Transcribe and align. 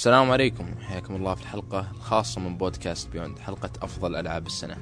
السلام 0.00 0.30
عليكم. 0.30 0.74
حياكم 0.80 1.16
الله 1.16 1.34
في 1.34 1.42
الحلقة 1.42 1.90
الخاصة 1.96 2.40
من 2.40 2.56
بودكاست 2.56 3.08
بيوند 3.08 3.38
حلقة 3.38 3.70
أفضل 3.82 4.16
ألعاب 4.16 4.46
السنة. 4.46 4.76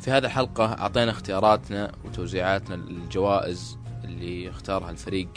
في 0.00 0.10
هذه 0.10 0.24
الحلقة 0.24 0.64
أعطينا 0.64 1.10
اختياراتنا 1.10 1.92
وتوزيعاتنا 2.04 2.74
للجوائز 2.74 3.78
اللي 4.04 4.50
اختارها 4.50 4.90
الفريق 4.90 5.28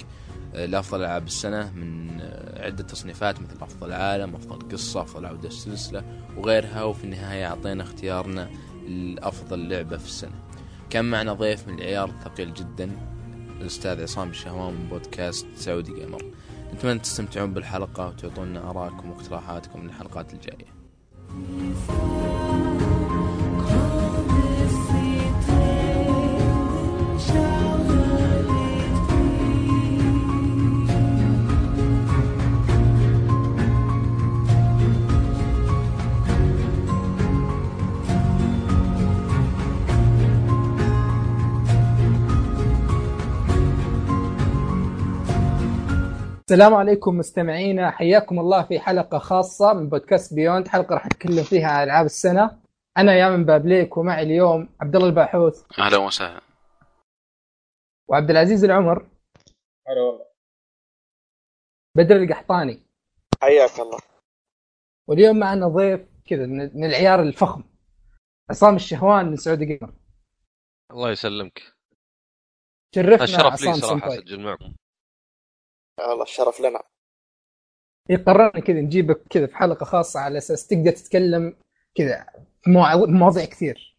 آه، 0.55 0.65
لأفضل 0.65 0.99
ألعاب 0.99 1.27
السنة 1.27 1.71
من 1.71 2.17
آه، 2.21 2.65
عدة 2.65 2.83
تصنيفات 2.83 3.41
مثل 3.41 3.61
أفضل 3.61 3.93
عالم 3.93 4.35
أفضل 4.35 4.69
قصة 4.69 5.01
أفضل 5.01 5.25
عودة 5.25 5.47
السلسلة 5.47 6.03
وغيرها. 6.37 6.83
وفي 6.83 7.03
النهاية 7.03 7.47
أعطينا 7.47 7.83
اختيارنا 7.83 8.49
لأفضل 8.87 9.69
لعبة 9.69 9.97
في 9.97 10.05
السنة. 10.05 10.39
كان 10.89 11.05
معنا 11.05 11.33
ضيف 11.33 11.67
من 11.67 11.79
العيار 11.79 12.09
الثقيل 12.09 12.53
جدا 12.53 12.91
الأستاذ 13.61 14.01
عصام 14.01 14.29
الشهوان 14.29 14.73
من 14.73 14.89
بودكاست 14.89 15.47
سعودي 15.55 15.93
جيمر. 15.93 16.23
نتمنى 16.73 16.99
تستمتعون 16.99 17.53
بالحلقة 17.53 18.07
وتعطونا 18.07 18.69
آراءكم 18.69 19.11
واقتراحاتكم 19.11 19.83
للحلقات 19.83 20.33
الجاية. 20.33 20.65
السلام 46.53 46.73
عليكم 46.73 47.17
مستمعينا 47.17 47.91
حياكم 47.91 48.39
الله 48.39 48.63
في 48.63 48.79
حلقة 48.79 49.17
خاصة 49.17 49.73
من 49.73 49.89
بودكاست 49.89 50.33
Beyond 50.33 50.67
حلقة 50.67 50.93
راح 50.93 51.05
نتكلم 51.05 51.43
فيها 51.43 51.67
عن 51.67 51.83
ألعاب 51.83 52.05
السنة. 52.05 52.61
أنا 52.97 53.15
يامن 53.15 53.45
بابليك 53.45 53.97
ومعي 53.97 54.23
اليوم 54.23 54.69
عبد 54.81 54.95
الله 54.95 55.07
الباحوث. 55.07 55.79
أهلا 55.79 55.97
وسهلا. 55.97 56.41
وعبد 58.07 58.29
العزيز 58.29 58.63
العمر. 58.63 59.09
هلا 59.87 60.01
والله. 60.01 60.25
بدر 61.95 62.15
القحطاني. 62.15 62.79
حياك 63.41 63.79
الله. 63.79 63.99
واليوم 65.07 65.39
معنا 65.39 65.67
ضيف 65.67 66.01
كذا 66.25 66.45
من 66.45 66.57
من 66.57 66.85
العيار 66.85 67.21
الفخم. 67.21 67.63
عصام 68.49 68.75
الشهوان 68.75 69.25
من 69.25 69.35
Saudi 69.35 69.65
Gamer 69.65 69.93
الله 70.91 71.11
يسلمك. 71.11 71.61
شرفنا 72.95 73.23
الشرف 73.23 73.61
لي 73.61 73.69
عصام 73.69 73.73
صراحة 73.73 74.07
أسجل 74.07 74.39
معكم. 74.39 74.73
والله 75.99 76.23
الشرف 76.23 76.61
لنا. 76.61 76.79
إيه، 78.09 78.17
قررنا 78.17 78.49
كذا 78.61 78.81
نجيبك 78.81 79.21
كذا 79.29 79.47
في 79.47 79.55
حلقة 79.55 79.83
خاصة 79.83 80.19
على 80.19 80.37
أساس 80.37 80.67
تقدر 80.67 80.91
تتكلم 80.91 81.55
كذا 81.95 82.25
مواضيع 83.07 83.45
كثير. 83.45 83.97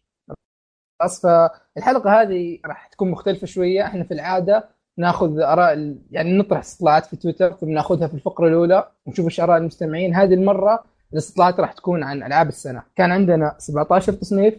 خلاص 0.99 1.21
فالحلقة 1.21 2.21
هذه 2.21 2.59
راح 2.65 2.87
تكون 2.87 3.11
مختلفة 3.11 3.47
شوية. 3.47 3.85
إحنا 3.85 4.03
في 4.03 4.13
العادة 4.13 4.69
ناخذ 4.97 5.39
آراء 5.39 5.73
ال- 5.73 6.01
يعني 6.11 6.37
نطرح 6.37 6.59
استطلاعات 6.59 7.05
في 7.05 7.15
تويتر 7.15 7.53
ثم 7.53 7.69
ناخذها 7.69 8.07
في 8.07 8.13
الفقرة 8.13 8.47
الأولى 8.47 8.91
ونشوف 9.05 9.25
إيش 9.25 9.39
آراء 9.39 9.57
المستمعين. 9.57 10.15
هذه 10.15 10.33
المرة 10.33 10.83
الاستطلاعات 11.13 11.59
راح 11.59 11.73
تكون 11.73 12.03
عن 12.03 12.23
ألعاب 12.23 12.47
السنة. 12.47 12.83
كان 12.95 13.11
عندنا 13.11 13.55
17 13.59 14.13
تصنيف 14.13 14.53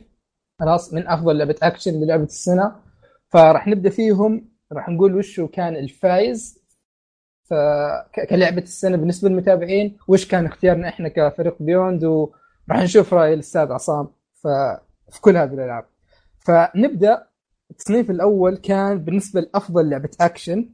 خلاص 0.60 0.92
من 0.94 1.08
أفضل 1.08 1.38
لعبة 1.38 1.56
أكشن 1.62 1.92
للعبة 2.00 2.24
السنة. 2.24 2.82
فراح 3.28 3.66
نبدأ 3.68 3.90
فيهم. 3.90 4.48
راح 4.72 4.88
نقول 4.88 5.14
وش 5.16 5.40
كان 5.40 5.76
الفايز. 5.76 6.65
ف- 7.50 7.54
ك- 8.12 8.26
كلعبة 8.30 8.62
السنة 8.62 8.96
بالنسبة 8.96 9.28
للمتابعين 9.28 9.96
وش 10.08 10.26
كان 10.28 10.46
اختيارنا 10.46 10.88
إحنا 10.88 11.08
كفريق 11.08 11.56
Beyond 11.62 12.04
وراح 12.04 12.82
نشوف 12.82 13.14
رأي 13.14 13.34
الأستاذ 13.34 13.72
عصام 13.72 14.08
في 15.12 15.20
كل 15.20 15.36
هذه 15.36 15.54
الألعاب. 15.54 15.84
فنبدأ. 16.38 17.26
التصنيف 17.70 18.10
الأول 18.10 18.56
كان 18.56 18.98
بالنسبة 18.98 19.40
لأفضل 19.40 19.90
لعبة 19.90 20.10
أكشن. 20.20 20.68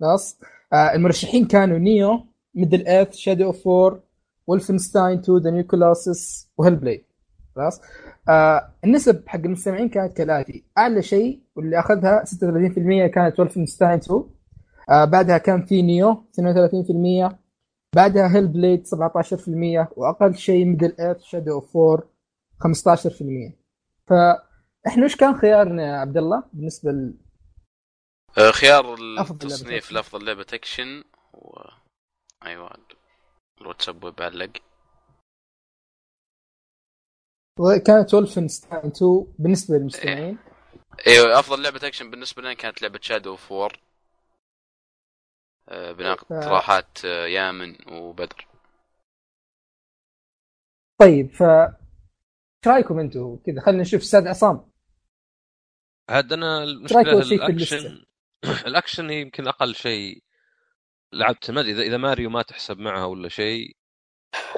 خلاص؟ 0.00 0.40
آه 0.72 0.94
المرشحين 0.94 1.44
كانوا 1.46 1.78
Nioh 1.78 2.26
Middle-earth 2.54 3.12
Shadow 3.14 3.44
of 3.44 3.66
War 3.66 4.00
Wolfenstein 4.46 5.18
2 5.18 5.38
The 5.38 5.50
New 5.50 5.64
Colossus 5.64 6.50
و 6.58 6.76
Hellblade 6.76 7.04
خلاص؟ 7.56 7.80
آه 8.28 8.68
النسب 8.84 9.22
حق 9.26 9.40
المستمعين 9.40 9.88
كانت 9.88 10.16
كالآتي. 10.16 10.64
أعلى 10.78 11.02
شيء 11.02 11.40
واللي 11.56 11.78
أخذها 11.78 12.24
36% 12.24 13.06
كانت 13.14 13.40
Wolfenstein 13.40 13.98
2 13.98 14.20
آه 14.20 14.24
بعدها 14.88 15.38
كان 15.38 15.66
في 15.66 15.82
Nioh 15.82 16.24
32% 17.32 17.36
بعدها 17.96 18.34
Hellblade 18.34 18.86
17% 18.86 19.88
وأقل 19.96 20.34
شيء 20.34 20.64
Middle-earth 20.64 21.22
Shadow 21.22 21.52
of 21.52 21.76
War 21.76 22.08
15% 22.62 23.52
فإحنا 24.06 25.04
وش 25.04 25.16
كان 25.16 25.38
خيارنا 25.38 25.86
يا 25.86 25.96
عبد 25.96 26.16
الله 26.16 26.44
بالنسبة 26.52 26.90
ل... 26.90 27.14
آه، 28.38 28.50
خيار 28.50 28.94
التصنيف 28.94 29.84
أكشن. 29.84 29.94
لأفضل 29.94 30.26
لعبة 30.26 30.46
أكشن 30.52 31.04
و... 31.34 31.58
أيوة 32.46 32.70
ال 33.60 33.65
WhatsApp 33.65 34.04
Web 34.04 34.22
علق 34.22 34.52
كانت 37.86 38.14
Wolfenstein 38.14 38.86
2 38.86 39.26
بالنسبة 39.38 39.76
للمستمعين. 39.76 40.38
أيوه 41.06 41.38
أفضل 41.38 41.62
لعبة 41.62 41.86
أكشن 41.86 42.10
بالنسبة 42.10 42.42
لنا 42.42 42.54
كانت 42.54 42.82
لعبة 42.82 42.98
Shadow 43.02 43.30
of 43.30 43.52
War 43.52 43.80
بناخذ 45.70 46.26
ف- 46.26 46.32
اقتراحات 46.32 47.04
آه، 47.04 47.26
يامن 47.26 47.76
وبدر. 47.92 48.46
طيب 51.00 51.30
ف 51.34 51.42
إيش 51.42 52.66
رأيكم 52.66 52.98
أنتم؟ 52.98 53.36
كذا 53.46 53.60
خلينا 53.60 53.82
نشوف 53.82 54.00
أستاذ 54.00 54.28
عصام. 54.28 54.70
عاد 56.08 56.32
أنا 56.32 56.64
المشكلة 56.64 57.18
الأكشن؟ 57.18 58.04
الأكشن 58.66 59.10
يمكن 59.10 59.48
أقل 59.48 59.74
شيء. 59.74 60.22
لعبت 61.12 61.50
ما 61.50 61.60
أدري 61.60 61.72
اذا 61.72 61.82
إذا 61.82 61.96
ماريو 61.96 62.30
ما 62.30 62.42
تحسب 62.42 62.78
معها 62.78 63.04
ولا 63.04 63.28
شيء. 63.28 63.76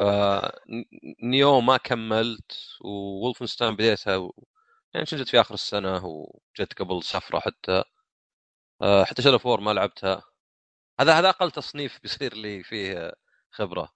آه 0.00 0.60
نيو 1.22 1.60
ما 1.60 1.76
كملت 1.76 2.52
وولفنستاين 2.84 3.74
بديتها 3.74 4.16
و... 4.16 4.44
يعني 4.94 5.06
شفت 5.06 5.28
في 5.28 5.40
آخر 5.40 5.54
السنة 5.54 6.04
وجت 6.06 6.72
قبل 6.78 7.02
سفرة 7.02 7.38
حتى. 7.40 7.84
آه 8.82 9.04
حتى 9.04 9.22
شادو 9.22 9.38
اوف 9.38 9.47
وور 9.47 9.60
ما 9.60 9.70
لعبتها. 9.70 10.22
هذا 11.00 11.12
هذا 11.12 11.28
أقل 11.28 11.50
تصنيف 11.50 11.98
بيصير 12.02 12.34
لي 12.34 12.62
فيه 12.62 13.12
خبرة. 13.50 13.88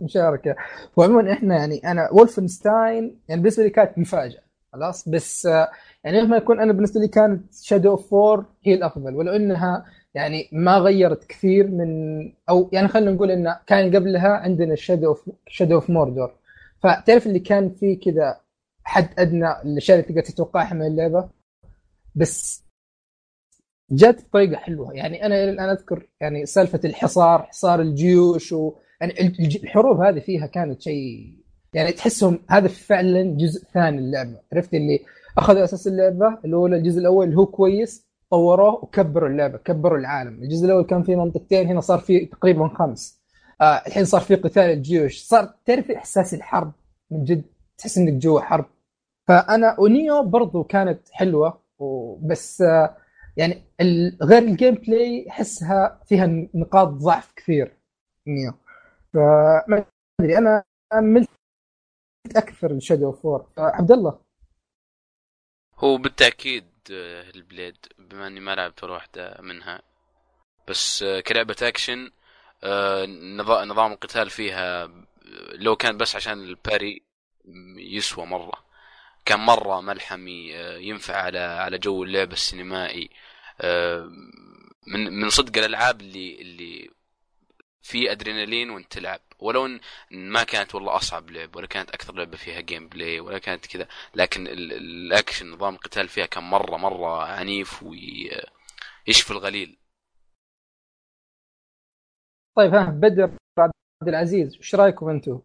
مشاركة. 0.00 0.56
وعموما 0.96 1.32
إحنا 1.32 1.56
يعني 1.56 1.90
أنا 1.90 2.08
وولفنستاين 2.12 3.20
يعني 3.28 3.40
بالنسبة 3.40 3.62
لي 3.62 3.70
كانت 3.70 3.98
مفاجأة 3.98 4.42
خلاص؟ 4.72 5.08
بس 5.08 5.44
يعني 6.04 6.22
مهما 6.22 6.36
يكون 6.36 6.60
أنا 6.60 6.72
بالنسبة 6.72 7.00
لي 7.00 7.08
كانت 7.08 7.54
شادو 7.54 7.90
اوف 7.90 8.14
4 8.14 8.46
هي 8.64 8.74
الأفضل 8.74 9.14
ولو 9.14 9.32
إنها 9.32 9.86
يعني 10.14 10.48
ما 10.52 10.78
غيرت 10.78 11.24
كثير 11.24 11.68
من 11.68 11.88
أو 12.48 12.70
يعني 12.72 12.88
خلينا 12.88 13.10
نقول 13.10 13.30
ان 13.30 13.56
كان 13.66 13.96
قبلها 13.96 14.28
عندنا 14.28 14.74
شادو 14.74 15.16
شادو 15.48 15.74
اوف 15.74 15.90
موردور 15.90 16.34
فتعرف 16.82 17.26
اللي 17.26 17.38
كان 17.38 17.70
فيه 17.70 18.00
كذا 18.00 18.40
حد 18.84 19.08
أدنى 19.18 19.62
الاشياء 19.62 19.98
اللي 19.98 20.08
تقدر 20.08 20.22
تتوقعها 20.22 20.74
من 20.74 20.86
اللعبة؟ 20.86 21.30
بس 22.14 22.63
جت 23.90 24.26
بطريقة 24.28 24.56
حلوة. 24.56 24.94
يعني 24.94 25.26
أنا 25.26 25.34
إلى 25.34 25.50
الآن 25.50 25.68
أذكر 25.68 26.06
يعني 26.20 26.46
سالفة 26.46 26.80
الحصار 26.84 27.42
حصار 27.42 27.80
الجيوش 27.80 28.52
و 28.52 28.72
يعني 29.00 29.34
الحروب 29.64 30.00
هذه 30.00 30.18
فيها 30.18 30.46
كانت 30.46 30.82
شيء 30.82 31.44
يعني 31.74 31.92
تحسهم 31.92 32.38
هذا 32.50 32.68
فعلا 32.68 33.22
جزء 33.36 33.64
ثاني 33.74 33.98
اللعبه 33.98 34.40
عرفت 34.52 34.74
اللي 34.74 35.00
أخذوا 35.38 35.64
أساس 35.64 35.86
اللعبة؟ 35.86 36.38
الاولى 36.44 36.76
الجزء 36.76 37.00
الأول 37.00 37.24
اللي 37.26 37.36
هو 37.36 37.46
كويس 37.46 38.08
طوروه 38.30 38.84
وكبروا 38.84 39.28
اللعبة 39.28 39.58
كبروا 39.58 39.98
العالم. 39.98 40.42
الجزء 40.42 40.66
الأول 40.66 40.84
كان 40.84 41.02
فيه 41.02 41.16
منطقتين 41.16 41.66
هنا 41.66 41.80
صار 41.80 41.98
فيه 41.98 42.30
تقريبا 42.30 42.68
خمس. 42.68 43.22
آه 43.60 43.82
الحين 43.86 44.04
صار 44.04 44.20
فيه 44.20 44.34
قتال 44.34 44.62
الجيوش. 44.62 45.18
صار 45.18 45.54
تعرف 45.66 45.90
إحساس 45.90 46.34
الحرب 46.34 46.72
من 47.10 47.24
جد؟ 47.24 47.44
تحس 47.78 47.98
إنك 47.98 48.12
جوا 48.12 48.40
حرب. 48.40 48.64
فأنا 49.28 49.80
ونيو 49.80 50.22
برضو 50.22 50.64
كانت 50.64 51.00
حلوة 51.12 51.60
وبس 51.78 52.62
آه 52.62 52.96
يعني 53.36 53.62
غير 54.22 54.42
ال 54.42 54.74
gameplay 54.74 55.26
احسها 55.30 56.02
فيها 56.06 56.26
نقاط 56.54 56.88
ضعف 56.88 57.32
كثير. 57.32 57.76
نيو. 58.26 58.52
فما 59.14 59.84
أدري 60.20 60.38
أنا 60.38 60.64
ملت 60.94 61.28
أكثر 62.36 62.72
لشادو 62.72 63.06
اوف 63.06 63.24
وور 63.24 63.46
عبد 63.58 63.92
الله. 63.92 64.20
هو 65.78 65.96
بالتأكيد 65.96 66.64
هيل 66.92 67.30
بليد 67.30 67.76
بما 67.98 68.26
إني 68.26 68.40
ما 68.40 68.54
لعبت 68.54 68.84
ولا 68.84 68.92
واحدة 68.92 69.36
منها. 69.40 69.82
بس 70.68 71.02
آه، 71.02 71.20
كلعبة 71.20 71.56
اكشن 71.62 72.10
آه، 72.64 73.06
نظا- 73.06 73.64
نظام 73.64 73.92
القتال 73.92 74.30
فيها 74.30 74.84
آه، 74.84 75.04
لو 75.54 75.76
كان 75.76 75.96
بس 75.96 76.16
عشان 76.16 76.32
ال 76.32 76.44
parry 76.44 77.02
يسوى 77.76 78.26
مرة. 78.26 78.63
كان 79.24 79.40
مرة 79.40 79.80
ملحمي 79.80 80.56
آه، 80.56 80.78
ينفع 80.78 81.16
على 81.16 81.38
على 81.38 81.78
جو 81.78 82.04
اللعب 82.04 82.32
السينمائي. 82.32 83.10
آه، 83.60 84.10
من 84.86 85.12
من 85.20 85.30
صدق 85.30 85.58
الألعاب 85.58 86.00
اللي 86.00 86.40
اللي 86.40 86.90
في 87.82 88.12
أدرينالين 88.12 88.70
وانت 88.70 88.92
تلعب. 88.92 89.20
ولو 89.38 89.66
إن 89.66 89.80
ما 90.12 90.44
كانت 90.44 90.74
والله 90.74 90.96
أصعب 90.96 91.30
لعب 91.30 91.56
ولا 91.56 91.66
كانت 91.66 91.90
أكثر 91.90 92.14
لعبة 92.14 92.36
فيها 92.36 92.60
gameplay 92.60 93.20
ولا 93.20 93.38
كانت 93.38 93.66
كذا. 93.66 93.88
لكن 94.14 94.46
ال- 94.46 94.72
الأكشن 94.72 95.50
نظام 95.50 95.74
القتال 95.74 96.08
فيها 96.08 96.26
كان 96.26 96.44
مرة 96.44 96.76
مرة 96.76 97.22
عنيف 97.24 97.82
ويشفي 97.82 99.30
الغليل. 99.30 99.78
طيب 102.56 102.74
ها 102.74 102.84
بدر 102.90 103.30
عبد 103.58 104.08
العزيز 104.08 104.58
وش 104.58 104.74
رأيكم 104.74 105.08
أنتم؟ 105.08 105.40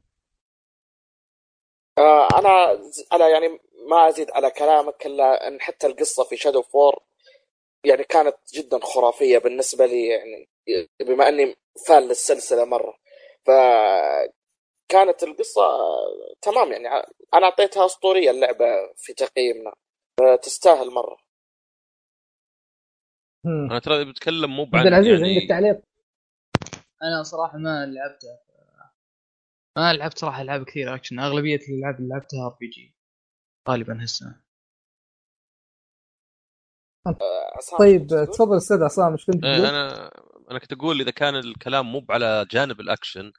آه 1.97 2.27
أنا 2.39 2.71
أنا 3.13 3.27
يعني 3.29 3.59
ما 3.89 4.07
أزيد 4.09 4.31
على 4.31 4.51
كلامك 4.51 5.05
إلا 5.05 5.47
إن 5.47 5.61
حتى 5.61 5.87
القصة 5.87 6.23
في 6.23 6.37
شادو 6.37 6.61
فور 6.61 7.03
يعني 7.85 8.03
كانت 8.03 8.37
جدا 8.53 8.79
خرافية 8.79 9.37
بالنسبة 9.37 9.85
لي 9.85 10.07
يعني 10.07 10.49
بما 10.99 11.27
إني 11.29 11.55
فان 11.87 12.03
للسلسلة 12.03 12.65
مرة 12.65 12.93
ف 13.45 13.51
كانت 14.91 15.23
القصة 15.23 15.61
تمام 16.41 16.71
يعني 16.71 16.87
أنا 17.33 17.45
أعطيتها 17.45 17.85
أسطورية 17.85 18.31
اللعبة 18.31 18.65
في 18.97 19.13
تقييمنا 19.13 19.73
تستاهل 20.41 20.91
مرة 20.91 21.17
هم. 23.45 23.69
أنا 23.71 23.79
ترى 23.79 24.05
بتكلم 24.05 24.55
مو 24.55 24.65
بعن 24.65 24.87
العزيز 24.87 25.21
يعني 25.21 25.35
عندك 25.35 25.49
تعليق؟ 25.49 25.81
أنا 27.03 27.23
صراحة 27.23 27.57
ما 27.57 27.85
لعبتها 27.85 28.39
ما 29.77 29.93
لعبت 29.93 30.17
صراحة 30.17 30.41
العاب 30.41 30.65
كثير 30.65 30.95
أكشن 30.95 31.19
أغلبية 31.19 31.59
الالعاب 31.69 31.95
اللي 31.95 32.09
لعبتها 32.09 32.45
RPG 32.45 32.98
غالبا 33.69 34.01
هالسنه 34.01 34.41
عصام، 37.55 37.79
طيب؟ 37.79 38.07
تفضل 38.07 38.57
أستاذ 38.57 38.83
عصام 38.83 39.11
إيش 39.11 39.25
كنت 39.25 39.45
إيه، 39.45 39.57
تقول؟ 39.57 39.65
أنا 39.65 40.11
أنا 40.51 40.59
كنت 40.59 40.73
أقول 40.73 41.01
إذا 41.01 41.11
كان 41.11 41.35
الكلام 41.35 41.91
مو 41.91 42.05
على 42.09 42.45
جانب 42.51 42.79
الأكشن 42.79 43.31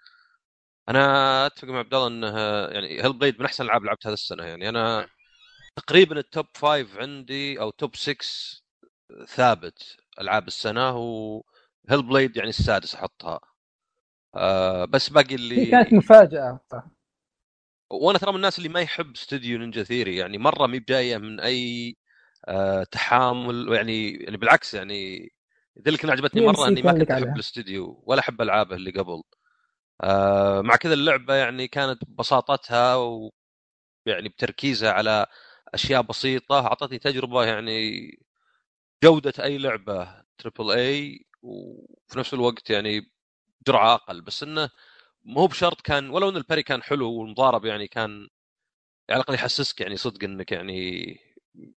أنا 0.88 1.46
أتفق 1.46 1.68
مع 1.68 1.78
عبد 1.78 1.94
الله 1.94 2.06
إنه 2.06 2.38
يعني 2.74 3.02
هيل 3.02 3.12
بليد 3.18 3.40
من 3.40 3.46
أحسن 3.46 3.64
الألعاب 3.64 3.80
اللي 3.80 3.88
لعبتها 3.88 4.08
هذه 4.08 4.14
السنة 4.14 4.44
يعني 4.44 4.68
أنا 4.68 5.08
تقريبا 5.76 6.18
ال 6.18 6.25
top 6.25 6.46
five 6.54 6.98
عندي 6.98 7.60
أو 7.60 7.70
top 7.70 7.96
6 7.96 8.16
ثابت 9.28 9.96
ألعاب 10.20 10.46
السنة 10.46 10.96
وهيل 10.96 12.02
بليد 12.08 12.36
يعني 12.36 12.48
السادس 12.48 12.94
أحطها 12.94 13.40
آه 14.36 14.84
بس 14.84 15.08
باقي 15.08 15.34
اللي 15.34 15.66
كانت 15.66 15.92
مفاجأة 15.92 16.60
وأنا 17.90 18.18
ترى 18.18 18.30
من 18.30 18.36
الناس 18.36 18.58
اللي 18.58 18.68
ما 18.68 18.80
يحب 18.80 19.12
استوديو 19.14 19.58
نينجا 19.58 19.82
ثيري 19.82 20.16
يعني 20.16 20.38
مرة 20.38 20.66
مب 20.66 20.78
جاية 20.78 21.16
من 21.18 21.40
أي 21.40 21.96
آه 22.48 22.84
تحامل 22.84 23.72
يعني 23.72 24.10
يعني 24.12 24.36
بالعكس 24.36 24.74
يعني 24.74 25.30
ذلك 25.86 26.00
اللي 26.02 26.12
عجبتني 26.12 26.46
مرة 26.46 26.68
إني 26.68 26.82
ما 26.82 26.92
كنت 26.92 27.10
أحب. 27.10 27.34
الاستوديو 27.34 28.02
ولا 28.06 28.20
أحب 28.20 28.42
ألعابه 28.42 28.76
اللي 28.76 28.90
قبل 28.90 29.22
آه 30.02 30.60
مع 30.62 30.76
كذا 30.76 30.94
اللعبة 30.94 31.34
يعني 31.34 31.68
كانت 31.68 32.04
ببساطتها 32.04 32.96
و 32.96 33.32
يعني 34.06 34.28
بتركيزها 34.28 34.92
على 34.92 35.26
أشياء 35.74 36.02
بسيطة 36.02 36.66
أعطتني 36.66 36.98
تجربة 36.98 37.44
يعني 37.44 38.10
جودة 39.04 39.32
أي 39.44 39.58
لعبة 39.58 40.22
triple 40.38 40.70
A 40.72 41.26
وفي 41.42 42.18
نفس 42.18 42.34
الوقت 42.34 42.70
يعني 42.70 43.12
جرعة 43.66 43.94
أقل 43.94 44.20
بس 44.22 44.42
إنه 44.42 44.70
مو 45.24 45.46
بشرط 45.46 45.80
كان 45.80 46.10
ولو 46.10 46.28
إن 46.28 46.36
ال 46.36 46.40
parry 46.40 46.62
كان 46.62 46.82
حلو 46.82 47.12
والمضارب 47.12 47.64
يعني 47.64 47.88
كان 47.88 48.28
على 49.10 49.16
الأقل 49.20 49.34
يحسسك 49.34 49.80
يعني 49.80 49.96
صدق 49.96 50.24
إنك 50.24 50.52
يعني 50.52 51.16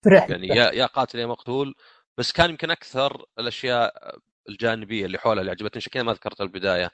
فرحت. 0.05 0.31
يعني 0.31 0.49
يا 0.49 0.71
يا 0.73 0.87
قاتل 0.87 1.19
يا 1.19 1.27
مقتول. 1.27 1.75
بس 2.19 2.33
كان 2.33 2.50
يمكن 2.50 2.71
أكثر 2.71 3.27
الأشياء 3.39 4.17
الجانبية 4.49 5.06
اللي 5.06 5.19
حولها 5.19 5.41
اللي 5.41 5.50
عجبتني 5.50 5.79
عشان 5.81 5.93
كذا 5.93 6.03
ما 6.03 6.12
ذكرتها 6.12 6.44
البداية. 6.44 6.91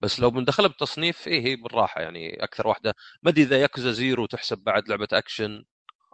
بس 0.00 0.20
لو 0.20 0.30
بندخلها 0.30 0.68
بالتصنيف 0.68 1.28
إيه 1.28 1.42
هي 1.46 1.56
بالراحة 1.56 2.00
يعني 2.02 2.44
أكثر 2.44 2.68
واحدة. 2.68 2.94
ما 3.22 3.30
أدري 3.30 3.42
إذا 3.44 3.60
ياكوزا 3.62 3.92
زيرو 3.92 4.26
تحسب 4.26 4.58
بعد 4.58 4.88
لعبة 4.88 5.08
أكشن 5.12 5.64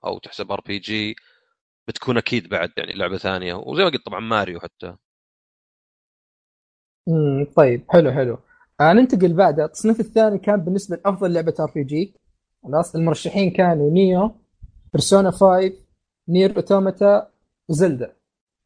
أو 0.07 0.19
تحسب 0.19 0.53
RPG 0.53 1.17
بتكون 1.89 2.19
أكيد 2.19 2.49
بعد 2.49 2.73
يعني 2.79 2.93
لعبة 2.93 3.19
ثانية. 3.19 3.55
وزي 3.55 3.85
ما 3.85 3.91
قلت 3.91 4.07
طبعا 4.07 4.21
ماريو 4.21 4.61
حتى. 4.61 4.97
امم 7.09 7.47
طيب 7.57 7.85
حلو 7.91 8.13
حلو. 8.13 8.35
آه 8.35 8.48
ننتقل 8.83 9.33
بعدها 9.33 9.65
التصنيف 9.65 10.01
الثاني 10.01 10.39
كان 10.39 10.57
بالنسبة 10.61 10.97
لأفضل 10.97 11.33
لعبة 11.33 11.55
RPG 11.61 12.15
خلاص 12.65 12.95
المرشحين 12.97 13.51
كانوا 13.51 13.91
نيو 13.91 14.31
بيرسونا 14.93 15.31
5 15.31 15.73
نير 16.29 16.57
اوتوماتا 16.57 17.31
وزلدا 17.69 18.13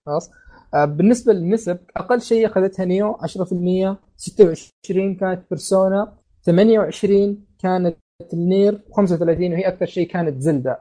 خلاص؟ 0.07 0.31
آه 0.75 0.85
بالنسبة 0.85 1.33
للنسب 1.33 1.79
أقل 1.97 2.21
شيء 2.21 2.47
أخذتها 2.47 2.85
نيو 2.85 3.15
10% 3.15 3.97
26 4.17 5.15
كانت 5.17 5.51
بيرسونا 5.51 6.19
28 6.45 7.47
كانت 7.59 7.97
النير 8.33 8.81
35 8.93 9.53
وهي 9.53 9.69
أكثر 9.69 9.87
شيء 9.87 10.09
كانت 10.09 10.41
زلدا 10.43 10.81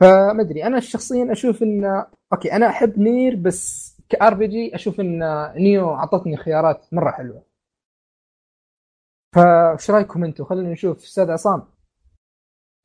فما 0.00 0.40
أدري 0.40 0.64
أنا 0.64 0.80
شخصيا 0.80 1.32
أشوف 1.32 1.62
ان 1.62 2.04
Okay 2.32 2.52
أنا 2.52 2.66
أحب 2.68 2.98
نير 2.98 3.36
بس 3.36 3.90
ك 4.08 4.34
RPG 4.34 4.74
أشوف 4.74 5.00
إن 5.00 5.20
نيو 5.56 5.90
أعطتني 5.94 6.36
خيارات 6.36 6.86
مرة 6.92 7.10
حلوة. 7.10 7.49
فايش 9.34 9.90
رايكم 9.90 10.24
أنتم 10.24 10.44
خلينا 10.44 10.72
نشوف. 10.72 11.04
أستاذ 11.04 11.30
عصام. 11.30 11.72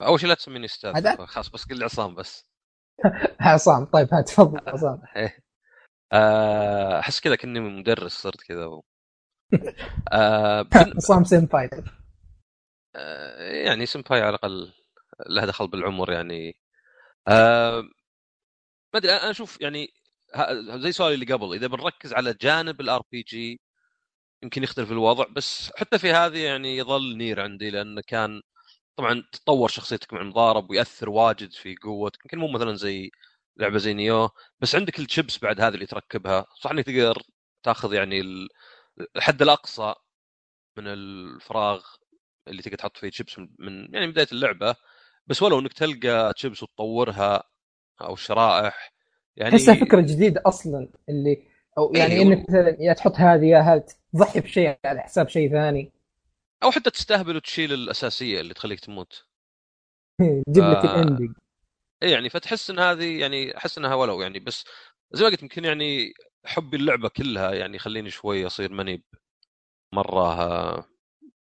أول 0.01 0.19
شيء 0.19 0.29
لا 0.29 0.35
تسميني 0.35 0.65
أستاذ؟ 0.65 1.25
خلاص 1.25 1.49
بس 1.49 1.65
قل 1.65 1.83
عصام 1.83 2.15
بس. 2.15 2.49
عصام 3.39 3.85
طيب 3.85 4.13
ها 4.13 4.21
تفضل 4.21 4.59
عصام. 4.69 5.01
إيه. 5.15 5.37
آه، 6.13 6.99
أحس 6.99 7.19
كذا 7.19 7.35
كأني 7.35 7.59
مدرس 7.59 8.11
صرت 8.11 8.41
كذا. 8.41 8.65
و... 8.65 8.83
آه، 10.13 10.67
عصام 10.97 11.23
senpai 11.23 11.69
آه، 12.95 13.51
يعني 13.65 13.85
سمباي 13.85 14.21
على 14.21 14.29
الأقل 14.29 14.73
له 15.29 15.45
دخل 15.45 15.67
بالعمر 15.67 16.11
يعني. 16.11 16.57
ما 17.27 18.99
أدري 18.99 19.11
أنا 19.11 19.31
أشوف 19.31 19.61
يعني 19.61 19.87
زي 20.75 20.91
سؤالي 20.91 21.13
اللي 21.15 21.33
قبل 21.33 21.53
إذا 21.53 21.67
بنركز 21.67 22.13
على 22.13 22.33
جانب 22.41 22.81
ال 22.81 23.01
RPG 23.11 23.61
يمكن 24.43 24.63
يختلف 24.63 24.91
الوضع 24.91 25.25
بس 25.35 25.71
حتى 25.75 25.99
في 25.99 26.11
هذه 26.13 26.37
يعني 26.39 26.77
يظل 26.77 27.17
نير 27.17 27.41
عندي 27.41 27.69
لأنه 27.69 28.01
كان 28.07 28.41
طبعا 28.97 29.23
تطور 29.31 29.69
شخصيتك 29.69 30.13
مع 30.13 30.21
المضارب 30.21 30.69
ويأثر 30.69 31.09
واجد 31.09 31.51
في 31.53 31.75
قوتك 31.83 32.25
يمكن 32.25 32.37
مو 32.39 32.47
مثلا 32.47 32.75
زي 32.75 33.11
لعبة 33.57 33.77
زي 33.77 33.93
نيو 33.93 34.29
بس 34.59 34.75
عندك 34.75 34.99
الشيبس 34.99 35.37
بعد 35.39 35.61
هذه 35.61 35.73
اللي 35.75 35.85
تركبها 35.85 36.45
صح 36.61 36.71
إنك 36.71 36.85
تقدر 36.85 37.21
تأخذ 37.63 37.93
يعني 37.93 38.19
ال- 38.21 38.49
الحد 39.15 39.41
الأقصى 39.41 39.93
من 40.77 40.87
الفراغ 40.87 41.83
اللي 42.47 42.61
تقدر 42.61 42.77
تحط 42.77 42.97
فيه 42.97 43.09
شيبس 43.09 43.39
من- 43.59 43.93
يعني 43.95 44.07
بداية 44.07 44.27
اللعبة 44.31 44.75
بس 45.27 45.41
ولو 45.43 45.59
إنك 45.59 45.73
تلقى 45.73 46.33
شيبس 46.37 46.63
وتطورها 46.63 47.43
أو 48.01 48.15
شرائح 48.15 48.93
يعني 49.35 49.55
احسها 49.55 49.75
فكرة 49.75 50.01
جديدة 50.01 50.41
أصلا 50.45 50.89
اللي 51.09 51.43
أو 51.77 51.93
يعني 51.95 52.13
إيه، 52.13 52.21
إنك 52.21 52.49
مثلا 52.49 52.77
يا 52.79 52.93
تحط 52.93 53.15
هذه 53.15 53.45
يا 53.45 53.59
هذه 53.59 53.83
تضحي 54.15 54.39
بشيء 54.39 54.77
على 54.85 55.01
حساب 55.01 55.29
شيء 55.29 55.51
ثاني 55.51 55.91
أو 56.63 56.71
حتى 56.71 56.89
تستهبل 56.89 57.35
وتشيل 57.35 57.73
الأساسية 57.73 58.41
اللي 58.41 58.53
تخليك 58.53 58.79
تموت 58.79 59.25
تجيب 60.21 60.63
لك 60.63 60.77
آه. 60.77 60.95
ال 60.95 61.01
ending 61.01 61.35
اي 62.03 62.11
يعني 62.11 62.29
فتحس 62.29 62.69
إن 62.69 62.79
هذه 62.79 63.19
يعني 63.19 63.57
أحس 63.57 63.77
إنها 63.77 63.95
ولو 63.95 64.21
يعني 64.21 64.39
بس 64.39 64.65
زي 65.11 65.23
ما 65.23 65.29
قلت 65.29 65.43
يمكن 65.43 65.65
يعني 65.65 66.13
حبي 66.45 66.77
اللعبة 66.77 67.09
كلها 67.09 67.53
يعني 67.53 67.75
يخليني 67.75 68.09
شوي 68.09 68.47
أصير 68.47 68.73
ماني 68.73 69.03
مرة 69.93 70.95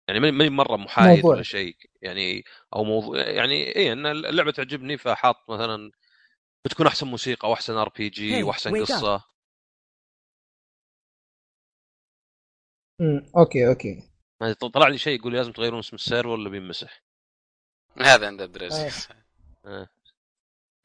يعني 0.08 0.20
ماني 0.20 0.50
مرة 0.50 0.78
محايد. 0.78 1.25
ولا 1.25 1.44
شيء 1.44 1.75
يعني 2.01 2.44
أو 2.75 2.84
موضوع 2.84 3.18
يعني 3.18 3.75
اي 3.75 3.92
إن 3.92 4.06
اللعبة 4.06 4.51
تعجبني 4.51 4.98
فحاط 4.98 5.50
مثلا 5.50 5.92
بتكون 6.66 6.88
أحسن 6.88 7.08
موسيقى 7.08 7.50
وأحسن 7.50 7.74
RPG 7.74 8.43
وأحسن. 8.44 8.82
قصة 8.82 9.24
امم 13.01 13.25
okay 13.38 13.67
okay. 13.67 14.03
ما 14.41 14.53
طلع 14.53 14.88
لي 14.88 14.98
شيء 14.98 15.20
يقول 15.20 15.31
لي 15.31 15.38
لازم 15.38 15.51
تغيرون 15.51 15.79
اسم 15.79 15.96
ال 15.96 16.00
server 16.00 16.27
ولا 16.27 16.50
بينمسح؟ 16.50 17.03
هذا 18.01 18.27
عند 18.27 18.41
عبد 18.41 18.55
العزيز 18.55 19.08
آه. 19.65 19.89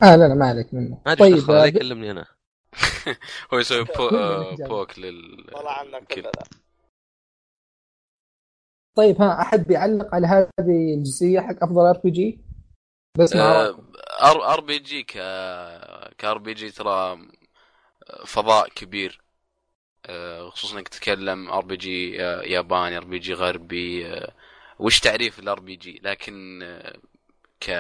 آه 0.03 0.17
لا 0.17 0.29
لا 0.29 0.35
ما 0.35 0.47
عليك 0.47 0.75
منه. 0.75 1.03
ما 1.07 1.13
أدري 1.13 1.31
طيب 1.31 1.47
طيب 1.47 1.51
لا 1.51 1.63
آه، 1.63 1.67
يكلمني 1.67 2.11
أنا. 2.11 2.27
هو 3.53 3.59
يسوي 3.59 3.85
بو... 3.99 4.09
آه،. 4.09 4.55
بوك 4.55 4.99
لل 4.99 5.47
طلع 5.53 5.79
عنا 5.79 5.99
كل- 6.01 6.15
كلنا 6.15 6.33
طيب 8.97 9.23
ها 9.23 9.41
أحد 9.43 9.67
بيعلق 9.67 10.15
على 10.15 10.27
هذه 10.27 10.95
الجزئيه 10.95 11.41
حق 11.41 11.65
أفضل 11.65 11.87
RPG؟ 11.87 12.39
بس 13.19 13.37
مع 13.37 13.43
آه، 13.43 14.55
أر 14.55 14.61
بي 14.61 14.79
جي 14.79 15.03
ك 15.03 15.13
كأر 16.19 16.39
بي 16.39 16.55
جي 16.55 16.71
ترى 16.71 17.19
فضاء 18.27 18.69
كبير. 18.69 19.26
خصوصا 20.51 20.79
إنك 20.79 20.89
تتكلم 20.89 21.51
آر 21.51 21.65
بي 21.65 21.77
جي 21.77 22.13
ياباني 22.17 22.97
آر 22.97 23.05
بي 23.05 23.19
جي 23.19 23.33
غربي 23.35 24.07
آه، 24.07 24.33
وش 24.79 25.01
تعريف 25.01 25.39
ال 25.39 25.61
RPG 25.61 26.01
لكن 26.05 26.63
آه، 26.63 26.99
ك 27.61 27.71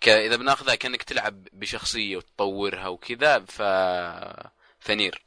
ك 0.00 0.08
إذا 0.08 0.36
بناخذها 0.36 0.74
كأنك 0.74 1.02
تلعب 1.02 1.48
بشخصية 1.52 2.16
وتطورها 2.16 2.88
وكذا 2.88 3.38
ف 3.38 3.62
ف 4.80 4.88
Nier 4.88 5.22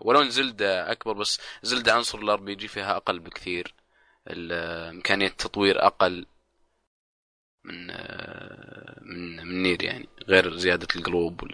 ولو 0.00 0.22
إن 0.22 0.30
Zelda 0.30 0.92
أكبر 0.92 1.12
بس 1.12 1.40
Zelda 1.62 1.94
عنصر 1.94 2.18
ال 2.18 2.40
RPG 2.40 2.68
فيها 2.68 2.96
أقل 2.96 3.18
بكثير 3.18 3.74
امكانيه 4.28 5.26
التطوير 5.26 5.86
أقل 5.86 6.26
من 7.64 7.86
من 9.02 9.36
من 9.46 9.62
Nier 9.62 9.84
يعني 9.84 10.08
غير 10.28 10.56
زيادة 10.56 10.88
القلوب. 10.96 11.50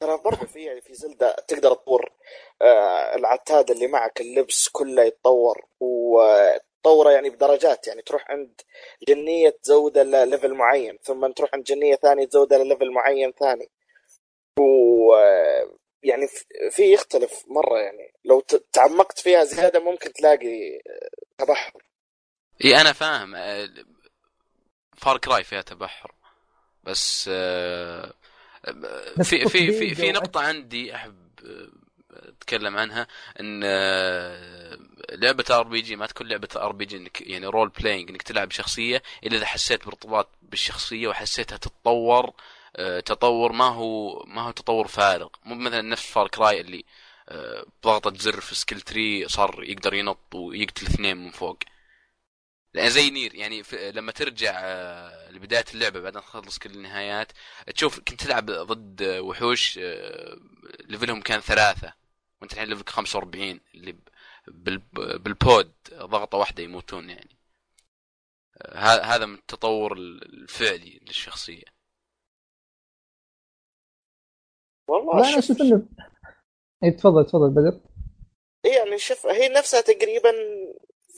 ترى 0.00 0.18
برضو 0.24 0.46
في 0.46 0.64
يعني 0.64 0.80
في 0.80 0.94
Zelda 0.94 1.36
تقدر 1.48 1.74
تطور 1.74 2.12
آه، 2.62 3.14
العتاد 3.16 3.70
اللي 3.70 3.86
معك 3.86 4.20
اللبس 4.20 4.68
كله 4.68 5.02
يتطور 5.02 5.64
وتطوره 5.80 7.10
يعني 7.10 7.30
بدرجات 7.30 7.86
يعني 7.88 8.02
تروح 8.02 8.30
عند 8.30 8.60
جنية 9.08 9.50
تزوده 9.62 10.02
لل 10.02 10.17
level 10.17 10.54
معين 10.54 10.98
ثم 11.02 11.26
تروح 11.32 11.50
عند 11.54 11.64
جنية 11.64 11.96
ثانية 11.96 12.26
تزوده 12.26 12.58
لل 12.58 12.67
level 12.67 12.90
معين 12.90 13.32
ثاني. 13.32 13.70
و 14.58 15.14
آه، 15.14 15.76
يعني 16.02 16.26
في- 16.70 16.92
يختلف 16.92 17.44
مرة 17.48 17.78
يعني 17.78 18.12
لو 18.24 18.40
تعمقت 18.72 19.18
فيها 19.18 19.44
زيادة 19.44 19.80
ممكن 19.80 20.12
تلاقي 20.12 20.76
آه، 20.76 21.08
تبحر. 21.38 21.82
إي 22.64 22.80
أنا 22.80 22.92
فاهم 22.92 23.34
Far 24.96 25.18
Cry 25.18 25.44
فيها 25.44 25.62
تبحر 25.62 26.14
بس 26.84 27.30
آه، 27.32 28.12
في 29.22 29.48
في 29.48 29.72
في 29.72 29.94
في 29.94 30.12
نقطة 30.12 30.40
عندي 30.40 30.94
أحب 30.94 31.14
آه، 31.46 31.68
أتكلم 32.12 32.76
عنها 32.76 33.06
إن 33.40 33.60
آه، 33.64 34.78
لعبة 35.10 35.44
RPG 35.50 35.96
ما 35.96 36.06
تكون 36.06 36.28
لعبة 36.28 36.48
RPG 36.56 36.96
إنك 36.96 37.20
يعني 37.20 37.46
role 37.46 37.68
playing 37.68 38.10
إنك 38.10 38.22
تلعب 38.22 38.48
بشخصية 38.48 39.02
إلا 39.24 39.36
إذا 39.36 39.46
حسيت 39.46 39.84
بارتباط 39.84 40.28
بالشخصية 40.42 41.08
وحسيتها 41.08 41.56
تتطور 41.56 42.32
آه، 42.76 43.00
تطور 43.00 43.52
ما 43.52 43.64
هو 43.64 44.24
ما 44.26 44.42
هو 44.42 44.50
تطور 44.50 44.86
فارغ. 44.88 45.28
مو 45.44 45.54
مثلا 45.54 45.82
نفس 45.82 46.06
Far 46.10 46.28
Cry 46.28 46.60
اللي 46.60 46.84
بضغطة 47.82 48.12
زر 48.18 48.40
في 48.40 48.54
skill 48.54 48.80
tree 48.80 49.28
صار 49.28 49.64
يقدر 49.64 49.94
ينط 49.94 50.34
ويقتل 50.34 50.86
اثنين 50.86 51.16
من 51.16 51.30
فوق. 51.30 51.58
زي 52.76 53.10
Nier 53.10 53.34
يعني 53.34 53.62
لما 53.72 54.12
ترجع 54.12 54.60
آه، 54.64 55.30
لبداية 55.30 55.64
اللعبة 55.74 56.00
بعد 56.00 56.16
أن 56.16 56.22
تخلص 56.22 56.58
كل 56.58 56.70
النهايات 56.70 57.32
تشوف 57.74 57.98
كنت 58.00 58.20
تلعب 58.24 58.46
ضد 58.50 59.02
وحوش 59.02 59.78
آه، 59.82 60.36
ليفلهم 60.80 61.20
كان 61.20 61.40
ثلاثة 61.40 61.92
وانت 62.40 62.52
الحين 62.52 62.68
ليفلك 62.68 62.88
45 62.88 63.60
اللي 63.74 63.98
بالبود 65.18 65.72
ضغطة 65.94 66.38
واحدة 66.38 66.62
يموتون 66.62 67.10
يعني. 67.10 67.36
آه، 68.62 68.78
ه- 68.78 69.04
هذا 69.14 69.26
من 69.26 69.34
التطور 69.34 69.92
الفعلي 69.92 71.00
للشخصية. 71.02 71.64
والله 74.88 75.20
لا 75.20 75.28
أنا 75.28 75.40
شوف- 75.40 75.44
أشوف 75.50 75.60
انه 75.60 75.88
اي 76.84 76.90
تفضل 76.90 77.26
تفضل 77.26 77.50
بدر. 77.50 77.80
إيه 78.64 78.72
يعني 78.76 78.98
شوف 78.98 79.26
هي 79.26 79.48
نفسها 79.48 79.80
تقريبا 79.80 80.32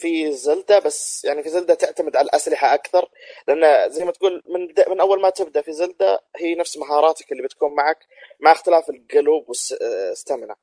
في 0.03 0.33
زلدة 0.33 0.79
بس 0.79 1.25
يعني 1.25 1.43
في 1.43 1.49
زلدة 1.49 1.75
تعتمد 1.75 2.17
على 2.17 2.25
الأسلحة 2.27 2.75
أكثر 2.75 3.11
لأن 3.49 3.91
زي 3.91 4.05
ما 4.05 4.13
تقول 4.13 4.43
من 4.47 4.69
من 4.89 5.01
أول 5.01 5.21
ما 5.21 5.31
تبدأ 5.31 5.63
في 5.63 5.73
زلدة 5.73 6.21
هي 6.37 6.55
نفس 6.55 6.77
مهاراتك 6.77 7.33
اللي 7.33 7.43
بتكون 7.43 7.75
معك 7.75 8.07
مع 8.41 8.53
اختلاف 8.53 8.91
القلوب 8.91 9.49
والستامنا 9.49 10.57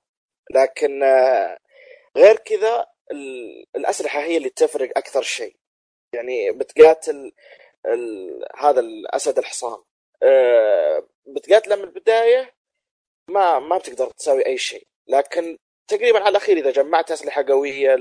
لكن 0.52 1.04
آه، 1.04 1.58
غير 2.18 2.36
كذا 2.38 2.86
ال- 3.12 3.66
الأسلحة 3.76 4.20
هي 4.22 4.38
اللي 4.38 4.50
تفرق 4.50 4.92
أكثر 4.98 5.22
شيء. 5.22 5.56
يعني 6.14 6.52
بتقاتل 6.52 7.32
ال... 7.86 8.46
هذا 8.58 8.80
الأسد 8.80 9.38
الحصان. 9.38 9.84
آه، 10.24 11.08
بتقاتله 11.28 11.76
من 11.76 11.84
البداية 11.84 12.54
ما 13.30 13.60
ما 13.60 13.78
بتقدر 13.78 14.10
تسوي 14.12 14.46
أي 14.46 14.58
شيء. 14.58 14.88
لكن 15.08 15.58
تقريبا 15.90 16.20
على 16.20 16.30
الاخير 16.30 16.58
إذا 16.58 16.72
جمعت 16.72 17.12
أسلحة 17.12 17.46
قوية 17.48 17.98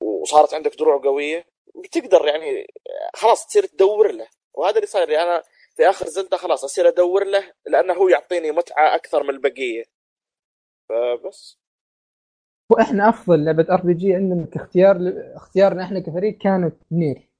وصارت 0.00 0.54
عندك 0.54 0.76
دروع 0.78 1.00
قوية 1.02 1.44
بتقدر 1.84 2.26
يعني 2.26 2.66
خلاص 3.14 3.46
تصير 3.46 3.66
تدور 3.66 4.12
له. 4.12 4.26
وهذا 4.54 4.76
اللي 4.76 4.86
صاير. 4.86 5.08
لي 5.08 5.22
أنا 5.22 5.42
في 5.76 5.88
آخر 5.90 6.06
Zelda 6.06 6.36
خلاص 6.36 6.64
أصير 6.64 6.88
أدور 6.88 7.24
له 7.24 7.52
لأنه 7.66 7.94
هو 7.94 8.08
يعطيني 8.08 8.50
متعة 8.50 8.94
أكثر 8.94 9.22
من 9.22 9.30
البقية. 9.30 9.84
فبس. 10.88 11.58
وإحنا 12.70 13.08
أفضل 13.08 13.44
لعبة 13.44 13.66
RPG 13.70 14.14
عندنا 14.14 14.46
كاختيار 14.46 14.96
اختيارنا 15.36 15.84
إحنا 15.84 16.00
كفريق 16.00 16.38
كانت 16.38 16.76
Nier. 16.92 17.30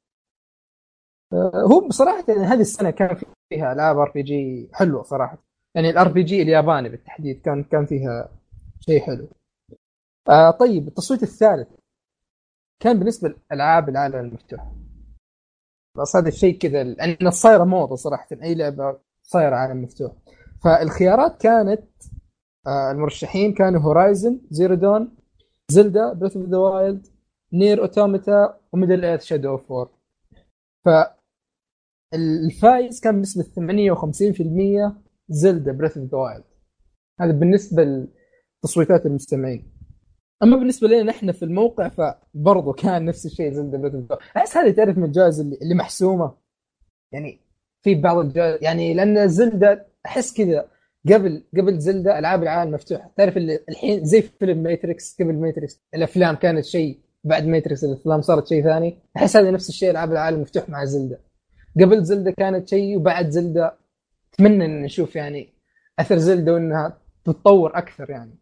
آه، 1.33 1.67
هو 1.73 1.89
بصراحة 1.89 2.25
يعني 2.29 2.41
هذه 2.41 2.61
السنة 2.61 2.91
كان 2.91 3.21
فيها 3.51 3.73
ألعاب 3.73 3.99
RPG 3.99 4.69
حلوة 4.75 5.03
صراحة. 5.03 5.39
يعني 5.75 5.91
ال 5.91 6.09
RPG 6.09 6.43
الياباني 6.43 6.89
بالتحديد 6.89 7.41
كان 7.43 7.65
كان 7.65 7.87
فيها 7.87 8.29
شيء 8.81 9.01
حلو. 9.01 9.29
آه 10.29 10.51
طيب 10.51 10.89
التصويت 10.89 11.23
الثالث 11.23 11.69
كان 12.81 12.99
بالنسبة 12.99 13.35
لألعاب 13.51 13.89
العالم 13.89 14.19
المفتوح. 14.19 14.73
بس 15.97 16.17
هذا 16.17 16.29
الشيء 16.29 16.59
كذا 16.59 16.85
لأن 16.85 17.31
صايرة 17.31 17.65
موضة 17.65 17.97
صراحة 17.97 18.29
أي 18.43 18.55
لعبة 18.55 18.99
صايرة 19.23 19.57
عالم 19.57 19.83
مفتوح. 19.83 20.13
فالخيارات 20.65 21.43
كانت 21.43 21.83
آه 22.67 22.91
المرشحين 22.91 23.55
كانوا 23.55 23.81
Horizon 23.81 24.41
Zero 24.51 24.75
Dawn 24.75 25.17
Zelda 25.71 26.13
Breath 26.13 26.37
of 26.37 26.47
the 26.49 26.57
Wild 26.59 27.07
Nier 27.53 27.81
Automata 27.83 28.61
و 28.73 29.05
Middle-earth 29.05 29.25
Shadow 29.25 29.51
of 29.51 29.71
War 29.71 29.91
ف 30.85 30.89
الفائز 32.15 33.01
كان 33.01 33.17
بنسبة 33.17 33.45
58% 34.91 34.95
Zelda 35.29 35.73
Breath 35.73 35.99
of 35.99 36.11
the 36.11 36.19
Wild 36.19 36.45
هذا 37.21 37.33
بالنسبة 37.33 38.09
لتصويتات 38.65 39.07
المستمعين. 39.07 39.80
أما 40.43 40.57
بالنسبة 40.57 40.89
لنا 40.89 41.03
نحن 41.03 41.33
في 41.33 41.45
الموقع 41.45 41.89
فبرضه 41.89 42.73
كان 42.73 43.05
نفس 43.05 43.27
الشيء 43.27 43.59
of 43.59 43.75
the 43.75 44.19
أحس 44.37 44.57
هذه 44.57 44.71
تعرف 44.71 44.99
من 44.99 45.05
الجوائز 45.05 45.41
اللي, 45.41 45.59
اللي 45.63 45.75
محسومة. 45.75 46.35
يعني 47.13 47.41
في 47.83 47.95
بعض 47.95 48.19
الجوائز 48.19 48.63
يعني 48.63 48.95
لأن 48.95 49.29
Zelda 49.29 49.87
أحس 50.07 50.35
كذا 50.35 50.69
قبل 51.09 51.45
قبل 51.57 51.79
Zelda 51.79 52.19
ألعاب 52.19 52.43
العالم 52.43 52.73
مفتوح 52.73 53.11
تعرف 53.17 53.37
اللي 53.37 53.59
الحين 53.69 54.05
زي 54.05 54.23
فيلم 54.23 54.63
Matrix 54.63 55.17
قبل 55.21 55.35
Matrix 55.35 55.81
الأفلام 55.95 56.35
كانت 56.35 56.65
شيء 56.65 56.99
بعد 57.25 57.47
Matrix 57.47 57.85
الأفلام 57.85 58.21
صارت 58.21 58.49
شيء 58.49 58.63
ثاني. 58.63 58.99
أحس 59.17 59.37
هذا 59.37 59.51
نفس 59.51 59.69
الشيء 59.69 59.91
ألعاب 59.91 60.13
العالم 60.13 60.41
مفتوح 60.41 60.69
مع 60.69 60.85
Zelda 60.85 61.19
قبل 61.81 62.05
Zelda 62.05 62.31
كانت 62.31 62.69
شيء 62.69 62.97
وبعد 62.97 63.29
Zelda 63.31 63.77
أتمنى 64.35 64.65
إن 64.65 64.83
نشوف 64.83 65.17
يعني 65.17 65.49
أثر 65.99 66.17
زلدا 66.19 66.53
وإنها 66.53 66.99
تتطور 67.25 67.79
أكثر 67.79 68.11
يعني. 68.11 68.40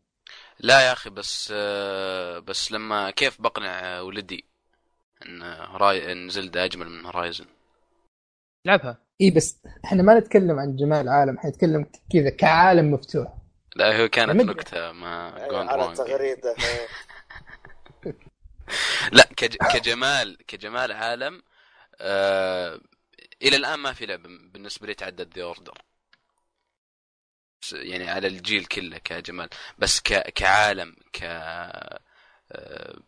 لا 0.60 0.80
يا 0.80 0.92
أخي 0.92 1.10
بس 1.10 1.52
آه، 1.56 2.38
بس 2.38 2.72
لما 2.72 3.10
كيف 3.10 3.40
بقنع 3.40 4.00
ولدي 4.00 4.44
إن 5.26 5.42
هراي 5.42 6.12
إن 6.12 6.28
زلدا 6.28 6.64
أجمل 6.64 6.88
من 6.88 7.04
هورايزن؟ 7.06 7.46
لعبها. 8.64 8.98
إي 9.20 9.30
بس 9.30 9.62
إحنا 9.84 10.02
ما 10.02 10.18
نتكلم 10.18 10.58
عن 10.58 10.76
جمال 10.76 11.00
العالم 11.00 11.36
إحنا 11.36 11.50
نتكلم 11.50 11.86
كذا 12.12 12.30
كعالم 12.30 12.90
مفتوح. 12.90 13.34
لا 13.76 14.02
هو 14.02 14.08
كانت 14.08 14.44
نكتة 14.44 14.92
ما 14.92 15.46
جون 15.50 15.68
على 15.68 15.94
تغريدة. 15.96 16.56
لا 19.12 19.28
كج... 19.36 19.56
كجمال 19.56 20.36
كجمال 20.46 20.92
عالم 20.92 21.42
آه... 22.00 22.80
إلى 23.42 23.56
الآن 23.56 23.78
ما 23.78 23.92
في 23.92 24.06
لعبة 24.06 24.28
بالنسبة 24.52 24.86
لي 24.86 24.94
تعدت 24.94 25.36
The 25.36 25.42
Order 25.42 25.82
يعني 27.72 28.10
على 28.10 28.26
الجيل 28.26 28.64
كله 28.64 28.98
كجمال. 28.98 29.48
بس 29.78 30.00
ك... 30.00 30.30
كعالم 30.30 30.96
ك 31.12 31.18
آه... 31.22 32.98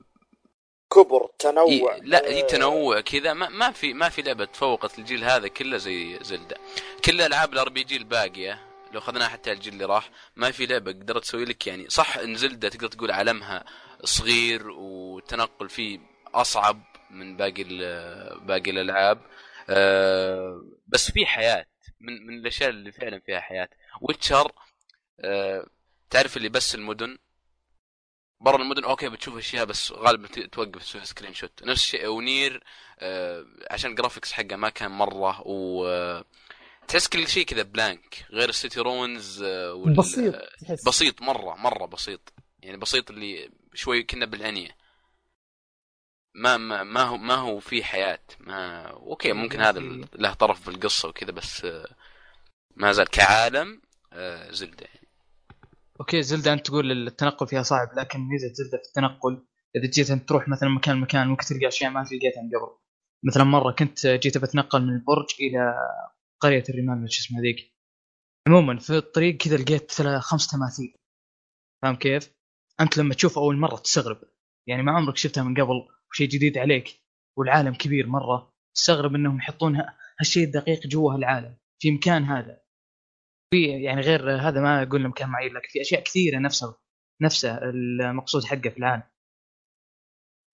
كبر 0.94 1.30
تنوع 1.38 1.96
لا 2.02 2.26
هي 2.26 2.42
آه، 2.42 2.46
تنوع 2.46 3.00
كذا. 3.00 3.32
ما, 3.32 3.48
ما 3.48 3.70
في 3.70 3.94
ما 3.94 4.08
في 4.08 4.22
لعبة 4.22 4.44
تفوقت 4.44 4.98
الجيل 4.98 5.24
هذا 5.24 5.48
كله 5.48 5.76
زي 5.76 6.18
Zelda 6.22 6.56
كل 7.04 7.20
ألعاب 7.20 7.52
ال 7.52 7.68
RPG 7.68 7.96
الباقية 7.96 8.58
لو 8.92 8.98
أخذناها 8.98 9.28
حتى 9.28 9.52
الجيل 9.52 9.72
اللي 9.72 9.84
راح 9.84 10.10
ما 10.36 10.50
في 10.50 10.66
لعبة 10.66 10.92
قدرت 10.92 11.22
تسوي 11.22 11.44
لك 11.44 11.66
يعني. 11.66 11.90
صح 11.90 12.18
إن 12.18 12.34
Zelda 12.34 12.68
تقدر 12.68 12.88
تقول 12.88 13.10
عالمها 13.10 13.64
صغير 14.04 14.70
والتنقل 14.70 15.68
فيه 15.68 16.00
أصعب 16.34 16.82
من 17.10 17.36
باقي 17.36 17.64
باقي 18.42 18.70
الألعاب 18.70 19.20
آه، 19.70 20.64
بس 20.88 21.10
في 21.10 21.26
حياة 21.26 21.66
من 22.00 22.26
من 22.26 22.38
الأشياء 22.38 22.70
اللي 22.70 22.92
فعلا 22.92 23.20
فيها 23.20 23.40
حياة. 23.40 23.68
Witcher 24.00 24.52
آه، 25.20 25.66
تعرف 26.10 26.36
اللي 26.36 26.48
بس 26.48 26.74
المدن؟ 26.74 27.18
برا 28.40 28.62
المدن 28.62 28.84
okay 28.84 29.08
بتشوف 29.08 29.36
أشياء 29.36 29.64
بس 29.64 29.92
غالبا 29.92 30.28
توقف 30.46 30.82
تسوي 30.82 31.04
screenshot 31.04 31.62
نفس 31.64 31.82
الشيء 31.82 32.06
و 32.06 32.18
Nier 32.18 32.64
آه 32.98 33.46
عشان 33.70 33.90
ال 33.90 33.95
graphics 33.95 34.32
حقه 34.32 34.56
ما 34.56 34.68
كان 34.70 34.90
مرة 34.90 35.40
و 35.46 35.86
آه، 35.86 36.24
تحس 36.88 37.08
كل 37.08 37.28
شيء 37.28 37.44
كذا 37.46 37.62
blank 37.62 38.26
غير 38.30 38.48
ال 38.48 38.54
city 38.54 38.80
ruins 38.80 39.42
آه 39.42 39.72
وال- 39.74 39.96
بسيط 39.96 40.34
تحس. 40.34 40.84
بسيط 40.88 41.22
مرة 41.22 41.54
مرة 41.54 41.86
بسيط. 41.86 42.32
يعني 42.62 42.76
بسيط 42.76 43.10
اللي 43.10 43.50
شوي 43.74 44.02
كنا 44.02 44.26
بالعنيه 44.26 44.76
ما 46.34 46.56
ما 46.56 46.82
ما 46.82 47.02
هو 47.02 47.16
ما 47.16 47.34
هو 47.34 47.58
في 47.60 47.84
حياة 47.84 48.20
ما 48.40 48.86
okay 48.86 49.32
ممكن 49.32 49.60
هذا 49.60 49.78
ال- 49.78 50.08
له 50.14 50.34
طرف 50.34 50.66
بالقصة 50.66 51.08
وكذا 51.08 51.30
بس 51.30 51.64
آه، 51.64 51.88
ما 52.80 52.92
زال 52.92 53.08
كعالم 53.08 53.80
آه، 54.12 54.50
Zelda 54.50 54.86
يعني. 54.94 55.08
okay 56.00 56.22
Zelda 56.22 56.52
أنت 56.52 56.66
تقول 56.66 57.08
التنقل 57.08 57.46
فيها 57.46 57.62
صعب 57.62 57.88
لكن 57.96 58.18
ميزة 58.18 58.52
Zelda 58.52 58.78
في 58.78 58.88
التنقل 58.88 59.46
إذا 59.76 59.90
جيت 59.90 60.10
أنت 60.10 60.28
تروح 60.28 60.48
مثلا 60.48 60.68
مكان 60.68 61.00
مكان 61.00 61.28
ممكن 61.28 61.46
تلقى 61.46 61.68
أشياء 61.68 61.90
ما 61.90 62.00
لقيتها 62.00 62.42
من 62.42 62.48
قبل. 62.48 62.76
مثلا 63.24 63.44
مرة 63.44 63.72
كنت 63.72 64.06
جيت 64.06 64.38
بتنقل 64.38 64.82
من 64.82 64.94
البرج 64.94 65.26
إلى 65.40 65.74
قرية 66.40 66.64
الرمال 66.68 67.12
شو 67.12 67.20
اسمها 67.20 67.40
ذيك. 67.40 67.74
عموما 68.48 68.78
في 68.78 68.96
الطريق 68.96 69.36
كذا 69.36 69.56
لقيت 69.56 69.92
خمس 70.02 70.46
تماثيل. 70.46 70.94
فاهم 71.82 71.96
كيف؟ 71.96 72.30
أنت 72.80 72.98
لما 72.98 73.14
تشوف 73.14 73.38
أول 73.38 73.56
مرة 73.56 73.76
تستغرب. 73.76 74.20
يعني 74.66 74.82
ما 74.82 74.92
عمرك 74.92 75.16
شفتها 75.16 75.42
من 75.42 75.54
قبل 75.54 75.88
وشيء 76.10 76.28
جديد 76.28 76.58
عليك 76.58 77.00
والعالم 77.36 77.74
كبير 77.74 78.06
مرة 78.06 78.52
تستغرب 78.74 79.14
إنهم 79.14 79.38
يحطون 79.38 79.82
هالشيء 80.20 80.44
الدقيق 80.44 80.86
جوا 80.86 81.14
العالم. 81.14 81.56
في 81.78 81.90
مكان 81.90 82.24
هذا. 82.24 82.59
في 83.50 83.82
يعني 83.82 84.00
غير 84.00 84.36
هذا 84.40 84.60
ما 84.60 84.84
قلنا 84.84 85.08
مكان 85.08 85.28
معين 85.28 85.52
لكن 85.54 85.68
في 85.68 85.80
أشياء 85.80 86.02
كثيرة 86.02 86.38
نفسه 86.38 86.76
نفسه 87.20 87.58
المقصود 87.58 88.44
حقه 88.44 88.70
في 88.70 88.78
العالم. 88.78 89.02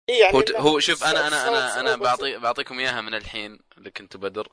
إيه 0.09 0.21
يعني 0.21 0.37
هو 0.37 0.43
هو 0.57 0.79
شوف 0.79 1.05
أنا 1.05 1.29
أنا 1.29 1.49
أنا 1.49 1.81
أنا 1.81 1.97
بعطي 1.97 2.39
بعطيكم 2.39 2.79
إياها 2.79 3.01
من 3.01 3.15
الحين 3.15 3.59
اللي 3.79 3.91
كنت 3.91 4.17
بدر. 4.17 4.49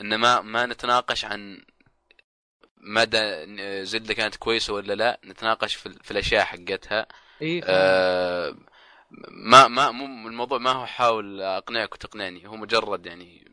ان 0.00 0.14
ما 0.14 0.40
ما 0.40 0.66
نتناقش 0.66 1.24
عن 1.24 1.64
مدى 2.76 3.46
زلدة 3.84 4.14
كانت 4.14 4.36
كويسة 4.36 4.72
ولا 4.72 4.92
لا 4.94 5.20
نتناقش 5.24 5.74
في, 5.74 5.86
ال- 5.86 6.02
في 6.02 6.10
الأشياء 6.10 6.44
حقتها. 6.44 7.06
اي 7.42 7.60
آه 7.64 8.56
ما 9.30 9.68
ما 9.68 9.90
مو 9.90 10.28
الموضوع 10.28 10.58
ما 10.58 10.70
هو 10.70 10.86
حاول 10.86 11.40
أقنعك 11.40 11.94
وتقنعني 11.94 12.46
هو 12.48 12.56
مجرد 12.56 13.06
يعني 13.06 13.48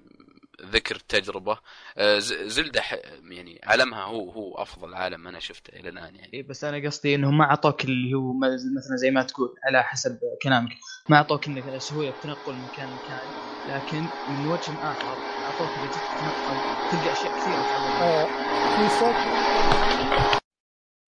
ذكر 0.62 0.96
تجربة. 0.96 1.58
آه 1.98 2.20
زلدة 2.20 2.82
ح- 2.82 2.94
يعني 3.24 3.60
عالمها 3.64 4.04
هو 4.04 4.30
هو 4.32 4.56
أفضل 4.56 4.94
عالم 4.94 5.28
أنا 5.28 5.40
شفته 5.40 5.80
إلى 5.80 5.90
الآن 5.90 6.16
يعني. 6.16 6.34
إيه 6.34 6.44
بس 6.48 6.64
أنا 6.64 6.88
قصدي 6.88 7.16
انهم 7.16 7.38
ما 7.38 7.46
أعطوك 7.46 7.86
اللي 7.86 8.14
هو 8.14 8.34
مثلا 8.78 8.96
زي 8.98 9.12
ما 9.12 9.24
تقول 9.24 9.56
على 9.68 9.84
حسب 9.84 10.20
كلامك 10.44 10.72
ما 11.10 11.18
أعطوك 11.18 11.48
إنك 11.48 11.78
سهوله 11.78 12.10
التنقل 12.10 12.56
من 12.56 12.66
مكان 12.66 12.90
لمكان 12.90 13.34
لكن 13.66 14.10
من 14.28 14.48
وجه 14.48 14.78
آخر 14.92 15.20
أعطوك 15.46 15.78
اذا 15.78 15.88
جيت 15.88 16.04
تتنقل 16.18 16.62
تلقى 16.92 17.12
أشياء 17.12 17.34
كثيرة 17.36 17.66
آه، 18.02 18.28
في 18.76 18.90
صوت. 18.90 19.16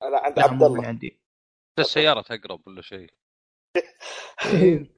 أنا 0.04 0.18
عند 0.18 0.40
عبد 0.40 0.64
الله. 0.64 0.88
عندي. 0.88 1.20
السيارة 1.80 2.22
تقرب 2.22 2.68
ولا 2.68 2.82
شيء؟ 2.82 3.10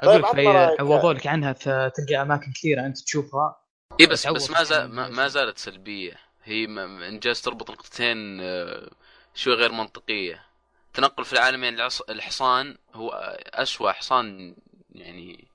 أقول 0.00 0.12
طيب، 0.14 0.20
لك 0.24 0.26
عطنا 0.48 0.66
رأيك. 0.66 0.80
عوضوا 0.80 1.12
لك 1.12 1.26
عنها 1.26 1.52
فتلقى 1.52 2.22
أماكن 2.22 2.52
كثيرة 2.52 2.86
أنت 2.86 2.98
تشوفها. 2.98 3.56
اي 4.00 4.06
بس 4.06 4.26
بس 4.26 4.50
ما 4.50 4.62
زال 4.62 4.88
ما, 4.94 5.08
ما 5.08 5.28
زالت 5.28 5.58
سلبية. 5.58 6.16
هي 6.44 6.64
انجاز 7.08 7.40
تربط 7.42 7.70
نقطتين 7.70 8.40
آه، 8.40 8.90
شوي 9.34 9.54
غير 9.54 9.72
منطقية. 9.72 10.44
تنقل 10.94 11.24
في 11.24 11.32
العالم 11.32 11.64
يعني 11.64 11.76
العص- 11.76 12.10
الحصان 12.10 12.76
هو 12.94 13.10
أسوأ 13.54 13.92
حصان 13.92 14.56
يعني 14.90 15.48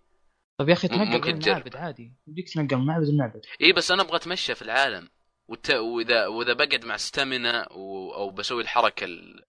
طيب 0.58 0.70
يا 0.70 0.74
أخي 0.74 0.88
تنقل 0.88 1.22
تجرب. 1.22 1.48
المعابد 1.48 1.76
عادي. 1.76 2.12
يمديك 2.28 2.50
تنقل 2.54 2.78
من 2.78 2.86
معبد 2.86 3.08
لمعبد 3.08 3.42
اي 3.62 3.74
بس 3.74 3.92
أنا 3.92 4.02
أبغى 4.02 4.16
أتمشى 4.16 4.56
في 4.56 4.62
العالم 4.62 5.10
وت... 5.48 5.72
واذا 5.72 6.28
وإذا 6.28 6.54
بقعد 6.54 6.86
مع 6.86 6.98
stamina 6.98 7.68
و... 7.72 8.14
أو 8.14 8.30
بسوي 8.30 8.62
الحركة 8.64 9.04
ال... 9.04 9.44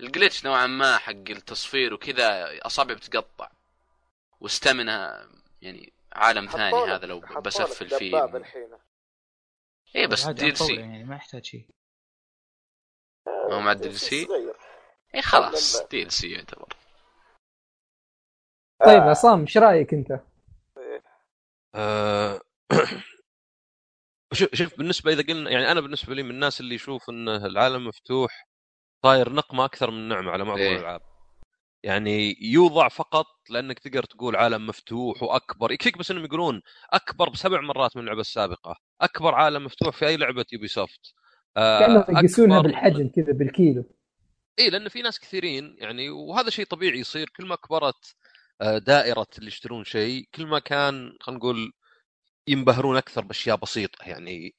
ال 0.00 0.06
glitch 0.06 0.44
نوعا 0.44 0.66
ما 0.66 0.96
حق 0.98 1.12
التصفير 1.30 1.94
وكذا 1.94 2.48
اصابعي 2.66 2.94
بتقطع. 2.96 3.50
و 4.40 4.51
stamina 4.51 5.28
يعني 5.62 5.92
عالم 6.12 6.46
ثاني 6.46 6.76
هذا 6.76 7.06
لو 7.06 7.20
بسفل 7.20 7.86
دباب 7.86 7.98
فيه 7.98 8.36
الحين. 8.36 8.68
اي 9.96 10.06
بس 10.06 10.26
DLC 10.26 10.74
يعني 10.74 11.04
ما 11.04 11.16
يحتاج 11.16 11.44
شيء. 11.44 11.68
هو 13.28 13.60
مع 13.60 13.72
ال 13.72 13.92
DLC 13.92 15.22
خلاص 15.22 15.76
لا. 15.76 15.88
DLC 15.88 16.30
يعتبر. 16.30 16.68
طيب 18.84 19.02
آه، 19.02 19.10
عصام 19.10 19.40
إيش 19.40 19.58
رأيك 19.58 19.94
أنت؟ 19.94 20.20
آه، 21.74 22.40
شوف 24.32 24.54
شوف 24.54 24.78
بالنسبة 24.78 25.12
إذا 25.12 25.22
قلنا 25.22 25.50
يعني 25.50 25.72
أنا 25.72 25.80
بالنسبة 25.80 26.14
لي 26.14 26.22
من 26.22 26.30
الناس 26.30 26.60
اللي 26.60 26.74
يشوف 26.74 27.10
إن 27.10 27.28
العالم 27.28 27.86
مفتوح 27.86 28.48
صاير 29.02 29.32
نقمة 29.32 29.64
أكثر 29.64 29.90
من 29.90 30.08
نعمة 30.08 30.30
على 30.30 30.44
معظم 30.44 30.60
إيه. 30.60 30.76
الألعاب. 30.76 31.02
يعني 31.86 32.36
يوضع 32.40 32.88
فقط 32.88 33.26
لأنك 33.50 33.78
تقدر 33.78 34.02
تقول 34.02 34.36
عالم 34.36 34.66
مفتوح 34.66 35.22
وأكبر. 35.22 35.72
يكفيك 35.72 35.98
بس 35.98 36.10
إنهم 36.10 36.24
يقولون 36.24 36.62
أكبر 36.92 37.28
بسبع 37.28 37.60
مرات 37.60 37.96
من 37.96 38.02
اللعبة 38.02 38.20
السابقة. 38.20 38.76
أكبر 39.00 39.34
عالم 39.34 39.64
مفتوح 39.64 39.96
في 39.96 40.06
أي 40.06 40.16
لعبة 40.16 40.44
Ubisoft 40.52 41.14
آه، 41.56 41.80
كأنهم 41.80 42.04
يقيسونها 42.08 42.60
بالحجم 42.60 43.08
كذا 43.08 43.32
بالكيلو. 43.32 43.84
اي 44.58 44.70
لأن 44.70 44.88
في 44.88 45.02
ناس 45.02 45.20
كثيرين 45.20 45.76
يعني 45.78 46.10
وهذا 46.10 46.50
شيء 46.50 46.64
طبيعي 46.64 46.98
يصير. 46.98 47.28
كل 47.36 47.46
ما 47.46 47.56
كبرت 47.56 48.14
آه، 48.60 48.78
دائرة 48.78 49.26
اللي 49.38 49.48
يشترون 49.48 49.84
شيء 49.84 50.28
كل 50.34 50.46
ما 50.46 50.58
كان 50.58 51.12
خلينا 51.20 51.38
نقول 51.38 51.72
ينبهرون 52.48 52.96
أكثر 52.96 53.24
بأشياء 53.24 53.56
بسيطة. 53.56 54.04
يعني 54.04 54.54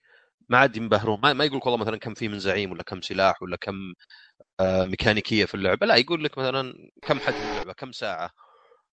ما 0.50 0.58
عاد 0.58 0.78
ينبهرون. 0.78 1.20
ما, 1.24 1.34
ما 1.34 1.46
يقول 1.46 1.58
لك 1.58 1.66
والله 1.66 1.80
مثلا 1.82 1.98
كم 1.98 2.14
في 2.14 2.28
من 2.28 2.40
زعيم 2.40 2.72
ولا 2.72 2.84
كم 2.84 3.02
سلاح 3.02 3.42
ولا 3.44 3.56
كم 3.58 3.94
آه، 4.60 4.86
ميكانيكية 4.86 5.46
في 5.46 5.56
اللعبة. 5.56 5.86
لا 5.88 5.96
يقول 5.96 6.24
لك 6.24 6.38
مثلا 6.38 6.74
كم 7.02 7.20
حجم 7.20 7.36
اللعبة 7.52 7.74
كم 7.74 7.92
ساعة. 7.92 8.32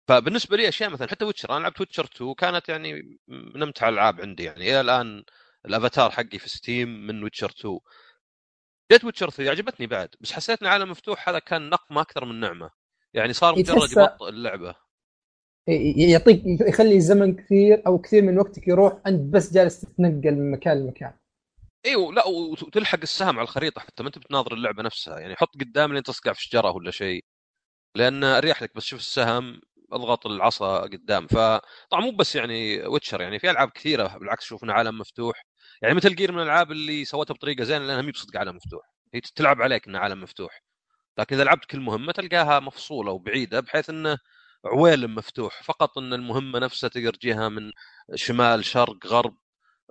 فبالنسبة 0.08 0.56
لي 0.56 0.68
أشياء 0.68 0.90
مثلا 0.90 1.08
حتى 1.08 1.24
Witcher 1.24 1.56
أنا 1.56 1.62
لعبت 1.62 1.80
Witcher 1.80 2.04
2 2.04 2.34
كانت 2.34 2.68
يعني 2.68 3.18
من 3.28 3.62
أمتع 3.62 3.88
الألعاب 3.88 4.20
عندي 4.20 4.44
يعني. 4.44 4.62
إلى 4.70 4.80
الآن 4.80 5.24
الأفاتار 5.66 6.10
حقي 6.10 6.38
في 6.38 6.48
Steam 6.48 7.06
من 7.06 7.22
Witcher 7.24 7.50
2 7.50 7.78
جيت 8.92 9.04
Witcher 9.04 9.30
3 9.30 9.50
عجبتني 9.50 9.86
بعد 9.86 10.08
بس 10.20 10.32
حسيت 10.32 10.62
إن 10.62 10.68
عالم 10.68 10.90
مفتوح 10.90 11.28
هذا 11.28 11.38
كان 11.38 11.70
نقمة 11.70 12.00
أكثر 12.00 12.24
من 12.24 12.40
نعمة. 12.40 12.70
يعني 13.14 13.32
صار 13.32 13.58
مجرد 13.58 13.78
تحسه- 13.80 14.02
يبطئ 14.02 14.28
اللعبة. 14.28 14.74
ي- 15.68 16.10
يعطيك 16.12 16.42
يخلي 16.46 16.96
الزمن 16.96 17.36
كثير 17.36 17.82
أو 17.86 17.98
كثير 17.98 18.22
من 18.22 18.38
وقتك 18.38 18.68
يروح 18.68 19.00
أنت 19.06 19.34
بس 19.34 19.52
جالس 19.52 19.80
تتنقل 19.80 20.34
من 20.34 20.50
مكان 20.50 20.78
لمكان. 20.84 21.12
أيوه 21.86 22.12
لا 22.12 22.26
وتلحق 22.26 22.98
السهم 23.02 23.38
على 23.38 23.42
الخريطة 23.44 23.80
حتى 23.80 24.02
ما 24.02 24.06
أنت 24.08 24.18
بتناظر 24.18 24.54
اللعبة 24.54 24.82
نفسها. 24.82 25.18
يعني 25.18 25.36
حط 25.36 25.54
قدام 25.60 25.92
لين 25.94 26.02
تصقع 26.02 26.32
في 26.32 26.42
شجره 26.42 26.70
ولا 26.70 26.90
شيء. 26.90 27.24
لأن 27.96 28.24
أريح 28.24 28.62
لك 28.62 28.76
بس 28.76 28.84
شوف 28.84 29.00
السهم 29.00 29.60
أضغط 29.92 30.26
العصا 30.26 30.80
قدام. 30.82 31.26
فطبعا 31.26 32.00
مو 32.02 32.10
بس 32.12 32.36
يعني 32.36 32.86
Witcher 32.88 33.20
يعني 33.22 33.38
في 33.38 33.50
ألعاب 33.50 33.70
كثيرة 33.70 34.18
بالعكس 34.18 34.44
شوف 34.44 34.64
انه 34.64 34.72
عالم 34.72 34.98
مفتوح. 34.98 35.44
يعني 35.82 35.94
Metal 35.94 36.16
Gear 36.16 36.32
من 36.32 36.38
الألعاب 36.38 36.72
اللي 36.72 37.04
سوتها 37.04 37.34
بطريقة 37.34 37.64
زينة 37.64 37.86
لأنها 37.86 38.02
مي 38.02 38.12
بصدق 38.12 38.38
عالم 38.40 38.56
مفتوح. 38.56 38.82
هي 39.14 39.20
تلعب 39.20 39.62
عليك 39.62 39.88
انه 39.88 39.98
عالم 39.98 40.22
مفتوح. 40.22 40.62
لكن 41.18 41.36
إذا 41.36 41.44
لعبت 41.44 41.64
كل 41.66 41.80
مهمة 41.80 42.12
تلقاها 42.12 42.60
مفصولة 42.60 43.12
وبعيدة 43.12 43.60
بحيث 43.60 43.90
انه 43.90 44.18
عالم 44.66 45.08
مفتوح. 45.08 45.62
فقط 45.64 45.98
إن 45.98 46.14
المهمة 46.14 46.60
نفسها 46.60 46.88
تقدر 46.90 47.14
تجيها 47.14 47.50
من 47.50 47.72
شمال 48.16 48.66
شرق 48.66 49.06
غرب. 49.08 49.36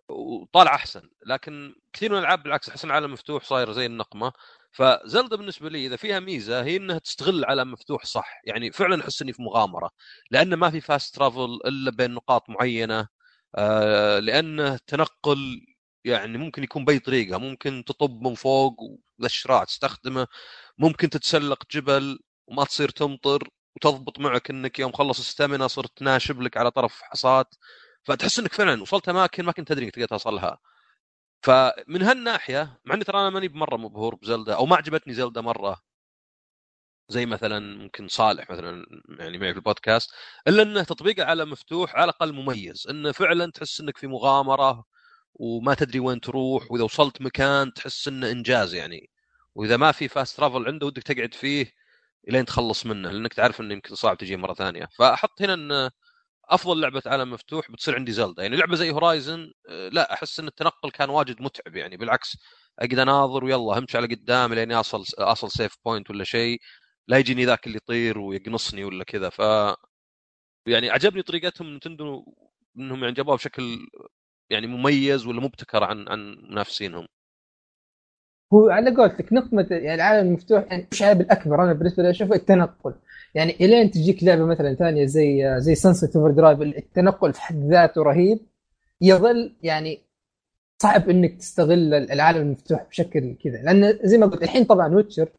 وطالع 0.09 0.75
أحسن. 0.75 1.09
لكن 1.25 1.75
كثير 1.93 2.11
من 2.11 2.17
الألعاب 2.17 2.43
بالعكس 2.43 2.69
أحس 2.69 2.85
العالم 2.85 3.13
مفتوح 3.13 3.43
صاير 3.43 3.71
زي 3.73 3.85
النقمة. 3.85 4.31
ف 4.71 4.82
Zelda 4.82 5.35
بالنسبة 5.35 5.69
لي 5.69 5.85
إذا 5.85 5.95
فيها 5.95 6.19
ميزة 6.19 6.63
هي 6.63 6.75
إنها 6.77 6.99
تستغل 6.99 7.39
العالم 7.39 7.71
مفتوح 7.71 8.05
صح. 8.05 8.41
يعني 8.45 8.71
فعلا 8.71 9.01
أحس 9.03 9.21
إني 9.21 9.33
في 9.33 9.41
مغامرة. 9.41 9.89
لأنه 10.31 10.55
ما 10.55 10.69
في 10.71 10.81
fast 10.81 11.15
travel 11.15 11.59
إلا 11.65 11.91
بين 11.91 12.11
نقاط 12.13 12.49
معينة. 12.49 13.07
آه 13.55 14.19
لأنه 14.19 14.77
تنقل 14.87 15.61
يعني 16.05 16.37
ممكن 16.37 16.63
يكون 16.63 16.85
بأي 16.85 16.99
طريقة. 16.99 17.37
ممكن 17.37 17.83
تطب 17.87 18.21
من 18.21 18.35
فوق 18.35 18.75
والاشراع 19.19 19.63
تستخدمه. 19.63 20.27
ممكن 20.77 21.09
تتسلق 21.09 21.63
جبل 21.71 22.19
وما 22.47 22.63
تصير 22.65 22.89
تمطر 22.89 23.49
وتضبط 23.75 24.19
معك 24.19 24.49
إنك 24.49 24.79
يوم 24.79 24.91
خلص 24.91 25.19
الستامنا 25.19 25.67
صرت 25.67 26.01
ناشب 26.01 26.41
لك 26.41 26.57
على 26.57 26.71
طرف 26.71 27.01
حصاد. 27.03 27.45
فتحس 28.03 28.39
إنك 28.39 28.53
فعلا 28.53 28.81
وصلت 28.81 29.09
أماكن 29.09 29.45
ما 29.45 29.51
كنت 29.51 29.67
تدري 29.67 29.85
إنك 29.85 29.95
تقدر 29.95 30.07
توصلها. 30.07 30.59
فمن 31.43 32.03
هالناحية 32.03 32.79
مع 32.85 32.95
اني 32.95 33.03
ترى 33.03 33.21
أنا 33.21 33.29
ماني 33.29 33.47
بمرة 33.47 33.77
مبهور 33.77 34.15
بزلدا 34.15 34.55
أو 34.55 34.65
ما 34.65 34.75
عجبتني 34.75 35.13
زلدا 35.13 35.41
مرة. 35.41 35.81
زي 37.09 37.25
مثلا 37.25 37.77
ممكن 37.77 38.07
صالح 38.07 38.49
مثلا 38.51 38.85
يعني 39.19 39.37
معي 39.37 39.51
في 39.53 39.59
البودكاست 39.59 40.11
إلا 40.47 40.63
إنه 40.63 40.83
تطبيق 40.83 41.25
على 41.25 41.45
مفتوح 41.45 41.95
على 41.95 42.03
الأقل 42.03 42.33
مميز. 42.33 42.87
إنه 42.89 43.11
فعلا 43.11 43.51
تحس 43.51 43.81
إنك 43.81 43.97
في 43.97 44.07
مغامرة 44.07 44.85
وما 45.33 45.73
تدري 45.73 45.99
وين 45.99 46.21
تروح 46.21 46.71
وإذا 46.71 46.83
وصلت 46.83 47.21
مكان 47.21 47.73
تحس 47.73 48.07
إنه 48.07 48.31
إنجاز 48.31 48.73
يعني. 48.75 49.09
وإذا 49.55 49.77
ما 49.77 49.91
في 49.91 50.07
fast 50.07 50.37
travel 50.37 50.67
عنده 50.67 50.87
ودك 50.87 51.03
تقعد 51.03 51.33
فيه 51.33 51.71
لين 52.27 52.45
تخلص 52.45 52.85
منه 52.85 53.11
لأنك 53.11 53.33
تعرف 53.33 53.61
إنه 53.61 53.73
يمكن 53.73 53.95
صعب 53.95 54.17
تجي 54.17 54.37
مرة 54.37 54.53
ثانية. 54.53 54.89
فأحط 54.99 55.41
هنا 55.41 55.53
انه 55.53 55.91
أفضل 56.49 56.81
لعبة 56.81 57.01
عالم 57.05 57.31
مفتوح 57.31 57.71
بتصير 57.71 57.95
عندي 57.95 58.11
Zelda 58.11 58.43
يعني 58.43 58.55
لعبة 58.55 58.75
زي 58.75 58.91
Horizon 58.91 59.51
لا 59.91 60.13
أحس 60.13 60.39
إن 60.39 60.47
التنقل 60.47 60.91
كان 60.91 61.09
واجد 61.09 61.41
متعب 61.41 61.75
يعني. 61.75 61.97
بالعكس 61.97 62.37
اقعد 62.79 62.99
أناظر 62.99 63.43
ويلا 63.43 63.79
همشي 63.79 63.97
على 63.97 64.07
قدام 64.15 64.53
لين 64.53 64.71
أصل 64.71 65.03
أصل 65.17 65.51
save 65.51 65.75
point 65.85 66.09
ولا 66.09 66.23
شيء. 66.23 66.59
لا 67.07 67.17
يجيني 67.17 67.45
ذاك 67.45 67.67
اللي 67.67 67.77
يطير 67.77 68.19
ويقنصني 68.19 68.83
ولا 68.83 69.03
كذا. 69.03 69.29
ف 69.29 69.39
يعني 70.67 70.89
عجبني 70.89 71.21
طريقتهم 71.21 71.75
Nintendo 71.75 72.25
إنهم 72.77 73.01
يعني 73.03 73.13
جابوها 73.13 73.35
بشكل 73.35 73.79
يعني 74.49 74.67
مميز 74.67 75.27
ولا 75.27 75.41
مبتكر 75.41 75.83
عن 75.83 76.09
عن 76.09 76.37
منافسينهم. 76.49 77.07
هو 78.53 78.69
على 78.69 78.95
قولتك 78.95 79.33
نقمه 79.33 79.67
يعني 79.71 79.93
العالم 79.95 80.27
المفتوح 80.27 80.63
يعني 80.71 80.87
مش 80.91 81.03
الأكبر. 81.03 81.63
أنا 81.63 81.73
بالنسبة 81.73 82.03
لي 82.03 82.09
أشوفه 82.09 82.35
التنقل. 82.35 82.93
يعني 83.35 83.55
إلين 83.61 83.91
تجيك 83.91 84.23
لعبة 84.23 84.45
مثلا 84.45 84.75
ثانية 84.75 85.05
زي 85.05 85.55
زي 85.57 85.75
Sunset 85.75 86.15
Overdrive 86.15 86.61
التنقل 86.61 87.33
في 87.33 87.41
حد 87.41 87.55
ذاته 87.69 88.03
رهيب 88.03 88.39
يظل 89.01 89.53
يعني 89.63 89.99
صعب 90.81 91.09
إنك 91.09 91.33
تستغل 91.37 91.93
العالم 91.93 92.41
المفتوح 92.41 92.85
بشكل 92.89 93.35
كذا. 93.43 93.61
لأن 93.61 93.99
زي 94.03 94.17
ما 94.17 94.25
قلت 94.25 94.43
الحين 94.43 94.63
طبعا 94.63 94.95
Witcher 94.95 95.29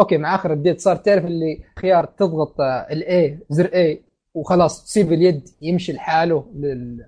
okay 0.00 0.16
مع 0.16 0.34
آخر 0.34 0.52
update 0.52 0.80
صار 0.80 0.96
تعرف 0.96 1.24
اللي 1.24 1.64
خيار 1.78 2.04
تضغط 2.04 2.60
ال 2.60 2.99
A 2.99 3.38
زر 3.50 3.66
A 3.74 4.02
وخلاص 4.34 4.84
تسيب 4.84 5.12
اليد 5.12 5.48
يمشي 5.62 5.92
لحاله 5.92 6.46
لل... 6.54 7.04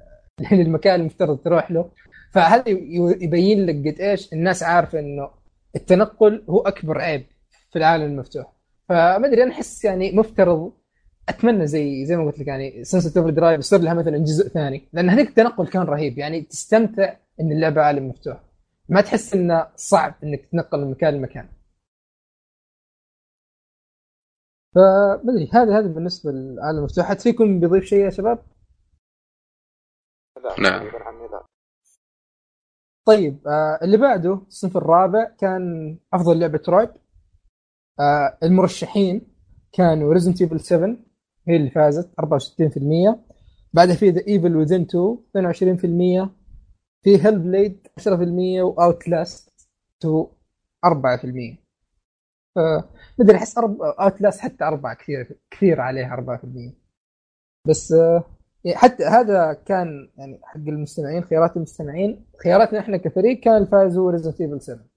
للمكان 0.52 1.00
المفترض 1.00 1.38
تروح 1.38 1.70
له. 1.70 1.90
فهذا 2.32 2.64
يبين 2.68 3.66
لك 3.66 3.74
قد 3.74 4.00
إيش 4.00 4.32
الناس 4.32 4.62
عارفة 4.62 4.98
إنه 4.98 5.30
التنقل 5.76 6.44
هو 6.48 6.60
أكبر 6.60 7.00
عيب 7.00 7.26
في 7.70 7.78
العالم 7.78 8.04
المفتوح؟ 8.04 8.59
فما 8.90 9.26
أدري 9.26 9.42
أنا 9.42 9.52
أحس 9.52 9.84
يعني 9.84 10.12
مفترض 10.12 10.72
أتمنى 11.28 11.66
زي 11.66 12.06
زي 12.06 12.16
ما 12.16 12.24
قلت 12.24 12.38
لك 12.38 12.46
يعني 12.46 12.84
Sunset 12.84 13.16
Overdrive 13.16 13.58
يصير 13.58 13.78
لها 13.80 13.94
مثلا 13.94 14.18
جزء 14.18 14.48
ثاني 14.48 14.88
لأن 14.92 15.10
هذيك 15.10 15.28
التنقل 15.28 15.68
كان 15.68 15.82
رهيب 15.82 16.18
يعني 16.18 16.40
تستمتع 16.42 17.16
إن 17.40 17.52
اللعبة 17.52 17.82
عالم 17.82 18.08
مفتوح. 18.08 18.40
ما 18.88 19.00
تحس 19.00 19.34
إنه 19.34 19.68
صعب 19.76 20.14
إنك 20.24 20.40
تتنقل 20.46 20.80
من 20.84 20.90
مكان 20.90 21.14
لمكان. 21.14 21.48
فما 24.74 25.32
أدري 25.32 25.50
هذا 25.52 25.78
هذا 25.78 25.86
بالنسبة 25.94 26.30
للعالم 26.32 26.78
المفتوح. 26.78 27.06
حد 27.06 27.20
فيكم 27.20 27.60
بيضيف 27.60 27.84
شيء 27.84 28.04
يا 28.04 28.10
شباب؟ 28.10 28.38
لا 30.44 30.60
نعم. 30.60 30.90
طيب 33.06 33.48
آه 33.48 33.78
اللي 33.82 33.96
بعده 33.96 34.34
الصنف 34.48 34.76
الرابع 34.76 35.24
كان 35.38 35.98
أفضل 36.12 36.40
لعبة 36.40 36.62
رعب 36.68 36.96
آه 38.00 38.38
المرشحين 38.42 39.22
كانوا 39.72 40.12
Resident 40.12 40.40
Evil 40.42 40.60
7 40.60 40.96
هي 41.48 41.56
اللي 41.56 41.70
فازت 41.70 42.10
64% 42.20 43.16
بعدها 43.72 43.94
في 43.94 44.10
The 44.10 44.22
Evil 44.28 44.56
Within 44.56 44.86
2 45.34 46.26
22% 46.26 46.30
في 47.02 47.24
Hellblade 47.24 47.86
10% 48.00 48.08
و 48.62 49.08
Outlast 49.08 49.68
2 50.04 50.26
4% 50.86 51.56
فمدري 52.56 53.36
أحس 53.36 53.58
Outlast 53.58 54.40
حتى 54.40 54.64
4 54.64 54.94
كثير 54.94 55.38
كثير 55.50 55.80
عليها 55.80 56.38
4% 56.42 56.72
بس 57.68 57.92
آه 57.92 58.24
يعني 58.64 58.76
حتى 58.78 59.04
هذا 59.04 59.52
كان 59.52 60.10
يعني 60.16 60.40
حق 60.42 60.56
المستمعين 60.56 61.22
خيارات 61.24 61.56
المستمعين. 61.56 62.24
خياراتنا 62.44 62.78
إحنا 62.80 62.96
كفريق 62.96 63.40
كان 63.40 63.56
الفائز 63.56 63.98
هو 63.98 64.10
Resident 64.10 64.40
Evil 64.40 64.60
7 64.60 64.89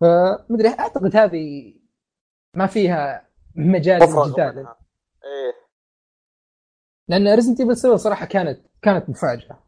فمدري 0.00 0.68
أعتقد 0.68 1.16
هذه 1.16 1.74
ما 2.54 2.66
فيها 2.66 3.28
مجال 3.54 4.00
للجدال. 4.00 4.66
إيه. 5.24 5.66
لأن 7.08 7.34
Resident 7.34 7.60
Evil 7.60 7.76
7 7.76 7.96
صراحة 7.96 8.26
كانت 8.26 8.60
كانت 8.82 9.10
مفاجأة. 9.10 9.58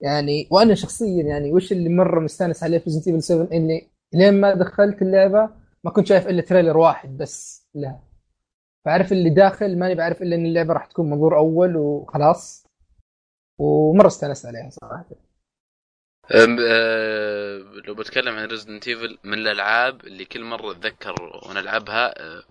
يعني 0.00 0.48
وأنا 0.50 0.74
شخصيا 0.74 1.22
يعني 1.24 1.52
وش 1.52 1.72
اللي 1.72 1.88
مرة 1.88 2.20
مستانس 2.20 2.62
عليه 2.62 2.78
في 2.78 2.84
Resident 2.84 3.06
Evil 3.08 3.22
7 3.22 3.48
إني 3.52 3.90
لين 4.12 4.40
ما 4.40 4.54
دخلت 4.54 5.02
اللعبة 5.02 5.50
ما 5.84 5.90
كنت 5.90 6.06
شايف 6.06 6.28
إلا 6.28 6.42
trailer 6.42 6.76
واحد 6.76 7.16
بس 7.16 7.68
لها 7.74 8.02
فعارف 8.84 9.12
اللي 9.12 9.30
داخل 9.30 9.78
ماني 9.78 9.94
بعرف 9.94 10.22
إلا 10.22 10.36
إن 10.36 10.46
اللعبة 10.46 10.74
راح 10.74 10.86
تكون 10.86 11.10
منظور 11.10 11.38
أول 11.38 11.76
وخلاص. 11.76 12.66
ومرة 13.58 14.06
استانست 14.06 14.46
عليها 14.46 14.70
صراحة. 14.70 15.04
لو 17.86 17.94
بتكلم 17.94 18.36
عن 18.36 18.44
Resident 18.46 18.88
Evil 18.88 19.18
من 19.24 19.38
الألعاب 19.38 20.04
اللي 20.06 20.24
كل 20.24 20.44
مرة 20.44 20.70
أتذكر 20.70 21.22
وأنا 21.22 21.60
العبها 21.60 22.20
آه، 22.22 22.44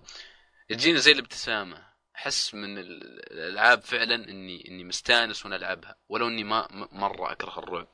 تجيني 0.68 0.98
زي 0.98 1.12
الابتسامه 1.12 1.90
أحس 2.16 2.54
من 2.54 2.78
ال- 2.78 3.32
الألعاب 3.32 3.80
فعلا 3.82 4.14
إني 4.14 4.68
إني 4.68 4.84
مستأنس 4.84 5.44
وأنا 5.44 5.56
ألعبها 5.56 5.96
ولو 6.08 6.28
إني 6.28 6.44
ما 6.44 6.68
مرة 6.92 7.32
أكره 7.32 7.58
الرعب. 7.58 7.88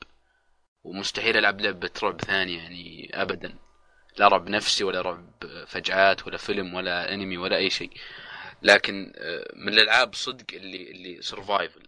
ومستحيل 0.83 1.37
ألعب 1.37 1.61
لعبة 1.61 1.89
رعب 2.03 2.21
ثانية 2.21 2.57
يعني 2.57 3.11
ابدا. 3.21 3.55
لا 4.17 4.27
رعب 4.27 4.49
نفسي 4.49 4.83
ولا 4.83 5.01
رعب 5.01 5.31
فجعات 5.67 6.27
ولا 6.27 6.37
فيلم 6.37 6.73
ولا 6.73 7.13
أنمي 7.13 7.37
ولا 7.37 7.57
أي 7.57 7.69
شيء. 7.69 7.91
لكن 8.61 9.13
آه، 9.15 9.51
من 9.55 9.73
الألعاب 9.73 10.13
صدق 10.15 10.45
اللي 10.53 10.91
اللي 10.91 11.21
سرفايفل 11.21 11.87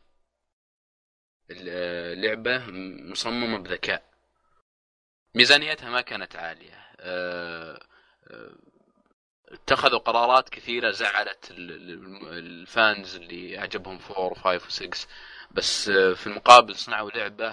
اللعبة 1.52 2.66
مصممة 3.12 3.58
بذكاء. 3.58 4.04
ميزانيتها 5.36 5.90
ما 5.90 6.02
كانت 6.02 6.36
عالية. 6.36 6.74
آه، 7.00 7.80
آه، 8.28 8.56
اتخذوا 9.52 10.00
قرارات 10.00 10.50
كثيرة 10.50 10.92
زعلت 10.92 11.52
ال- 11.52 11.72
ال- 11.72 12.38
fans 12.38 13.16
اللي 13.16 13.58
عجبهم 13.58 14.00
4 14.10 14.60
و5 14.60 14.62
و6 14.64 15.08
بس 15.52 15.90
آه، 15.90 16.14
في 16.14 16.28
المقابل 16.28 16.76
صنعوا 16.76 17.10
لعبة 17.12 17.50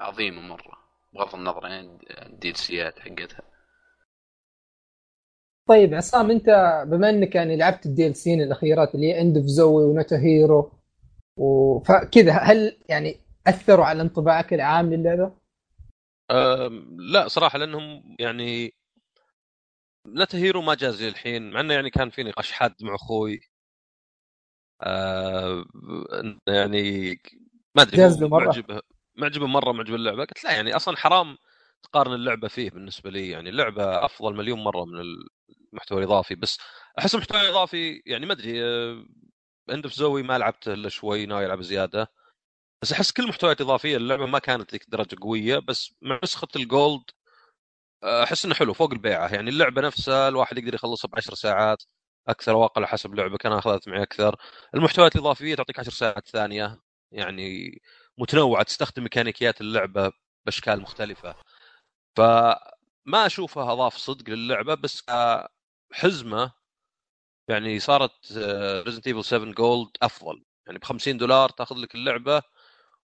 عظيمة 0.00 0.40
مرة. 0.40 0.84
بغض 1.12 1.34
النظر 1.34 1.66
عن 1.66 1.98
ال 2.10 2.28
DLC 2.28 2.80
ات 2.80 2.98
حقتها. 2.98 3.42
طيب 5.68 5.94
عصام 5.94 6.30
أنت 6.30 6.46
بما 6.86 7.10
أنك 7.10 7.34
يعني 7.34 7.56
لعبت 7.56 7.86
ال 7.86 8.16
DLC 8.16 8.32
ين 8.32 8.42
الأخيرات 8.42 8.94
اللي 8.94 9.06
هي 9.06 9.20
End 9.20 9.36
of 9.36 9.46
Zoe 9.46 9.84
و 9.84 9.92
Not 9.92 10.16
a 10.16 10.27
Hero 10.27 10.72
وفكذا 11.36 12.32
هل 12.32 12.76
يعني 12.88 13.20
أثروا 13.46 13.84
على 13.84 14.02
انطباعك 14.02 14.54
العام 14.54 14.94
للعبة؟ 14.94 15.32
لا 16.98 17.28
صراحة 17.28 17.58
لأنهم 17.58 18.16
يعني 18.18 18.74
لا 20.06 20.26
هيرو 20.32 20.62
ما 20.62 20.74
جاز 20.74 21.02
لي 21.02 21.08
الحين 21.08 21.50
مع 21.50 21.60
إنه 21.60 21.74
يعني 21.74 21.90
كان 21.90 22.10
في 22.10 22.22
نقاش 22.22 22.52
حاد 22.52 22.74
مع 22.82 22.94
أخوي 22.94 23.40
آه 24.82 25.64
يعني 26.46 27.10
ما 27.74 27.82
أدري 27.82 27.96
جاز 27.96 28.22
له 28.22 28.28
مرة؟ 28.28 28.44
معجبه 28.44 28.80
معجبه 29.16 29.46
مرة 29.46 29.72
معجب 29.72 29.94
اللعبة 29.94 30.24
قلت 30.24 30.44
لا 30.44 30.52
يعني 30.52 30.76
أصلا 30.76 30.96
حرام 30.96 31.36
تقارن 31.82 32.14
اللعبة 32.14 32.48
فيه 32.48 32.70
بالنسبة 32.70 33.10
لي 33.10 33.28
يعني 33.28 33.50
اللعبة 33.50 34.04
أفضل 34.04 34.36
مليون 34.36 34.64
مرة 34.64 34.84
من 34.84 35.00
المحتوى 35.72 35.98
الإضافي 35.98 36.34
بس 36.34 36.58
أحس 36.98 37.14
المحتوى 37.14 37.40
الإضافي 37.40 38.02
يعني 38.06 38.26
ما 38.26 38.32
أدري 38.32 38.60
End 39.70 39.84
of 39.84 39.94
Zoe 39.94 40.22
ما 40.22 40.38
لعبته 40.38 40.72
إلا 40.74 40.88
شوي 40.88 41.26
ناوي 41.26 41.46
ألعب 41.46 41.62
زيادة. 41.62 42.12
بس 42.82 42.92
أحس 42.92 43.12
كل 43.12 43.22
المحتويات 43.22 43.60
الاضافيه 43.60 43.96
اللعبة 43.96 44.26
ما 44.26 44.38
كانت 44.38 44.72
ذيك 44.72 44.84
الدرجة 44.84 45.16
قوية 45.22 45.58
بس 45.58 45.94
مع 46.02 46.20
نسخة 46.24 46.48
الجولد 46.56 47.02
أحس 48.04 48.44
إنه 48.44 48.54
حلو 48.54 48.74
فوق 48.74 48.92
البيعة. 48.92 49.34
يعني 49.34 49.50
اللعبة 49.50 49.80
نفسها 49.82 50.28
الواحد 50.28 50.58
يقدر 50.58 50.74
يخلصها 50.74 51.08
بعشر 51.08 51.34
ساعات 51.34 51.82
أكثر 52.28 52.52
أو 52.52 52.64
أقل 52.64 52.86
حسب 52.86 53.12
اللعبه 53.12 53.36
كان 53.38 53.52
أخذت 53.52 53.88
معي 53.88 54.02
أكثر. 54.02 54.36
المحتويات 54.74 55.16
الإضافية 55.16 55.54
تعطيك 55.54 55.78
عشر 55.80 55.90
ساعات 55.92 56.28
ثانية 56.28 56.80
يعني 57.12 57.70
متنوعة 58.18 58.62
تستخدم 58.62 59.02
ميكانيكيات 59.02 59.60
اللعبة 59.60 60.12
بأشكال 60.46 60.80
مختلفة. 60.80 61.34
فما 62.16 63.26
أشوفها 63.26 63.72
أضاف 63.72 63.96
صدق 63.96 64.30
للعبة 64.30 64.74
بس 64.74 65.04
حزمه 65.92 66.52
يعني 67.48 67.78
صارت 67.80 68.12
Resident 68.86 69.06
Evil 69.06 69.24
7 69.24 69.52
Gold 69.52 69.88
أفضل. 70.02 70.44
يعني 70.66 70.78
ب 70.78 70.84
50 70.84 71.16
دولار 71.18 71.48
تأخذ 71.48 71.76
لك 71.76 71.94
اللعبة 71.94 72.42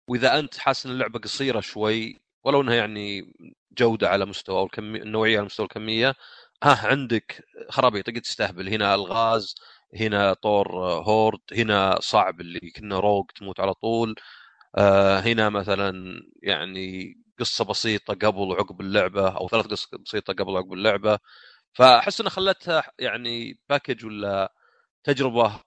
وإذا 0.08 0.38
أنت 0.38 0.58
حاسس 0.58 0.86
إن 0.86 0.92
اللعبة 0.92 1.18
قصيرة 1.20 1.60
شوي 1.60 2.16
ولو 2.44 2.60
إنها 2.60 2.74
يعني 2.74 3.34
جودة 3.78 4.08
على 4.08 4.26
مستوى 4.26 4.58
أو 4.60 4.70
النوعيه 4.78 5.36
على 5.38 5.46
مستوى 5.46 5.66
الكمية 5.66 6.14
ها 6.62 6.86
عندك 6.88 7.44
خرابيط 7.70 8.06
تقدر 8.06 8.20
تستهبل. 8.20 8.68
هنا 8.68 8.94
ألغاز 8.94 9.54
هنا 9.96 10.34
طور 10.34 10.68
horde 11.02 11.40
هنا 11.52 12.00
صعب 12.00 12.40
اللي 12.40 12.60
كنه 12.76 12.98
rogue 13.00 13.26
تموت 13.36 13.60
على 13.60 13.74
طول. 13.74 14.14
آه 14.76 15.20
هنا 15.20 15.48
مثلا 15.50 16.20
يعني 16.42 17.14
قصة 17.40 17.64
بسيطة 17.64 18.14
قبل 18.14 18.38
وعقب 18.40 18.80
اللعبة 18.80 19.28
أو 19.28 19.48
ثلاث 19.48 19.66
قصص 19.66 19.88
بسيطة 19.94 20.32
قبل 20.34 20.50
وعقب 20.52 20.72
اللعبة. 20.72 21.18
فأحس 21.72 22.20
انها 22.20 22.30
خلتها 22.30 22.82
يعني 22.98 23.60
package 23.68 24.06
ولا 24.06 24.52
تجربة 25.04 25.60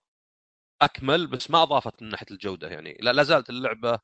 أكمل 0.82 1.28
بس 1.28 1.52
ما 1.52 1.64
أضافت 1.64 2.02
من 2.04 2.10
ناحية 2.10 2.26
الجودة 2.32 2.68
يعني. 2.70 2.98
لا, 3.02 3.24
زالت 3.24 3.50
اللعبة 3.50 4.00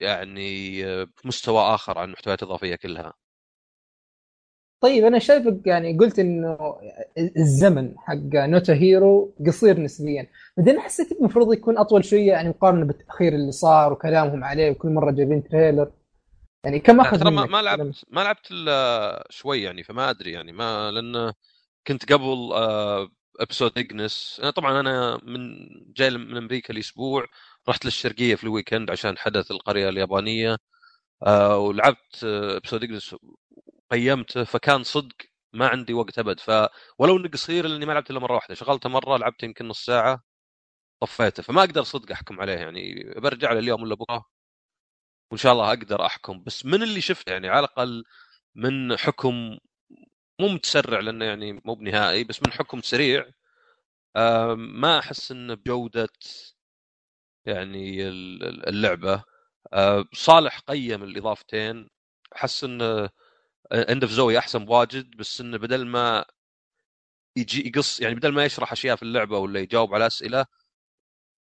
يعني 0.00 0.82
في 1.06 1.28
مستوى 1.28 1.60
آخر 1.74 1.98
عن 1.98 2.04
المحتويات 2.06 2.42
الإضافية 2.42 2.76
كلها. 2.76 3.14
طيب 4.80 5.04
أنا 5.04 5.18
شايفك 5.18 5.66
يعني 5.66 5.98
قلت 5.98 6.18
إنه 6.18 6.58
الزمن 7.36 7.98
حق 7.98 8.14
Not 8.34 8.74
a 8.74 8.86
Hero 8.86 9.34
قصير 9.46 9.80
نسبيا. 9.80 10.26
بعدين 10.56 10.80
حسيت 10.80 11.12
المفروض 11.12 11.52
يكون 11.52 11.78
أطول 11.78 12.04
شوية 12.04 12.28
يعني 12.28 12.48
مقارنة 12.48 12.84
بالتأخير 12.86 13.34
اللي 13.34 13.52
صار 13.52 13.92
وكلامهم 13.92 14.44
عليه 14.44 14.70
وكل 14.70 14.88
مرة 14.88 15.10
جايبين 15.10 15.42
trailer 15.44 15.92
يعني 16.64 16.80
كم 16.80 17.00
أخذ 17.00 17.20
ترى 17.20 17.30
ما؟ 17.30 17.46
ما 17.46 17.62
لعبت 17.62 18.04
ما 18.10 18.20
لعبت 18.20 18.50
إلا 18.50 19.26
شوي 19.30 19.62
يعني 19.62 19.82
فما 19.82 20.10
أدري 20.10 20.32
يعني 20.32 20.52
ما 20.52 20.90
لأن 20.90 21.32
كنت 21.86 22.12
قبل 22.12 22.52
Episode 23.40 23.78
Ignis 23.78 24.40
أنا 24.42 24.50
طبعا 24.50 24.80
أنا 24.80 25.20
من 25.24 25.68
جاي 25.94 26.10
من 26.10 26.36
أمريكا 26.36 26.74
الأسبوع 26.74 27.26
رحت 27.68 27.84
للشرقية 27.84 28.34
في 28.34 28.44
ال 28.44 28.50
weekend 28.50 28.90
عشان 28.90 29.18
حدث 29.18 29.50
القرية 29.50 29.88
اليابانية 29.88 30.56
آه 31.26 31.58
ولعبت 31.58 32.24
Episode 32.24 32.82
Ignis 32.84 33.16
قيمته 33.92 34.44
فكان 34.44 34.82
صدق 34.84 35.16
ما 35.52 35.68
عندي 35.68 35.94
وقت 35.94 36.18
أبد. 36.18 36.40
فولو 36.40 37.16
انه 37.16 37.28
قصير 37.28 37.66
لأني 37.66 37.86
ما 37.86 37.92
لعبت 37.92 38.10
إلا 38.10 38.20
مرة 38.20 38.34
واحدة. 38.34 38.54
شغلته 38.54 38.88
مرة 38.88 39.16
لعبت 39.18 39.42
يمكن 39.42 39.68
نص 39.68 39.84
ساعة 39.86 40.22
طفيته. 41.02 41.42
فما 41.42 41.60
أقدر 41.64 41.82
صدق 41.82 42.12
أحكم 42.12 42.40
عليه 42.40 42.52
يعني. 42.54 43.04
برجع 43.16 43.52
له 43.52 43.58
اليوم 43.60 43.82
ولا 43.82 43.94
بكره 43.94 44.26
وإن 45.34 45.38
شاء 45.38 45.52
الله 45.52 45.68
أقدر 45.68 46.06
أحكم. 46.06 46.42
بس 46.46 46.66
من 46.66 46.82
اللي 46.82 47.00
شفته 47.00 47.30
يعني 47.32 47.48
على 47.48 47.58
الأقل 47.66 48.04
من 48.54 48.96
حكم 48.96 49.58
مو 50.40 50.48
متسرع 50.48 51.00
لأنه 51.00 51.24
يعني 51.24 51.52
مو 51.64 51.74
بنهائي 51.74 52.24
بس 52.24 52.42
من 52.42 52.52
حكم 52.52 52.82
سريع 52.82 53.26
ما 54.56 54.98
أحس 54.98 55.32
انه 55.32 55.54
بجودة 55.54 56.08
يعني 57.46 58.08
اللعبة. 58.68 59.24
آه، 59.72 60.04
صالح 60.14 60.58
قيم 60.60 61.02
الإضافتين. 61.04 61.88
أحس 62.36 62.64
انه 62.64 63.10
End 63.72 64.04
of 64.04 64.12
Zoe 64.12 64.38
أحسن 64.38 64.64
بواجد 64.64 65.16
بس 65.16 65.40
انه 65.40 65.58
بدل 65.58 65.86
ما 65.86 66.24
يجي 67.36 67.68
يقص 67.68 68.00
يعني 68.00 68.14
بدل 68.14 68.32
ما 68.32 68.44
يشرح 68.44 68.72
أشياء 68.72 68.96
في 68.96 69.02
اللعبة 69.02 69.38
ولا 69.38 69.60
يجاوب 69.60 69.94
على 69.94 70.06
أسئلة 70.06 70.46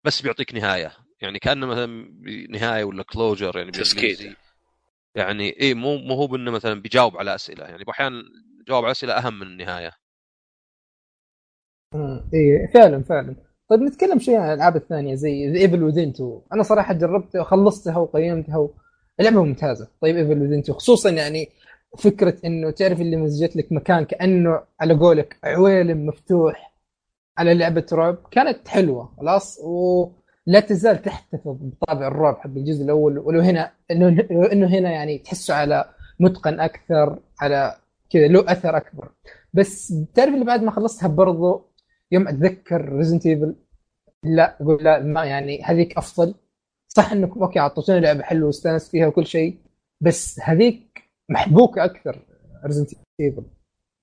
بس 0.05 0.21
بيعطيك 0.21 0.53
نهاية. 0.53 1.02
يعني 1.23 1.39
كأنه 1.39 1.65
مثلا 1.65 2.11
نهايه 2.49 2.83
ولا 2.83 3.03
closure 3.03 3.57
يعني 3.57 3.71
تسكير. 3.71 4.37
يعني 5.15 5.61
اي 5.61 5.73
مو 5.73 5.97
مو 5.97 6.13
هو 6.13 6.27
بأنه 6.27 6.51
مثلا 6.51 6.81
بيجاوب 6.81 7.17
على 7.17 7.35
أسئلة. 7.35 7.65
يعني 7.65 7.83
أحيانا 7.89 8.23
جواب 8.67 8.83
على 8.83 8.91
أسئلة 8.91 9.13
أهم 9.13 9.39
من 9.39 9.47
النهاية. 9.47 9.91
اي 12.33 12.67
فعلا 12.73 13.03
فعلا. 13.03 13.35
طيب 13.69 13.81
نتكلم 13.81 14.19
شوي 14.19 14.37
عن 14.37 14.49
الألعاب 14.49 14.75
الثانية 14.75 15.15
زي 15.15 15.61
Evil 15.61 15.83
Within 15.83 16.09
2 16.09 16.41
أنا 16.53 16.63
صراحة 16.63 16.93
جربتها 16.93 17.41
وخلصتها 17.41 17.97
وقيمتها 17.97 18.69
اللعبة 19.19 19.43
ممتازة. 19.43 19.87
طيب 20.01 20.15
Evil 20.17 20.41
Within 20.41 20.59
2 20.59 20.77
خصوصا 20.77 21.09
يعني 21.09 21.49
فكرة 21.97 22.37
إنه 22.45 22.71
تعرف 22.71 23.01
اللي 23.01 23.17
مزجت 23.17 23.55
لك 23.55 23.71
مكان 23.71 24.05
كأنه 24.05 24.63
على 24.79 24.93
قولك 24.93 25.37
عويلم 25.43 26.05
مفتوح 26.05 26.73
على 27.37 27.53
لعبة 27.53 27.85
رعب 27.93 28.17
كانت 28.31 28.67
حلوة 28.67 29.13
خلاص. 29.17 29.59
ولا 30.47 30.59
تزال 30.59 31.01
تحتفظ 31.01 31.57
بطابع 31.61 32.07
الرعب 32.07 32.37
حق 32.37 32.49
الجزء 32.49 32.83
الأول 32.83 33.19
ولو 33.19 33.39
هنا 33.41 33.71
انه 33.91 34.27
إنه 34.31 34.67
هنا 34.67 34.91
يعني 34.91 35.17
تحسه 35.17 35.53
على 35.53 35.85
متقن 36.19 36.59
أكثر 36.59 37.19
على 37.39 37.75
كذا 38.09 38.27
له 38.27 38.51
أثر 38.51 38.77
أكبر. 38.77 39.11
بس 39.53 39.93
تعرف 40.13 40.33
اللي 40.33 40.45
بعد 40.45 40.63
ما 40.63 40.71
خلصتها 40.71 41.07
برضو 41.07 41.71
يوم 42.11 42.27
أتذكر 42.27 42.89
Resident 42.89 43.25
Evil 43.25 43.55
لا 44.23 44.61
أقول 44.61 44.83
لا 44.83 45.03
ما 45.03 45.25
يعني 45.25 45.63
هذيك 45.63 45.97
أفضل. 45.97 46.35
صح 46.87 47.11
انكم 47.11 47.43
أوكي 47.43 47.59
اعطوتوني 47.59 47.99
لعبة 47.99 48.23
حلوة 48.23 48.45
واستانست 48.47 48.91
فيها 48.91 49.07
وكل 49.07 49.25
شيء 49.25 49.57
بس 50.01 50.39
هذيك 50.43 51.03
محبوكة 51.29 51.85
أكثر 51.85 52.25
Resident 52.65 52.89
Evil 53.19 53.43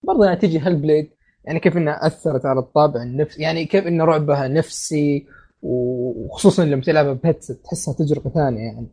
برضه 0.03 0.25
يعني 0.25 0.37
تجي 0.37 0.59
Hellblade 0.59 1.11
يعني 1.45 1.61
كيف 1.61 1.77
إنها 1.77 2.07
أثرت 2.07 2.47
على 2.47 2.61
الطابع 2.61 3.03
النفسي 3.03 3.43
يعني 3.43 3.65
كيف 3.65 3.87
ان 3.87 4.03
رعبها 4.03 4.49
نفسي 4.49 5.27
وخصوصا 5.63 6.65
لما 6.65 6.83
تلعبها 6.83 7.13
ب 7.13 7.19
headset 7.19 7.63
تحسها 7.65 7.95
تجربة 7.95 8.31
ثانية 8.31 8.73
يعني. 8.73 8.89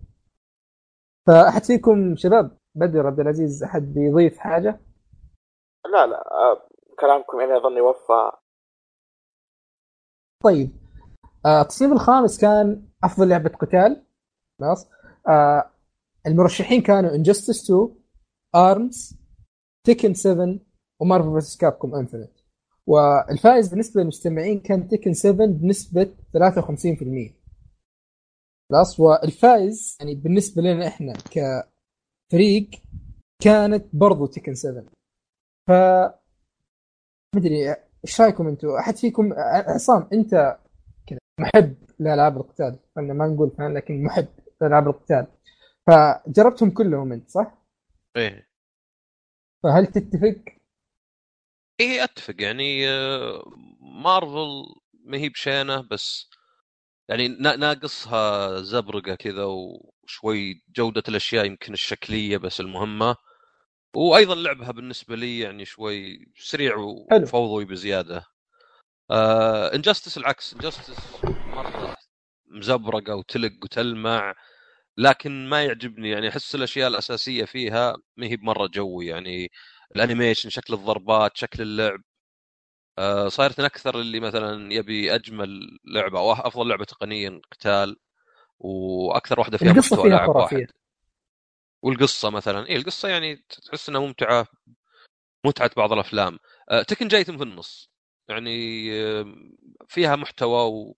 فأحد 1.28 1.64
فيكم 1.64 2.16
شباب 2.16 2.58
بدر 2.76 3.08
عبد 3.08 3.20
العزيز 3.20 3.64
أحد 3.64 3.82
بيضيف 3.82 4.38
حاجة؟ 4.38 4.80
لا 5.94 6.08
لا 6.08 6.32
آه، 6.32 6.68
كلامكم 7.00 7.40
يعني 7.40 7.58
أظن 7.58 7.78
يوفى. 7.78 8.32
طيب 10.44 10.72
آه، 11.46 11.62
التصنيف 11.62 11.92
الخامس 11.92 12.42
كان 12.42 12.88
أفضل 13.04 13.30
لعبة 13.30 13.50
قتال. 13.50 14.04
خلاص؟ 14.62 14.90
آه، 15.30 15.72
المرشحين 16.28 16.82
كانوا 16.82 17.16
Injustice 17.16 17.72
2 17.72 17.96
ARMS 18.56 19.18
Tekken 19.86 20.14
7 20.14 20.60
و 21.02 21.06
Marvel 21.06 21.32
vs 21.32 21.58
Capcom 21.58 21.96
Infinite 21.96 22.37
والفائز 22.88 23.70
بالنسبة 23.70 24.02
للمستمعين 24.02 24.60
كان 24.60 24.88
Tekken 24.88 25.14
7 25.14 25.48
بنسبة 25.48 26.14
53% 26.38 27.34
خلاص 28.72 29.00
والفائز 29.00 29.98
يعني 30.00 30.16
بالنسبة 30.16 30.62
لنا 30.62 30.88
إحنا 30.88 31.14
كفريق 31.14 32.70
كانت 33.44 33.86
برضو 33.94 34.26
Tekken 34.26 34.56
7 34.56 34.84
ف 35.68 35.72
مدري 37.36 37.76
إيش 38.06 38.22
رأيكم 38.22 38.48
أنتم؟ 38.48 38.68
أحد 38.70 38.96
فيكم 38.96 39.34
عصام 39.76 40.10
أنت 40.14 40.58
كذا 41.08 41.20
محب 41.40 41.76
لألعاب 42.00 42.38
القتال 42.38 42.80
خلينا 42.96 43.14
ما 43.14 43.28
نقول 43.28 43.52
فان 43.58 43.74
لكن 43.74 44.04
محب 44.04 44.28
لألعاب 44.62 44.88
القتال 44.88 45.28
فجربتهم 45.88 46.72
كلهم 46.72 47.14
أنت 47.14 47.30
صح؟ 47.30 47.66
إيه 48.18 48.48
فهل 49.64 49.88
تتفق؟ 49.88 50.57
إيه 51.80 52.04
أتفق. 52.04 52.36
يعني 52.40 52.90
آه، 52.90 53.44
مارفل 54.04 54.64
ما 55.06 55.18
هي 55.18 55.30
بشينه 55.30 55.82
بس 55.92 56.30
يعني 57.10 57.28
ناقصها 57.30 58.62
زبرقة 58.62 59.16
كذا 59.16 59.46
وشوي 59.46 60.64
جودة 60.78 61.04
الأشياء 61.10 61.46
يمكن 61.46 61.74
الشكلية 61.74 62.38
بس 62.38 62.60
المهمة. 62.62 63.16
وأيضا 63.96 64.36
لعبها 64.36 64.72
بالنسبة 64.72 65.16
لي 65.16 65.40
يعني 65.40 65.66
شوي 65.66 66.20
سريع 66.40 66.76
وفوضوي 66.78 67.66
بزيادة. 67.66 68.26
آه 69.12 69.76
Injustice 69.76 70.18
العكس. 70.20 70.54
Injustice 70.54 71.22
مرة 71.46 71.96
مزبرقة 72.48 73.16
وتلق 73.16 73.54
وتلمع 73.64 74.36
لكن 74.98 75.50
ما 75.50 75.66
يعجبني. 75.66 76.10
يعني 76.12 76.30
أحس 76.30 76.56
الأشياء 76.56 76.90
الأساسية 76.90 77.46
فيها 77.46 77.96
ما 78.18 78.28
هي 78.28 78.38
بمرة 78.38 78.68
جوي. 78.68 79.08
يعني 79.08 79.50
ال 79.96 80.01
animation 80.01 80.50
شكل 80.50 80.74
الضربات 80.74 81.38
شكل 81.38 81.64
اللعب. 81.64 82.02
آه 83.00 83.28
صايرت 83.28 83.60
أكثر 83.60 84.00
اللي 84.00 84.20
مثلا 84.20 84.74
يبي 84.74 85.16
أجمل 85.16 85.80
لعبة 85.86 86.20
أو 86.20 86.32
أفضل 86.32 86.70
لعبة 86.70 86.86
تقنيا 86.86 87.42
قتال 87.52 87.98
وأكثر 88.60 89.40
واحدة 89.40 89.58
فيها 89.58 89.74
محتوى 89.74 90.10
لاعب 90.10 90.30
واحد. 90.30 90.68
والقصة 91.84 92.30
مثلا 92.30 92.70
اي 92.70 92.76
القصة 92.76 93.10
يعني 93.10 93.36
تحس 93.66 93.90
إنها 93.90 94.02
ممتعة 94.02 94.48
متعة 95.46 95.72
بعض 95.78 95.94
الأفلام. 95.94 96.40
آه 96.70 96.82
تكن 96.82 97.08
جايتم 97.08 97.38
في 97.38 97.44
النص. 97.44 97.92
يعني 98.30 98.90
فيها 99.88 100.16
محتوى 100.16 100.72
و 100.72 100.96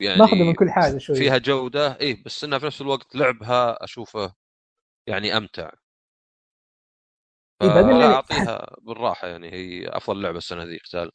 يعني 0.00 0.20
ماخذ 0.20 0.36
من 0.36 0.54
كل 0.54 0.70
حاجة 0.70 0.98
شوي 0.98 1.16
فيها 1.16 1.38
جودة. 1.38 2.00
اي 2.00 2.14
بس 2.14 2.44
إنها 2.44 2.58
في 2.58 2.66
نفس 2.66 2.80
الوقت 2.80 3.14
لعبها 3.14 3.84
أشوفه 3.84 4.34
يعني 5.06 5.36
أمتع. 5.36 5.70
إيه 7.62 8.14
أعطيها 8.14 8.76
بالراحة 8.82 9.28
يعني 9.28 9.52
هي 9.52 9.88
أفضل 9.88 10.22
لعبة 10.22 10.38
السنة 10.38 10.64
ذي 10.64 10.78
قتال 10.78 11.10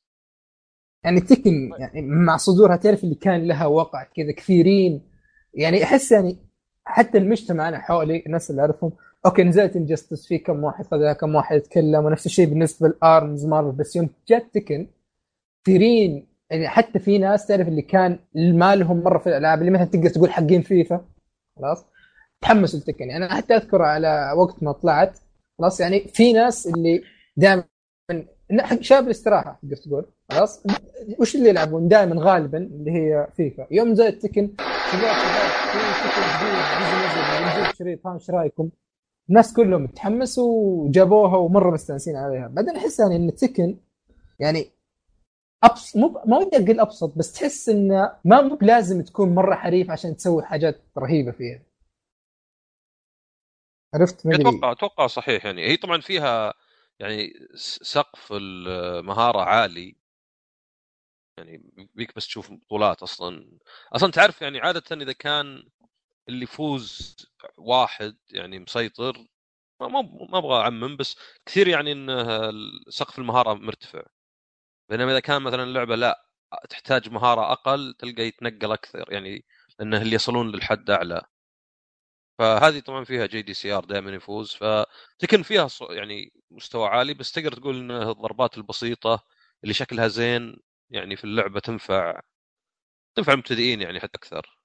يعني 1.03 1.21
تكن 1.21 1.71
يعني 1.79 2.01
مع 2.01 2.37
صدورها 2.37 2.75
تعرف 2.75 3.03
اللي 3.03 3.15
كان 3.15 3.47
لها 3.47 3.65
وقع 3.65 4.03
كذا 4.03 4.31
كثيرين. 4.31 5.01
يعني 5.53 5.83
أحس 5.83 6.11
يعني 6.11 6.37
حتى 6.85 7.17
المجتمع 7.17 7.69
أنا 7.69 7.79
حولي 7.79 8.23
الناس 8.25 8.51
اللي 8.51 8.61
أعرفهم 8.61 8.91
أوكي 9.25 9.43
نزلت 9.43 9.75
Injustice 9.75 10.27
في 10.27 10.37
كم 10.37 10.63
واحد 10.63 10.85
خذها 10.85 11.13
كم 11.13 11.35
واحد 11.35 11.55
يتكلم 11.57 12.05
ونفس 12.05 12.25
الشيء 12.25 12.45
بالنسبة 12.45 12.93
ل 13.01 13.10
ARMS 13.10 13.45
Marvel 13.45 13.71
بس 13.77 13.95
يوم 13.95 14.09
جت 14.27 14.45
Tekken 14.53 14.87
كثيرين 15.63 16.27
يعني 16.49 16.67
حتى 16.67 16.99
في 16.99 17.17
ناس 17.17 17.47
تعرف 17.47 17.67
اللي 17.67 17.81
كان 17.81 18.19
ما 18.35 18.75
لهم 18.75 19.03
مرة 19.03 19.17
في 19.17 19.27
الألعاب 19.29 19.59
اللي 19.59 19.71
مثلا 19.71 19.85
تقدر 19.85 20.09
تقول 20.09 20.31
حقين 20.31 20.61
فيفا 20.61 21.05
خلاص 21.57 21.85
تحمسوا 22.41 22.79
ل 22.79 22.83
Tekken. 22.83 23.09
يعني 23.09 23.25
أنا 23.25 23.35
حتى 23.35 23.55
أذكر 23.55 23.81
على 23.81 24.33
وقت 24.37 24.63
ما 24.63 24.71
طلعت 24.71 25.19
خلاص 25.59 25.79
يعني 25.79 25.99
في 25.99 26.33
ناس 26.33 26.67
اللي 26.67 27.03
دائما 27.37 27.63
شاب 28.81 29.05
الاستراحة 29.05 29.59
تقدر 29.61 29.75
تقول. 29.75 30.05
خلاص؟ 30.31 30.63
وش 31.19 31.35
اللي 31.35 31.49
يلعبون؟ 31.49 31.87
دائما 31.87 32.15
غالبا 32.19 32.57
اللي 32.57 32.91
هي 32.91 33.27
فيفا. 33.35 33.67
يوم 33.71 33.89
نزلت 33.89 34.25
Tekken 34.25 34.49
شباب 34.91 35.15
شباب 35.15 35.49
في 35.71 36.09
تكن 36.09 36.25
جديد 36.39 37.63
نزل 37.63 37.75
شريط 37.77 38.07
ها 38.07 38.13
إيش 38.13 38.29
رأيكم؟ 38.29 38.69
الناس 39.29 39.53
كلهم 39.53 39.87
تحمسوا 39.87 40.83
وجابوها 40.83 41.37
ومرة 41.37 41.71
مستانسين 41.71 42.15
عليها. 42.15 42.47
بعدين 42.47 42.75
أحس 42.75 42.99
يعني 42.99 43.15
إن 43.15 43.35
تكن 43.35 43.77
يعني 44.39 44.65
ابسط 45.63 45.97
مو 45.97 46.21
ما 46.25 46.37
ودي 46.37 46.57
أقول 46.57 46.79
أبسط 46.79 47.17
بس 47.17 47.33
تحس 47.33 47.69
انه 47.69 48.11
ما 48.25 48.41
مو 48.41 48.57
لازم 48.61 49.01
تكون 49.01 49.35
مرة 49.35 49.55
حريف 49.55 49.91
عشان 49.91 50.17
تسوي 50.17 50.43
حاجات 50.43 50.81
رهيبة 50.97 51.31
فيها. 51.31 51.59
عرفت 53.93 54.25
أتوقع 54.27 54.71
أتوقع 54.71 55.07
صحيح 55.07 55.45
يعني. 55.45 55.67
هي 55.67 55.77
طبعا 55.77 56.01
فيها 56.01 56.53
يعني 56.99 57.33
سقف 57.55 58.27
المهارة 58.33 59.41
عالي. 59.41 59.95
يعني 61.37 61.63
بيك 61.95 62.15
بس 62.15 62.27
تشوف 62.27 62.51
بطولات 62.51 63.03
أصلا. 63.03 63.57
أصلا 63.93 64.11
تعرف 64.11 64.41
يعني 64.41 64.59
عادة 64.59 64.83
إذا 64.91 65.11
كان 65.13 65.63
اللي 66.29 66.43
يفوز 66.43 67.15
واحد 67.57 68.17
يعني 68.31 68.59
مسيطر 68.59 69.17
ما 69.81 69.87
ما 70.31 70.37
أبغى 70.37 70.61
أعمم 70.61 70.97
بس 70.97 71.17
كثير 71.45 71.67
يعني 71.67 71.91
إن 71.91 72.07
سقف 72.89 73.19
المهارة 73.19 73.53
مرتفع. 73.53 74.03
بينما 74.89 75.11
إذا 75.11 75.19
كان 75.19 75.41
مثلا 75.41 75.63
اللعبة 75.63 75.95
لا 75.95 76.25
تحتاج 76.69 77.09
مهارة 77.09 77.51
أقل 77.51 77.95
تلقى 77.99 78.23
يتنقل 78.23 78.71
أكثر. 78.71 79.13
يعني 79.13 79.45
لأنه 79.79 80.01
اللي 80.01 80.15
يصلون 80.15 80.51
للحد 80.51 80.89
أعلى. 80.89 81.21
فهذه 82.39 82.79
طبعا 82.79 83.03
فيها 83.03 83.25
JDCR 83.25 83.85
دائما 83.85 84.11
يفوز 84.11 84.53
ف 84.55 84.68
Tekken 84.68 85.43
فيها 85.43 85.67
ص- 85.67 85.81
يعني 85.89 86.33
مستوى 86.51 86.87
عالي 86.87 87.13
بس 87.13 87.31
تقدر 87.31 87.53
تقول 87.53 87.75
إن 87.77 87.91
الضربات 87.91 88.57
البسيطة 88.57 89.23
اللي 89.63 89.73
شكلها 89.73 90.07
زين 90.07 90.57
يعني 90.89 91.15
في 91.15 91.23
اللعبة 91.23 91.59
تنفع 91.59 92.21
تنفع 93.15 93.33
المبتدئين 93.33 93.81
يعني 93.81 93.99
حتى 93.99 94.17
أكثر. 94.17 94.57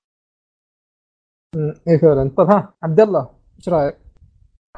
اي 1.89 1.99
فعلا. 1.99 2.35
طيب 2.39 2.51
ها 2.51 2.75
عبد 2.83 3.01
الله 3.01 3.39
إيش 3.59 3.69
رأيك؟ 3.69 3.99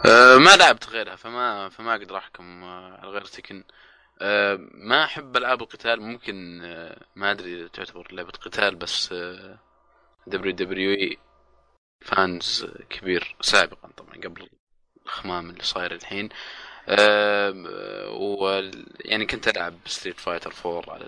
أه 0.06 0.36
ما 0.38 0.56
لعبت 0.56 0.88
غيرها 0.88 1.16
فما 1.16 1.68
فما 1.68 1.94
أقدر 1.94 2.16
أحكم 2.18 2.64
آه، 2.64 2.96
على 3.00 3.10
غير 3.10 3.24
Tekken. 3.24 3.64
أه 4.22 4.58
ما 4.74 5.04
أحب 5.04 5.36
ألعاب 5.36 5.62
القتال 5.62 6.00
ممكن 6.02 6.60
أه 6.64 7.00
ما 7.16 7.30
أدري 7.30 7.68
تعتبر 7.68 8.08
لعبة 8.12 8.30
قتال 8.30 8.76
بس 8.76 9.12
أه 9.12 9.58
دبليو 10.26 10.52
دبليو 10.52 10.90
إي 10.90 11.16
فانز 12.00 12.66
كبير 12.90 13.36
سابقا 13.40 13.88
طبعا 13.96 14.14
قبل 14.14 14.48
الخمام 15.06 15.50
اللي 15.50 15.62
صاير 15.62 15.94
الحين. 15.94 16.28
أه 16.88 17.50
و 18.10 18.48
يعني 19.04 19.26
كنت 19.26 19.48
ألعب 19.48 19.78
Street 19.86 20.20
Fighter 20.20 20.54
4 20.66 20.94
على 20.94 21.04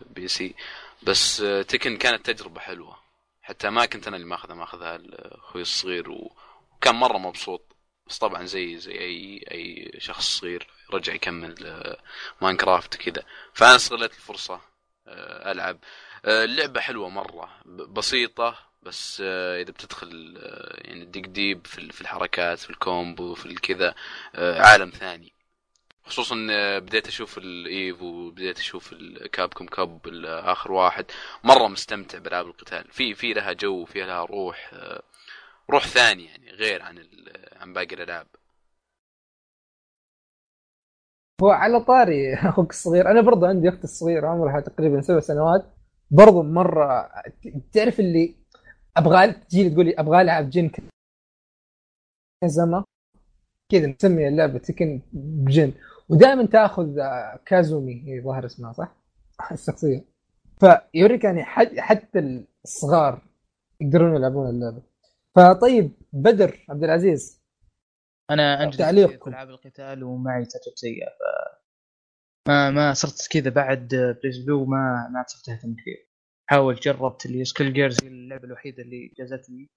ال 0.00 0.28
PC 0.28 0.54
بس 1.02 1.36
Tekken 1.68 1.96
كانت 1.96 2.30
تجربة 2.30 2.60
حلوة. 2.60 2.98
حتى 3.42 3.70
ما 3.70 3.86
كنت 3.86 4.06
أنا 4.08 4.16
اللي 4.16 4.26
ماخذها 4.28 4.54
ماخذها 4.54 5.00
أخوي 5.12 5.62
الصغير 5.62 6.10
وكان 6.10 6.94
مرة 6.94 7.18
مبسوط. 7.18 7.76
بس 8.06 8.18
طبعا 8.18 8.44
زي 8.44 8.78
زي 8.78 8.92
أي 8.92 9.44
أي 9.50 9.92
شخص 9.98 10.38
صغير 10.38 10.66
رجع 10.90 11.14
يكمل 11.14 11.54
Minecraft 12.42 12.96
كذا 12.96 13.24
فأنا 13.52 13.76
استغليت 13.76 14.12
الفرصة 14.12 14.60
آه، 15.06 15.52
ألعب. 15.52 15.78
آه، 16.24 16.44
اللعبة 16.44 16.80
حلوة 16.80 17.08
مرة 17.08 17.50
بسيطة 17.66 18.58
بس 18.84 19.22
آه، 19.26 19.60
إذا 19.62 19.70
بتدخل 19.72 20.34
آه، 20.38 20.88
يعني 20.88 21.04
تدق 21.06 21.28
deep 21.28 21.66
في 21.66 21.78
ال- 21.78 21.92
في 21.92 22.00
الحركات 22.00 22.58
في 22.58 22.70
ال 22.70 22.81
combo 22.81 23.34
في 23.34 23.46
الكذا 23.46 23.94
آه، 24.34 24.62
عالم 24.62 24.90
ثاني. 24.90 25.32
خصوصا 26.04 26.36
بديت 26.78 27.08
أشوف 27.08 27.38
ال 27.38 27.61
Evo 27.61 28.30
بديت 28.30 28.58
أشوف 28.58 28.92
ال 28.92 29.03
Capcom 29.03 29.66
Cup 29.66 30.00
اخر 30.26 30.72
واحد. 30.72 31.06
مرة 31.44 31.68
مستمتع 31.68 32.18
بألعاب 32.18 32.46
القتال. 32.46 32.84
في 32.92 33.14
في 33.14 33.32
لها 33.32 33.52
جو 33.52 33.84
في 33.84 34.00
لها 34.00 34.24
روح 34.24 34.74
روح 35.70 35.86
ثاني 35.86 36.24
يعني 36.26 36.50
غير 36.52 36.82
عن 36.82 36.98
عن 37.56 37.72
باقي 37.72 37.94
الألعاب. 37.94 38.26
هو 41.42 41.50
على 41.50 41.80
طاري 41.80 42.34
أخوك 42.48 42.70
الصغير. 42.70 43.10
أنا 43.10 43.20
برضه 43.20 43.48
عندي 43.48 43.68
أختي 43.68 43.84
الصغيره 43.84 44.28
عمرها 44.28 44.60
تقريبا 44.60 45.00
سبع 45.00 45.20
سنوات. 45.20 45.64
برضه 46.10 46.42
مرة 46.42 47.10
تعرف 47.72 48.00
اللي 48.00 48.34
أبغى 48.96 49.32
تجي 49.32 49.70
تقول 49.70 49.86
لي 49.86 49.94
أبغى 49.98 50.20
ألعب 50.20 50.50
جن 50.50 50.70
كازما 52.42 52.84
كذا 53.72 53.86
مسميه 53.86 54.28
اللعبة 54.28 54.58
تكن 54.58 55.02
بجن 55.12 55.72
ودائما 56.08 56.46
تأخذ 56.46 56.98
آه، 56.98 57.40
كازومي. 57.46 58.02
هي 58.06 58.20
ظاهر 58.20 58.46
اسمها 58.46 58.72
صح؟ 58.72 58.96
الشخصيه 59.52 60.04
فيوريك 60.60 61.24
يعني 61.24 61.44
حد 61.44 61.78
حتى 61.78 62.44
الصغار 62.64 63.22
يقدرون 63.80 64.16
يلعبون 64.16 64.48
اللعبة. 64.50 64.82
فطيب 65.34 65.92
بدر 66.12 66.64
عبد 66.68 66.84
العزيز. 66.84 67.42
أنا 68.30 68.62
أنجز 68.64 68.78
تعليقكم. 68.78 69.24
في 69.24 69.30
ألعاب 69.30 69.48
القتال 69.48 70.04
ومعي 70.04 70.44
تجربه 70.44 70.74
سيئه 70.74 71.08
ف 71.08 71.22
ما 72.48 72.70
ما 72.70 72.94
صرت 72.94 73.28
كذا 73.30 73.50
بعد 73.50 73.88
بليز 74.22 74.38
بلو 74.38 74.64
ما 74.64 75.08
ما 75.12 75.24
صرت 75.28 75.48
أهتم 75.48 75.74
كثير. 75.74 76.08
حاول 76.50 76.74
جربت 76.74 77.26
اللي 77.26 77.44
سكيل 77.44 77.72
جيرز 77.72 78.04
هي 78.04 78.08
اللعبة 78.08 78.44
الوحيدة 78.44 78.82
اللي 78.82 79.12
جازتني 79.18 79.70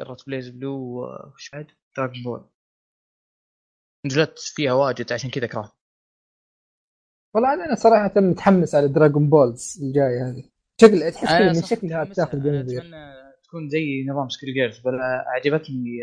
جربت 0.00 0.26
بليز 0.26 0.48
بلو 0.48 1.04
وش 1.34 1.50
بعد؟ 1.50 1.66
دراجون 1.96 2.22
بول 2.22 2.50
نزلت 4.06 4.38
فيها 4.38 4.72
واجد 4.72 5.12
عشان 5.12 5.30
كذا 5.30 5.46
كرهت 5.46 5.72
والله 7.34 7.54
أنا 7.54 7.74
صراحة 7.74 8.20
متحمس 8.20 8.74
على 8.74 8.88
دراغون 8.88 9.30
بولز 9.30 9.78
الجاية 9.82 10.28
هذه 10.28 10.50
شكل 10.80 11.12
تحس 11.12 11.56
من 11.56 11.62
شكلها. 11.62 12.04
تاخذ 12.04 12.42
جنبي 12.42 12.78
أتمنى 12.78 13.14
تكون 13.44 13.68
زي 13.68 14.04
نظام 14.08 14.28
سكيل 14.28 14.54
جيرز 14.54 14.78
بل 14.78 14.98
عجبتني 15.26 16.00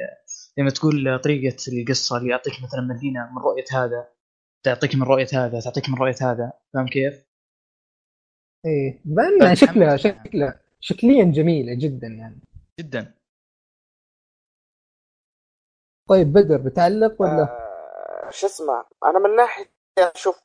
لما 0.58 0.70
تقول 0.70 1.20
طريقة 1.24 1.58
القصة 1.68 2.18
اللي 2.18 2.30
يعطيك 2.30 2.54
مثلا 2.64 2.82
مدينة 2.82 3.32
من 3.32 3.38
رؤية 3.38 3.66
هذا 3.72 4.08
تعطيك 4.64 4.96
من 4.96 5.04
رؤية 5.04 5.28
هذا 5.34 5.60
تعطيك 5.60 5.90
من 5.90 5.96
رؤية 5.96 6.16
هذا 6.22 6.54
فاهم 6.74 6.88
كيف؟ 6.88 7.25
إيه. 8.66 9.02
بان 9.06 9.56
شكلها 9.56 9.74
متحمس 9.74 9.78
لها. 9.78 9.98
شكلها 9.98 10.60
شكليا 10.80 11.24
جميلة 11.24 11.74
جدا 11.80 12.08
يعني. 12.08 12.40
جدا. 12.80 13.14
طيب 16.10 16.34
بدر 16.34 16.58
بتعلق 16.58 17.22
ولا؟ 17.22 17.42
آه، 17.44 18.30
شو 18.30 18.48
اسمه 18.48 18.86
أنا 19.06 19.20
من 19.20 19.36
ناحية 19.36 19.72
أشوف 20.00 20.42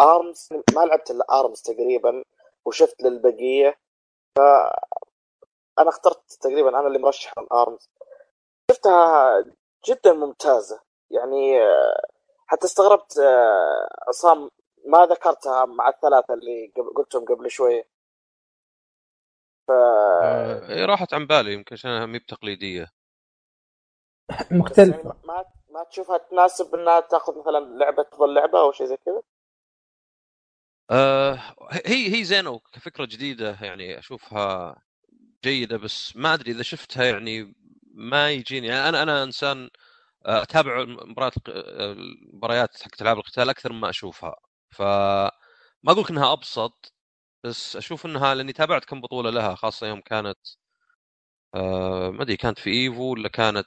أرمز 0.00 0.48
ما 0.74 0.80
لعبت 0.80 1.10
إلا 1.10 1.40
أرمز 1.40 1.62
تقريبا 1.62 2.22
وشفت 2.66 3.02
للبقية 3.02 3.74
ف 4.38 4.40
أنا 5.78 5.88
اخترت 5.88 6.32
تقريبا 6.40 6.68
أنا 6.68 6.86
اللي 6.86 6.98
مرشح 6.98 7.32
الأرمز. 7.38 7.88
شفتها 8.70 9.44
جدا 9.88 10.12
ممتازة 10.12 10.80
يعني 11.10 11.62
آه، 11.62 12.02
حتى 12.46 12.66
استغربت 12.66 13.18
آه، 13.18 13.88
عصام 14.08 14.50
ما 14.86 15.06
ذكرتها 15.06 15.64
مع 15.64 15.88
الثلاثة 15.88 16.34
اللي 16.34 16.72
قلتهم 16.96 17.24
قبل 17.24 17.50
شوية 17.50 17.88
ف 19.68 19.70
آه، 20.22 20.68
إيه، 20.70 20.84
راحت 20.84 21.14
عن 21.14 21.26
بالي 21.26 21.52
يمكن 21.54 21.74
عشانها 21.74 22.06
مي 22.06 22.18
بتقليدية. 22.18 22.88
بس 24.70 24.90
يعني 24.90 25.02
مختلفه 25.02 25.14
ما 25.24 25.44
ما 25.70 25.84
تشوفها 25.84 26.18
تناسب 26.18 26.74
إنها 26.74 27.00
تأخذ 27.00 27.38
مثلا 27.40 27.58
لعبة 27.78 28.02
افضل 28.12 28.34
لعبة 28.34 28.60
أو 28.60 28.72
شيء 28.72 28.86
زي 28.86 28.96
كذا؟ 28.96 29.22
آه، 30.90 31.34
هي 31.86 32.16
هي 32.20 32.24
زينة 32.24 32.60
كفكره 32.74 33.04
جديدة 33.06 33.58
يعني 33.62 33.98
أشوفها 33.98 34.76
جيدة 35.44 35.76
بس 35.78 36.16
ما 36.16 36.34
أدري 36.34 36.52
إذا 36.52 36.62
شفتها 36.62 37.04
يعني 37.04 37.54
ما 37.94 38.30
يجيني. 38.30 38.66
يعني 38.66 38.88
أنا 38.88 39.02
أنا 39.02 39.22
إنسان 39.24 39.70
آه، 40.26 40.42
أتابع 40.42 40.80
المباريات 40.82 41.34
المباريات 41.48 42.82
حقت 42.82 43.02
ألعاب 43.02 43.18
القتال 43.18 43.50
أكثر 43.50 43.72
مما 43.72 43.90
أشوفها. 43.90 44.36
ف 44.70 44.82
ما 45.82 45.92
أقول 45.92 46.04
إنها 46.10 46.32
أبسط 46.32 46.94
بس 47.44 47.76
أشوف 47.76 48.06
إنها 48.06 48.34
لأني 48.34 48.52
تابعت 48.52 48.84
كم 48.84 49.00
بطولة 49.00 49.30
لها 49.30 49.54
خاصة 49.54 49.86
يوم 49.88 50.00
كانت 50.00 50.38
آه، 51.54 52.10
ما 52.10 52.22
أدري 52.22 52.36
كانت 52.36 52.58
في 52.58 52.70
إيفو 52.70 53.02
ولا 53.12 53.28
كانت 53.28 53.66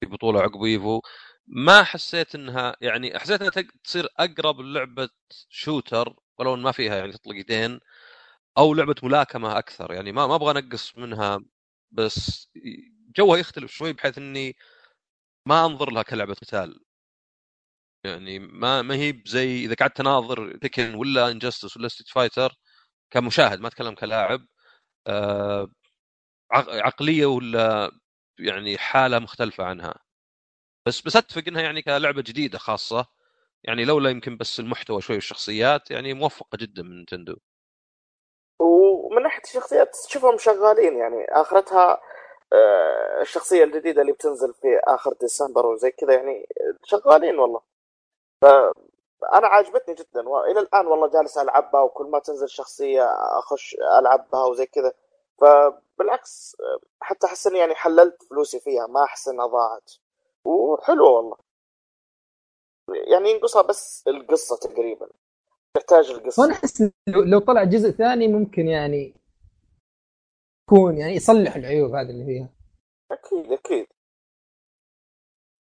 في 0.00 0.06
بطولة 0.06 0.40
عقب 0.42 0.62
إيفو. 0.64 1.00
ما 1.46 1.82
حسيت 1.84 2.34
إنها 2.34 2.76
يعني 2.80 3.18
حسيت 3.18 3.42
إنها 3.42 3.52
تصير 3.84 4.08
أقرب 4.18 4.60
للعبه 4.60 5.08
شوتر 5.50 6.16
ولو 6.38 6.54
إن 6.54 6.60
ما 6.62 6.72
فيها 6.72 6.96
يعني 6.96 7.12
تطلق 7.12 7.36
يدين 7.36 7.80
أو 8.58 8.74
لعبة 8.74 8.94
ملاكمة 9.02 9.58
أكثر. 9.58 9.92
يعني 9.94 10.12
ما 10.12 10.26
ما 10.26 10.34
أبغى 10.34 10.50
أنقص 10.60 10.98
منها 10.98 11.40
بس 11.92 12.50
جوها 13.16 13.38
يختلف 13.38 13.72
شوي 13.72 13.92
بحيث 13.92 14.18
إني 14.18 14.56
ما 15.46 15.66
أنظر 15.66 15.90
لها 15.92 16.02
كلعبة 16.04 16.34
قتال. 16.34 16.80
يعني 18.04 18.38
ما 18.38 18.82
ما 18.82 18.94
هي 18.94 19.22
زي 19.26 19.64
إذا 19.64 19.74
قعدت 19.74 19.96
تناظر 19.96 20.56
Tekken 20.58 20.94
ولا 20.94 21.30
Injustice 21.30 21.76
ولا 21.76 21.88
Street 21.88 22.08
Fighter 22.08 22.54
كمشاهد 23.10 23.60
ما 23.60 23.68
أتكلم 23.68 23.94
كلاعب 23.94 24.46
آه، 25.06 25.68
عق- 26.52 26.70
عقلية 26.70 27.26
ولا 27.26 27.92
يعني 28.40 28.78
حالة 28.78 29.18
مختلفة 29.18 29.64
عنها. 29.64 29.94
بس 30.86 31.02
بس 31.02 31.16
أتفق 31.16 31.42
إنها 31.48 31.62
يعني 31.62 31.82
كلعبة 31.82 32.22
جديدة 32.22 32.58
خاصة. 32.58 33.06
يعني 33.64 33.84
لولا 33.84 34.10
يمكن 34.10 34.36
بس 34.36 34.60
المحتوى 34.60 35.02
شوي 35.02 35.16
والشخصيات 35.16 35.90
يعني 35.90 36.14
موفقة 36.14 36.56
جدا 36.58 36.82
من 36.82 37.02
Nintendo 37.02 37.36
ومن 38.60 39.22
ناحية 39.22 39.42
الشخصيات 39.44 39.96
تشوفهم 40.08 40.38
شغالين 40.38 40.96
يعني 40.96 41.24
آخرتها 41.30 42.00
آه، 42.52 43.22
الشخصية 43.22 43.64
الجديدة 43.64 44.02
اللي 44.02 44.12
بتنزل 44.12 44.54
في 44.54 44.80
آخر 44.84 45.12
ديسمبر 45.20 45.66
وزي 45.66 45.90
كذا 45.90 46.14
يعني 46.14 46.46
شغالين 46.84 47.38
والله. 47.38 47.60
فأنا 48.42 49.46
عاجبتني 49.46 49.94
جدا 49.94 50.28
والى 50.28 50.60
الآن 50.60 50.86
والله 50.86 51.10
جالس 51.10 51.38
ألعبها 51.38 51.82
وكل 51.82 52.04
ما 52.04 52.18
تنزل 52.18 52.48
شخصية 52.48 53.04
أخش 53.38 53.76
ألعبها 53.98 54.44
وزي 54.44 54.66
كذا. 54.66 54.92
فبالعكس 55.40 56.56
آه، 56.60 56.80
حتى 57.00 57.26
احس 57.26 57.46
اني 57.46 57.58
يعني 57.58 57.74
حللت 57.74 58.22
فلوسي 58.22 58.60
فيها 58.60 58.86
ما 58.86 59.04
أحس 59.04 59.28
إنها 59.28 59.46
ضاعت. 59.46 59.92
وحلوة 60.44 61.10
والله. 61.10 61.36
يعني 63.12 63.30
ينقصها 63.30 63.62
بس 63.62 64.04
القصة 64.08 64.56
تقريبا. 64.56 65.08
تحتاج 65.74 66.10
القصة. 66.10 66.42
وأنا 66.42 66.52
أحس 66.54 66.80
لو, 67.06 67.22
لو 67.22 67.38
طلع 67.38 67.64
جزء 67.64 67.90
ثاني 67.90 68.28
ممكن 68.28 68.68
يعني 68.68 69.14
يكون 70.68 70.98
يعني 70.98 71.12
يصلح 71.12 71.56
العيوب 71.56 71.90
هذه 71.94 72.10
اللي 72.10 72.24
فيها. 72.24 72.48
أكيد 73.12 73.52
أكيد. 73.52 73.86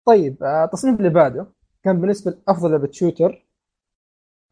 طيب 0.07 0.43
آه، 0.43 0.65
التصنيف 0.65 0.99
اللي 0.99 1.11
بعده. 1.11 1.47
كان 1.85 2.01
بالنسبة 2.01 2.31
لافضل 2.31 2.71
لعبة 2.71 2.91
shooter 2.93 3.47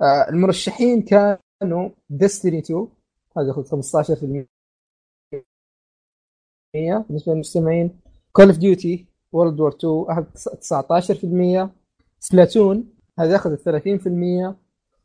آه، 0.00 0.28
المرشحين 0.30 1.02
كانوا 1.02 1.90
Destiny 2.10 2.58
2 2.58 2.88
هذا 3.36 3.48
ياخذ 3.48 3.64
15% 3.64 4.46
بالنسبة 6.74 7.32
للمستمعين 7.32 8.00
Call 8.32 8.46
of 8.48 8.58
Duty 8.58 9.06
World 9.32 9.60
War 9.60 9.76
2 9.76 10.04
اخذ 10.08 10.24
19% 11.66 11.70
Splatoon 12.20 12.94
هذا 13.18 13.36
اخذ 13.36 13.56
30% 13.56 14.54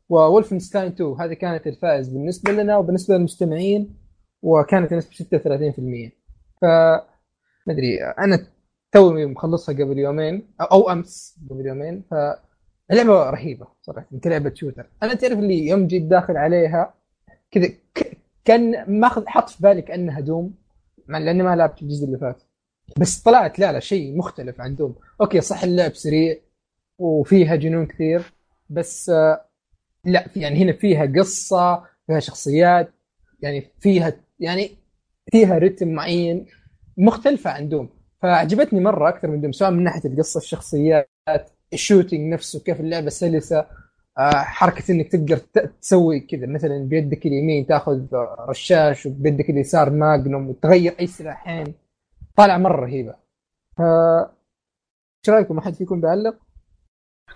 Wolfenstein 0.08 0.92
2 0.92 1.10
هذه 1.20 1.34
كانت 1.34 1.66
الفائز 1.66 2.08
بالنسبة 2.08 2.52
لنا 2.52 2.76
وبالنسبة 2.76 3.14
للمستمعين 3.16 3.96
وكانت 4.42 4.92
النسبة 4.92 5.14
36% 5.38 6.10
ف 6.60 6.64
ما 7.66 7.72
أدري 7.72 8.02
أنا 8.04 8.46
توي 8.94 9.26
مخلصها 9.26 9.74
قبل 9.74 9.98
يومين 9.98 10.46
أو, 10.60 10.90
أمس 10.90 11.38
قبل 11.50 11.66
يومين 11.66 12.02
فاللعبه 12.10 13.30
رهيبة 13.30 13.66
صراحة 13.82 14.06
كلعبه 14.24 14.54
shooter. 14.54 14.86
أنا 15.02 15.14
تعرف 15.14 15.38
اللي 15.38 15.66
يوم 15.66 15.86
جيت 15.86 16.02
داخل 16.02 16.36
عليها 16.36 16.94
كذا. 17.50 17.68
كان 18.44 18.84
ماخذ 19.00 19.26
حط 19.26 19.48
في 19.48 19.62
بالي 19.62 19.82
كأنها 19.82 20.20
Doom 20.20 20.54
مع 21.08 21.18
لاني 21.18 21.42
ما 21.42 21.56
لعبت 21.56 21.82
الجزء 21.82 22.06
اللي 22.06 22.18
فات. 22.18 22.42
بس 22.98 23.22
طلعت 23.22 23.58
لا 23.58 23.72
لا 23.72 23.80
شيء 23.80 24.16
مختلف 24.16 24.60
عن 24.60 24.76
Doom. 24.76 24.94
okay 25.20 25.40
صح 25.40 25.62
اللعب 25.62 25.94
سريع 25.94 26.36
وفيها 26.98 27.56
جنون 27.56 27.86
كثير 27.86 28.32
بس 28.70 29.10
آه، 29.10 29.44
لا 30.04 30.26
يعني 30.36 30.62
هنا 30.62 30.72
فيها 30.72 31.06
قصة 31.06 31.84
فيها 32.06 32.20
شخصيات 32.20 32.94
يعني 33.40 33.70
فيها 33.80 34.12
يعني 34.40 34.70
فيها 35.32 35.58
رتم 35.58 35.88
معين 35.88 36.46
مختلفة 36.96 37.50
عن 37.50 37.68
Doom. 37.68 38.03
فعجبتني 38.24 38.80
مرة 38.80 39.08
أكثر 39.08 39.28
من 39.28 39.40
Doom 39.40 39.52
سواء 39.52 39.70
من 39.70 39.84
ناحية 39.84 40.08
القصة 40.10 40.38
الشخصيات 40.38 41.10
ال 41.72 41.79
shooting 41.79 42.32
نفسه 42.32 42.60
كيف 42.60 42.80
اللعبة 42.80 43.08
سلسة. 43.08 43.66
آه، 44.18 44.32
حركة 44.32 44.92
إنك 44.92 45.12
تقدر 45.12 45.36
تسوي 45.80 46.20
كذا 46.20 46.46
مثلا 46.46 46.88
بيدك 46.88 47.26
اليمين 47.26 47.66
تأخذ 47.66 48.06
رشاش 48.48 49.06
وبيدك 49.06 49.50
اليسار 49.50 49.90
magnum 49.90 50.48
وتغير 50.48 50.96
أي 51.00 51.06
سلاحين 51.06 51.74
طالعه 52.36 52.58
مرة 52.58 52.84
رهيبة. 52.84 53.14
ف 53.76 53.80
إيش 53.80 55.28
رأيكم؟ 55.28 55.58
أحد 55.58 55.74
فيكم 55.74 56.00
بيعلق؟ 56.00 56.36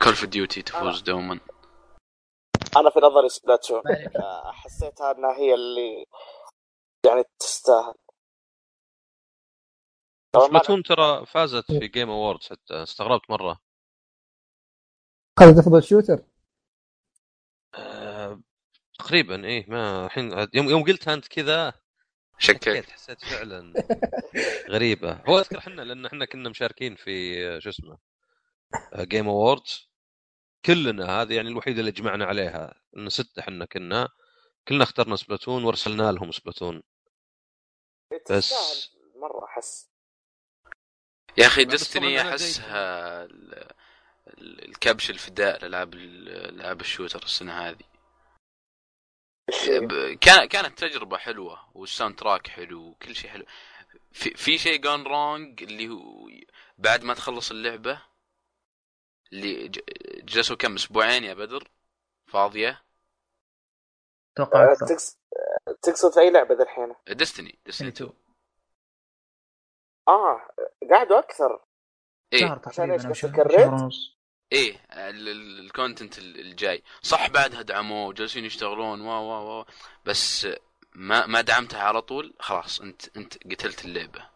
Call 0.03 0.09
of 0.09 0.24
Duty 0.24 0.62
تفوز 0.62 1.03
دوما. 1.03 1.41
أنا 2.76 2.91
في 2.91 2.99
نظري 2.99 3.28
Splatoon. 3.29 3.83
آه، 4.16 4.53
حسيتها 4.53 5.12
إنها 5.12 5.36
هي 5.36 5.55
اللي 5.55 6.05
يعني 7.07 7.24
تستاهل. 7.39 7.95
Splatoon 10.47 10.83
ترى 10.82 11.26
فازت 11.26 11.72
في 11.72 11.89
Game 11.89 12.11
Awards 12.11 12.47
حتى 12.47 12.82
استغربت 12.82 13.30
مرة. 13.30 13.61
اخذت 15.39 15.59
افضل 15.59 15.82
shooter؟ 15.83 16.24
آه، 17.74 18.41
تقريبا 18.99 19.45
إيه 19.45 19.70
ما 19.70 20.07
الحين 20.07 20.49
يوم 20.55 20.68
يوم 20.68 20.84
قلتها 20.84 21.14
أنت 21.14 21.28
كذا 21.28 21.72
شكيت. 22.39 22.91
حسيت 22.91 23.24
فعلا 23.24 23.72
غريبة. 24.70 25.12
هو 25.28 25.39
أذكر 25.39 25.59
إحنا 25.59 25.82
لأن 25.82 26.07
إحنا 26.07 26.24
كنا 26.24 26.49
مشاركين 26.49 26.95
في 26.97 27.47
آه، 27.49 27.59
شو 27.59 27.70
اسمه 27.70 27.99
Game 28.97 29.29
Awards 29.29 29.89
كلنا 30.64 31.22
هذه 31.22 31.34
يعني 31.34 31.49
الوحيدة 31.49 31.80
اللي 31.80 31.91
جمعنا 31.93 32.24
عليها. 32.24 32.80
إن 32.97 33.09
سته 33.09 33.41
إحنا 33.41 33.64
كنا 33.64 34.09
كلنا 34.68 34.84
اخترنا 34.84 35.16
Splatoon 35.16 35.64
وارسلنا 35.64 36.12
لهم 36.12 36.32
Splatoon. 36.33 36.83
بس- 38.30 38.91
مرة 39.16 39.45
أحس. 39.45 39.91
يا 41.39 41.47
أخي 41.47 41.64
Destiny 41.64 42.20
أحسها 42.20 43.24
ال- 43.24 43.72
ال- 44.28 44.68
الكبش 44.68 45.11
الفداء 45.11 45.59
لألعاب 45.62 45.95
ال- 45.95 46.28
العاب 46.61 46.80
ال 46.81 46.86
shooter 46.86 47.22
السنة 47.22 47.53
هذه. 47.68 47.84
كان 50.20 50.45
كانت 50.49 50.78
تجربة 50.78 51.16
حلوة 51.16 51.76
وال 51.76 52.16
soundtrack 52.18 52.47
حلو 52.47 52.80
وكل 52.89 53.14
شيء 53.16 53.30
حلو. 53.30 53.45
في, 54.12 54.30
في 54.30 54.59
شيء 54.59 54.80
gone 54.81 55.03
wrong 55.07 55.62
اللي 55.62 55.89
هو 55.89 56.28
بعد 56.78 57.05
ما 57.05 57.14
تخلص 57.14 57.51
اللعبة 57.51 58.03
اللي 59.32 59.68
ج- 59.68 59.80
جلسوا 60.24 60.57
كم 60.57 60.74
أسبوعين 60.74 61.24
يا 61.24 61.34
بدر؟ 61.34 61.68
فاضية؟ 62.26 62.82
أتوقع 64.32 64.74
تقصد 65.82 66.12
في 66.14 66.20
أي 66.20 66.30
لعبة 66.30 66.55
ذا 66.55 66.62
الحين؟ 66.62 66.95
Destiny 67.09 67.59
Destiny 67.66 67.89
2 67.89 68.11
آه 70.09 70.49
قعدوا 70.91 71.19
أكثر. 71.19 71.65
إيه. 72.33 72.41
شهر 72.41 72.61
عشان؟ 72.67 72.99
تقريبا 73.33 73.87
بس 73.87 74.19
إيه 74.53 74.77
ال- 74.91 75.29
ال- 75.29 75.61
ال 75.61 75.68
content 75.68 76.18
ال- 76.19 76.41
الجاي. 76.41 76.83
صح 77.03 77.29
بعدها 77.29 77.63
دعموه 77.63 78.13
جالسين 78.13 78.45
يشتغلون 78.45 79.01
وا 79.01 79.19
وا 79.19 79.39
وا. 79.59 79.65
بس 80.05 80.47
ما 80.95 81.27
ما 81.27 81.41
دعمتها 81.41 81.83
على 81.83 82.03
طول 82.03 82.37
خلاص 82.41 82.81
انت 82.81 83.17
أنت 83.17 83.35
قتلت 83.53 83.85
اللعبة. 83.85 84.31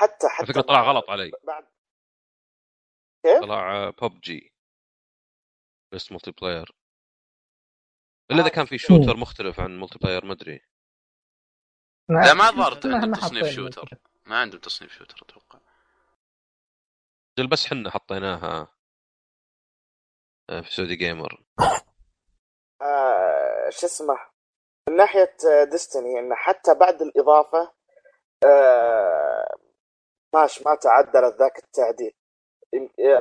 حتى 0.00 0.26
على 0.26 0.34
حتى 0.36 0.46
فكرة 0.46 0.60
طلع 0.60 0.82
غلط 0.82 1.10
علي. 1.10 1.30
بعد 1.44 1.66
طلع 3.40 3.90
بوب 3.90 4.20
جي 4.20 4.52
بس 5.92 6.12
multiplayer 6.12 6.72
إلا 8.30 8.40
إذا 8.40 8.48
كان 8.48 8.66
في 8.66 8.78
shooter 8.78 9.16
مختلف 9.16 9.60
عن 9.60 9.80
multiplayer 9.80 10.24
ما 10.24 10.32
أدري. 10.32 10.60
لا 12.10 12.34
ما 12.34 12.50
ظهرت 12.50 12.86
عندهم 12.86 13.14
تصنيف 13.14 13.46
shooter. 13.46 13.88
ما 14.26 14.36
عندهم 14.40 14.60
تصنيف 14.60 14.92
shooter 14.92 15.16
أتوقع. 15.22 15.58
جل 17.38 17.46
بس 17.46 17.66
حنا 17.66 17.90
حطيناها 17.90 18.68
آه، 20.50 20.60
في 20.60 20.74
سعودي 20.74 20.96
جيمر 20.96 21.44
آه 22.82 23.70
شو 23.70 23.86
اسمه؟ 23.86 24.18
من 24.88 24.96
ناحية 24.96 25.36
ديستني 25.70 26.18
انه 26.18 26.34
حتى 26.34 26.74
بعد 26.74 27.02
الإضافة 27.02 27.72
آه 28.44 29.58
ماش 30.34 30.62
ما 30.62 30.74
تعدلت 30.74 31.36
ذاك 31.38 31.58
التعديل. 31.58 32.12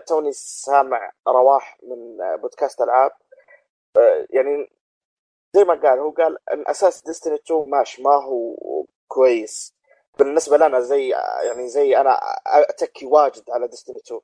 توني 0.08 0.32
سامع 0.34 1.12
رواح 1.28 1.78
من 1.84 2.22
آه، 2.22 2.36
بودكاست 2.36 2.82
العاب. 2.82 3.12
آه 3.98 4.28
يعني 4.30 4.79
زي 5.56 5.64
ما 5.64 5.74
قال 5.74 6.00
هو 6.00 6.12
قال 6.12 6.38
إن 6.54 6.64
أساس 6.68 7.04
ديستني 7.04 7.36
2 7.36 7.70
ماش 7.70 8.00
ما 8.00 8.16
هو 8.26 8.56
كويس. 9.08 9.74
بالنسبة 10.20 10.58
لنا 10.58 10.80
زي 10.80 11.10
يعني 11.47 11.68
زي 11.70 11.97
أنا 11.97 12.10
أتكي 12.47 13.06
واجد 13.06 13.50
على 13.50 13.68
ديستني 13.68 13.95
2 13.97 14.22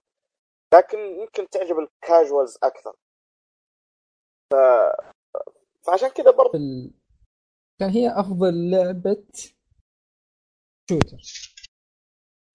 لكن 0.73 0.97
يمكن 0.99 1.49
تعجب 1.49 1.79
الكاجوالز 1.79 2.57
أكثر. 2.63 2.95
ف... 4.53 4.55
فعشان 5.87 6.09
كذا 6.09 6.31
برضه 6.31 6.51
ال- 6.59 6.93
كان 7.79 7.89
هي 7.89 8.09
أفضل 8.19 8.71
لعبة 8.71 9.23
شوتر 10.89 11.17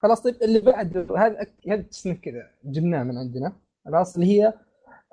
خلاص 0.02 0.22
طيب 0.22 0.42
اللي 0.42 0.60
بعد 0.60 0.96
هذا 0.96 1.42
هذا 1.66 1.80
التصنيف 1.80 2.20
كذا 2.20 2.54
جبناه 2.64 3.02
من 3.02 3.18
عندنا. 3.18 3.60
خلاص 3.84 4.14
اللي 4.14 4.26
هي 4.26 4.46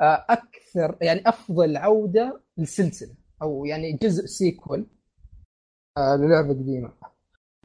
آه، 0.02 0.26
أكثر 0.30 0.98
يعني 1.02 1.24
أفضل 1.30 1.78
عودة 1.78 2.42
للسلسلة. 2.58 3.16
أو 3.42 3.66
يعني 3.66 3.94
جزء 3.94 4.26
سيكول 4.26 4.88
آه، 5.98 6.16
للعبة 6.16 6.50
قديمه 6.50 6.94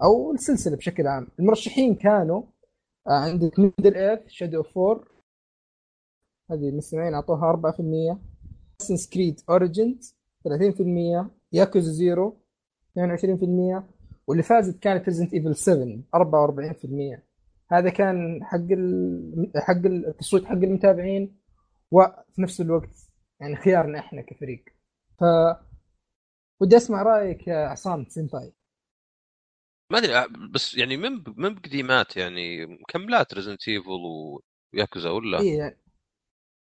أو 0.03 0.33
السلسلة 0.33 0.77
بشكل 0.77 1.07
عام. 1.07 1.29
المرشحين 1.41 1.95
كانوا 1.95 2.43
آه، 3.09 3.11
عندك 3.11 3.59
Middle-earth 3.59 4.29
Shadow 4.29 4.57
of 4.57 4.79
War 4.79 5.05
هذه 6.51 6.69
المستمعين 6.69 7.15
أعطوها 7.15 7.47
4% 7.47 8.19
Assassin's 8.81 9.09
Creed 9.09 9.41
Origins 9.51 10.17
30% 10.49 11.31
Yakuza 11.53 11.93
Zero 11.93 12.37
22% 12.99 13.83
واللي 14.27 14.43
فازت 14.43 14.79
كانت 14.79 15.05
Resident 15.05 15.35
Evil 15.35 15.57
7 15.57 16.03
44% 16.17 17.21
هذا 17.73 17.91
كان 17.91 18.45
حق 18.45 18.57
ال... 18.71 19.53
حق 19.57 19.87
التصويت 19.87 20.45
حق 20.45 20.53
المتابعين 20.53 21.37
وفي 21.91 22.43
نفس 22.43 22.61
الوقت 22.61 23.11
يعني 23.41 23.57
خيارنا 23.57 23.99
إحنا 23.99 24.23
كفريق. 24.23 24.65
ف 25.23 25.25
ودي 26.61 26.77
أسمع 26.77 27.03
رأيك 27.03 27.47
يا 27.47 27.57
عصام 27.57 28.07
سينباي. 28.09 28.53
ما 29.93 29.99
أدري 29.99 30.49
بس 30.51 30.75
يعني 30.75 30.97
من 30.97 31.25
من 31.37 31.55
بقديمات 31.55 32.17
يعني 32.17 32.67
مكملات 32.67 33.35
ريزنت 33.35 33.69
ايفل 33.69 34.01
وياكوزا 34.75 35.11
ولا؟ 35.11 35.41
اي 35.41 35.47
يعني 35.57 35.79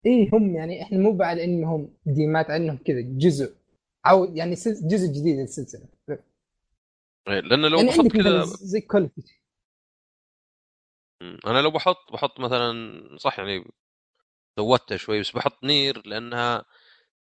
إيه 0.06 0.30
هم 0.32 0.56
يعني 0.56 0.82
إحنا 0.82 0.98
مو 0.98 1.12
بعد 1.12 1.38
إنهم 1.38 1.94
ديمات 2.06 2.50
عنهم 2.50 2.76
كذا 2.76 3.00
جزء 3.00 3.54
عود 4.04 4.36
يعني 4.36 4.54
جزء 4.66 5.06
جديد 5.08 5.38
للسلسلة. 5.38 5.88
إيه، 7.28 7.40
لأن 7.40 7.66
لو 7.66 7.78
يعني 7.78 7.90
بحط 7.90 8.12
كذا 8.12 8.44
زي 8.44 8.86
مم. 11.22 11.38
أنا 11.46 11.62
لو 11.62 11.70
بحط 11.70 12.12
بحط 12.12 12.40
مثلا 12.40 13.00
صح 13.18 13.38
يعني 13.38 13.64
زودتها 14.58 14.96
شوي 14.96 15.20
بس 15.20 15.30
بحط 15.30 15.64
نير 15.64 16.06
لأنها 16.06 16.64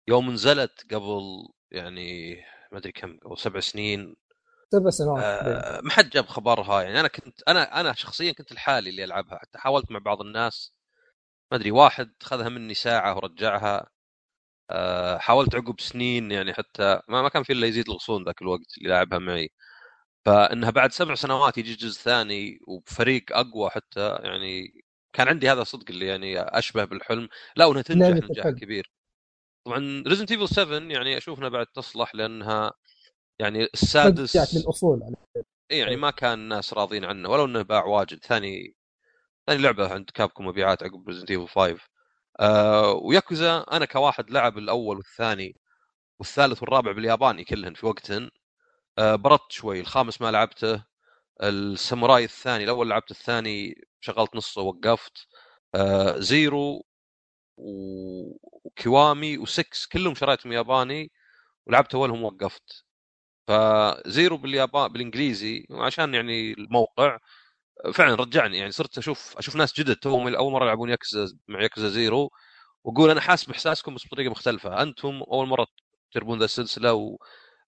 يوم 0.09 0.31
نزلت 0.31 0.93
قبل 0.93 1.47
يعني 1.71 2.35
ما 2.71 2.77
أدري 2.77 2.91
كم 2.91 3.17
قبل 3.17 3.37
سبع 3.37 3.59
سنين. 3.59 4.15
سبع 4.71 4.89
سنوات 4.89 5.23
آه 5.23 5.81
ما 5.81 5.91
حد 5.91 6.09
جاب 6.09 6.27
خبرها 6.27 6.81
يعني. 6.81 6.99
أنا 6.99 7.07
كنت 7.07 7.41
أنا 7.47 7.79
أنا 7.81 7.93
شخصيا 7.93 8.31
كنت 8.31 8.53
لحالي 8.53 8.89
اللي 8.89 9.03
ألعبها. 9.03 9.37
حتى 9.37 9.57
حاولت 9.57 9.91
مع 9.91 9.99
بعض 9.99 10.21
الناس. 10.21 10.73
ما 11.51 11.57
أدري 11.57 11.71
واحد 11.71 12.11
خذها 12.23 12.49
مني 12.49 12.73
ساعة 12.73 13.15
ورجعها. 13.15 13.87
آه 14.71 15.17
حاولت 15.17 15.55
عقب 15.55 15.79
سنين 15.81 16.31
يعني 16.31 16.53
حتى 16.53 17.01
ما, 17.07 17.21
ما 17.21 17.29
كان 17.29 17.43
في 17.43 17.53
إلا 17.53 17.67
يزيد 17.67 17.89
الغصون 17.89 18.25
ذاك 18.25 18.41
الوقت 18.41 18.77
اللي 18.77 18.89
لعبها 18.89 19.19
معي. 19.19 19.49
فإنها 20.25 20.69
بعد 20.71 20.91
سبع 20.91 21.15
سنوات 21.15 21.57
يجي 21.57 21.75
جزء 21.75 22.01
ثاني 22.01 22.59
وبفريق 22.67 23.23
أقوى 23.37 23.69
حتى 23.69 24.09
يعني 24.23 24.83
كان 25.13 25.27
عندي 25.27 25.51
هذا 25.51 25.63
صدق 25.63 25.85
اللي 25.89 26.07
يعني 26.07 26.41
أشبه 26.41 26.85
بالحلم. 26.85 27.29
لا 27.55 27.65
وإنها 27.65 27.81
تنجح 27.81 28.29
نجاح. 28.29 28.49
كبير. 28.49 28.91
طبعا 29.69 30.03
Resident 30.07 30.31
Evil 30.31 30.47
7 30.47 30.79
يعني 30.79 31.17
أشوف 31.17 31.39
انها 31.39 31.49
بعد 31.49 31.67
تصلح 31.67 32.15
لأنها 32.15 32.73
يعني 33.39 33.63
السادس 33.73 34.55
للاصول 34.55 35.03
على 35.03 35.15
اي 35.71 35.77
يعني 35.77 35.95
ما 35.95 36.11
كان 36.11 36.33
الناس 36.33 36.73
راضين 36.73 37.05
عنه 37.05 37.29
ولو 37.29 37.45
إنه 37.45 37.61
باع 37.61 37.85
واجد. 37.85 38.19
ثاني 38.25 38.75
ثاني 39.47 39.61
لعبة 39.61 39.93
عند 39.93 40.09
Capcom 40.13 40.45
مبيعات 40.47 40.83
عقب 40.83 41.07
Resident 41.07 41.31
Evil 41.31 41.47
5 41.47 41.77
آه 42.39 42.91
وياكوزا 42.93 43.65
أنا 43.71 43.85
كواحد 43.85 44.31
لعب 44.31 44.57
الأول 44.57 44.97
والثاني 44.97 45.55
والثالث 46.19 46.61
والرابع 46.61 46.91
بالياباني 46.91 47.43
كلهن 47.43 47.73
في 47.73 47.85
وقتهن. 47.85 48.29
آه 48.97 49.15
برطت 49.15 49.51
شوي. 49.51 49.79
الخامس 49.79 50.21
ما 50.21 50.31
لعبته. 50.31 50.83
الساموراي 51.43 52.23
الثاني 52.23 52.63
الأول 52.63 52.89
لعبت 52.89 53.11
الثاني 53.11 53.75
شغلت 54.01 54.35
نصه 54.35 54.61
وقفت. 54.61 55.27
آه 55.75 56.19
Zero 56.19 56.85
و- 57.59 58.37
و 58.65 58.76
Kiwami 58.76 59.37
و6 59.39 59.87
كلهم 59.91 60.15
شريتهم 60.15 60.51
ياباني 60.53 61.11
ولعبت 61.67 61.95
اولهم 61.95 62.23
وقفت. 62.23 62.85
ف 63.47 63.65
Zero 63.65 64.37
باليابان 64.37 64.87
بالإنجليزي 64.93 65.67
وعشان 65.69 66.13
يعني 66.13 66.53
الموقع 66.53 67.19
فعلا 67.93 68.15
رجعني 68.15 68.57
يعني 68.57 68.71
صرت 68.71 68.97
أشوف 68.97 69.37
أشوف 69.37 69.55
ناس 69.55 69.73
جدد 69.79 69.95
توهم 69.95 70.35
أول 70.35 70.51
مرة 70.53 70.63
يلعبون 70.65 70.89
يكزا 70.89 71.27
مع 71.47 71.63
Yakuza 71.63 71.89
Zero 71.89 72.31
وأقول 72.83 73.11
أنا 73.11 73.21
حاسس 73.21 73.45
بإحساسكم 73.45 73.95
بس 73.95 74.07
بطريقة 74.07 74.31
مختلفة. 74.31 74.81
أنتم 74.83 75.21
أول 75.31 75.47
مرة 75.47 75.67
تجربون 76.13 76.39
ذا 76.39 76.45
السلسلة 76.45 76.93
و 76.93 77.17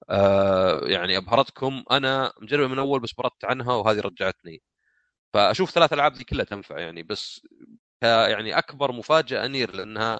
آه 0.09 0.81
يعني 0.89 1.17
أبهرتكم. 1.17 1.83
أنا 1.91 2.33
مجربه 2.41 2.67
من 2.67 2.79
أول 2.79 2.99
بس 3.01 3.13
بردت 3.13 3.45
عنها 3.45 3.73
وهذه 3.75 3.99
رجعتني. 4.01 4.61
فأشوف 5.33 5.71
ثلاث 5.71 5.93
ألعاب 5.93 6.13
ذي 6.15 6.23
كلها 6.23 6.45
تنفع 6.45 6.79
يعني 6.79 7.03
بس 7.03 7.41
يعني 8.07 8.57
أكبر 8.57 8.91
مفاجأة 8.91 9.47
Nier 9.47 9.75
لأنها 9.75 10.19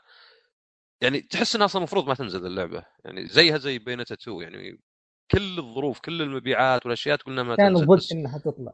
يعني 1.01 1.21
تحس 1.21 1.55
إنها 1.55 1.65
أصلا 1.65 1.79
المفروض 1.79 2.07
ما 2.07 2.13
تنزل 2.15 2.45
اللعبة. 2.45 2.85
يعني 3.05 3.27
زيها 3.27 3.57
زي 3.57 3.79
Bayonetta 3.79 4.13
2 4.13 4.41
يعني 4.41 4.79
كل 5.31 5.59
الظروف 5.59 5.99
كل 5.99 6.21
المبيعات 6.21 6.85
والأشياء 6.85 7.15
تقول 7.17 7.33
انها 7.33 7.43
ما 7.43 7.55
كان 7.55 7.73
تنزل 7.73 7.85
ضد 7.85 7.97
بس 7.97 8.11
إنها 8.11 8.37
تطلع. 8.37 8.73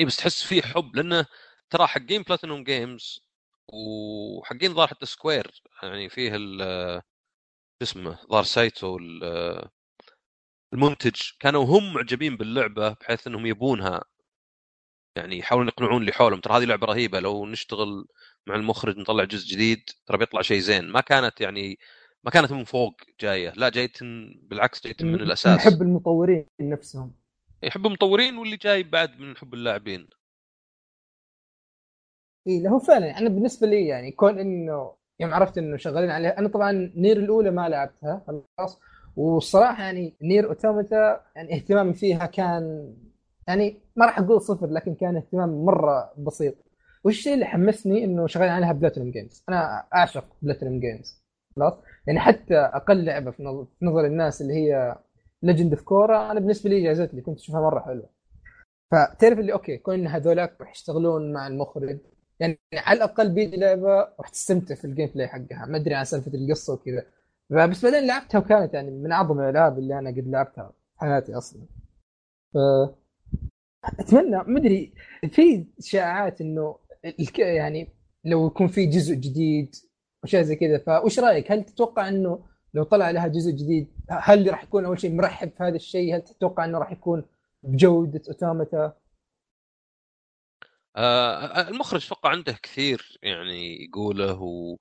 إي 0.00 0.04
بس 0.04 0.16
تحس 0.16 0.42
فيه 0.42 0.62
حب 0.62 0.96
لأنه 0.96 1.26
ترى 1.70 1.86
حقين 1.86 2.22
Platinum 2.22 2.64
Games 2.64 3.22
وحقين 3.68 4.74
ظهر 4.74 4.86
حتى 4.88 5.06
Square 5.06 5.62
يعني 5.82 6.08
فيه 6.08 6.30
ال 6.34 6.58
شو 7.80 7.82
اسمه 7.82 8.18
ظهر 8.30 8.42
سايتو 8.42 8.96
ال- 8.98 9.68
المنتج 10.72 11.20
كانوا 11.40 11.64
هم 11.64 11.94
معجبين 11.94 12.36
باللعبة 12.36 12.88
بحيث 12.90 13.26
إنهم 13.26 13.46
يبونها. 13.46 14.02
يعني 15.20 15.38
يحاولون 15.38 15.68
يقنعون 15.68 16.00
اللي 16.00 16.12
حولهم. 16.12 16.40
ترى 16.40 16.56
هذه 16.58 16.64
لعبة 16.64 16.86
رهيبة 16.86 17.20
لو 17.20 17.46
نشتغل 17.46 18.06
مع 18.46 18.54
المخرج 18.54 18.98
نطلع 18.98 19.24
جزء 19.24 19.54
جديد 19.54 19.90
ترى 20.06 20.18
بيطلع 20.18 20.42
شيء 20.42 20.58
زين. 20.58 20.88
ما 20.88 21.00
كانت 21.00 21.40
يعني 21.40 21.78
ما 22.24 22.30
كانت 22.30 22.52
من 22.52 22.64
فوق 22.64 22.94
جاية. 23.20 23.52
لا 23.56 23.68
جاية 23.68 23.92
بالعكس 24.42 24.84
جاية 24.84 24.96
من 25.00 25.14
الأساس. 25.14 25.66
نحب 25.66 25.82
المطورين 25.82 26.46
نفسهم. 26.60 27.12
يحب 27.62 27.86
المطورين 27.86 28.36
واللي 28.36 28.56
جاي 28.56 28.82
بعد 28.82 29.20
من 29.20 29.36
حب 29.36 29.54
اللاعبين. 29.54 30.08
إي 32.48 32.62
له 32.62 32.78
فعلا 32.78 33.18
أنا 33.18 33.28
بالنسبة 33.28 33.66
لي 33.66 33.86
يعني 33.86 34.12
كون 34.12 34.38
إنه 34.38 34.94
يوم 35.20 35.34
عرفت 35.34 35.58
إنه 35.58 35.76
شغالين 35.76 36.10
عليها 36.10 36.38
أنا 36.38 36.48
طبعا 36.48 36.92
Nier 36.96 37.16
الأولى 37.16 37.50
ما 37.50 37.68
لعبتها 37.68 38.24
خلاص. 38.26 38.80
والصراحة 39.16 39.82
يعني 39.82 40.14
Nier 40.22 40.48
Automata 40.48 41.20
يعني 41.36 41.54
اهتمامي 41.54 41.94
فيها 41.94 42.26
كان 42.26 42.94
يعني 43.48 43.80
ما 43.96 44.06
راح 44.06 44.18
أقول 44.18 44.40
صفر 44.42 44.66
لكن 44.66 44.94
كان 44.94 45.16
اهتمام 45.16 45.64
مرة 45.64 46.12
بسيط. 46.18 46.54
والشيء 47.04 47.34
اللي 47.34 47.44
حمسني 47.44 48.04
إنه 48.04 48.26
شغالين 48.26 48.52
عليها 48.52 48.72
Platinum 48.72 49.10
Games 49.10 49.44
أنا 49.48 49.86
أعشق 49.94 50.24
Platinum 50.42 50.80
Games 50.80 51.22
خلاص؟ 51.56 51.74
يعني 52.06 52.20
حتى 52.20 52.54
أقل 52.56 53.04
لعبة 53.04 53.30
في 53.30 53.42
نظر, 53.82 54.06
الناس 54.06 54.42
اللي 54.42 54.54
هي 54.54 54.96
Legend 55.42 55.72
of 55.74 55.82
Korra 55.82 56.30
أنا 56.30 56.40
بالنسبة 56.40 56.70
لي 56.70 56.82
جازت 56.82 57.14
لي 57.14 57.20
كنت 57.20 57.38
أشوفها 57.38 57.60
مرة 57.60 57.80
حلوة. 57.80 58.10
فتعرف 58.90 59.38
اللي 59.38 59.52
okay 59.52 59.76
كون 59.78 59.94
إن 59.94 60.06
هذولاك 60.06 60.60
راح 60.60 60.70
يشتغلون 60.70 61.32
مع 61.32 61.46
المخرج 61.46 61.98
يعني 62.40 62.58
على 62.74 62.96
الأقل 62.96 63.28
بيدي 63.34 63.56
لعبة 63.56 63.88
راح 64.20 64.28
تستمتع 64.28 64.74
في 64.74 64.84
ال 64.84 65.06
gameplay 65.14 65.28
حقها. 65.28 65.66
ما 65.68 65.76
أدري 65.78 65.94
عن 65.94 66.04
سالفة 66.04 66.32
القصة 66.34 66.72
وكذا. 66.74 67.04
بس 67.70 67.84
بعدين 67.84 68.06
لعبتها 68.06 68.38
وكانت 68.38 68.74
يعني 68.74 68.90
من 68.90 69.12
أعظم 69.12 69.40
الألعاب 69.40 69.78
اللي 69.78 69.98
أنا 69.98 70.10
قد 70.10 70.28
لعبتها 70.28 70.72
في 70.94 71.00
حياتي 71.00 71.34
أصلا. 71.34 71.62
ف 72.54 72.56
أتمنى 73.84 74.44
ما 74.46 74.58
أدري 74.58 74.94
في 75.32 75.66
شائعات 75.80 76.40
إنه. 76.40 76.78
يعني 77.38 77.92
لو 78.24 78.46
يكون 78.46 78.68
في 78.68 78.86
جزء 78.86 79.14
جديد 79.14 79.74
وشيء 80.24 80.42
زي 80.42 80.56
كذا 80.56 80.78
فايش 80.78 81.18
رأيك؟ 81.18 81.52
هل 81.52 81.64
تتوقع 81.64 82.08
إنه 82.08 82.46
لو 82.74 82.82
طلع 82.82 83.10
لها 83.10 83.28
جزء 83.28 83.50
جديد 83.50 83.92
هل 84.10 84.50
راح 84.50 84.62
يكون 84.62 84.84
أول 84.84 85.00
شيء 85.00 85.14
مرحب 85.14 85.50
في 85.58 85.62
هذا 85.62 85.76
الشيء؟ 85.76 86.16
هل 86.16 86.22
تتوقع 86.22 86.64
إنه 86.64 86.78
راح 86.78 86.92
يكون 86.92 87.24
بجودة 87.62 88.22
Automata 88.28 88.92
آه 90.96 91.68
المخرج 91.68 92.06
أتوقع 92.06 92.30
عنده 92.30 92.52
كثير 92.62 93.18
يعني 93.22 93.84
يقوله 93.84 94.42
و 94.42 94.76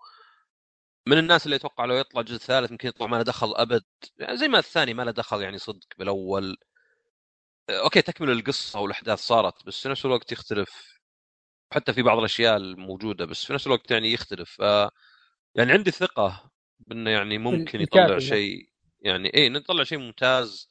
من 1.08 1.18
الناس 1.18 1.45
اللي 1.45 1.56
أتوقع 1.56 1.86
لو 1.86 1.95
يطلع 1.95 2.22
جزء 2.22 2.38
ثالث 2.38 2.72
يمكن 2.72 2.88
يطلع 2.88 3.08
ما 3.08 3.16
له 3.16 3.24
دخل 3.24 3.54
أبد. 3.56 3.84
يعني 4.18 4.38
زي 4.38 4.47
ما 4.47 4.60
الثاني 4.60 4.93
ما 4.93 5.04
له 5.04 5.12
دخل 5.12 5.41
يعني 5.41 5.58
صدق 5.58 5.88
بالأول. 5.97 6.58
okay 7.70 8.02
تكمل 8.02 8.30
القصة 8.30 8.80
والأحداث 8.80 9.20
صارت 9.20 9.66
بس 9.66 9.82
في 9.84 9.90
نفس 9.90 10.06
الوقت 10.06 10.32
يختلف. 10.32 11.00
حتى 11.74 11.94
في 11.94 12.02
بعض 12.02 12.18
الأشياء 12.18 12.58
الموجودة 12.58 13.26
بس 13.26 13.46
في 13.46 13.54
نفس 13.54 13.68
الوقت 13.68 13.92
يعني 13.92 14.14
يختلف. 14.14 14.62
آه 14.62 14.92
يعني 15.56 15.72
عندي 15.72 15.92
ثقة 15.92 16.52
بأنه 16.80 17.10
يعني 17.10 17.38
ممكن 17.38 17.82
يطلع 17.82 18.06
الكاتب. 18.06 18.20
شيء 18.20 18.70
يعني 19.02 19.34
إيه 19.34 19.50
نطلع 19.50 19.84
شيء 19.84 19.98
ممتاز 19.98 20.70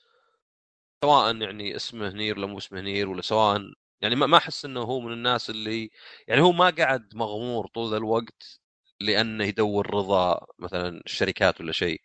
سواء 1.04 1.36
يعني 1.36 1.76
اسمه 1.76 2.08
Nier 2.08 2.38
ولا 2.38 2.46
مو 2.46 2.58
اسمه 2.58 2.80
Nier 2.80 3.08
ولا 3.08 3.22
سواء 3.22 3.60
يعني 4.00 4.16
ما 4.16 4.26
ما 4.26 4.36
أحس 4.36 4.64
إنه 4.64 4.80
هو 4.80 5.00
من 5.00 5.12
الناس 5.12 5.50
اللي 5.50 5.90
يعني 6.28 6.40
هو 6.40 6.52
ما 6.52 6.70
قعد 6.70 7.14
مغمور 7.14 7.66
طول 7.66 7.94
الوقت 7.94 8.60
لأنه 9.00 9.44
يدور 9.44 9.94
رضا 9.94 10.46
مثلا 10.58 11.00
الشركات 11.06 11.60
ولا 11.60 11.72
شيء. 11.72 12.00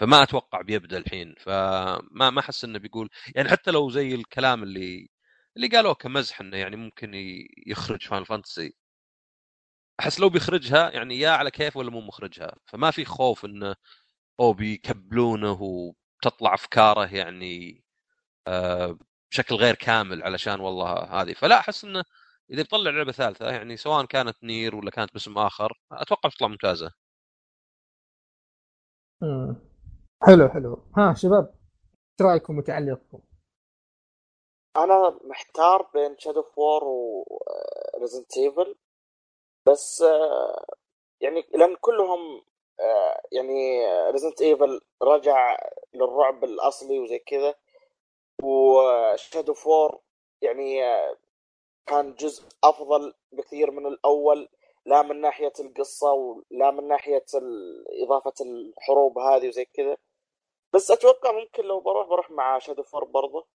فما 0.00 0.22
أتوقع 0.22 0.60
بيبدأ 0.62 0.98
الحين 0.98 1.34
فما 1.38 2.30
ما 2.30 2.40
أحس 2.40 2.64
إنه 2.64 2.78
بيقول 2.78 3.10
يعني 3.36 3.48
حتى 3.48 3.70
لو 3.70 3.90
زي 3.90 4.14
الكلام 4.14 4.62
اللي 4.62 5.08
اللي 5.56 5.68
قالوه 5.68 5.94
كمزح 5.94 6.40
إنه 6.40 6.56
يعني 6.56 6.76
ممكن 6.76 7.12
يخرج 7.66 8.02
Final 8.08 8.24
Fantasy 8.24 8.74
أحس 10.00 10.20
لو 10.20 10.28
بيخرجها 10.28 10.90
يعني 10.90 11.18
يا 11.20 11.30
على 11.30 11.50
كيف 11.50 11.76
ولا 11.76 11.90
مو 11.90 12.00
مخرجها 12.00 12.56
فما 12.66 12.90
في 12.90 13.04
خوف 13.04 13.44
إنه 13.44 13.74
أو 14.40 14.52
بيكبلونه 14.52 15.58
وتطلع 15.62 16.54
أفكاره 16.54 17.06
يعني 17.16 17.84
آه، 18.48 18.98
بشكل 19.32 19.54
غير 19.56 19.74
كامل 19.76 20.22
علشان 20.24 20.60
والله 20.60 20.94
هذه. 21.22 21.34
فلا 21.34 21.60
أحس 21.60 21.84
إنه 21.84 22.04
إذا 22.50 22.62
بيطلع 22.62 22.90
لعبة 22.90 23.12
ثالثة 23.12 23.50
يعني 23.50 23.76
سواء 23.76 24.06
كانت 24.06 24.44
Nier 24.44 24.76
ولا 24.76 24.90
كانت 24.90 25.12
باسم 25.14 25.38
آخر 25.38 25.72
أتوقع 25.92 26.28
بتطلع 26.30 26.48
ممتازة. 26.48 26.92
مم. 29.22 29.69
حلو 30.22 30.48
حلو. 30.48 30.78
ها 30.96 31.14
شباب 31.14 31.54
إيش 32.20 32.28
رأيكم 32.28 32.58
وتعليقكم؟ 32.58 33.20
أنا 34.76 35.18
محتار 35.24 35.82
بين 35.94 36.18
Shadow 36.18 36.42
of 36.42 36.59
War 36.59 36.84
و 36.84 37.01
Resident 37.01 38.36
Evil 38.36 38.76
بس 39.66 40.02
آه، 40.02 40.64
يعني 41.20 41.44
لأن 41.54 41.76
كلهم 41.80 42.42
آه، 42.80 43.22
يعني 43.32 43.86
Resident 44.10 44.42
Evil 44.42 44.80
رجع 45.02 45.56
للرعب 45.94 46.44
الأصلي 46.44 46.98
وزي 46.98 47.18
كذا. 47.18 47.54
و 48.42 48.58
Shadow 48.58 49.54
of 49.54 49.72
War 49.72 50.00
يعني 50.42 50.84
آه، 50.84 51.16
كان 51.86 52.14
جزء 52.14 52.44
أفضل 52.64 53.14
بكثير 53.32 53.70
من 53.70 53.86
الأول 53.86 54.48
لا 54.86 55.02
من 55.02 55.20
ناحية 55.20 55.52
القصة 55.60 56.12
ولا 56.12 56.70
من 56.70 56.88
ناحية 56.88 57.24
إضافة 58.02 58.34
الحروب 58.40 59.18
هذه 59.18 59.48
وزي 59.48 59.64
كذا. 59.64 59.96
بس 60.74 60.90
أتوقع 60.90 61.32
ممكن 61.32 61.64
لو 61.64 61.80
بروح 61.80 62.08
بروح 62.08 62.30
مع 62.30 62.58
Shadow 62.58 62.82
of 62.82 62.91
War 62.91 63.04
برضه. 63.04 63.46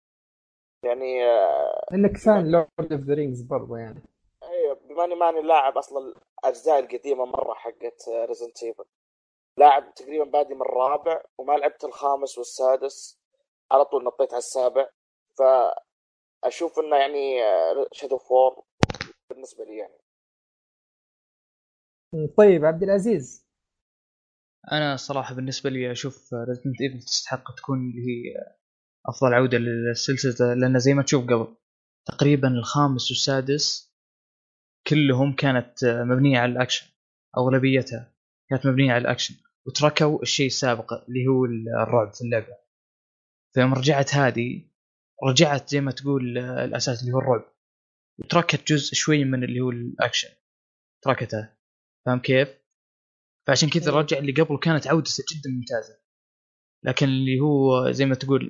يعني 0.84 1.26
آه، 1.26 1.86
إنك 1.94 2.18
fan 2.18 2.52
Lord 2.52 2.94
of 2.94 3.02
the 3.02 3.14
Rings 3.14 3.42
برضه 3.42 3.78
يعني. 3.78 4.02
أيوه 4.44 4.74
بما 4.74 5.04
إني 5.06 5.16
ماني 5.16 5.42
لاعب 5.42 5.78
أصلا 5.78 6.14
الأجزاء 6.44 6.80
القديمة 6.80 7.26
مرة 7.26 7.54
حقت 7.54 8.10
Resident 8.10 8.64
Evil 8.64 8.86
لاعب 9.58 9.94
تقريبا 9.94 10.24
بادي 10.24 10.54
من 10.54 10.62
الرابع 10.62 11.24
وما 11.38 11.54
لعبت 11.54 11.84
الخامس 11.84 12.38
والسادس. 12.38 13.20
على 13.72 13.86
طول 13.86 14.04
نطيت 14.04 14.34
على 14.34 14.38
السابع. 14.38 14.90
فأشوف 15.38 16.80
إنه 16.80 16.96
يعني 16.96 17.40
Shadow 17.92 18.18
of 18.18 18.36
War 18.36 18.64
بالنسبة 19.30 19.64
لي 19.64 19.78
يعني. 19.78 20.00
طيب 22.38 22.66
عبد 22.66 22.84
العزيز. 22.84 23.45
أنا 24.72 24.96
صراحة 24.96 25.36
بالنسبة 25.36 25.70
لي 25.70 25.92
أشوف 25.92 26.34
Resident 26.34 26.82
Evil 26.82 27.00
تستحق 27.06 27.56
تكون 27.56 27.80
اللي 27.80 28.02
هي 28.02 28.34
أفضل 29.08 29.34
عودة 29.34 29.58
للسلسلة 29.58 30.54
لأن 30.54 30.80
زي 30.80 30.94
ما 30.94 31.04
تشوف 31.04 31.24
قبل 31.26 31.56
تقريبا 32.06 32.48
الخامس 32.48 33.12
والسادس 33.12 33.96
كلهم 34.88 35.36
كانت 35.36 35.74
مبنية 35.84 36.40
على 36.40 36.52
الأكشن 36.52 36.88
أغلبيتها 37.38 38.14
كانت 38.50 38.66
مبنية 38.66 38.92
على 38.94 39.02
الأكشن 39.02 39.36
وتركوا 39.66 40.22
الشيء 40.22 40.48
السابق 40.48 40.94
اللي 40.94 41.28
هو 41.28 41.46
الرعب 41.84 42.14
في 42.14 42.22
اللعبة 42.22 42.58
فيوم 43.54 43.74
رجعت 43.74 44.16
هذه 44.16 44.62
رجعت 45.24 45.70
زي 45.70 45.82
ما 45.82 45.92
تقول 45.92 46.38
الأساس 46.38 47.02
اللي 47.02 47.14
هو 47.14 47.20
الرعب 47.20 47.46
وتركت 48.20 48.68
جزء 48.68 48.94
شوي 48.94 49.24
من 49.24 49.44
اللي 49.44 49.60
هو 49.60 49.70
الأكشن 49.70 50.30
تركته 51.02 51.50
فاهم 52.06 52.20
كيف؟ 52.20 52.65
فعشان 53.48 53.70
كذا 53.70 53.92
إيه. 53.92 53.98
رجع 53.98 54.18
اللي 54.18 54.32
قبل 54.32 54.58
كانت 54.60 54.88
عودته 54.88 55.24
جدا 55.34 55.50
ممتازة. 55.50 56.00
لكن 56.84 57.06
اللي 57.06 57.40
هو 57.40 57.92
زي 57.92 58.06
ما 58.06 58.16
تقول 58.16 58.50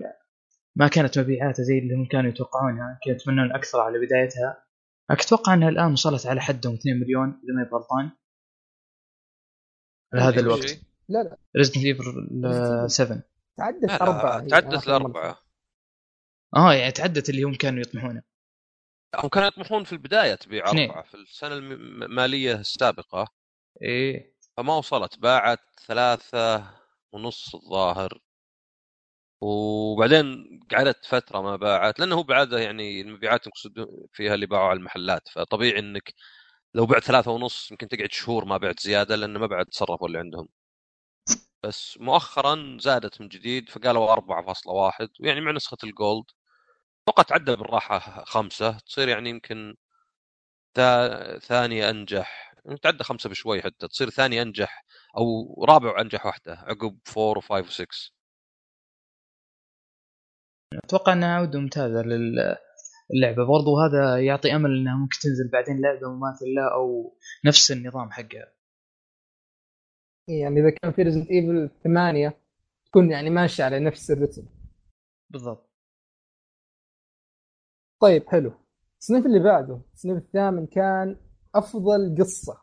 ما 0.76 0.88
كانت 0.88 1.20
مبيعاته 1.20 1.64
زي 1.64 1.80
اللي 1.80 1.94
هم 1.96 2.08
كانوا 2.12 2.30
يتوقعونها 2.30 3.00
كانوا 3.04 3.20
يتمنون 3.20 3.52
أكثر 3.56 3.80
على 3.80 4.00
بدايتها. 4.06 4.66
أتوقع 5.12 5.54
إنها 5.54 5.70
الآن 5.70 5.92
وصلت 5.92 6.26
على 6.26 6.42
حدهم 6.42 6.74
2 6.74 7.00
مليون 7.00 7.28
إذا 7.30 7.54
ما 7.54 7.70
غلطان. 7.78 8.12
على 10.14 10.22
هذا 10.22 10.32
كل 10.36 10.40
الوقت. 10.40 10.80
لا 11.10 11.24
لا. 11.24 11.38
Resident 11.58 11.86
Evil 11.86 12.90
7 12.90 13.24
تعدت 13.58 13.90
أربعة. 14.02 14.48
تعدت. 14.48 14.88
الأربعة. 14.88 15.40
آه 16.56 16.74
يعني 16.74 16.92
تعدت 16.92 17.30
اللي 17.30 17.44
هم 17.44 17.56
كانوا 17.56 17.82
يطمحونه. 17.82 18.24
هم 19.16 19.30
كانوا 19.30 19.48
يطمحون 19.48 19.84
في 19.84 19.94
البداية 19.94 20.36
تبيع. 20.36 20.68
أربعة 20.68 21.04
في 21.04 21.16
السنة 21.16 21.54
الم- 21.54 22.04
الماليه 22.04 22.56
السابقة. 22.56 23.28
إيه. 23.82 24.35
فما 24.58 24.76
وصلت 24.78 25.20
باعت 25.20 25.60
ثلاثة 25.88 26.64
ونص 27.12 27.56
الظاهر. 27.56 28.20
وبعدين 29.42 30.46
قعدت 30.72 31.06
فترة 31.06 31.42
ما 31.42 31.56
باعت 31.56 32.00
لأنه 32.00 32.16
هو 32.16 32.26
يعني 32.58 33.02
المبيعات 33.02 33.48
يقصدون 33.48 33.88
فيها 34.14 34.34
اللي 34.36 34.46
باعوا 34.46 34.70
على 34.70 34.78
المحلات. 34.78 35.28
فطبيعي 35.30 35.80
أنك 35.80 36.14
لو 36.76 36.86
بعت 36.86 37.04
ثلاثة 37.04 37.32
ونص 37.32 37.72
يمكن 37.72 37.88
تقعد 37.90 38.12
شهور 38.12 38.46
ما 38.46 38.58
بعت 38.58 38.80
زيادة 38.80 39.16
لأنه 39.16 39.40
ما 39.40 39.48
بعد 39.48 39.66
تصرفوا 39.66 40.08
اللي 40.08 40.20
عندهم. 40.20 40.50
بس 41.64 41.98
مؤخرا 42.00 42.78
زادت 42.82 43.22
من 43.22 43.28
جديد 43.28 43.70
فقالوا 43.70 44.14
4.1 44.14 45.10
ويعني 45.20 45.42
مع 45.42 45.52
نسخة 45.52 45.78
الجولد 45.84 46.26
أتوقع 47.10 47.24
تعدى 47.24 47.56
بالراحة 47.56 48.26
خمسة 48.26 48.80
تصير 48.80 49.08
يعني 49.10 49.30
يمكن 49.30 49.76
تا- 50.74 51.40
ثانية 51.40 51.90
أنجح 52.70 52.80
تعدى 52.82 53.04
خمسة 53.04 53.30
بشوي 53.30 53.62
حتى 53.62 53.88
تصير 53.88 54.10
ثاني 54.10 54.42
أنجح 54.42 54.86
أو 55.18 55.64
رابع 55.64 55.92
وأنجح 55.92 56.26
واحدة 56.26 56.54
عقب 56.54 57.00
4 57.18 57.42
و5 57.42 57.68
و6 57.68 58.12
أتوقع 60.84 61.14
إنها 61.14 61.36
عودة 61.36 61.60
ممتازة 61.60 62.02
للعبة. 62.02 63.46
برضو 63.46 63.80
هذا 63.80 64.26
يعطي 64.26 64.56
أمل 64.56 64.78
إنها 64.78 64.98
ممكن 64.98 65.20
تنزل 65.22 65.50
بعدين 65.54 65.82
لعبة 65.82 66.10
مماثلة 66.10 66.48
لها 66.48 66.74
أو 66.74 67.18
نفس 67.46 67.72
النظام 67.72 68.12
حقها. 68.12 68.54
يعني 70.28 70.60
إذا 70.60 70.70
كان 70.70 70.92
في 70.92 71.02
Resident 71.02 71.32
Evil 71.32 71.70
8 71.84 72.38
تكون 72.86 73.12
يعني 73.12 73.30
ماشية 73.30 73.64
على 73.64 73.80
نفس 73.80 74.12
الرتم. 74.12 74.48
بالضبط. 75.30 75.70
طيب 78.02 78.30
حلو. 78.30 78.54
التصنيف 78.94 79.26
اللي 79.26 79.40
بعده 79.40 79.76
التصنيف 79.76 80.18
الثامن 80.18 80.68
كان 80.68 81.25
أفضل 81.56 82.16
قصة. 82.20 82.58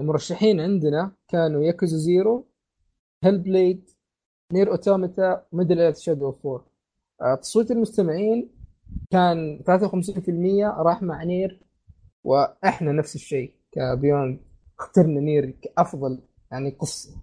المرشحين 0.00 0.60
عندنا 0.60 1.12
كانوا 1.28 1.62
Yakuza 1.64 1.96
Zero 1.96 2.46
Hellblade 3.24 3.90
Nier 4.52 4.70
Automata 4.70 5.46
Middle-earth 5.52 5.98
Shadow 5.98 6.26
of 6.26 6.46
War 6.46 6.64
تصويت 7.42 7.70
المستمعين 7.70 8.50
كان 9.10 9.62
53% 9.66 10.78
راح 10.78 11.02
مع 11.02 11.22
Nier 11.24 11.60
وإحنا 12.24 12.92
نفس 12.92 13.14
الشيء 13.14 13.54
ك 13.72 13.82
Beyond 13.82 14.40
اخترنا 14.80 15.20
Nier 15.20 15.50
كأفضل 15.50 16.20
يعني 16.52 16.70
قصة. 16.70 17.16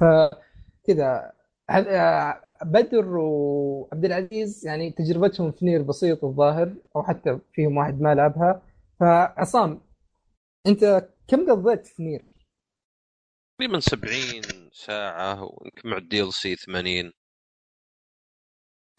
فكذا 0.00 1.32
آه، 1.70 2.42
بدر 2.64 3.16
وعبد 3.16 4.04
العزيز 4.04 4.66
يعني 4.66 4.90
تجربتهم 4.90 5.52
في 5.52 5.64
Nier 5.66 5.82
بسيطة 5.82 6.26
الظاهر 6.28 6.74
أو 6.96 7.02
حتى 7.02 7.38
فيهم 7.52 7.76
واحد 7.76 8.00
ما 8.00 8.14
لعبها. 8.14 8.62
فعصام 9.00 9.80
انت 10.66 11.08
كم 11.28 11.50
قضيت 11.50 11.86
في 11.86 12.02
Nier؟ 12.02 12.24
تقريبا 13.58 13.80
70 13.80 14.42
ساعة 14.72 15.42
ويمكن 15.42 15.88
مع 15.88 15.96
ال 15.96 16.32
DLC 16.32 16.56
80 16.56 17.12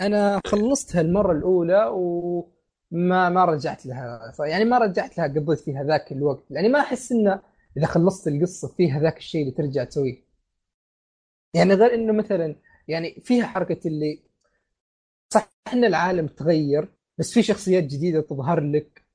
أنا 0.02 0.42
خلصتها 0.48 1.02
المرة 1.02 1.32
الأولى 1.32 1.86
وما 1.94 3.30
ما 3.30 3.46
رجعت 3.46 3.86
لها 3.86 4.34
يعني 4.40 4.66
ما 4.66 4.78
رجعت 4.78 5.18
لها 5.18 5.28
قضيت 5.28 5.60
فيها 5.60 5.84
ذاك 5.84 6.12
الوقت. 6.12 6.52
يعني 6.52 6.70
ما 6.70 6.80
أحس 6.80 7.12
إنه 7.12 7.42
إذا 7.78 7.86
خلصت 7.88 8.28
القصة 8.28 8.68
فيها 8.68 9.00
ذاك 9.00 9.18
الشيء 9.18 9.42
اللي 9.42 9.52
ترجع 9.54 9.84
تسويه. 9.84 10.24
يعني 11.54 11.74
غير 11.74 11.94
إنه 11.94 12.14
مثلا 12.14 12.56
يعني 12.88 13.22
فيها 13.24 13.46
حركة 13.46 13.88
اللي 13.88 14.24
صح 15.34 15.52
إن 15.74 15.86
العالم 15.86 16.28
تغير 16.28 16.94
بس 17.18 17.34
في 17.34 17.44
شخصيات 17.44 17.84
جديدة 17.84 18.22
تظهر 18.22 18.60
لك. 18.72 19.07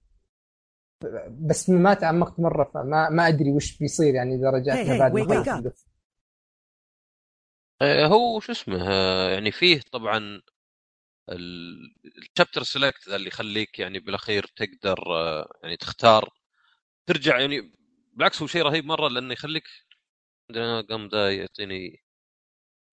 بس 1.31 1.71
ما 1.71 1.95
تعمقت 1.95 2.41
مرة 2.41 2.71
فما 2.75 3.09
ما 3.11 3.29
أدري 3.29 3.53
وش 3.53 3.79
بيصير 3.79 4.15
يعني 4.15 4.35
اذا 4.35 4.51
رجعت 4.51 4.79
Hey, 4.79 4.89
لها 4.89 4.97
hey, 4.97 5.13
بعد 5.13 5.15
ما. 5.15 5.73
آه، 7.83 8.07
هو 8.07 8.41
شو 8.41 8.53
اسمه 8.53 8.89
آه، 8.91 9.31
يعني 9.31 9.53
فيه 9.53 9.81
طبعا 9.93 10.43
ال 12.19 12.24
chapter 12.24 12.63
select 12.63 13.09
ذا 13.09 13.17
اللي 13.17 13.29
يخليك 13.29 13.79
يعني 13.79 13.99
بالأخير 13.99 14.47
تقدر 14.57 14.99
آه، 15.15 15.53
يعني 15.63 15.77
تختار 15.77 16.29
ترجع 17.07 17.41
يعني 17.41 17.73
بالعكس 18.13 18.43
هو 18.43 18.47
شيء 18.47 18.63
رهيب 18.63 18.85
مرة 18.85 19.09
لأنه 19.09 19.33
يخليك 19.33 19.65
عندنا 20.51 20.81
قام 20.81 21.09
ذا 21.09 21.37
يعطيني 21.37 21.91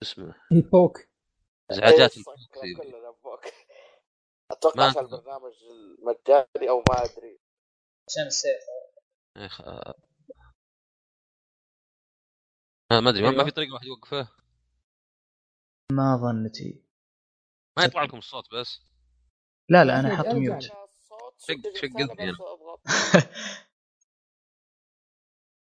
شو 0.04 0.12
اسمه؟ 0.12 0.34
هي 0.52 0.62
بوك 0.62 1.00
ازعاجات 1.72 2.12
فوق. 2.12 2.36
أتوقع 4.52 5.02
البرنامج 5.02 5.54
المجاني 5.72 6.70
أو 6.70 6.84
ما 6.90 7.04
أدري. 7.04 7.40
عشان 8.10 8.28
السيف. 8.28 8.62
يا 9.38 9.48
أخ- 9.48 9.62
آه، 9.62 9.94
آه، 12.92 13.00
ما 13.00 13.10
أدري 13.10 13.22
ما- 13.22 13.30
ما 13.30 13.34
أيوة. 13.36 13.46
في 13.46 13.52
طريقة 13.52 13.74
واحد 13.74 13.86
يوقفه 13.86 14.28
ما 15.92 16.18
ظنتي. 16.18 16.84
ما 17.78 17.84
يطلع 17.84 18.04
لكم 18.04 18.18
الصوت 18.18 18.54
بس. 18.54 18.80
لا 19.70 19.84
لا 19.84 20.00
أنا 20.00 20.16
حاط 20.18 20.26
mute 20.26 20.62
شق- 20.64 21.76
شق 21.76 22.00
أضغط. 22.00 22.82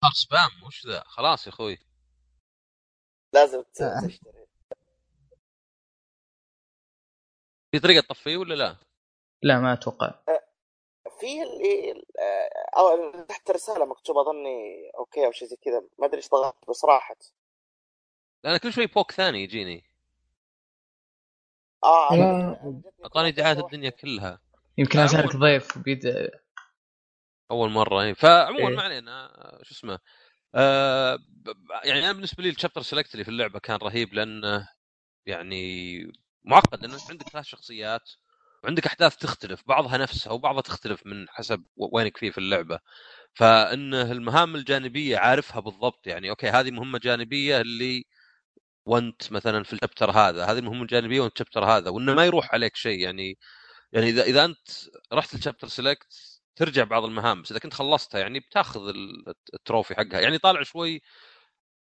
صار 0.03 0.13
spam 0.15 0.63
وش 0.67 0.87
ذا؟ 0.87 1.01
خلاص 1.07 1.47
يا 1.47 1.53
أخوي. 1.53 1.79
لازم 3.35 3.59
آه. 3.59 4.07
تشتري. 4.09 4.47
في 7.71 7.81
طريقة 7.81 8.07
تطفيه 8.07 8.37
ولا 8.37 8.55
لا؟ 8.55 8.77
لا 9.43 9.61
ما 9.61 9.73
أتوقع. 9.73 10.21
في 11.21 11.43
اللي 11.43 11.93
آه، 12.19 12.79
أو 12.79 13.11
تحت 13.23 13.51
رسالة 13.51 13.85
مكتوبة 13.85 14.21
أظني 14.21 14.91
okay 14.99 15.27
أو 15.27 15.33
شيء 15.33 15.49
زي 15.49 15.57
كذا. 15.57 15.83
ما 15.99 16.07
أدري 16.07 16.17
إيش 16.17 16.29
ضغطت 16.31 16.71
بس 16.71 16.85
راحت. 16.85 17.25
أنا 18.45 18.59
كل 18.59 18.73
شوي 18.73 18.87
poke 18.87 19.13
ثاني 19.13 19.43
يجيني. 19.43 19.91
آه 21.85 22.81
اعطاني 23.05 23.31
دعايه 23.31 23.61
الدنيا. 23.61 23.91
كلها. 23.91 24.41
يمكن 24.79 24.99
عشانك 24.99 25.25
أول- 25.31 25.37
ضيف 25.37 25.79
بيد. 25.79 26.31
أول 27.51 27.71
مرة 27.71 28.03
يعني 28.03 28.15
فعموما 28.15 28.69
إيه. 28.69 28.77
ما 28.77 28.83
علينا. 28.83 29.27
آه، 29.27 29.63
شو 29.63 29.75
اسمه. 29.75 29.99
آه 30.55 31.19
يعني 31.85 32.05
أنا 32.05 32.13
بالنسبة 32.13 32.43
لي 32.43 32.49
ال 32.49 32.53
chapter 32.53 32.83
select 32.83 33.13
اللي 33.15 33.25
في 33.25 33.31
اللعبة 33.31 33.59
كان 33.59 33.77
رهيب 33.77 34.15
لأنه 34.15 34.69
يعني 35.27 35.97
معقد 36.45 36.81
لأنه 36.81 36.95
أنت 36.95 37.11
عندك 37.11 37.29
ثلاث 37.29 37.45
شخصيات. 37.45 38.11
وعندك 38.67 38.87
أحداث 38.87 39.17
تختلف 39.17 39.63
بعضها 39.67 39.99
نفسها 39.99 40.33
وبعضها 40.33 40.61
تختلف 40.63 41.07
من 41.07 41.29
حسب 41.29 41.65
وينك 41.77 42.17
فيه 42.17 42.31
في 42.31 42.39
اللعبة. 42.39 42.79
فانه 43.35 44.13
المهام 44.13 44.57
الجانبية 44.57 45.19
عارفها 45.19 45.61
بالضبط 45.61 46.07
يعني 46.07 46.31
okay 46.31 46.49
هذه 46.51 46.71
مهمة 46.71 46.99
جانبية 46.99 47.61
اللي 47.61 48.05
وانت 48.87 49.33
مثلا 49.33 49.65
في 49.65 49.73
ال 49.73 49.78
chapter 49.78 50.11
هذا 50.11 50.45
هذه 50.47 50.59
المهمه 50.59 50.83
الجانبيه 50.83 51.21
وانت 51.21 51.33
ال 51.35 51.39
chapter 51.39 51.65
هذا 51.65 51.91
وإنه 51.91 52.15
ما 52.15 52.27
يروح 52.27 52.55
عليك 52.55 52.77
شيء 52.77 53.01
يعني 53.01 53.39
يعني 53.93 54.09
إذا 54.11 54.23
إذا 54.25 54.45
أنت 54.45 54.69
رحت 55.13 55.35
لل 55.35 55.42
chapter 55.42 55.69
select 55.69 56.09
ترجع 56.57 56.85
بعض 56.85 57.05
المهام 57.05 57.43
بس 57.43 57.51
إذا 57.53 57.61
كنت 57.61 57.75
خلصتها 57.75 58.21
يعني 58.21 58.41
بتاخذ 58.41 58.89
ال- 58.89 59.35
ال 59.55 59.61
trophy 59.61 59.95
حقها. 59.95 60.21
يعني 60.21 60.39
طالع 60.39 60.63
شوي 60.63 61.03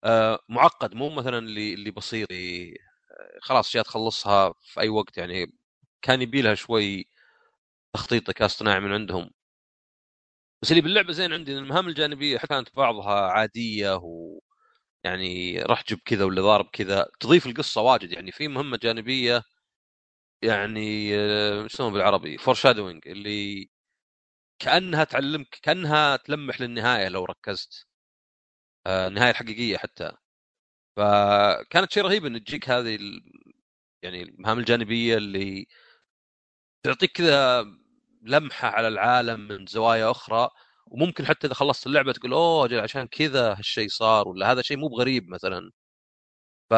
آه، 0.04 0.40
معقد 0.50 0.96
مو 0.96 1.10
مثلا 1.10 1.38
اللي 1.40 1.74
اللي 1.74 1.92
بسيط 1.92 2.30
خلاص 3.42 3.68
اشياء 3.68 3.84
تخلصها 3.84 4.54
في 4.62 4.82
أي 4.82 4.90
وقت 4.90 5.18
يعني 5.18 5.59
كان 6.02 6.22
يبي 6.22 6.42
لها 6.42 6.56
شوي 6.56 7.10
تخطيط 7.94 8.30
ذكاء 8.30 8.46
اصطناعي 8.46 8.80
من 8.80 8.94
عندهم. 8.94 9.32
بس 10.62 10.72
اللي 10.72 10.82
باللعبة 10.82 11.12
زين 11.14 11.34
عندي 11.34 11.58
المهام 11.58 11.88
الجانبية 11.88 12.38
حتى 12.38 12.48
كانت 12.48 12.76
بعضها 12.76 13.14
عادية 13.32 13.96
و 14.04 14.40
يعني 15.06 15.60
روح 15.64 15.84
جيب 15.86 16.00
كذا 16.06 16.26
ولا 16.26 16.42
ضارب 16.42 16.70
كذا 16.74 17.06
تضيف 17.20 17.48
القصة 17.48 17.82
واجد. 17.82 18.12
يعني 18.12 18.32
في 18.32 18.48
مهمة 18.48 18.78
جانبية 18.78 19.44
يعني 20.42 21.16
آه، 21.16 21.66
يسمونه 21.66 21.94
بالعربي؟ 21.94 22.38
foreshadowing 22.38 23.08
اللي 23.08 23.70
كأنها 24.60 25.04
تعلمك 25.04 25.60
كأنها 25.64 26.16
تلمح 26.18 26.62
للنهاية 26.62 27.10
لو 27.10 27.26
ركزت. 27.26 27.88
آه، 28.88 29.08
النهايه 29.08 29.32
الحقيقيه 29.32 29.78
حتى. 29.78 30.12
فكانت 30.98 31.94
شيء 31.94 32.04
رهيب 32.04 32.26
إن 32.26 32.44
تجيك 32.44 32.70
هذه. 32.70 33.00
يعني 34.04 34.24
المهام 34.24 34.60
الجانبية 34.60 35.18
اللي 35.18 35.68
تعطيك 36.84 37.12
كذا 37.12 37.66
لمحة 38.22 38.68
على 38.70 38.88
العالم 38.88 39.40
من 39.48 39.66
زوايا 39.66 40.12
أخرى 40.12 40.50
وممكن 40.88 41.26
حتى 41.26 41.48
إذا 41.48 41.54
خلصت 41.54 41.88
اللعبة 41.88 42.12
تقول 42.14 42.34
أوه 42.34 42.66
أجل 42.66 42.80
عشان 42.80 43.08
كذا 43.08 43.54
هالشيء 43.58 43.88
صار. 43.90 44.28
ولا 44.28 44.52
هذا 44.52 44.62
شيء 44.62 44.78
مو 44.78 44.88
بغريب 44.88 45.30
مثلا. 45.30 45.72
ف 46.70 46.74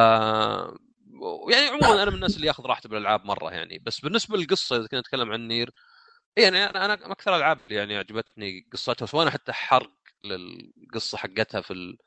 يعني 1.52 1.68
عموما 1.68 2.04
أنا 2.04 2.06
من 2.06 2.16
الناس 2.16 2.36
اللي 2.36 2.47
ياخذ 2.47 2.66
راحته 2.66 2.89
بالألعاب 2.89 3.26
مرة 3.26 3.52
يعني. 3.52 3.80
بس 3.80 3.99
بالنسبة 3.99 4.38
للقصة 4.38 4.78
إذا 4.78 4.88
كنا 4.88 4.99
نتكلم 4.99 5.32
عن 5.32 5.47
نير 5.47 5.72
يعني 6.38 6.66
أنا 6.66 6.86
أنا 6.86 6.93
أكثر 6.93 7.36
اللي 7.36 7.58
يعني 7.70 7.97
عجبتني 7.97 8.68
قصتها 8.74 9.06
سواء 9.06 9.30
حتى 9.30 9.54
حرق 9.54 9.91
للقصة 10.26 11.18
حقتها 11.18 11.62
في 11.62 11.74
ال... 11.74 11.97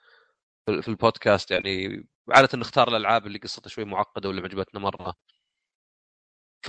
في 0.82 0.88
البودكاست 0.88 1.50
يعني 1.50 2.04
عادة 2.30 2.58
نختار 2.58 2.88
الألعاب 2.88 3.26
اللي 3.26 3.38
قصتها 3.38 3.70
شوي 3.70 3.84
معقدة 3.84 4.28
واللي 4.28 4.42
عجبتنا 4.42 4.80
مرة. 4.80 5.14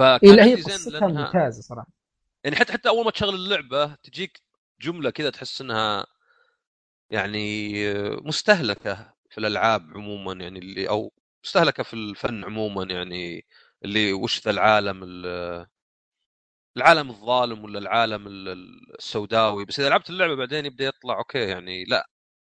إيه 0.02 0.18
فكان 0.18 0.36
لا 0.36 0.44
هي 0.46 0.50
عندي 0.50 0.62
زين 0.62 0.74
قصتها 0.74 0.92
لأنها 1.00 1.26
ممتازة 1.26 1.62
صراحة. 1.62 1.88
يعني 2.44 2.56
حتى 2.56 2.74
حتى 2.74 2.90
أول 2.90 3.06
ما 3.06 3.12
تشغل 3.12 3.36
اللعبة 3.36 3.96
تجيك 3.96 4.42
جملة 4.82 5.10
كذا 5.10 5.30
تحس 5.30 5.62
إنها 5.62 6.06
يعني 7.10 7.74
مستهلكة 8.14 9.14
في 9.30 9.38
الألعاب 9.38 9.82
عموما 9.96 10.34
يعني 10.44 10.60
اللي 10.60 10.90
أو 10.90 11.14
مستهلكة 11.44 11.84
في 11.84 11.94
الفن 11.94 12.44
عموما 12.44 12.84
يعني 12.94 13.46
اللي 13.86 14.14
وش 14.14 14.42
ذا 14.46 14.52
العالم 14.52 15.04
ال- 15.04 15.68
العالم 16.78 17.10
الظالم 17.10 17.64
ولا 17.64 17.80
العالم 17.80 18.28
ال- 18.28 18.96
السوداوي. 18.96 19.66
بس 19.66 19.80
إذا 19.80 19.90
لعبت 19.90 20.10
اللعبة 20.10 20.36
بعدين 20.36 20.66
يبدأ 20.66 20.86
يطلع 20.86 21.18
okay 21.18 21.40
يعني 21.40 21.84
لا 21.84 22.10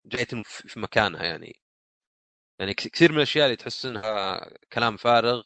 جايت 0.06 0.36
في 0.46 0.80
مكانها 0.80 1.24
يعني. 1.24 1.62
يعني 2.60 2.74
كث- 2.74 2.88
كثير 2.88 3.12
من 3.12 3.18
الأشياء 3.18 3.46
اللي 3.46 3.56
تحس 3.56 3.86
إنها 3.86 4.40
كلام 4.74 4.98
فارغ 4.98 5.42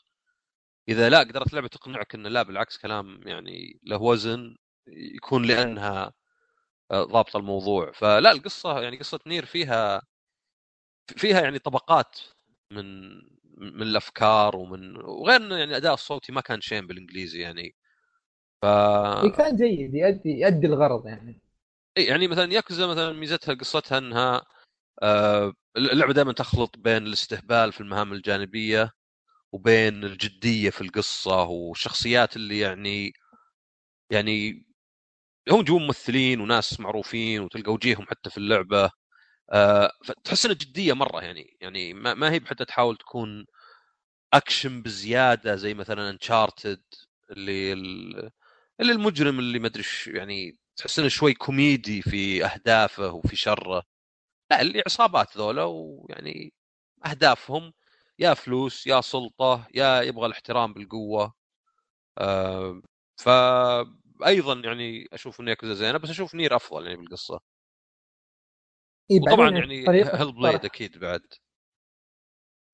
إذا 0.90 1.10
لا 1.10 1.20
قدرت 1.20 1.50
اللعبة 1.50 1.68
تقنعك 1.68 2.16
إنه 2.16 2.30
لا 2.30 2.44
بالعكس 2.44 2.78
كلام 2.78 3.20
يعني 3.28 3.80
له 3.84 4.02
وزن 4.02 4.56
يكون 4.88 5.46
لأنها 5.46 6.14
آه، 6.92 7.04
ضابطة 7.04 7.38
الموضوع. 7.38 7.92
فلا 7.92 8.32
القصة 8.32 8.82
يعني 8.82 8.98
قصة 8.98 9.20
نير 9.28 9.46
فيها 9.46 10.02
فيها 11.08 11.42
يعني 11.42 11.60
طبقات 11.60 12.20
من 12.72 13.14
من 13.58 13.82
الأفكار 13.82 14.56
ومن 14.56 14.98
وغير 14.98 15.36
إنه 15.42 15.58
يعني 15.58 15.72
الاداء 15.72 15.94
الصوتي 15.94 16.32
ما 16.32 16.42
كان 16.42 16.62
شين 16.62 16.88
بالإنجليزي 16.88 17.40
يعني. 17.40 17.76
ف 18.62 18.66
كان 19.38 19.56
جيد 19.56 19.96
يؤدي 19.96 20.30
يؤدي 20.40 20.68
الغرض 20.68 21.08
يعني. 21.08 21.42
إيه 21.98 22.10
يعني 22.10 22.28
مثلا 22.28 22.54
ياكوزا 22.54 22.88
مثلا 22.88 23.14
ميزتها 23.14 23.54
قصتها 23.54 23.98
إنها 23.98 24.46
آه، 25.04 25.54
اللعبة 25.78 26.14
دائما 26.14 26.34
تخلط 26.34 26.78
بين 26.78 27.08
الاستهبال 27.08 27.74
في 27.74 27.82
المهام 27.82 28.14
الجانبية 28.14 28.92
وبين 29.54 30.06
الجدية 30.06 30.72
في 30.72 30.82
القصة 30.82 31.44
والشخصيات 31.44 32.36
اللي 32.36 32.60
يعني 32.60 33.14
يعني 34.12 34.66
هم 35.52 35.62
جو 35.64 35.80
ممثلين 35.80 36.42
وناس 36.42 36.80
معروفين 36.80 37.42
وتلقى 37.42 37.74
وجيههم 37.74 38.08
حتى 38.08 38.30
في 38.30 38.38
اللعبة 38.38 38.92
آه، 39.54 39.92
فتحس 40.06 40.46
انها 40.46 40.58
جديه 40.58 40.94
مرة 40.94 41.22
يعني 41.24 41.58
يعني 41.62 41.94
ما, 41.94 42.14
ما 42.14 42.32
هي 42.34 42.42
حتى 42.42 42.66
تحاول 42.66 42.98
تكون 42.98 43.46
أكشن 44.34 44.82
بزيادة 44.82 45.56
زي 45.56 45.74
مثلا 45.74 46.10
Uncharted 46.10 46.84
اللي 47.32 47.74
ال- 47.74 48.32
اللي 48.82 48.92
المجرم 48.94 49.40
اللي 49.40 49.60
ما 49.60 49.68
أدري 49.68 49.84
يعني 50.08 50.58
تحس 50.78 51.00
إنه 51.00 51.08
شوي 51.08 51.34
كوميدي 51.34 52.02
في 52.02 52.46
أهدافه 52.46 53.14
وفي 53.14 53.36
شره. 53.36 53.84
لا 54.52 54.62
اللي 54.62 54.84
عصابات 54.88 55.38
ذولا 55.38 55.64
ويعني 55.64 56.54
أهدافهم 57.06 57.74
يا 58.20 58.34
فلوس 58.34 58.88
يا 58.88 59.02
سلطة 59.02 59.68
يا 59.74 60.02
يبغى 60.02 60.26
الاحترام 60.26 60.74
بالقوة. 60.74 61.34
آه 62.18 62.82
فايضا 63.18 64.62
يعني 64.66 65.08
أشوف 65.14 65.42
ان 65.42 65.48
ياكوزا 65.48 65.74
زينة 65.74 65.98
بس 65.98 66.10
أشوف 66.10 66.36
NieR 66.36 66.56
أفضل 66.56 66.86
يعني 66.88 66.98
بالقصة. 66.98 67.40
إيه 69.12 69.22
وطبعا 69.22 69.50
يعني 69.52 69.86
Hellblade 69.90 70.66
أكيد 70.66 70.98
بعد. 70.98 71.22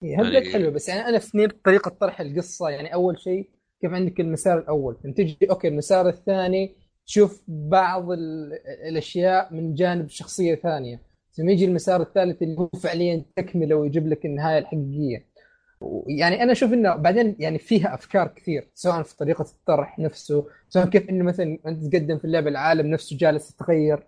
إيه، 0.03 0.15
Hellblade 0.22 0.43
يعني- 0.43 0.53
حلوة 0.53 0.71
بس 0.71 0.89
يعني 0.89 1.01
أنا 1.09 1.19
في 1.19 1.37
NieR 1.38 1.49
طريقة 1.65 1.89
طرح 1.89 2.21
القصة 2.21 2.69
يعني 2.69 2.93
أول 2.93 3.19
شيء 3.19 3.49
كيف 3.81 3.91
عندك 3.93 4.19
المسار 4.19 4.59
الأول؟ 4.59 4.97
تجي 5.17 5.37
okay 5.49 5.67
المسار 5.67 6.09
الثاني 6.09 6.75
تشوف 7.05 7.41
بعض 7.47 8.11
ال- 8.11 8.53
الأشياء 8.89 9.53
من 9.53 9.73
جانب 9.75 10.09
شخصية 10.09 10.55
ثانية 10.55 11.01
ثم 11.31 11.49
يجي 11.49 11.65
المسار 11.65 12.01
الثالث 12.01 12.41
اللي 12.41 12.57
هو 12.59 12.67
فعليا 12.67 13.25
تكملة 13.35 13.75
ويجيب 13.75 14.07
لك 14.07 14.25
النهاية 14.25 14.57
الحقيقية. 14.59 15.28
يعني 16.07 16.43
أنا 16.43 16.51
أشوف 16.51 16.73
إنه 16.73 16.95
بعدين 16.95 17.36
يعني 17.39 17.59
فيها 17.59 17.93
أفكار 17.93 18.27
كثير 18.27 18.71
سواء 18.73 19.03
في 19.03 19.15
طريقة 19.15 19.41
الطرح 19.41 19.99
نفسه 19.99 20.47
سواء 20.69 20.89
كيف 20.89 21.09
إنه 21.09 21.23
مثلا 21.23 21.59
انت 21.65 21.93
تقدم 21.93 22.17
في 22.17 22.25
اللعبه 22.25 22.49
العالم 22.49 22.88
نفسه 22.88 23.17
جالس 23.17 23.51
يتغير. 23.51 24.07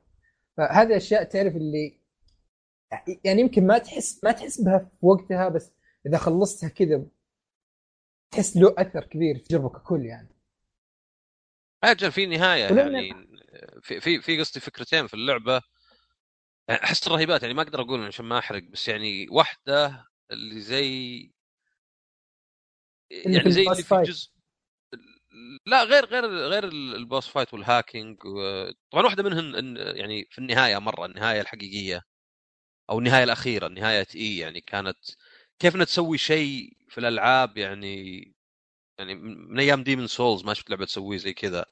فهذه 0.58 0.98
أشياء 0.98 1.24
تعرف 1.24 1.56
اللي 1.56 2.02
يعني 3.24 3.42
يمكن 3.42 3.68
ما 3.68 3.78
تحس 3.78 4.24
ما 4.24 4.32
تحس 4.32 4.62
بها 4.62 4.78
في 4.78 5.06
وقتها 5.06 5.50
بس 5.50 5.72
إذا 6.06 6.18
خلصتها 6.18 6.70
كذا 6.70 7.06
تحس 8.32 8.58
له 8.58 8.76
أثر 8.78 9.04
كبير 9.04 9.38
في 9.38 9.44
تجربه 9.44 9.70
ككل 9.70 10.06
يعني. 10.06 10.30
أجل 11.84 12.12
في 12.12 12.26
نهاية 12.26 12.64
يعني. 12.64 13.14
في 13.82 14.00
في 14.00 14.22
في 14.22 14.40
قصدي 14.40 14.60
فكرتين 14.60 15.08
في 15.08 15.14
اللعبة. 15.14 15.62
أحس 16.70 17.08
الرهيبات 17.08 17.42
يعني 17.42 17.54
ما 17.54 17.62
أقدر 17.62 17.82
أقول 17.82 18.06
عشان 18.06 18.26
ما 18.26 18.40
أحرق 18.40 18.64
بس 18.64 18.88
يعني 18.88 19.28
واحدة 19.30 20.06
اللي 20.32 20.62
زي 20.62 21.32
يعني 23.26 23.52
زي 23.52 23.62
اللي 23.62 23.84
في. 23.84 24.02
جزء 24.02 24.32
لا 25.66 25.84
غير 25.84 26.06
غير 26.06 26.26
غير 26.26 26.64
ال 26.64 26.76
boss 26.76 27.28
fight 27.28 27.54
وال 27.54 27.66
hacking. 27.66 28.18
طبعا 28.92 29.04
واحدة 29.04 29.24
منهم 29.24 29.78
يعني 29.78 30.28
في 30.32 30.38
النهاية 30.38 30.78
مرة 30.80 31.06
النهاية 31.06 31.42
الحقيقية 31.42 32.02
أو 32.90 33.00
النهاية 33.00 33.24
الأخيرة 33.24 33.68
نهايه 33.68 34.08
إي 34.16 34.38
يعني 34.38 34.62
كانت 34.62 34.98
كيف 35.60 35.76
إنها 35.76 35.86
تسوي 35.86 36.18
شيء 36.18 36.74
في 36.90 36.98
الألعاب 36.98 37.58
يعني 37.58 38.24
يعني 39.00 39.16
من 39.16 39.60
أيام 39.60 39.84
Demon's 39.84 40.08
Souls 40.08 40.44
ما 40.46 40.54
شفت 40.54 40.70
لعبة 40.70 40.86
تسوي 40.86 41.18
زي 41.18 41.34
كذا 41.34 41.66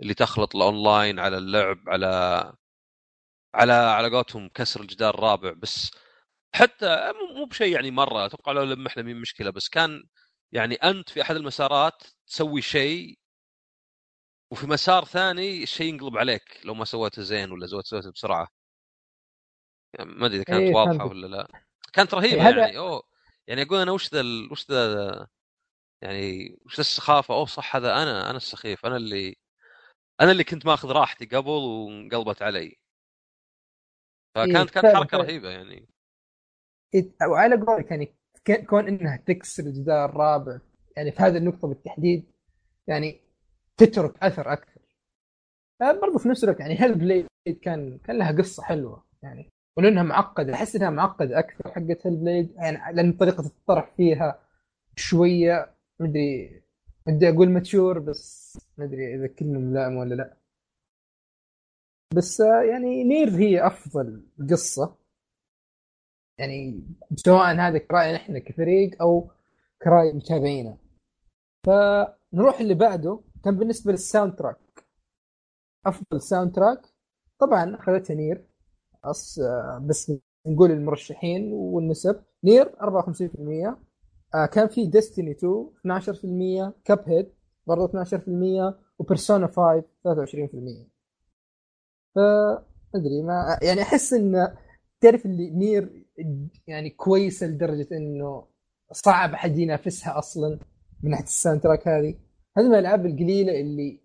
اللي 0.00 0.14
تخلط 0.14 0.56
الأونلاين 0.56 1.18
على 1.18 1.38
اللعب 1.38 1.78
على 1.88 2.06
على 3.54 3.72
على 3.72 4.08
قولتهم 4.10 4.48
كسر 4.48 4.80
الجدار 4.80 5.14
الرابع 5.14 5.52
بس 5.52 5.90
حتى 6.54 7.12
مو 7.12 7.34
مو 7.38 7.44
بشيء 7.44 7.74
يعني 7.74 7.90
مرة 7.90 8.26
أتوقع 8.26 8.52
لو 8.52 8.62
لمحنا 8.64 9.02
مي 9.02 9.16
مشكلة 9.16 9.50
بس 9.50 9.68
كان 9.68 10.04
يعني 10.52 10.74
أنت 10.74 11.08
في 11.08 11.22
أحد 11.22 11.36
المسارات 11.36 12.02
تسوي 12.26 12.62
شيء 12.62 13.18
وفي 14.52 14.66
مسار 14.66 15.04
ثاني 15.04 15.62
الشيء 15.62 15.86
ينقلب 15.86 16.16
عليك 16.18 16.60
لو 16.64 16.74
ما 16.74 16.84
سويته 16.84 17.22
زين 17.22 17.52
ولا 17.52 17.66
سويته 17.66 18.10
بسرعة. 18.10 18.48
يعني 19.98 20.10
ما 20.10 20.26
أدري 20.26 20.36
إذا 20.36 20.44
كانت 20.44 20.60
إيه، 20.60 20.74
واضحة. 20.74 21.06
ولا 21.06 21.26
لا. 21.26 21.64
كانت 21.92 22.14
رهيبة 22.14 22.48
إيه، 22.48 22.58
يعني 22.58 22.78
أوه 22.78 23.02
يعني 23.46 23.62
أقول 23.62 23.78
أنا 23.78 23.92
وش 23.92 24.14
ذا 24.14 24.22
وش 24.50 24.70
ذا 24.70 25.28
يعني 26.02 26.56
وش 26.66 26.76
ذا 26.76 26.80
السخافة؟ 26.80 27.34
أوه 27.34 27.46
صح 27.46 27.76
هذا 27.76 28.02
أنا 28.02 28.30
أنا 28.30 28.36
السخيف 28.36 28.86
أنا 28.86 28.96
اللي 28.96 29.36
أنا 30.20 30.30
اللي 30.32 30.44
كنت 30.44 30.66
ماخذ 30.66 30.90
راحتي 30.92 31.26
قبل 31.26 31.50
وانقلبت 31.50 32.42
علي. 32.42 32.76
فكانت 34.34 34.56
إيه، 34.56 34.82
كانت 34.82 34.96
حركة. 34.96 35.18
رهيبة 35.18 35.50
يعني. 35.50 35.88
إيه، 36.94 37.12
وعلى 37.30 37.56
قولك 37.56 37.90
يعني 37.90 38.16
كون 38.50 38.88
إنها 38.88 39.16
تكسر 39.16 39.62
الجدار 39.62 40.10
الرابع 40.10 40.58
يعني 40.96 41.12
في 41.12 41.22
هذه 41.22 41.36
النقطة 41.36 41.68
بالتحديد 41.68 42.24
يعني 42.86 43.20
تترك 43.76 44.22
أثر 44.22 44.52
أكثر. 44.52 44.80
آه، 45.82 45.92
برضو 45.92 46.18
في 46.18 46.28
نفس 46.28 46.44
الوقت 46.44 46.60
يعني 46.60 46.80
Hellblade 46.80 47.26
كان 47.62 47.98
كان 47.98 48.18
لها 48.18 48.32
قصة 48.32 48.62
حلوة 48.62 49.04
يعني. 49.22 49.50
ولأنها 49.76 50.02
معقدة 50.02 50.54
أحس 50.54 50.76
إنها 50.76 50.90
معقدة 50.90 51.38
أكثر 51.38 51.70
حقت 51.70 52.06
Hellblade 52.06 52.52
يعني 52.56 52.96
لأن 52.96 53.12
طريقة 53.12 53.46
الطرح 53.46 53.94
فيها 53.96 54.40
شوية 54.96 55.74
مدري 56.00 56.62
بدي 57.06 57.28
أقول 57.28 57.50
mature 57.50 57.98
بس 57.98 58.58
ما 58.78 58.84
أدري 58.84 59.14
إذا 59.14 59.26
كلمه 59.26 59.58
ملائمه 59.58 60.00
ولا 60.00 60.14
لا. 60.14 60.36
بس 62.14 62.40
آه، 62.40 62.62
يعني 62.62 63.04
NieR 63.04 63.28
هي 63.30 63.66
أفضل 63.66 64.26
قصة. 64.50 65.01
يعني 66.38 66.82
سواء 67.16 67.54
هذا 67.56 67.78
كرأي 67.78 68.16
إحنا 68.16 68.38
كفريق 68.38 69.02
أو 69.02 69.30
كرأي 69.82 70.12
متابعينا 70.12 70.76
فنروح 71.66 72.60
اللي 72.60 72.74
بعده. 72.74 73.20
كان 73.44 73.56
بالنسبة 73.56 73.92
لل 73.92 74.34
soundtrack 74.36 74.84
أفضل 75.86 76.20
soundtrack 76.22 76.82
طبعا 77.38 77.76
اخذتها 77.76 78.14
NieR. 78.14 78.46
أص... 79.04 79.40
بس 79.80 80.12
نقول 80.46 80.70
المرشحين 80.70 81.52
والنسب. 81.52 82.22
NieR 82.44 82.72
54% 82.80 83.76
آه، 84.34 84.46
كان 84.46 84.68
في 84.68 84.86
Destiny 84.86 85.30
2 85.30 85.70
12% 86.70 86.72
Cuphead 86.84 87.32
برضه 87.66 88.04
12% 88.04 88.74
و 88.98 89.04
Persona 89.04 89.46
5 89.46 89.80
23% 89.80 90.86
ف 92.14 92.18
أدري 92.94 93.22
ما 93.22 93.58
يعني 93.62 93.82
أحس 93.82 94.12
إن 94.12 94.56
تعرف 95.02 95.26
اللي 95.26 95.50
NieR 95.50 96.04
يعني 96.66 96.90
كويسة 96.90 97.46
لدرجة 97.46 97.88
إنه 97.92 98.44
صعب 98.92 99.32
أحد 99.34 99.58
ينافسها 99.58 100.18
أصلا 100.18 100.58
من 101.02 101.10
ناحية 101.10 101.24
ال 101.24 101.60
soundtrack 101.60 101.88
هذه 101.88 102.14
هذه 102.58 102.64
من 102.68 102.74
الألعاب 102.74 103.06
القليلة 103.06 103.60
اللي 103.60 104.00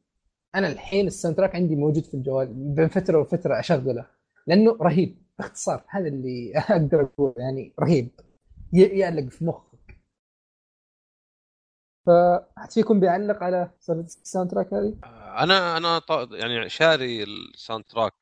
أنا 0.55 0.67
الحين 0.67 1.07
ال 1.07 1.37
soundtrack 1.37 1.55
عندي 1.55 1.75
موجود 1.75 2.03
في 2.03 2.13
الجوال 2.13 2.47
بين 2.53 2.87
فترة 2.87 3.19
وفترة 3.19 3.59
أشغله 3.59 4.05
لأنه 4.47 4.77
رهيب 4.81 5.17
باختصار 5.39 5.83
هذا 5.89 6.07
اللي 6.07 6.53
أقدر 6.69 7.01
أقول 7.01 7.33
يعني 7.37 7.73
رهيب 7.79 8.09
يعلق 8.73 9.29
في 9.29 9.45
مخك 9.45 9.67
فحد 12.05 12.71
فيكم 12.71 12.99
بيعلق 12.99 13.43
على 13.43 13.71
سالفة 13.79 14.01
ال 14.01 14.51
soundtrack 14.51 14.73
هذه؟ 14.73 14.93
أنا 15.43 15.77
أنا 15.77 15.99
ط- 15.99 16.31
يعني 16.33 16.69
شاري 16.69 17.23
ال 17.23 17.83
soundtrack. 17.83 18.13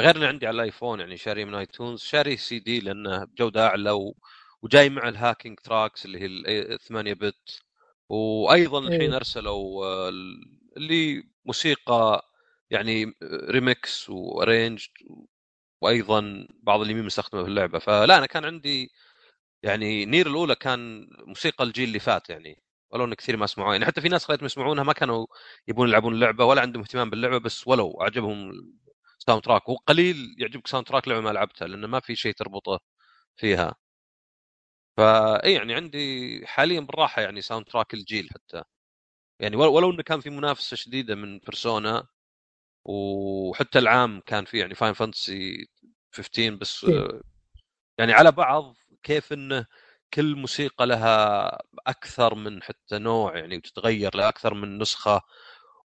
غير 0.00 0.16
اني 0.16 0.26
عندي 0.26 0.46
على 0.46 0.54
ال 0.54 0.61
iPhone 0.61 1.00
يعني 1.00 1.16
شاري 1.16 1.44
من 1.44 1.54
iTunes 1.54 2.00
شاري 2.00 2.36
سي 2.36 2.58
دي 2.58 2.80
لأنه 2.80 3.24
بجوده 3.24 3.66
أعلى 3.66 3.90
و... 3.90 4.14
وجاي 4.62 4.90
مع 4.90 5.08
ال 5.08 5.14
hacking 5.14 5.58
tracks 5.60 6.04
اللي 6.04 6.20
هي 6.20 6.26
ال 6.26 6.78
8 6.80 7.14
bit. 7.14 7.60
وأيضا 8.08 8.78
الحين 8.78 9.10
إيه. 9.10 9.16
أرسلوا 9.16 9.86
آه، 9.86 10.08
ال- 10.08 10.58
اللي 10.76 11.24
موسيقى 11.44 12.22
يعني 12.70 13.14
remix 13.50 14.10
و 14.10 14.19
arranged 14.19 14.90
وأيضا 15.82 16.48
بعض 16.62 16.80
اللي 16.80 16.94
مستخدمة 16.94 17.42
في 17.42 17.48
اللعبة. 17.48 17.78
فلا 17.78 18.18
أنا 18.18 18.26
كان 18.26 18.44
عندي 18.44 18.90
يعني 19.62 20.06
NieR 20.06 20.26
الأولى 20.26 20.54
كان 20.54 21.08
موسيقى 21.26 21.64
الجيل 21.64 21.88
اللي 21.88 21.98
فات 22.00 22.30
يعني. 22.30 22.62
ولو 22.90 23.04
إن 23.04 23.14
كثير 23.14 23.36
ما 23.36 23.46
سمعوها 23.46 23.72
يعني 23.72 23.86
حتى 23.86 24.00
في 24.00 24.08
ناس 24.08 24.24
خليتهم 24.24 24.46
يسمعونها 24.46 24.84
ما 24.84 24.92
كانوا 24.92 25.26
يبون 25.68 25.88
يلعبون 25.88 26.14
اللعبة 26.14 26.44
ولا 26.44 26.62
عندهم 26.62 26.82
اهتمام 26.82 27.10
باللعبة 27.10 27.38
بس 27.38 27.68
ولو 27.68 27.98
أعجبهم 28.02 28.52
ال 29.28 29.44
soundtrack 29.44 29.68
وقليل 29.68 30.34
يعجبك 30.38 30.66
soundtrack 30.66 31.08
لعبة 31.08 31.20
ما 31.20 31.30
لعبتها 31.30 31.68
لأنه 31.68 31.86
ما 31.86 32.00
في 32.00 32.16
شيء 32.16 32.32
تربطه 32.32 32.80
فيها. 33.36 33.76
فا 34.96 35.44
إي 35.44 35.52
يعني 35.54 35.74
عندي 35.74 36.46
حاليا 36.46 36.80
بالراحة 36.80 37.22
يعني 37.22 37.40
soundtrack 37.42 37.94
الجيل 37.94 38.28
حتى. 38.34 38.62
يعني 39.40 39.56
ول- 39.56 39.68
ولو 39.68 39.90
إنه 39.92 40.02
كان 40.04 40.20
في 40.20 40.30
منافسة 40.30 40.76
شديدة 40.76 41.14
من 41.14 41.38
Persona 41.40 42.08
وحتى 42.84 43.80
العام 43.80 44.20
كان 44.26 44.46
في 44.46 44.58
يعني 44.58 44.74
Final 44.76 44.94
Fantasy 44.94 45.68
15 46.12 46.56
بس 46.56 46.86
يعني 47.98 48.12
على 48.12 48.32
بعض 48.32 48.76
كيف 49.02 49.32
انه 49.32 49.66
كل 50.14 50.36
موسيقى 50.36 50.86
لها 50.86 51.48
أكثر 51.86 52.34
من 52.34 52.62
حتى 52.62 52.98
نوع 52.98 53.36
يعني 53.38 53.56
وتتغير 53.56 54.16
لأكثر 54.16 54.54
من 54.54 54.78
نسخة. 54.78 55.20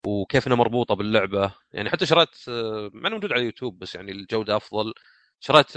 وكيف 0.06 0.46
إنها 0.46 0.56
مربوطة 0.56 0.94
باللعبة. 0.94 1.54
يعني 1.72 1.90
حتى 1.90 2.06
شريت 2.06 2.48
آه، 2.48 2.90
مع 2.94 3.08
إنه 3.08 3.16
موجود 3.16 3.32
على 3.32 3.40
اليوتيوب 3.40 3.78
بس 3.78 3.94
يعني 3.94 4.12
الجودة 4.12 4.56
أفضل. 4.56 4.94
شريت. 5.40 5.76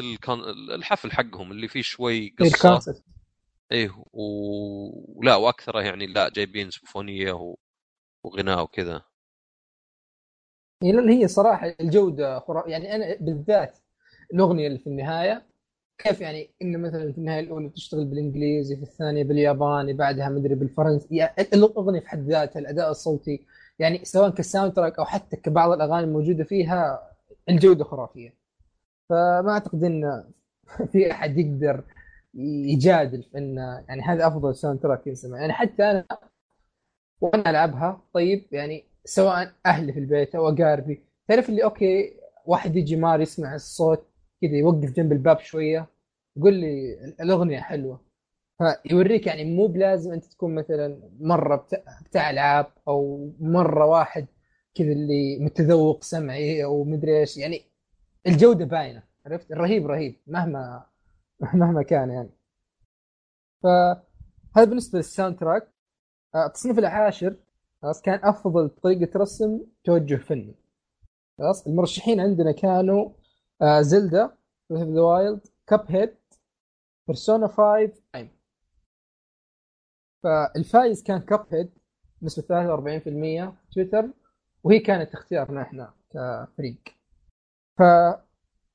الحفل 0.75 1.11
حقهم 1.11 1.51
اللي 1.51 1.67
فيه 1.67 1.81
شوي 1.81 2.17
إيه، 2.41 2.51
قصة. 2.51 3.03
إيه 3.71 3.89
و... 4.13 5.19
ولا 5.19 5.35
وأكثره 5.35 5.81
يعني 5.81 6.05
لا 6.05 6.29
جايبين 6.29 6.71
سيمفونية 6.71 7.31
و... 7.33 7.55
وغناء 8.23 8.63
وكذا. 8.63 9.01
هي 10.83 10.91
لأن 10.91 11.09
هي 11.09 11.27
صراحة 11.27 11.75
الجودة 11.79 12.39
خرا... 12.39 12.67
يعني 12.67 12.95
أنا 12.95 13.17
بالذات 13.19 13.77
الأغنية 14.33 14.67
اللي 14.67 14.79
في 14.79 14.87
النهاية 14.87 15.45
كيف 15.97 16.21
يعني 16.21 16.49
ان 16.61 16.81
مثلا 16.81 17.11
في 17.11 17.17
النهاية 17.17 17.39
الاولى 17.39 17.69
تشتغل 17.69 18.05
بالإنجليزي 18.05 18.75
في 18.75 18.83
الثانية 18.83 19.23
بالياباني 19.23 19.93
بعدها 19.93 20.29
مدري 20.29 20.55
بالفرنسي 20.55 21.15
يعني 21.15 21.47
الأغنية 21.53 21.99
في 21.99 22.09
حد 22.09 22.27
ذاتها 22.27 22.59
الأداء 22.59 22.91
الصوتي 22.91 23.45
يعني 23.81 24.05
سواء 24.05 24.29
ك 24.29 24.73
soundtrack 24.73 24.99
أو 24.99 25.05
حتى 25.05 25.37
كبعض 25.37 25.71
الأغاني 25.71 26.03
الموجودة 26.03 26.43
فيها 26.43 27.11
الجودة 27.49 27.83
خرافية. 27.83 28.33
فما 29.09 29.51
أعتقد 29.51 29.83
إن 29.83 30.23
في 30.91 31.11
أحد 31.11 31.37
يقدر 31.37 31.83
يجادل 32.33 33.25
إن 33.35 33.57
يعني 33.89 34.01
هذا 34.01 34.27
أفضل 34.27 34.55
soundtrack 34.55 35.07
ينسمع. 35.07 35.39
يعني 35.41 35.53
حتى 35.53 35.83
أنا 35.83 36.05
وأنا 37.21 37.49
ألعبها 37.49 38.01
طيب 38.13 38.45
يعني 38.51 38.85
سواء 39.05 39.51
أهلي 39.65 39.93
في 39.93 39.99
البيت 39.99 40.35
أو 40.35 40.49
أقاربي 40.49 41.01
تعرف 41.27 41.49
اللي 41.49 41.63
okay 41.63 42.13
واحد 42.45 42.75
يجي 42.75 42.95
مار 42.95 43.21
يسمع 43.21 43.55
الصوت 43.55 44.05
كذا 44.41 44.51
يوقف 44.57 44.91
جنب 44.91 45.11
الباب 45.11 45.39
شوية 45.39 45.87
يقول 46.37 46.53
لي 46.53 46.93
الأغنية 47.21 47.59
حلوة. 47.59 48.10
فيوريك 48.61 49.27
يعني 49.27 49.55
مو 49.55 49.67
بلازم 49.67 50.13
أنت 50.13 50.25
تكون 50.25 50.55
مثلا 50.55 51.09
مرة 51.19 51.55
بتاع, 51.55 51.79
بتاع 52.05 52.29
ألعاب 52.29 52.65
أو 52.87 53.31
مرة 53.39 53.85
واحد 53.85 54.27
كذا 54.75 54.91
اللي 54.91 55.39
متذوق 55.39 56.03
سمعي 56.03 56.63
أو 56.63 56.83
مدري 56.83 57.19
إيش. 57.19 57.37
يعني 57.37 57.61
الجودة 58.27 58.65
باينة 58.65 59.03
عرفت؟ 59.25 59.51
الرهيب 59.51 59.87
رهيب 59.87 60.15
مهما 60.27 60.85
مهما 61.53 61.83
كان 61.83 62.09
يعني. 62.09 62.29
فهذا 63.63 64.65
بالنسبة 64.69 64.97
لل 64.97 65.39
soundtrack 65.39 65.67
آه، 66.35 66.45
التصنيف 66.45 66.79
العاشر 66.79 67.35
خلاص 67.81 68.01
كان 68.01 68.19
أفضل 68.23 68.69
طريقة 68.69 69.19
رسم 69.19 69.59
توجه 69.83 70.15
فني. 70.15 70.55
خلاص 71.37 71.67
المرشحين 71.67 72.19
عندنا 72.19 72.51
كانوا 72.51 73.09
آه 73.61 73.81
Zelda 73.81 74.31
the 74.73 75.01
Wild 75.01 75.47
Cuphead 75.67 76.15
Persona 77.07 77.47
5 77.47 77.91
تايم 78.13 78.29
فالفايز 80.23 81.03
كان 81.03 81.19
Cuphead 81.19 81.69
نسبة 82.21 82.43
43% 82.47 83.53
تويتر 83.73 84.09
وهي 84.63 84.79
كانت 84.79 85.13
اختيارنا 85.13 85.61
إحنا 85.61 85.93
كفريق. 86.09 86.77
ف 87.77 87.81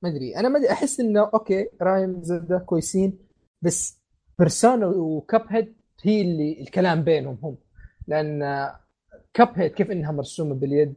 ما 0.02 0.08
أدري 0.10 0.36
أنا 0.36 0.48
ما 0.48 0.58
أدري 0.58 0.70
أحس 0.72 1.00
إنه 1.00 1.30
okay 1.34 1.68
Rime 1.82 2.22
Zelda 2.22 2.58
كويسين 2.58 3.18
بس 3.62 4.02
Persona 4.38 4.86
و 4.86 5.46
Cuphead 5.48 5.76
هي 6.02 6.20
اللي 6.22 6.60
الكلام 6.60 7.02
بينهم 7.04 7.38
هم. 7.42 7.58
لأن 8.06 8.40
Cuphead 9.34 9.70
كيف 9.72 9.90
إنها 9.90 10.12
مرسومة 10.12 10.54
باليد 10.54 10.94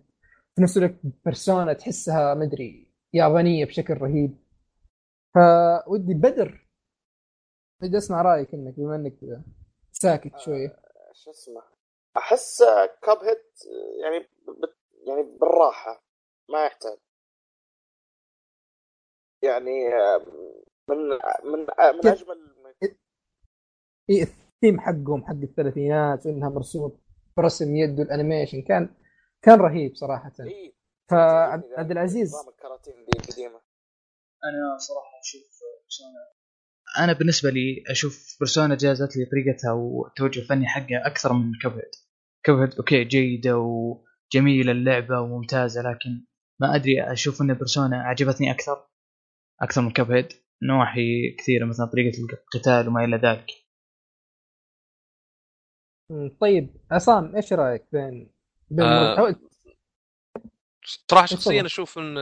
في 0.56 0.62
نفس 0.62 0.78
الوقت 0.78 0.96
Persona 1.26 1.74
تحسها 1.74 2.34
ما 2.34 2.44
أدري 2.44 2.94
يابانية 3.14 3.66
بشكل 3.66 3.94
رهيب. 3.94 4.38
فودي 5.36 6.14
بدر 6.14 6.68
بدي 7.82 7.98
أسمع 7.98 8.22
رأيك 8.22 8.54
إنك 8.54 8.74
بما 8.78 8.96
إنك 8.96 9.14
ساكت 10.02 10.40
شوية 10.40 10.80
شو 11.14 11.32
اسمه؟ 11.32 11.64
أحس 12.18 12.64
Cuphead 13.04 13.44
يعني 14.02 14.20
بت 14.48 14.78
يعني 15.08 15.22
بالراحة 15.24 16.04
ما 16.50 16.66
يحتاج. 16.66 16.98
يعني 19.44 19.90
من 20.90 20.98
من 21.44 21.68
من 21.92 22.02
كيف؟ 22.02 22.22
أجمل 22.22 22.56
إيه 24.10 24.24
الثيم 24.24 24.80
حقهم 24.80 25.26
حق 25.26 25.42
الثلاثينات 25.44 26.26
إنها 26.26 26.50
مرسومة 26.50 27.00
برسم 27.38 27.76
يد 27.76 28.00
وال 28.00 28.11
animation 28.11 28.62
كان 28.62 28.96
كان 29.42 29.60
رهيب 29.60 29.96
صراحة. 29.96 30.32
اي 30.40 30.76
فعبد 31.12 31.92
العزيز. 31.92 32.36
نظام 32.36 32.50
الكراتين 32.50 33.06
دي 33.06 33.20
القديمة. 33.20 33.62
أنا 34.44 34.78
صراحة 34.78 35.20
أشوف 35.20 35.64
أنا 36.98 37.14
بالنسبة 37.14 37.50
لي 37.50 37.84
أشوف 37.90 38.38
بيرسونا 38.40 38.76
جازت 38.76 39.18
لي 39.18 39.26
طريقتها 39.26 39.72
والتوجه 39.72 40.40
الفني 40.40 40.68
حقها 40.68 41.08
أكثر 41.08 41.34
من 41.34 41.52
كبهد 41.62 41.92
كبهد 42.44 42.76
أوكي 42.76 43.04
جيدة 43.04 43.58
وجميلة 43.58 44.72
اللعبة 44.72 45.22
وممتازه 45.22 45.82
لكن 45.82 46.26
ما 46.62 46.76
أدري 46.76 47.04
أشوف 47.12 47.42
إن 47.42 47.54
بيرسونا 47.54 48.04
عجبتني 48.04 48.52
أكثر 48.52 48.88
أكثر 49.62 49.82
من 49.82 49.92
كبهد 49.92 50.34
نواحي 50.64 51.36
كثيرة 51.40 51.66
مثلا 51.66 51.86
طريقة 51.86 52.18
القتال 52.20 52.88
وما 52.88 53.04
إلى 53.04 53.18
ذلك. 53.18 53.52
طيب 56.42 56.70
عصام 56.92 57.36
إيش 57.36 57.54
رأيك 57.54 57.86
بين 57.92 58.32
بين 58.70 58.86
آه، 58.86 59.36
صراحة. 61.10 61.26
شخصيا 61.26 61.66
أشوف 61.66 61.98
ان 61.98 62.18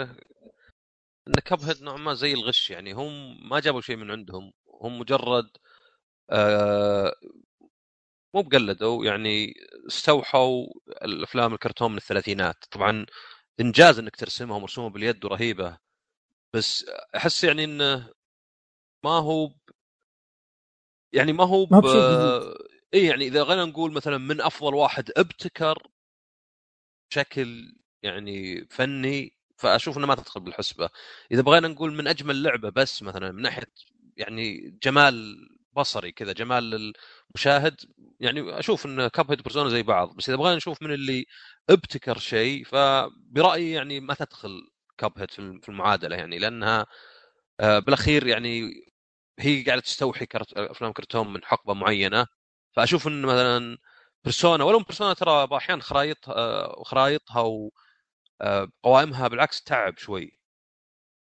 إن 1.28 1.34
كاب 1.46 1.60
هيد 1.62 1.84
نوعا 1.84 1.98
ما 1.98 2.14
زي 2.14 2.34
الغش 2.34 2.70
يعني 2.70 2.94
هم 2.94 3.50
ما 3.50 3.60
جابوا 3.60 3.82
شيء 3.82 3.96
من 3.96 4.12
عندهم. 4.12 4.54
هم 4.82 5.00
مجرد 5.00 5.50
آه 6.32 7.16
مو 8.34 8.42
بقلدوا 8.42 9.06
يعني 9.06 9.54
استوحوا 9.88 10.66
الافلام 11.04 11.54
الكرتون 11.54 11.92
من 11.92 11.98
الثلاثينات. 11.98 12.66
طبعا 12.72 13.06
إنجاز 13.60 14.00
إنك 14.00 14.16
ترسمها 14.16 14.60
مرسومه 14.60 14.90
باليد 14.90 15.26
ورهيبه 15.26 15.78
بس 16.56 16.86
أحس 17.16 17.44
يعني 17.44 17.64
إنه 17.64 18.14
ما 19.06 19.12
هو 19.12 19.52
يعني 21.14 21.34
ما 21.34 21.44
هو 21.44 21.66
ب... 21.66 21.72
إي 22.94 23.06
يعني 23.06 23.28
إذا 23.28 23.44
غينا 23.44 23.66
نقول 23.66 23.94
مثلا 23.94 24.18
من 24.18 24.42
أفضل 24.42 24.74
واحد 24.76 25.12
أبتكر 25.18 25.78
بشكل 27.12 27.76
يعني 28.04 28.66
فني 28.70 29.38
فأشوف 29.58 29.98
إنه 29.98 30.08
ما 30.08 30.16
تدخل 30.16 30.40
بالحسبة. 30.42 30.90
إذا 31.32 31.42
بغينا 31.42 31.68
نقول 31.68 31.94
من 31.94 32.08
أجمل 32.08 32.44
لعبة 32.44 32.70
بس 32.70 33.04
مثلا 33.04 33.32
من 33.32 33.42
ناحية 33.42 33.68
يعني 34.18 34.78
جمال 34.84 35.38
بصري 35.74 36.12
كذا 36.12 36.34
جمال 36.34 36.94
المشاهد 37.36 37.82
يعني 38.20 38.60
أشوف 38.60 38.86
إن 38.86 39.08
كاب 39.08 39.32
هيد 39.32 39.42
بيرسونا 39.42 39.70
زي 39.70 39.84
بعض 39.84 40.16
بس 40.16 40.30
إذا 40.30 40.38
بغينا 40.38 40.56
نشوف 40.56 40.82
من 40.84 40.92
اللي 40.94 41.26
ابتكر 41.70 42.18
شيء 42.20 42.64
فبرأيي 42.66 43.72
يعني 43.72 44.00
ما 44.00 44.14
تدخل 44.14 44.62
كاب 44.98 45.20
هيد 45.20 45.32
في 45.32 45.70
المعادلة 45.70 46.16
يعني 46.16 46.40
لأنها 46.40 46.86
آه، 47.60 47.80
بالأخير 47.80 48.28
يعني 48.28 48.72
هي 49.40 49.64
قاعدة 49.64 49.82
تستوحي. 49.82 50.28
أفلام 50.58 50.92
كرتون 50.94 51.34
من 51.34 51.46
حقبة 51.46 51.74
معينة 51.74 52.28
فأشوف 52.76 53.08
إن 53.08 53.22
مثلا 53.24 53.78
بيرسونا 54.24 54.64
ولو 54.64 54.80
بيرسونا 54.80 55.14
ترى 55.14 55.48
أحيانا 55.58 55.82
خرايط 55.82 56.30
آه، 56.30 56.84
خرايطها 56.84 57.42
وقوائمها 58.42 59.28
بالعكس 59.28 59.64
تعب 59.64 59.98
شوي 59.98 60.40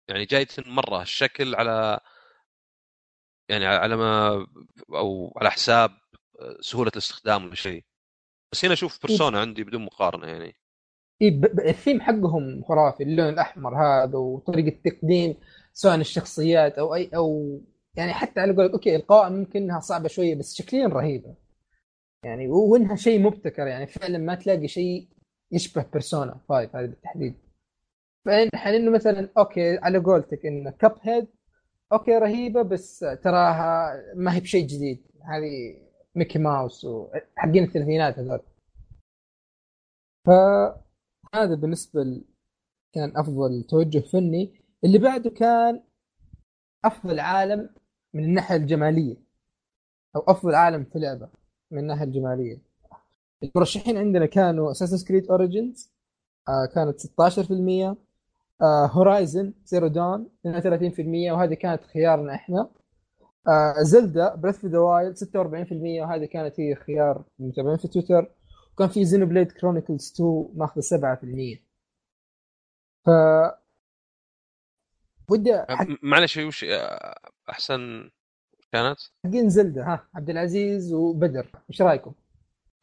يعني 0.08 0.24
جاية 0.24 0.48
مرة 0.66 1.02
الشكل 1.02 1.54
على 1.54 2.00
يعني 3.48 3.66
على 3.66 3.96
ما 3.96 4.46
أو 4.90 5.32
على 5.36 5.50
حساب 5.50 5.90
سهولة 6.60 6.90
الاستخدام 6.90 7.44
ولا 7.44 7.54
شيء. 7.54 7.84
بس 8.52 8.64
هنا 8.64 8.74
أشوف 8.74 9.06
بيرسونا 9.06 9.40
عندي 9.40 9.64
بدون 9.64 9.84
مقارنة 9.84 10.26
يعني. 10.26 10.54
اي 11.22 11.40
الثيم 11.58 12.00
حقهم 12.00 12.62
خرافي 12.64 13.02
اللون 13.02 13.28
الأحمر 13.28 13.74
هذا 13.76 14.18
وطريقة 14.18 14.78
تقديم 14.84 15.34
سواء 15.72 15.94
الشخصيات 15.94 16.78
أو 16.78 16.94
أي 16.94 17.10
أو 17.16 17.60
يعني 17.96 18.12
حتى 18.12 18.40
على 18.40 18.56
قولك 18.56 18.70
okay 18.72 18.96
القوائم 18.96 19.32
ممكن 19.32 19.62
إنها 19.62 19.80
صعبة 19.80 20.08
شوية 20.08 20.34
بس 20.34 20.54
شكليا 20.54 20.86
رهيبة. 20.86 21.34
يعني 22.24 22.48
وإنها 22.48 22.96
شيء 22.96 23.20
مبتكر 23.20 23.66
يعني 23.66 23.86
فعلا 23.86 24.18
ما 24.18 24.34
تلاقي 24.34 24.68
شيء 24.68 25.08
يشبه 25.52 25.82
Persona 25.92 26.40
5 26.48 26.70
هذا 26.74 26.86
بالتحديد. 26.86 27.34
فإن 28.26 28.48
إنه 28.66 28.90
مثلا 28.90 29.28
okay 29.38 29.78
على 29.78 29.98
قولتك 29.98 30.46
ان 30.46 30.70
Cuphead 30.70 31.28
okay 31.92 32.10
رهيبة 32.18 32.62
بس 32.62 32.98
تراها 32.98 33.92
ما 34.16 34.34
هي 34.34 34.40
بشيء 34.40 34.66
جديد. 34.66 35.06
هذه 35.22 35.80
ميكي 36.14 36.38
ماوس 36.38 36.84
وحقين 36.84 37.64
الثلاثينات 37.64 38.18
هذول. 38.18 38.40
فهذا 40.26 41.54
بالنسبة 41.54 42.02
ل... 42.02 42.24
كان 42.92 43.16
أفضل 43.16 43.62
توجه 43.70 43.98
فني. 43.98 44.62
اللي 44.84 44.98
بعده 44.98 45.30
كان 45.30 45.82
أفضل 46.84 47.20
عالم 47.20 47.70
من 48.14 48.24
الناحية 48.24 48.56
الجمالية. 48.56 49.16
أو 50.16 50.20
أفضل 50.20 50.54
عالم 50.54 50.84
في 50.84 50.98
لعبة 50.98 51.28
من 51.70 51.78
الناحية 51.78 52.04
الجمالية. 52.04 52.58
المرشحين 53.42 53.96
عندنا 53.96 54.26
كانوا 54.26 54.70
Assassin's 54.70 55.06
Creed 55.08 55.30
Origins 55.30 55.92
كانت 56.74 57.00
16% 57.00 57.96
Horizon 58.62 59.54
Zero 59.64 59.88
Dawn 59.88 60.30
32% 60.46 60.50
وهذه 61.32 61.54
كانت 61.54 61.84
خيارنا 61.84 62.34
إحنا 62.34 62.70
Zelda 63.82 64.34
Breath 64.34 64.64
of 64.64 64.72
the 64.72 64.78
Wild 64.78 65.16
46% 65.16 65.22
وهذه 66.02 66.24
كانت 66.24 66.60
هي 66.60 66.74
خيار 66.74 67.24
المتابعين 67.40 67.76
في 67.76 67.88
تويتر 67.88 68.34
وكان 68.74 68.88
في 68.88 69.04
Xenoblade 69.04 69.52
Chronicles 69.52 70.12
2 70.14 70.48
ماخذ 70.54 70.80
7% 70.80 71.58
ف 73.06 73.10
ودي. 75.30 75.64
معلش 76.02 76.36
وش 76.36 76.64
أحسن 77.50 78.10
كانت؟ 78.72 78.98
حقين 79.24 79.48
Zelda 79.48 79.84
ها 79.84 80.08
عبد 80.14 80.30
العزيز 80.30 80.92
وبدر 80.92 81.50
إيش 81.70 81.82
رأيكم؟ 81.82 82.14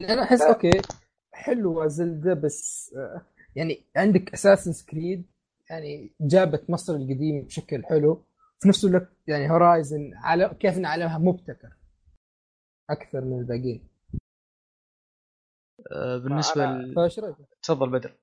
أنا 0.00 0.22
أحس 0.22 0.42
okay 0.42 0.80
حلوة 1.32 1.86
Zelda 1.86 2.34
بس 2.34 2.94
يعني 3.56 3.84
عندك 3.96 4.32
Assassin's 4.32 4.86
Creed 4.90 5.26
يعني 5.70 6.16
جابت 6.20 6.70
مصر 6.70 6.92
القديم 6.94 7.44
بشكل 7.44 7.84
حلو. 7.84 8.24
في 8.60 8.68
نفس 8.68 8.84
الوقت 8.84 9.08
يعني 9.28 9.50
Horizon 9.50 10.14
على 10.14 10.56
كيف 10.60 10.76
إن 10.76 10.86
عالمها 10.86 11.18
مبتكر 11.18 11.76
أكثر 12.90 13.20
من 13.20 13.38
الباقيين. 13.38 13.88
أه 15.92 16.16
بالنسبة 16.16 16.66
ل... 16.66 16.94
تفضل 17.62 17.90
بدر. 17.90 18.16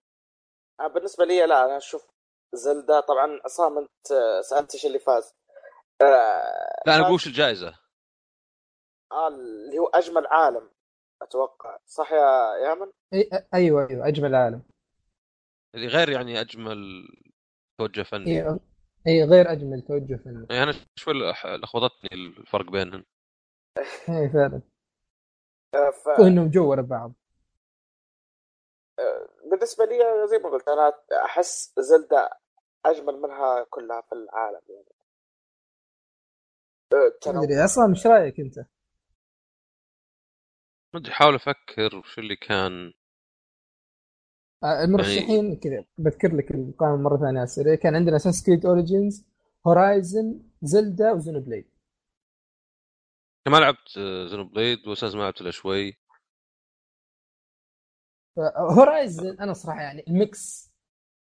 أه 0.80 0.88
بالنسبة 0.88 1.26
لي 1.26 1.46
لا 1.46 1.66
أنا 1.66 1.78
أشوف 1.78 2.12
زلدا 2.54 3.00
طبعا 3.00 3.40
عصام 3.46 3.78
أنت 3.78 4.08
سألت 4.42 4.74
إيش 4.74 4.86
اللي 4.86 5.00
فاز. 5.00 5.34
آه 6.02 6.84
لا 6.88 6.96
أنا 6.96 7.08
أقول 7.08 7.20
الجائزة. 7.28 7.80
آه 9.12 9.28
اللي 9.28 9.80
هو 9.80 9.88
أجمل 9.88 10.28
عالم 10.28 10.70
أتوقع. 11.22 11.78
صح 11.86 12.12
يا 12.12 12.56
يامن؟ 12.56 12.92
أي 13.14 13.30
أيوه 13.54 13.90
أيوه 13.90 14.08
أجمل 14.08 14.36
عالم. 14.36 14.62
اللي 15.76 15.88
غير 15.88 16.10
يعني 16.10 16.42
أجمل 16.42 17.08
توجه 17.78 18.04
فني. 18.04 18.42
اي 18.42 18.60
اي 19.08 19.24
غير 19.24 19.52
أجمل 19.52 19.82
توجه 19.82 20.16
فني. 20.16 20.48
يعني 20.50 20.64
أنا 20.64 20.74
شوي 20.96 21.14
لخبطتني 21.64 22.10
الفرق 22.14 22.72
بينهم 22.72 23.04
اي 24.10 24.30
فعلا. 24.30 24.62
آه، 25.76 25.90
ف... 25.90 26.18
كانهم 26.18 26.50
جو 26.50 26.70
ورا 26.70 26.82
بعض. 26.82 27.14
آه، 29.00 29.30
بالنسبة 29.52 29.86
لي 29.86 30.28
زي 30.28 30.38
ما 30.38 30.50
قلت 30.50 30.68
أنا 30.68 30.94
أحس 31.26 31.74
Zelda 31.80 32.30
أجمل 32.86 33.22
منها 33.22 33.64
كلها 33.70 34.02
في 34.02 34.16
العالم 34.16 34.62
يعني. 34.70 34.86
ما 37.28 37.44
أدري 37.44 37.66
أصلا 37.66 37.90
إيش 37.90 38.08
رأيك 38.08 38.40
أنت؟ 38.40 38.58
ما 40.94 41.00
أدري 41.00 41.12
احاول 41.12 41.36
أفكر 41.36 41.96
وش 41.96 42.20
اللي 42.20 42.36
كان 42.36 42.88
آه، 42.88 42.94
المرشحين 44.64 45.46
يعني... 45.46 45.56
كذا. 45.56 45.86
بذكر 45.98 46.36
لك 46.36 46.52
القائمة 46.52 46.98
مرة 46.98 47.18
ثانية 47.18 47.46
سريع 47.46 47.76
كان 47.76 47.96
عندنا 47.96 48.16
Assassin's 48.16 48.44
Creed 48.44 48.66
Origins 48.66 49.26
Horizon 49.68 50.40
Zelda 50.62 51.12
و 51.12 51.40
Xenoblade. 51.40 51.66
ما 53.48 53.58
لعبت 53.58 54.00
Xenoblade؟ 54.30 54.88
واساس 54.88 55.16
ما 55.16 55.22
لعبت 55.22 55.42
إلا 55.42 55.52
شوي. 55.52 55.98
Horizon 58.58 59.40
أنا 59.40 59.54
صراحة 59.54 59.82
يعني 59.82 60.04
ال 60.08 60.24
mix 60.24 60.72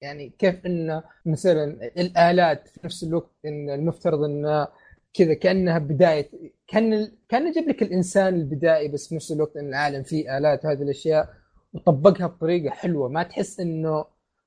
يعني 0.01 0.29
كيف 0.29 0.67
إنه 0.67 1.03
مثلا 1.27 1.65
الآلات 1.97 2.69
في 2.69 2.81
نفس 2.85 3.05
الوقت 3.05 3.31
إن 3.45 3.71
المفترض 3.71 4.23
إنه 4.23 4.69
كذا 5.15 5.35
كأنها 5.35 5.79
بداية 5.79 6.31
كأن 6.67 7.13
كان 7.29 7.49
يجيب 7.49 7.69
لك 7.69 7.83
الإنسان 7.83 8.35
البدائي 8.35 8.89
بس 8.89 9.09
في 9.09 9.15
نفس 9.15 9.33
الوقت 9.33 9.57
إن 9.57 9.69
العالم 9.69 10.03
فيه 10.03 10.39
آلات 10.39 10.65
وهذه 10.65 10.83
الأشياء. 10.83 11.46
وطبقها 11.77 12.27
بطريقة 12.27 12.71
حلوة. 12.71 13.09
ما 13.09 13.23
تحس 13.23 13.61
إنه 13.61 14.05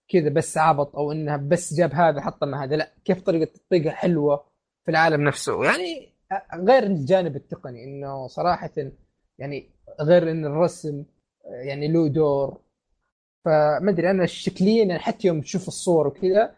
كذا 0.09 0.29
بس 0.29 0.57
عبط 0.57 0.95
أو 0.95 1.11
إنها 1.11 1.37
بس 1.37 1.73
جاب 1.73 1.93
هذا 1.93 2.21
حطه 2.21 2.45
مع 2.45 2.63
هذا. 2.63 2.75
لا 2.75 2.93
كيف 3.05 3.21
طريقة 3.21 3.51
تطبيقها 3.51 3.91
حلوة 3.91 4.45
في 4.85 4.91
العالم 4.91 5.21
نفسه. 5.21 5.65
يعني 5.65 6.13
غير 6.53 6.83
الجانب 6.83 7.35
التقني 7.35 7.83
إنه 7.83 8.27
صراحة 8.27 8.71
يعني 9.37 9.69
غير 10.01 10.31
إن 10.31 10.45
الرسم 10.45 11.05
يعني 11.45 11.87
له 11.87 12.07
دور. 12.07 12.61
فما 13.45 13.89
أدري 13.89 14.11
أنا 14.11 14.25
شكليا 14.25 14.85
يعني 14.85 14.99
حتى 14.99 15.27
يوم 15.27 15.41
تشوف 15.41 15.67
الصور 15.67 16.07
وكذا 16.07 16.55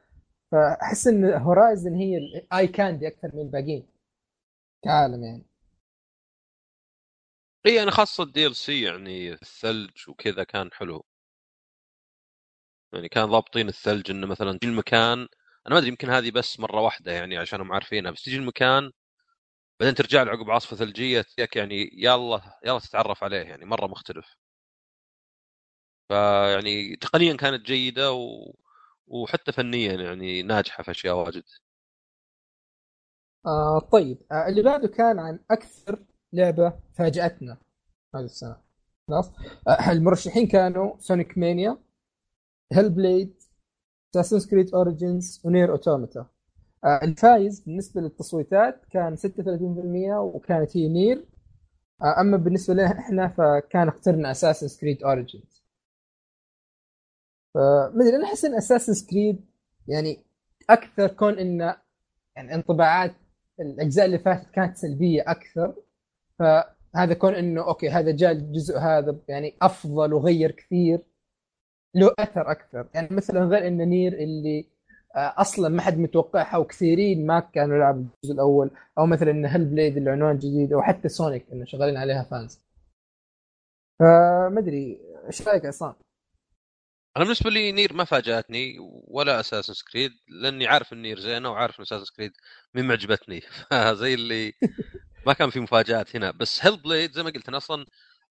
فأحس 0.52 1.08
إن 1.08 1.34
Horizon 1.34 1.96
هي 1.96 2.18
ال 2.18 2.68
eye 2.68 2.83
candy 2.83 3.08
أكثر 3.08 3.32
من 3.34 3.42
الباقيين 3.42 3.88
كعالم 4.84 5.24
يعني. 5.24 5.51
إي 7.66 7.84
أنا 7.84 7.92
خاصة 7.92 8.24
ال 8.24 8.56
DLC 8.56 8.82
يعني 8.82 9.32
الثلج 9.34 10.10
وكذا 10.10 10.44
كان 10.44 10.72
حلو. 10.74 11.06
يعني 12.94 13.10
كان 13.10 13.26
ضابطين 13.26 13.68
الثلج 13.70 14.12
إنه 14.12 14.28
مثلا 14.28 14.58
تجي 14.58 14.68
المكان 14.68 15.20
أنا 15.68 15.74
ما 15.76 15.78
أدري 15.78 15.88
يمكن 15.90 16.10
هذه 16.10 16.32
بس 16.32 16.60
مرة 16.60 16.82
واحدة 16.82 17.12
يعني 17.12 17.38
عشانهم 17.38 17.72
عارفينها 17.72 18.12
بس 18.12 18.24
تجي 18.24 18.36
المكان 18.38 18.92
بعدين 19.80 19.96
ترجع 19.96 20.24
له 20.24 20.32
عقب 20.32 20.52
عاصفه 20.52 20.76
ثلجية 20.78 21.26
يعني 21.56 21.90
يلا 21.94 22.42
يلا 22.66 22.80
تتعرف 22.80 23.24
عليه 23.24 23.38
يعني 23.38 23.66
مرة 23.66 23.88
مختلف. 23.88 24.38
فيعني 26.10 26.96
تقنيا 26.96 27.34
كانت 27.38 27.66
جيدة 27.66 28.12
و... 28.14 28.54
وحتى 29.08 29.52
فنيا 29.52 29.94
يعني 29.94 30.42
ناجحة 30.44 30.84
في 30.84 30.92
أشياء 30.92 31.16
واجد. 31.16 31.44
آه 33.46 33.80
طيب 33.92 34.18
آه 34.32 34.48
اللي 34.50 34.62
بعده 34.62 34.88
كان 34.88 35.20
عن 35.20 35.40
أكثر 35.52 36.00
لعبة 36.34 36.74
فاجأتنا 36.94 37.58
هذه 38.16 38.24
السنة. 38.24 38.58
خلاص؟ 39.08 39.32
المرشحين 39.92 40.48
كانوا 40.48 40.96
Sonic 41.00 41.38
Mania 41.38 41.78
Hellblade 42.74 42.90
Assassin's 42.90 43.34
Creed 44.16 44.50
Origins 44.50 44.74
و 44.76 45.42
Nier 45.46 45.72
Automata. 45.72 46.26
آه 46.84 47.00
الفايز 47.04 47.60
بالنسبة 47.60 48.02
للتصويتات 48.02 48.86
كان 48.92 49.18
36% 49.18 50.20
وكانت 50.20 50.78
هي 50.78 50.88
Nier. 50.90 51.26
آه 52.02 52.22
أما 52.22 52.38
بالنسبة 52.38 52.74
لنا 52.74 53.00
إحنا 53.00 53.28
فكان 53.28 53.88
اخترنا 53.88 54.32
Assassin's 54.32 54.80
Creed 54.80 55.04
Origins 55.04 55.64
فمدري 57.54 58.16
أنا 58.16 58.26
أحس 58.26 58.46
إن 58.46 58.56
Assassin's 58.56 59.08
Creed 59.10 59.46
يعني 59.88 60.26
أكثر 60.70 61.08
كون 61.08 61.40
انه 61.40 61.78
يعني 62.36 62.56
انطباعات 62.56 63.16
الأجزاء 63.60 64.06
اللي 64.06 64.20
فاتت 64.20 64.50
كانت 64.52 64.78
سلبية 64.78 65.24
أكثر. 65.28 65.76
فهذا 66.42 67.14
كون 67.14 67.36
إنه 67.36 67.62
okay 67.68 67.90
هذا 67.90 68.12
جاء 68.12 68.32
الجزء 68.32 68.78
هذا 68.78 69.18
يعني 69.28 69.56
أفضل 69.62 70.14
وغير 70.14 70.52
كثير 70.52 71.02
له 71.96 72.14
أثر 72.20 72.52
أكثر. 72.52 72.88
يعني 72.94 73.08
مثلا 73.12 73.46
غير 73.46 73.68
إن 73.68 73.90
Nier 73.90 74.14
اللي 74.14 74.66
آه، 75.16 75.34
أصلا 75.38 75.70
ما 75.70 75.82
حد 75.82 75.98
متوقعها 75.98 76.58
وكثيرين 76.58 77.26
ما 77.26 77.40
كانوا 77.40 77.76
يلعبوا 77.76 78.02
الجزء 78.02 78.34
الأول 78.34 78.72
أو 78.98 79.06
مثلا 79.06 79.48
Hellblade 79.48 79.98
العنوان 79.98 80.38
جديد 80.38 80.74
أو 80.74 80.82
حتى 80.82 81.10
Sonic 81.10 81.46
إنه 81.54 81.66
شغالين 81.66 81.98
عليها 81.98 82.24
fans 82.24 82.60
فما 84.00 84.60
أدري 84.60 85.00
إيش 85.28 85.48
رأيك 85.48 85.66
عصام؟ 85.66 85.94
أنا 87.18 87.26
بالنسبة 87.26 87.50
لي 87.50 87.72
Nier 87.72 87.94
ما 87.94 88.04
فاجأتني 88.04 88.78
ولا 89.08 89.40
Assassin's 89.40 89.74
Creed 89.74 90.12
لأني 90.28 90.68
عارف 90.68 90.94
إن 90.94 91.02
Nier 91.02 91.20
زينة 91.20 91.50
وعارف 91.52 91.80
إن 91.80 91.82
Assassin's 91.82 92.06
Creed 92.06 92.32
مين 92.74 92.86
معجبتني. 92.88 93.42
زي 94.02 94.14
اللي 94.14 94.54
ما 95.26 95.34
كان 95.34 95.50
في 95.50 95.60
مفاجآت 95.60 96.16
هنا 96.16 96.32
بس 96.32 96.66
Hellblade 96.66 97.12
زي 97.12 97.24
ما 97.24 97.30
قلت 97.30 97.48
أنا 97.50 97.58
أصلا 97.58 97.86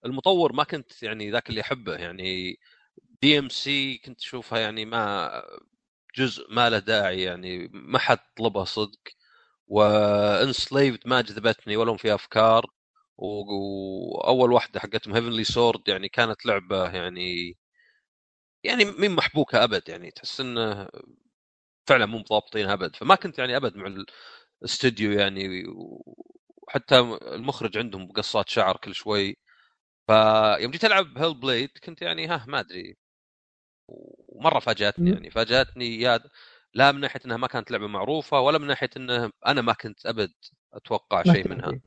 المطور 0.06 0.52
ما 0.52 0.64
كنت 0.64 1.02
يعني 1.02 1.30
ذاك 1.30 1.50
اللي 1.50 1.60
أحبه 1.60 1.94
يعني 1.96 2.58
DmC 3.22 3.98
كنت 3.98 4.20
أشوفها 4.20 4.58
يعني 4.58 4.84
ما 4.84 5.30
جزء 6.16 6.46
ما 6.54 6.70
له 6.70 6.78
داعي 6.78 7.22
يعني 7.22 7.68
ما 7.72 7.98
حد 7.98 8.18
طلبها 8.36 8.64
صدق. 8.64 9.00
و 9.68 9.83
Enslaved 9.83 11.00
ما 11.08 11.20
جذبتني 11.20 11.76
ولا 11.76 11.96
في 11.96 12.14
أفكار. 12.14 12.66
وأول 13.18 14.52
واحدة 14.52 14.80
حقتهم 14.80 15.14
Heavenly 15.14 15.44
Sword 15.44 15.88
يعني 15.88 16.08
كانت 16.08 16.46
لعبة 16.46 16.90
يعني 16.90 17.56
يعني 18.64 18.84
مين 18.84 19.10
محبوكة 19.14 19.64
أبد 19.64 19.88
يعني 19.88 20.10
تحس 20.10 20.40
إنه 20.40 20.88
فعلا 21.86 22.06
مو 22.06 22.18
مضابطين 22.18 22.70
أبد. 22.70 22.96
فما 22.96 23.14
كنت 23.14 23.38
يعني 23.38 23.56
أبد 23.56 23.76
مع 23.76 24.04
الاستوديو 24.62 25.12
يعني 25.12 25.64
وحتى 26.70 26.98
المخرج 27.34 27.78
عندهم 27.78 28.12
قصات 28.12 28.48
شعر 28.48 28.76
كل 28.76 28.94
شوي. 28.94 29.36
فيوم 30.06 30.70
جيت 30.70 30.84
ألعب 30.84 31.18
هيل 31.18 31.34
بليد 31.34 31.70
كنت 31.84 32.02
يعني 32.02 32.26
ها 32.26 32.44
ما 32.48 32.60
أدري. 32.60 32.96
ومرة 33.88 34.58
فاجأتني 34.58 35.10
يعني 35.10 35.30
فاجأتني 35.30 36.00
يا 36.00 36.20
لا 36.74 36.92
من 36.92 37.00
ناحية 37.00 37.20
إنها 37.26 37.36
ما 37.36 37.46
كانت 37.46 37.70
لعبة 37.70 37.86
معروفة 37.86 38.40
ولا 38.40 38.58
من 38.58 38.66
ناحية 38.66 38.90
إنه 38.96 39.30
أنا 39.46 39.60
ما 39.60 39.72
كنت 39.72 40.06
أبد 40.06 40.32
أتوقع 40.74 41.22
شيء 41.22 41.48
منها. 41.48 41.80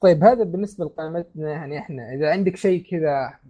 طيب 0.00 0.24
هذا 0.24 0.44
بالنسبة 0.44 0.84
لقائمتنا 0.84 1.50
يعني 1.50 1.78
إحنا. 1.78 2.14
إذا 2.14 2.30
عندك 2.30 2.56
شيء 2.56 2.90
كذا 2.90 3.40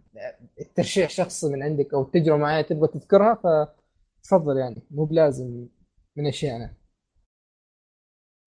ترشيح 0.74 1.10
شخصي 1.10 1.48
من 1.48 1.62
عندك 1.62 1.94
أو 1.94 2.04
تجربة 2.04 2.36
معينة 2.38 2.68
تبغى 2.68 2.88
تذكرها 2.88 3.34
فتفضل 4.24 4.56
يعني. 4.56 4.82
مو 4.90 5.04
بلازم 5.04 5.66
من 6.16 6.26
اشيائنا 6.26 6.79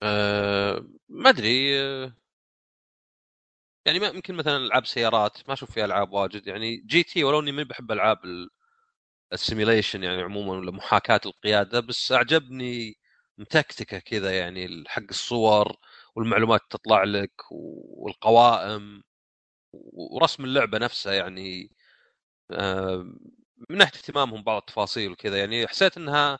أه 0.03 0.85
ما 1.09 1.29
أدري 1.29 1.79
أه 1.81 2.13
يعني 3.85 3.99
ما 3.99 4.07
يمكن 4.07 4.35
مثلا 4.35 4.57
ألعاب 4.57 4.85
سيارات 4.85 5.37
ما 5.47 5.53
أشوف 5.53 5.71
فيها 5.71 5.85
ألعاب 5.85 6.13
واجد. 6.13 6.47
يعني 6.47 6.77
GT 6.77 7.23
ولو 7.23 7.39
إني 7.39 7.51
ما 7.51 7.63
بحب 7.63 7.91
ألعاب 7.91 8.17
ال 9.33 9.39
simulation 9.39 10.03
يعني 10.03 10.21
عموما 10.21 10.53
ولا 10.53 10.71
محاكاة 10.71 11.21
القيادة 11.25 11.79
بس 11.79 12.11
أعجبني 12.11 12.95
متكتكة 13.37 13.99
كذا 13.99 14.37
يعني 14.39 14.83
حق 14.87 15.03
الصور 15.09 15.77
والمعلومات 16.15 16.61
تطلع 16.69 17.03
لك 17.03 17.31
والقوائم 17.51 19.03
ورسم 19.73 20.45
اللعبة 20.45 20.77
نفسها 20.79 21.13
يعني 21.13 21.71
من 23.69 23.77
ناحية 23.77 23.97
اهتمامهم 23.97 24.43
بعض 24.43 24.57
التفاصيل 24.61 25.11
وكذا. 25.11 25.37
يعني 25.39 25.67
حسيت 25.67 25.97
إنها 25.97 26.39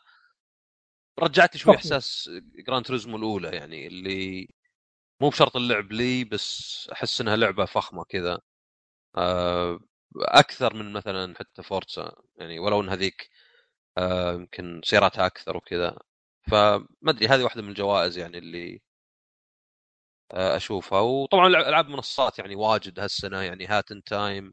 رجعت 1.18 1.56
شوي 1.56 1.74
إحساس 1.76 2.30
Gran 2.66 2.84
Turismo 2.86 3.16
الأولى 3.16 3.48
يعني 3.56 3.86
اللي 3.86 4.48
مو 5.20 5.28
بشرط 5.28 5.56
اللعب 5.56 5.92
لي 5.92 6.24
بس 6.24 6.88
أحس 6.92 7.20
إنها 7.20 7.36
لعبة 7.36 7.64
فخمة 7.64 8.04
كذا. 8.04 8.40
آه، 9.16 9.80
أكثر 10.16 10.74
من 10.74 10.92
مثلا 10.92 11.34
حتى 11.38 11.62
Forza 11.62 12.16
يعني 12.36 12.58
ولو 12.58 12.80
إن 12.80 12.88
هذيك 12.88 13.30
آه، 13.98 14.32
يمكن 14.34 14.80
سياراتها 14.84 15.26
أكثر 15.26 15.56
وكذا. 15.56 15.98
فما 16.50 16.86
أدري 17.08 17.28
هذه 17.28 17.44
واحدة 17.44 17.62
من 17.62 17.68
الجوائز 17.70 18.18
يعني 18.18 18.38
اللي 18.38 18.82
آه، 20.32 20.56
أشوفها. 20.56 21.00
وطبعا 21.00 21.46
ألعاب 21.48 21.88
منصات 21.88 22.38
يعني 22.38 22.54
واجد 22.56 23.00
هالسنة 23.00 23.42
يعني 23.42 23.66
Hat 23.66 23.92
in 23.92 24.04
Time 24.04 24.52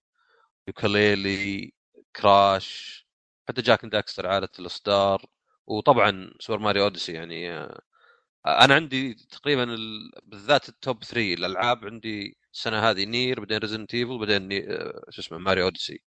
Yooka-Laylee 0.67 1.73
Crash 2.15 3.07
حتى 3.49 3.61
Jak 3.61 3.85
Daxter 3.85 4.27
عاده 4.27 4.49
الإصدار. 4.59 5.25
وطبعا 5.71 6.33
Super 6.39 6.59
Mario 6.59 6.83
Odyssey 6.83 7.13
يعني 7.13 7.49
أنا 8.47 8.75
عندي 8.75 9.13
تقريبا 9.13 9.63
ال... 9.63 10.11
بالذات 10.23 10.69
ال 10.69 10.78
top 10.78 11.03
3 11.03 11.33
الألعاب 11.33 11.85
عندي 11.85 12.37
السنة 12.53 12.79
هذه 12.89 13.05
Nier 13.05 13.39
بعدين 13.39 13.57
Resident 13.57 13.93
Evil 13.95 14.19
بعدين 14.19 14.47
ني... 14.47 14.61
شو 15.09 15.21
اسمه 15.21 15.37
Mario 15.37 15.65
Odyssey 15.65 16.03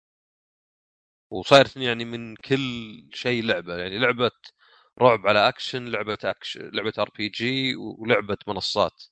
وصايرت 1.32 1.78
يعني 1.78 2.06
من 2.06 2.36
كل 2.36 3.10
شيء 3.14 3.44
لعبة 3.44 3.78
يعني 3.78 3.98
لعبة 4.00 4.32
رعب 5.02 5.28
على 5.28 5.50
اكشن 5.50 5.86
لعبة 5.86 6.18
اكشن 6.24 6.70
لعبة 6.74 6.94
RPG 7.00 7.76
ولعبة 7.76 8.38
منصات. 8.48 9.04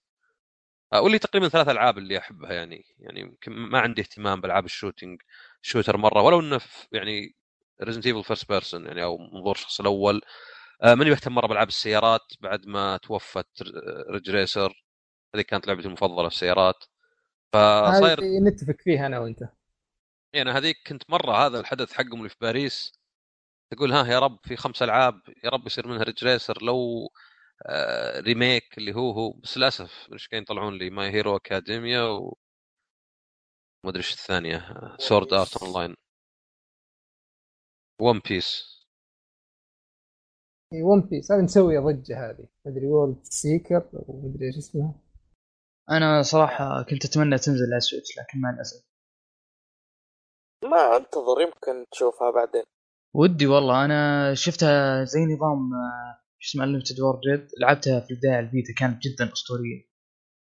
واللي 0.93 1.19
تقريبا 1.19 1.47
ثلاث 1.49 1.67
ألعاب 1.69 1.97
اللي 1.97 2.17
أحبها 2.17 2.53
يعني 2.53 2.85
يعني 2.99 3.37
ما 3.47 3.79
عندي 3.79 4.01
اهتمام 4.01 4.41
بألعاب 4.41 4.65
ال 4.65 4.71
shooting 4.71 5.21
shooter 5.61 5.97
مرة 5.97 6.21
ولو 6.21 6.39
إنه 6.39 6.59
يعني 6.91 7.35
Resident 7.83 8.05
Evil 8.05 8.23
first 8.23 8.49
person 8.49 8.85
يعني 8.85 9.03
أو 9.03 9.17
منظور 9.17 9.55
الشخص 9.55 9.79
الأول. 9.79 10.21
آه، 10.83 10.95
ماني 10.95 11.09
مهتم 11.09 11.33
مرة 11.33 11.47
بألعاب 11.47 11.67
السيارات 11.67 12.21
بعد 12.41 12.67
ما 12.67 12.97
توفت 12.97 13.47
Ridge 14.11 14.29
Racer؟ 14.29 14.85
هذه 15.35 15.41
كانت 15.41 15.67
لعبتي 15.67 15.87
المفضلة 15.87 16.29
في 16.29 16.35
السيارات. 16.35 16.85
فصاير 17.53 18.19
نتفق 18.23 18.75
فيها 18.79 19.05
أنا 19.05 19.19
وأنت. 19.19 19.39
يعني 20.33 20.51
هذيك 20.51 20.77
كنت 20.87 21.03
مرة 21.09 21.45
هذا 21.45 21.59
الحدث 21.59 21.93
حقهم 21.93 22.17
اللي 22.17 22.29
في 22.29 22.35
باريس. 22.41 22.91
تقول 23.71 23.91
ها 23.93 24.07
يا 24.07 24.19
رب 24.19 24.39
في 24.43 24.55
خمس 24.55 24.83
ألعاب 24.83 25.21
يا 25.43 25.49
رب 25.49 25.67
يصير 25.67 25.87
منها 25.87 26.03
Ridge 26.03 26.23
Racer 26.25 26.63
لو 26.63 27.09
آه 27.65 28.19
remake 28.19 28.77
اللي 28.77 28.95
هو 28.95 29.11
هو. 29.11 29.31
بس 29.31 29.57
للأسف 29.57 30.07
مش 30.09 30.29
كاين 30.29 30.43
يطلعون 30.43 30.77
لي؟ 30.77 30.89
My 30.89 31.11
Hero 31.11 31.35
Academia 31.35 32.01
و 32.03 32.37
ما 33.83 33.89
أدري 33.89 33.99
إيش 33.99 34.13
الثانية. 34.13 34.75
Sword 34.99 35.33
Art 35.33 35.57
Online 35.57 35.95
One 38.01 38.19
Piece 38.29 38.77
One 40.73 41.01
Piece 41.01 41.31
هذه 41.31 41.41
مسوية 41.41 41.79
ضجة 41.79 42.29
هذه. 42.29 42.47
مدري 42.65 42.87
World 42.87 43.23
Seeker 43.23 43.89
ومدري 43.93 44.45
إيش 44.47 44.57
اسمها. 44.57 44.93
أنا 45.89 46.21
صراحة 46.21 46.83
كنت 46.83 47.05
أتمنى 47.05 47.37
تنزل 47.37 47.65
على 47.65 47.77
ال 47.77 47.83
Switch 47.83 48.17
لكن 48.17 48.41
مع 48.41 48.49
الاسف 48.49 48.87
ما 50.63 50.97
أنتظر 50.97 51.41
يمكن 51.41 51.85
تشوفها 51.91 52.31
بعدين. 52.31 52.63
ودي 53.15 53.47
والله. 53.47 53.85
أنا 53.85 54.33
شفتها 54.33 55.03
زي 55.03 55.19
نظام 55.19 55.73
آه، 55.73 56.21
شو 56.39 56.49
اسمه 56.49 56.63
Unlimited 56.63 56.99
World 56.99 57.49
لعبتها 57.61 57.99
في 57.99 58.11
البداية 58.11 58.39
ال 58.39 58.46
Vita 58.46 58.73
كانت 58.77 59.03
جدا 59.03 59.33
أسطورية. 59.33 59.87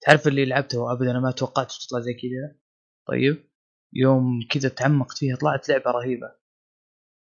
تعرف 0.02 0.28
اللي 0.28 0.46
لعبته 0.46 0.80
وابدا 0.80 1.12
أنا 1.12 1.20
ما 1.20 1.32
توقعت 1.32 1.72
تطلع 1.72 2.00
زي 2.00 2.14
كذا. 2.14 2.60
طيب. 3.08 3.50
يوم 3.94 4.40
كذا 4.52 4.70
تعمقت 4.70 5.18
فيها 5.18 5.36
طلعت 5.36 5.70
لعبة 5.70 5.92
رهيبة. 5.92 6.36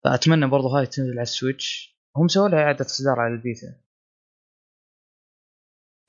فأتمنى 0.04 0.48
برضو 0.48 0.68
هاي 0.68 0.86
تنزل 0.86 1.12
على 1.12 1.22
ال 1.22 1.31
Switch. 1.31 1.94
هم 2.18 2.28
سووا 2.28 2.50
لها 2.50 2.60
إعادة 2.60 2.86
اصدار 2.86 3.20
على 3.20 3.34
ال 3.34 3.41
Vita. 3.41 3.80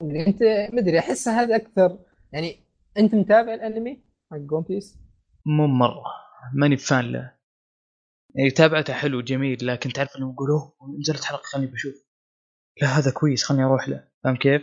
أنت 0.01 0.39
مدري 0.73 0.99
أحس 0.99 1.27
هذا 1.27 1.55
أكثر 1.55 1.99
يعني 2.33 2.59
أنت 2.97 3.15
متابع 3.15 3.53
الأنمي 3.53 4.03
حق 4.31 4.53
One 4.53 4.63
Piece؟ 4.63 4.97
مو 5.45 5.67
مرة. 5.67 6.03
ماني 6.53 6.75
ب 6.75 6.84
fan 6.84 7.11
له. 7.11 7.35
يعني 8.35 8.51
تابعته 8.51 8.93
حلو 8.93 9.21
جميل 9.21 9.67
لكن 9.67 9.89
تعرف 9.89 10.17
إنهم 10.17 10.31
يقولوا 10.31 10.71
نزلت 10.99 11.23
حلقة 11.23 11.43
خليني 11.43 11.71
بشوف. 11.71 11.95
لا 12.81 12.87
هذا 12.87 13.11
كويس 13.11 13.43
خليني 13.43 13.63
أروح 13.63 13.89
له. 13.89 14.07
فاهم 14.23 14.35
كيف؟ 14.35 14.61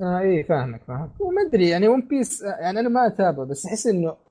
آه 0.00 0.20
إيه 0.20 0.42
فاهمك 0.48 0.84
فاهمك. 0.84 1.20
وما 1.20 1.42
أدري 1.48 1.68
يعني 1.68 1.88
One 1.88 2.08
Piece 2.08 2.42
يعني 2.42 2.80
أنا 2.80 2.88
ما 2.88 3.06
اتابع 3.06 3.44
بس 3.44 3.66
أحس 3.66 3.86
إنه 3.86 4.25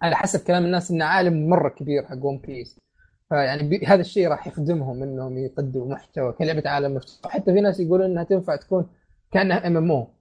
على 0.00 0.16
حسب 0.16 0.46
كلام 0.46 0.64
الناس 0.64 0.90
انه 0.90 1.04
عالم 1.04 1.48
مرة 1.48 1.68
كبير 1.68 2.06
حق 2.06 2.24
One 2.24 2.38
Piece 2.38 2.80
فيعني 3.28 3.86
هذا 3.86 4.00
الشيء 4.00 4.28
راح 4.28 4.46
يخدمهم 4.46 5.02
إنهم 5.02 5.38
يقدموا 5.38 5.92
محتوى 5.92 6.32
كلعبة 6.32 6.70
عالم 6.70 6.94
مفتوح 6.94 7.32
حتى 7.32 7.54
في 7.54 7.60
ناس 7.60 7.80
يقولون 7.80 8.10
إنها 8.10 8.24
تنفع 8.24 8.56
تكون 8.56 8.90
كأنها 9.32 9.66
MMO 9.66 10.14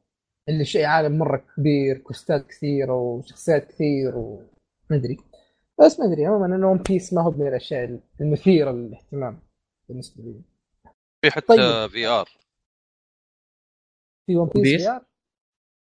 اللي 0.49 0.65
شيء 0.65 0.85
عالم 0.85 1.17
مرة 1.17 1.45
كبير 1.57 1.97
quests 1.97 2.40
ات 2.40 2.47
كثيرة 2.47 2.93
وشخصيات 2.93 3.67
كثير 3.67 4.17
وما 4.17 4.47
أدري. 4.91 5.17
بس 5.79 5.99
ما 5.99 6.05
أدري 6.05 6.25
عموما 6.25 6.55
انه 6.55 6.71
One 6.71 6.77
Piece 6.77 7.13
ما 7.13 7.21
هو 7.21 7.31
من 7.31 7.47
الأشياء 7.47 7.99
المثيرة 8.21 8.71
للاهتمام 8.71 9.39
بالنسبة 9.89 10.23
لي. 10.23 10.41
في 11.21 11.31
حتى 11.31 11.47
طيب. 11.47 11.89
VR 11.89 12.29
في 14.25 14.35
One 14.35 14.49
Piece 14.55 14.81
VR؟ 14.81 15.05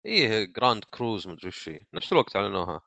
إيه 0.06 0.44
Grand 0.44 0.84
Cruise 0.84 1.28
مدري 1.28 1.48
وش 1.48 1.70
نفس 1.94 2.12
الوقت 2.12 2.36
أعلنوها. 2.36 2.80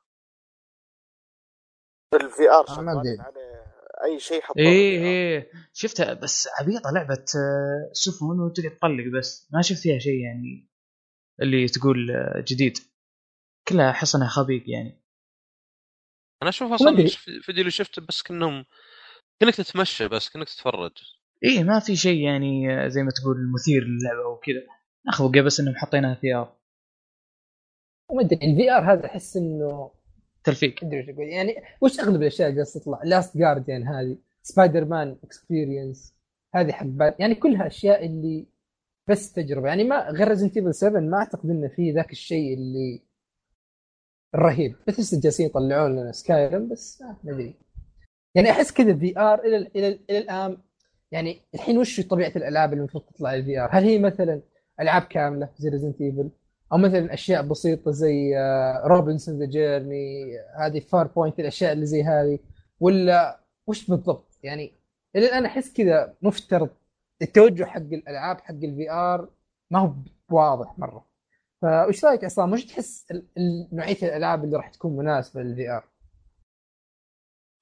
ال 2.14 2.50
VR 2.50 2.66
شغالين 2.66 3.20
عليه 3.20 3.60
أي 4.04 4.18
شيء 4.20 4.42
حطوه 4.42 4.62
إيه 4.62 4.98
إيه. 5.04 5.50
شفتها 5.72 6.14
بس 6.14 6.48
عبيطة 6.60 6.90
لعبة 6.94 7.24
آه، 7.36 7.92
سفن 7.92 8.26
وتقعد 8.26 8.76
تطلق 8.78 9.18
بس. 9.18 9.48
ما 9.52 9.62
شفت 9.62 9.78
فيها 9.78 9.98
شيء 9.98 10.20
يعني 10.20 10.70
اللي 11.42 11.68
تقول 11.68 12.10
آه، 12.10 12.44
جديد. 12.48 12.78
كلها 13.68 13.90
احس 13.90 14.14
انها 14.14 14.28
خبيق 14.28 14.62
يعني. 14.66 15.02
أنا 16.42 16.50
أشوف 16.50 16.72
أصلا 16.72 16.98
الفيديو 17.28 17.60
اللي 17.60 17.70
شفته 17.70 18.02
بس 18.08 18.22
كأنهم 18.22 18.64
كأنك 19.40 19.54
تتمشى 19.54 20.08
بس 20.08 20.28
كأنك 20.28 20.48
تتفرج. 20.48 20.92
إيه 21.44 21.64
ما 21.64 21.80
في 21.80 21.96
شيء 21.96 22.20
يعني 22.24 22.74
آه، 22.74 22.88
زي 22.88 23.02
ما 23.02 23.10
تقول 23.10 23.52
مثير 23.54 23.84
للعبة 23.84 24.24
أو 24.24 24.36
كذا. 24.36 24.66
اخذوا 25.08 25.42
بس 25.42 25.60
إنهم 25.60 25.74
حاطينها 25.74 26.14
VR. 26.14 26.56
وما 28.10 28.22
أدري 28.22 28.36
ال 28.36 28.70
VR 28.70 28.92
هذا 28.92 29.06
أحس 29.06 29.36
إنه 29.36 29.99
تلفيق 30.44 30.84
أدري 30.84 31.00
وش 31.00 31.08
أقول. 31.08 31.26
يعني 31.28 31.54
وش 31.80 32.00
أغلب 32.00 32.22
الأشياء 32.22 32.48
اللي 32.48 32.56
جالسة 32.58 32.80
تطلع؟ 32.80 33.00
Last 33.04 33.36
Guardian 33.36 33.88
هذه 33.88 34.16
Spider-Man 34.42 35.16
experience 35.24 36.14
هذه 36.54 36.72
حق 36.72 36.86
يعني 37.18 37.34
كلها 37.34 37.66
اشياء 37.66 38.06
اللي 38.06 38.46
بس 39.08 39.32
تجربة. 39.32 39.68
يعني 39.68 39.84
ما 39.84 40.10
غير 40.10 40.28
Resident 40.28 40.56
Evil 40.56 40.74
7 40.74 41.00
ما 41.00 41.18
أعتقد 41.18 41.50
إنه 41.50 41.68
في 41.68 41.92
ذاك 41.92 42.12
الشيء 42.12 42.54
اللي 42.54 43.02
الرهيب 44.34 44.76
بس 44.88 45.00
لسه 45.00 45.20
جالسين 45.20 45.46
يطلعون 45.46 45.92
لنا؟ 45.92 46.12
Skyrim 46.12 46.68
بس 46.68 47.02
آه 47.02 47.16
ما 47.24 47.32
أدري. 47.32 47.54
يعني 48.34 48.50
أحس 48.50 48.72
كذا 48.72 48.94
VR 48.98 49.44
إلى 49.44 49.56
إلى 49.56 50.00
إلى 50.10 50.18
الآن. 50.18 50.58
يعني 51.12 51.40
الحين 51.54 51.78
وش 51.78 52.00
طبيعة 52.00 52.32
الألعاب 52.36 52.72
اللي 52.72 52.80
المفروض 52.80 53.04
تطلع 53.04 53.34
لل 53.34 53.58
VR؟ 53.58 53.68
هل 53.72 53.84
هي 53.84 53.98
مثلا 53.98 54.42
ألعاب 54.80 55.02
كاملة 55.02 55.48
زي 55.58 55.68
Resident 55.68 56.00
Evil 56.00 56.30
أو 56.72 56.78
مثلا 56.78 57.14
أشياء 57.14 57.42
بسيطة 57.42 57.90
زي 57.90 58.34
Robinson 58.84 59.38
The 59.38 59.46
Journey 59.46 60.24
هذه 60.58 60.80
Farpoint 60.80 61.40
الأشياء 61.40 61.72
اللي 61.72 61.86
زي 61.86 62.02
هذه. 62.02 62.38
ولا 62.80 63.40
وش 63.66 63.90
بالضبط؟ 63.90 64.38
يعني 64.42 64.72
إلى 65.16 65.26
الآن 65.26 65.44
أحس 65.46 65.72
كذا 65.72 66.14
مفترض 66.22 66.70
التوجه 67.22 67.64
حق 67.64 67.76
الألعاب 67.76 68.40
حق 68.40 68.54
ال 68.54 68.90
VR 68.90 69.28
ما 69.70 69.78
هو 69.78 69.94
واضح 70.30 70.78
مرة. 70.78 71.06
فايش 71.62 72.04
رأيك 72.04 72.24
عصام؟ 72.24 72.52
وش 72.52 72.64
تحس 72.64 73.06
نوعية 73.72 73.96
الألعاب 74.02 74.44
اللي 74.44 74.56
راح 74.56 74.68
تكون 74.68 74.96
مناسبة 74.96 75.42
لل 75.42 75.70
VR؟ 75.70 75.84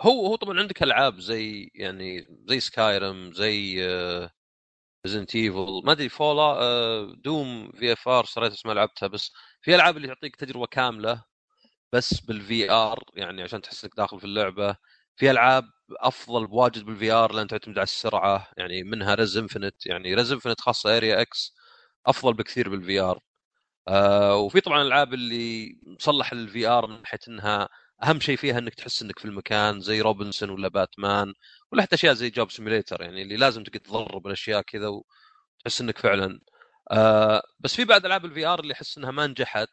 هو 0.02 0.26
هو 0.26 0.36
طبعا 0.36 0.58
عندك 0.58 0.82
ألعاب 0.82 1.20
زي 1.20 1.70
يعني 1.74 2.26
زي 2.48 2.60
Skyrim 2.60 3.32
زي 3.32 3.82
Resident 5.06 5.36
Evil 5.36 5.82
ما 5.84 5.92
أدري 5.92 6.08
ولا 6.08 7.14
Doom 7.24 7.72
VFR 7.72 8.24
صريت 8.24 8.52
اسمها 8.52 8.74
لعبتها 8.74 9.06
بس 9.06 9.32
في 9.62 9.74
ألعاب 9.74 9.96
اللي 9.96 10.08
تعطيك 10.08 10.36
تجربة 10.36 10.66
كاملة 10.66 11.24
بس 11.92 12.20
بال 12.20 12.70
VR 12.72 13.04
يعني 13.14 13.42
عشان 13.42 13.62
تحس 13.62 13.84
إنك 13.84 13.94
داخل 13.96 14.18
في 14.20 14.24
اللعبة. 14.26 14.76
في 15.16 15.30
ألعاب 15.30 15.64
أفضل 16.00 16.46
بواجد 16.46 16.84
بال 16.84 17.12
VR 17.12 17.32
لأن 17.34 17.46
تعتمد 17.48 17.78
على 17.78 17.84
السرعة 17.84 18.48
يعني 18.58 18.82
منها 18.84 19.14
Rez 19.14 19.36
Infinite 19.36 19.86
يعني 19.86 20.14
Rez 20.14 20.32
Infinite 20.32 20.60
خاصة 20.60 20.96
Area 20.96 21.20
X 21.22 21.56
أفضل 22.06 22.34
بكثير 22.34 22.68
بال 22.68 23.00
VR 23.00 23.20
آه 23.88 24.36
وفي 24.36 24.60
طبعا 24.60 24.82
العاب 24.82 25.14
اللي 25.14 25.76
مصلح 25.86 26.32
لل 26.34 26.66
VR 26.68 26.86
من 26.86 27.00
ناحيه 27.02 27.18
إنها 27.28 27.68
أهم 28.02 28.20
شيء 28.20 28.36
فيها 28.36 28.58
إنك 28.58 28.74
تحس 28.74 29.02
إنك 29.02 29.18
في 29.18 29.24
المكان 29.24 29.80
زي 29.80 30.00
Robinson 30.00 30.50
ولا 30.50 30.68
باتمان 30.68 31.34
ولا 31.72 31.82
حتى 31.82 31.94
أشياء 31.94 32.14
زي 32.14 32.30
Job 32.30 32.50
Simulator 32.50 33.02
يعني 33.02 33.22
اللي 33.22 33.36
لازم 33.36 33.62
تقعد 33.62 33.80
تضرب 33.80 34.26
الأشياء 34.26 34.62
كذا 34.62 34.88
وتحس 34.88 35.80
إنك 35.80 35.98
فعلا. 35.98 36.40
آه 36.92 37.42
بس 37.60 37.76
في 37.76 37.84
بعد 37.84 38.06
ألعاب 38.06 38.24
ال 38.24 38.46
VR 38.46 38.60
اللي 38.60 38.74
أحس 38.74 38.98
إنها 38.98 39.10
ما 39.10 39.26
نجحت 39.26 39.68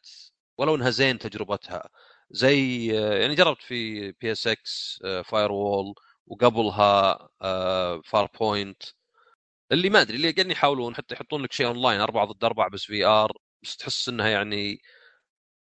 ولو 0.57 0.75
إنها 0.75 0.89
زين 0.89 1.19
تجربتها 1.19 1.89
زي 2.31 2.91
آه 2.99 3.13
يعني 3.15 3.35
جربت 3.35 3.61
في 3.61 4.11
PSX 4.11 4.99
Firewall 5.25 5.93
وقبلها 6.27 7.19
Farpoint 8.05 8.83
اللي 9.71 9.89
ما 9.89 10.01
أدري 10.01 10.15
اللي 10.17 10.31
قاعدين 10.31 10.51
يحاولون 10.51 10.95
حتى 10.95 11.15
يحطون 11.15 11.43
لك 11.43 11.51
شيء 11.53 11.67
اونلاين 11.67 12.01
أربعة 12.01 12.25
ضد 12.25 12.43
أربعة 12.43 12.69
بس 12.69 12.83
VR 12.85 13.31
بس 13.63 13.77
تحس 13.77 14.09
إنها 14.09 14.27
يعني 14.29 14.79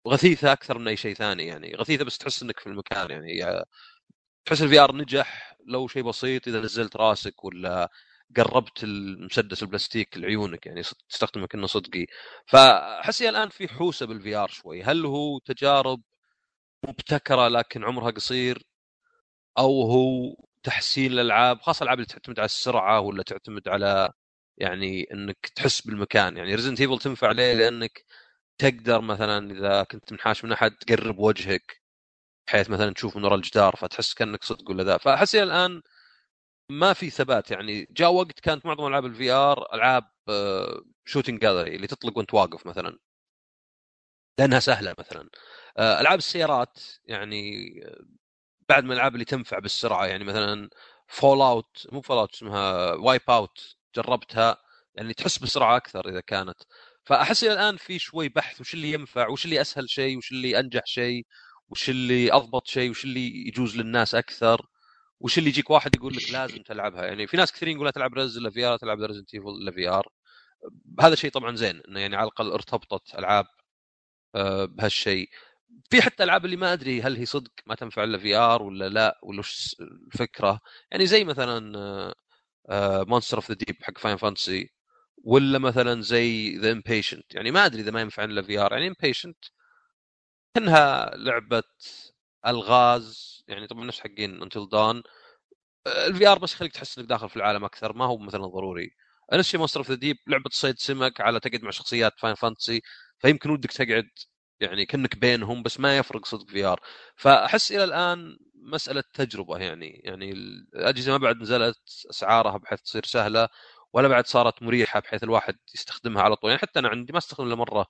غثيثة 0.07 0.53
أكثر 0.53 0.79
من 0.79 0.89
أي 0.89 0.97
شيء 0.97 1.15
ثاني 1.15 1.47
يعني. 1.47 1.75
غثيثة 1.77 2.05
بس 2.05 2.19
تحس 2.19 2.43
إنك 2.43 2.61
في 2.61 2.67
المكان 2.67 3.11
يعني, 3.11 3.65
تحس 4.45 4.63
ال 4.63 4.79
VR 4.81 4.97
نجح 4.97 5.57
لو 5.67 5.89
شيء 5.89 6.03
بسيط 6.03 6.49
إذا 6.49 6.61
نزلت 6.61 6.97
راسك 6.97 7.45
ولا 7.45 7.91
قربت 8.37 8.85
المسدس 8.85 9.63
البلاستيك 9.63 10.19
لعيونك 10.19 10.67
يعني 10.67 10.83
تستخدمه 11.11 11.47
كأنه 11.47 11.67
صدقي. 11.67 12.07
إلى 13.21 13.29
الآن 13.29 13.49
في 13.49 13.69
حوسة 13.69 14.07
بال 14.07 14.37
VR 14.37 14.49
شوي. 14.49 14.83
هل 14.83 15.07
هو 15.07 15.39
تجارب 15.39 16.03
مبتكرة 16.89 17.49
لكن 17.49 17.85
عمرها 17.85 18.11
قصير؟ 18.11 18.63
أو 19.59 19.83
هو 19.83 20.37
تحسين 20.63 21.13
الالعاب 21.13 21.61
خاصة 21.63 21.79
الألعاب 21.79 21.99
اللي 21.99 22.07
تعتمد 22.07 22.39
على 22.41 22.47
السرعة 22.47 23.01
ولا 23.01 23.23
تعتمد 23.23 23.69
على 23.69 24.13
يعني 24.59 25.07
إنك 25.13 25.39
تحس 25.57 25.81
بالمكان 25.83 26.37
يعني. 26.37 26.55
Resident 26.55 26.81
Evil 26.81 26.99
تنفع 26.99 27.31
ليه؟ 27.33 27.55
لأنك 27.55 28.05
تقدر 28.59 29.01
مثلا 29.01 29.51
إذا 29.53 29.83
كنت 29.83 30.13
منحاش 30.13 30.45
من 30.45 30.53
أحد 30.53 30.71
تقرب 30.71 31.19
وجهك 31.19 31.83
بحيث 32.49 32.71
مثلا 32.71 32.95
تشوف 32.95 33.17
من 33.17 33.25
وراء 33.25 33.37
الجدار 33.37 33.77
فتحس 33.77 34.15
كأنك 34.15 34.45
صدق 34.45 34.71
ولا 34.71 34.85
ذا 34.85 34.99
فأحس 34.99 35.35
الآن 35.37 35.83
ما 36.71 36.93
في 36.93 37.11
ثبات 37.11 37.51
يعني. 37.51 37.87
جاء 37.91 38.13
وقت 38.13 38.41
كانت 38.41 38.67
معظم 38.67 38.87
ألعاب 38.87 39.07
ال 39.07 39.31
VR 39.33 39.75
ألعاب 39.75 40.05
shooting 41.05 41.41
gallery 41.41 41.77
اللي 41.77 41.87
تطلق 41.87 42.19
وأنت 42.19 42.35
واقف 42.35 42.67
مثلا. 42.67 42.99
لأنها 44.39 44.61
سهلة 44.61 44.95
مثلا. 44.99 45.29
آه، 45.79 46.01
ألعاب 46.01 46.19
السيارات 46.19 46.79
يعني 47.05 47.67
آه، 47.87 48.05
بعد 48.69 48.85
من 48.85 48.93
الألعاب 48.93 49.15
اللي 49.15 49.25
تنفع 49.25 49.59
بالسرعة 49.59 50.07
يعني 50.07 50.25
مثلا 50.25 50.71
Fallout 51.09 51.87
مو 51.93 52.03
Fallout 52.03 52.35
اسمها 52.35 52.93
Wipeout 52.95 53.77
جربتها 53.97 54.59
يعني 54.95 55.15
تحس 55.15 55.39
بسرعة 55.39 55.77
أكثر 55.77 56.09
إذا 56.09 56.21
كانت. 56.21 56.63
فأحس 57.07 57.45
الآن 57.45 57.77
في 57.77 57.99
شوي 57.99 58.29
بحث 58.29 58.61
وش 58.61 58.75
اللي 58.75 58.93
ينفع 58.93 59.29
وش 59.29 59.45
اللي 59.45 59.61
أسهل 59.61 59.91
شيء 59.91 60.19
وش 60.19 60.33
اللي 60.33 60.59
أنجح 60.61 60.87
شيء 60.87 61.27
وش 61.69 61.91
اللي 61.91 62.33
أضبط 62.33 62.67
شيء 62.67 62.91
وش 62.91 63.05
اللي 63.05 63.49
يجوز 63.49 63.77
للناس 63.77 64.15
أكثر 64.15 64.67
وش 65.21 65.39
اللي 65.39 65.49
يجيك 65.51 65.71
واحد 65.71 65.97
يقول 65.97 66.17
لك 66.17 66.31
لازم 66.33 66.63
تلعبها. 66.63 67.05
يعني 67.07 67.27
في 67.27 67.37
ناس 67.37 67.53
كثيرين 67.53 67.77
يقول 67.77 67.93
تلعب 67.93 68.15
Rez 68.15 68.37
إلا 68.39 68.51
VR 68.51 68.77
تلعب 68.77 69.01
Resident 69.01 69.35
Evil 69.35 69.49
إلا 69.49 69.73
VR. 69.73 70.09
هذا 71.01 71.15
شيء 71.15 71.31
طبعا 71.31 71.57
زين 71.57 71.83
إنه 71.89 72.01
يعني 72.01 72.17
على 72.17 72.25
الأقل 72.25 72.53
ارتبطت 72.53 73.15
ألعاب 73.19 73.47
آه، 74.35 74.65
بهالشيء. 74.65 75.29
في 75.91 76.03
حتى 76.03 76.25
ألعاب 76.25 76.45
اللي 76.45 76.57
ما 76.57 76.73
أدري 76.73 77.03
هل 77.03 77.17
هي 77.17 77.27
صدق 77.27 77.53
ما 77.67 77.75
تنفع 77.75 78.05
إلا 78.05 78.19
VR 78.19 78.63
ولا 78.63 78.89
لا 78.89 79.21
ولا 79.23 79.43
الفكرة. 79.81 80.61
يعني 80.93 81.07
زي 81.07 81.25
مثلا 81.25 82.15
Monster 83.09 83.37
of 83.37 83.51
the 83.51 83.57
Deep 83.57 83.77
حق 83.85 83.99
Final 83.99 84.17
Fantasy 84.17 84.71
ولا 85.27 85.59
مثلا 85.59 86.03
زي 86.03 86.57
The 86.59 86.73
Inpatient 86.73 87.35
يعني 87.35 87.51
ما 87.51 87.67
أدري 87.67 87.83
إذا 87.83 87.91
ما 87.91 88.01
ينفع 88.01 88.25
إلا 88.25 88.43
VR. 88.43 88.73
يعني 88.73 88.89
Inpatient 88.89 89.39
كانها 90.55 91.11
لعبة 91.17 91.63
ألغاز. 92.47 93.43
يعني 93.49 93.67
طبعا 93.67 93.85
نفس 93.85 94.01
حقين 94.01 94.43
Until 94.43 94.69
Dawn 94.69 95.03
ال 95.87 96.29
VR 96.29 96.39
بس 96.39 96.55
يخليك 96.55 96.73
تحس 96.73 96.99
إنك 96.99 97.09
داخل 97.09 97.29
في 97.31 97.37
العالم 97.37 97.65
أكثر. 97.65 97.93
ما 97.93 98.05
هو 98.07 98.19
مثلا 98.19 98.47
ضروري. 98.47 98.91
نفس 99.33 99.49
الشيء 99.49 99.61
of 99.61 99.91
the 99.91 99.97
Deep 99.97 100.17
لعبة 100.29 100.51
صيد 100.53 100.79
سمك 100.79 101.21
على 101.21 101.41
تقعد 101.41 101.63
مع 101.63 101.71
شخصيات 101.71 102.13
Final 102.21 102.35
Fantasy 102.35 102.83
فيمكن 103.19 103.51
ودك 103.51 103.73
تقعد 103.73 104.09
يعني 104.61 104.87
كأنك 104.87 105.17
بينهم 105.19 105.63
بس 105.63 105.81
ما 105.81 105.99
يفرق 105.99 106.27
صدق 106.27 106.49
VR. 106.51 106.81
فأحس 107.17 107.73
إلى 107.73 107.85
الآن 107.85 108.37
مسألة 108.55 109.05
تجربة 109.15 109.59
يعني. 109.59 110.01
يعني 110.05 110.33
الاجهزه 110.33 111.13
ما 111.13 111.19
بعد 111.19 111.37
نزلت 111.43 111.79
أسعارها 112.11 112.59
بحيث 112.59 112.81
تصير 112.83 113.05
سهلة. 113.05 113.49
ولا 113.97 114.09
بعد 114.09 114.27
صارت 114.27 114.63
مريحة 114.63 115.01
بحيث 115.01 115.25
الواحد 115.25 115.59
يستخدمها 115.75 116.23
على 116.23 116.37
طول. 116.37 116.51
يعني 116.51 116.63
حتى 116.63 116.79
أنا 116.79 116.89
عندي 116.89 117.13
ما 117.13 117.19
استخدم 117.19 117.47
إلا 117.47 117.55
مرة 117.57 117.87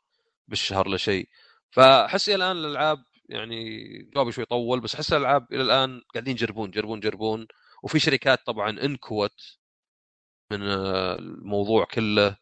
بالشهر 0.48 0.88
لا 0.88 0.96
شيء. 0.96 1.28
فأحس 1.70 2.28
الآن 2.28 2.56
الألعاب 2.56 3.04
يعني 3.28 3.88
جوابي 4.14 4.32
شوي 4.32 4.44
طول 4.44 4.80
بس 4.80 4.94
أحس 4.94 5.12
الألعاب 5.12 5.52
إلى 5.52 5.62
الآن 5.62 6.02
قاعدين 6.14 6.34
يجربون 6.34 6.68
يجربون 6.68 6.98
يجربون. 6.98 7.46
وفي 7.82 7.98
شركات 7.98 8.46
طبعا 8.46 8.70
إنكوت 8.70 9.58
من 10.52 10.62
آه، 10.62 11.14
الموضوع 11.18 11.84
كله. 11.84 12.36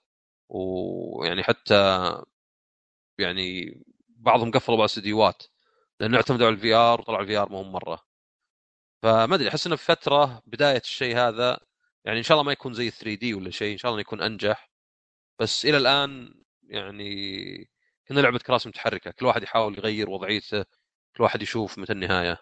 ويعني 0.49 1.43
حتى 1.45 2.11
يعني 3.19 3.74
بعضهم 4.09 4.51
قفلوا 4.51 4.77
بعض 4.78 4.89
الاستديوهات 4.89 5.43
لأنه 6.01 6.16
اعتمدوا 6.16 6.47
على 6.47 6.55
ال 6.55 6.74
VR 6.74 7.01
وطلع 7.01 7.20
ال 7.20 7.36
VR 7.36 7.48
مهم 7.53 7.73
مرة. 7.73 8.01
فما 9.03 9.35
أدري 9.35 9.49
أحس 9.49 9.66
انه 9.66 9.77
في 9.77 9.85
فترة 9.85 10.43
بداية 10.47 10.81
الشيء 10.81 11.16
هذا 11.16 11.61
يعني 12.05 12.18
إن 12.18 12.22
شاء 12.22 12.35
الله 12.35 12.47
ما 12.47 12.52
يكون 12.52 12.74
زي 12.74 12.90
3D 12.90 13.35
ولا 13.35 13.51
شيء 13.51 13.72
إن 13.72 13.78
شاء 13.78 13.90
الله 13.90 14.01
يكون 14.01 14.20
أنجح. 14.20 14.70
بس 15.40 15.66
إلى 15.66 15.76
الآن 15.76 16.35
يعني 16.68 17.70
كنا 18.09 18.20
لعبة 18.20 18.39
كراسي 18.39 18.68
متحركة 18.68 19.10
كل 19.10 19.26
واحد 19.26 19.43
يحاول 19.43 19.78
يغير 19.78 20.10
وضعيته 20.10 20.64
كل 21.16 21.22
واحد 21.22 21.43
يشوف 21.43 21.78
متى 21.78 21.93
النهاية. 21.93 22.39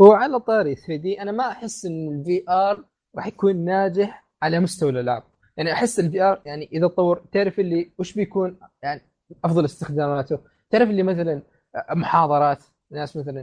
هو 0.00 0.12
على 0.12 0.40
طاري 0.40 0.74
3D 0.74 1.22
أنا 1.22 1.32
ما 1.32 1.50
أحس 1.50 1.84
إن 1.84 2.20
ال 2.20 2.44
VR 2.48 2.84
راح 3.16 3.26
يكون 3.26 3.64
ناجح 3.64 4.28
على 4.42 4.60
مستوى 4.60 4.90
الألعاب. 4.90 5.22
يعني 5.56 5.72
أحس 5.72 6.00
ال 6.00 6.22
VR 6.22 6.42
يعني 6.46 6.68
إذا 6.72 6.86
طور 6.86 7.24
تعرف 7.32 7.60
اللي 7.60 7.92
وش 7.98 8.12
بيكون 8.12 8.58
يعني 8.82 9.02
أفضل 9.44 9.64
استخداماته؟ 9.64 10.38
تعرف 10.70 10.90
اللي 10.90 11.02
مثلا 11.02 11.42
محاضرات 11.90 12.64
ناس 12.90 13.16
مثلا 13.16 13.42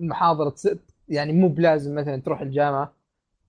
محاضرة 0.00 0.54
يعني 1.08 1.32
مو 1.32 1.48
بلازم 1.48 1.94
مثلا 1.94 2.22
تروح 2.22 2.40
الجامعة. 2.40 2.99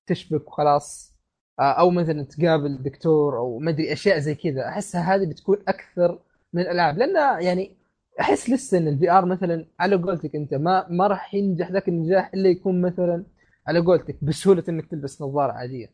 تشبك 0.08 0.48
وخلاص. 0.48 1.12
آه، 1.60 1.72
أو 1.72 1.90
مثلا 1.90 2.24
تقابل 2.24 2.84
دكتور 2.84 3.38
أو 3.38 3.60
ما 3.60 3.70
أدري 3.72 3.94
أشياء 3.94 4.20
زي 4.20 4.36
كذا. 4.36 4.68
أحسها 4.68 5.16
هذه 5.16 5.26
بتكون 5.26 5.58
أكثر 5.68 6.20
من 6.54 6.62
الألعاب. 6.62 6.98
لأن 6.98 7.44
يعني 7.44 7.72
أحس 8.20 8.50
لسه 8.50 8.78
إن 8.78 8.88
ال 8.88 9.12
VR 9.12 9.26
مثلا 9.26 9.66
على 9.80 9.96
قولتك 9.96 10.36
أنت 10.36 10.54
ما 10.54 10.88
ما 10.90 11.08
راح 11.08 11.34
ينجح 11.36 11.72
ذاك 11.72 11.88
النجاح 11.90 12.32
إلا 12.34 12.50
يكون 12.50 12.82
مثلا 12.82 13.26
على 13.68 13.80
قولتك 13.80 14.24
بسهولة 14.24 14.64
إنك 14.70 14.86
تلبس 14.92 15.22
نظارة 15.22 15.52
عادية. 15.52 15.94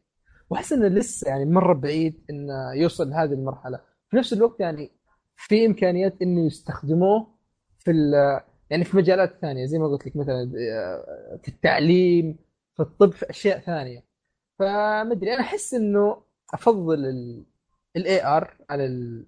وأحس 0.49 0.73
انه 0.73 0.87
لسه 0.87 1.29
يعني 1.29 1.45
مرة 1.45 1.73
بعيد 1.73 2.23
انه 2.29 2.73
يوصل 2.73 3.09
لهذه 3.09 3.33
المرحلة. 3.33 3.79
في 4.09 4.17
نفس 4.17 4.33
الوقت 4.33 4.59
يعني 4.59 4.91
في 5.35 5.65
إمكانيات 5.65 6.21
إنه 6.21 6.45
يستخدموه 6.45 7.27
في 7.79 7.91
يعني 8.69 8.83
في 8.83 8.97
مجالات 8.97 9.37
ثانية. 9.41 9.65
زي 9.65 9.79
ما 9.79 9.87
قلت 9.87 10.07
لك 10.07 10.15
مثلا 10.15 10.51
آه، 10.71 11.39
في 11.43 11.47
التعليم 11.47 12.37
في 12.77 12.83
الطب 12.83 13.11
في 13.11 13.29
أشياء 13.29 13.59
ثانية. 13.59 14.03
فمدري 14.59 15.33
أنا 15.33 15.41
أحس 15.41 15.73
إنه 15.73 16.21
أفضل 16.53 17.05
ال 17.95 18.25
AR 18.25 18.53
على 18.69 18.85
ال 18.85 19.25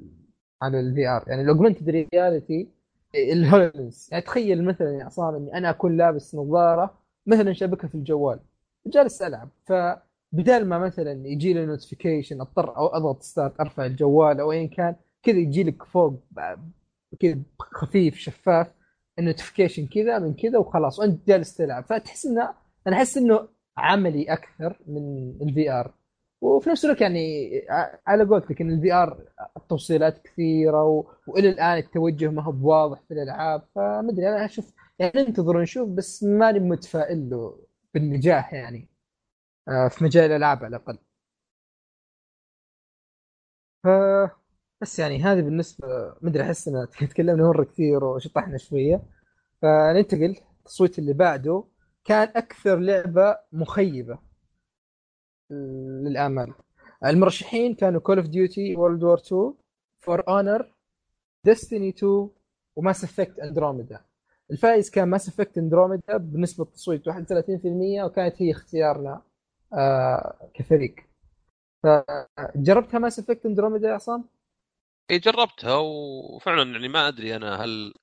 على 0.61 0.79
ال 0.79 1.07
VR 1.07 1.23
يعني 1.27 1.41
ال 1.41 1.46
augmented 1.46 1.89
reality 1.89 2.69
ال 3.15 3.26
HoloLens 3.26 4.09
يعني 4.11 4.23
تخيل 4.23 4.65
مثلا 4.65 4.97
يا 4.97 5.03
عصام 5.05 5.35
إني 5.35 5.53
أنا 5.53 5.69
أكون 5.69 5.97
لابس 5.97 6.35
نظارة 6.35 6.93
مثلا 7.25 7.53
شابكها 7.53 7.87
في 7.87 7.95
الجوال 7.95 8.39
جالس 8.87 9.21
ألعب. 9.21 9.49
فبدال 9.65 10.65
ما 10.67 10.77
مثلا 10.79 11.27
يجي 11.27 11.53
لي 11.53 11.65
notification 11.65 12.41
أضطر 12.41 12.77
أو 12.77 12.87
أضغط 12.87 13.23
start 13.23 13.59
أرفع 13.59 13.85
الجوال 13.85 14.39
أو 14.39 14.51
ايا 14.51 14.67
كان 14.67 14.95
كذا 15.23 15.37
يجي 15.37 15.63
لك 15.63 15.83
فوق 15.83 16.13
كذا 17.19 17.39
خفيف 17.59 18.15
شفاف 18.17 18.67
ال 19.19 19.25
notification 19.25 19.87
كذا 19.87 20.19
من 20.19 20.33
كذا 20.33 20.57
وخلاص 20.57 20.99
وأنت 20.99 21.27
جالس 21.27 21.55
تلعب. 21.57 21.83
فتحس 21.85 22.25
انه 22.25 22.49
أنا 22.89 22.97
أحس 22.97 23.17
إنه 23.17 23.47
عملي 23.77 24.33
أكثر 24.33 24.79
من 24.87 25.31
ال 25.41 25.71
VR 25.71 25.93
وفي 26.41 26.69
نفس 26.69 26.85
الوقت 26.85 27.01
يعني 27.01 27.49
على 28.07 28.23
قولتك 28.25 28.61
ان 28.61 28.71
ال 28.71 28.93
VR 28.93 29.23
التوصيلات 29.57 30.19
كثيرة 30.23 30.83
و... 30.83 31.05
وإلى 31.27 31.49
الآن 31.49 31.77
التوجه 31.77 32.29
ما 32.29 32.43
هو 32.43 32.51
بواضح 32.51 33.01
في 33.07 33.13
الألعاب 33.13 33.61
فمدري 33.75 34.29
أنا 34.29 34.45
أشوف 34.45 34.73
يعني 34.99 35.11
ننتظر 35.15 35.57
ونشوف 35.57 35.89
بس 35.89 36.23
ماني 36.23 36.59
متفائل 36.59 37.29
له 37.29 37.59
بالنجاح 37.93 38.53
يعني 38.53 38.89
آه، 39.69 39.87
في 39.87 40.03
مجال 40.03 40.31
الألعاب 40.31 40.65
على 40.65 40.77
الأقل. 40.77 40.97
ف 43.83 43.87
بس 44.81 44.99
يعني 44.99 45.23
هذه 45.23 45.41
بالنسبة 45.41 45.87
مدري 46.21 46.43
أحس 46.43 46.67
إن 46.67 46.87
تكلمنا 47.09 47.47
مرة 47.47 47.63
كثير 47.63 48.03
وشطحنا 48.03 48.57
شوية. 48.57 49.01
فننتقل 49.61 50.35
التصويت 50.59 50.99
اللي 50.99 51.13
بعده 51.13 51.63
كان 52.05 52.27
أكثر 52.35 52.79
لعبة 52.79 53.37
مخيبة 53.51 54.19
للامال 56.03 56.53
المرشحين 57.05 57.75
كانوا 57.75 58.01
Call 58.01 58.17
of 58.17 58.27
Duty 58.27 58.75
World 58.75 59.03
War 59.03 59.17
2 59.17 59.53
For 59.99 60.23
Honor 60.27 60.73
Destiny 61.43 61.89
2 61.89 62.29
و 62.75 62.81
Mass 62.81 63.03
Effect 63.03 63.39
Andromeda 63.39 64.01
الفائز 64.51 64.89
كان 64.89 65.07
Mass 65.07 65.27
Effect 65.27 65.57
Andromeda 65.57 66.17
بنسبة 66.17 66.65
تصويت 66.65 67.09
31% 67.09 67.13
وكانت 68.05 68.41
هي 68.41 68.51
اختيارنا 68.51 69.21
آه 69.73 70.51
كفريق. 70.53 70.95
فجربتها 71.83 72.99
Mass 72.99 73.19
Effect 73.19 73.45
Andromeda 73.45 73.87
يا 73.89 73.93
عصام؟ 73.93 74.25
اي 75.11 75.19
جربتها 75.19 75.75
وفعلا 75.75 76.71
يعني 76.71 76.87
ما 76.87 77.07
أدري 77.07 77.35
أنا 77.35 77.55
هل 77.55 77.93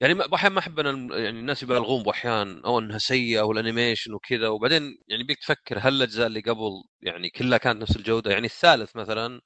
يعني 0.00 0.34
أحيانا 0.34 0.54
ما 0.54 0.60
أحب 0.60 0.78
أنا 0.78 1.16
يعني 1.18 1.40
الناس 1.40 1.62
يبالغون 1.62 2.02
بأحيان 2.02 2.64
أو 2.64 2.78
إنها 2.78 2.98
سيئة 2.98 3.40
وال 3.40 3.54
animation 3.54 4.14
وكذا. 4.14 4.48
وبعدين 4.48 4.98
يعني 5.08 5.24
بيك 5.24 5.38
تفكر 5.38 5.78
هل 5.78 5.94
الأجزاء 5.94 6.26
اللي 6.26 6.40
قبل 6.40 6.70
يعني 7.02 7.30
كلها 7.30 7.58
كانت 7.58 7.82
نفس 7.82 7.96
الجودة؟ 7.96 8.30
يعني 8.30 8.46
الثالث 8.46 8.96
مثلا 8.96 9.40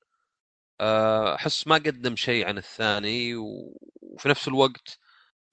آه، 0.81 1.35
أحس 1.35 1.67
ما 1.67 1.77
قدم 1.77 2.17
شيء 2.17 2.47
عن 2.49 2.59
الثاني 2.59 3.37
وفي 3.37 4.29
نفس 4.31 4.49
الوقت 4.49 4.99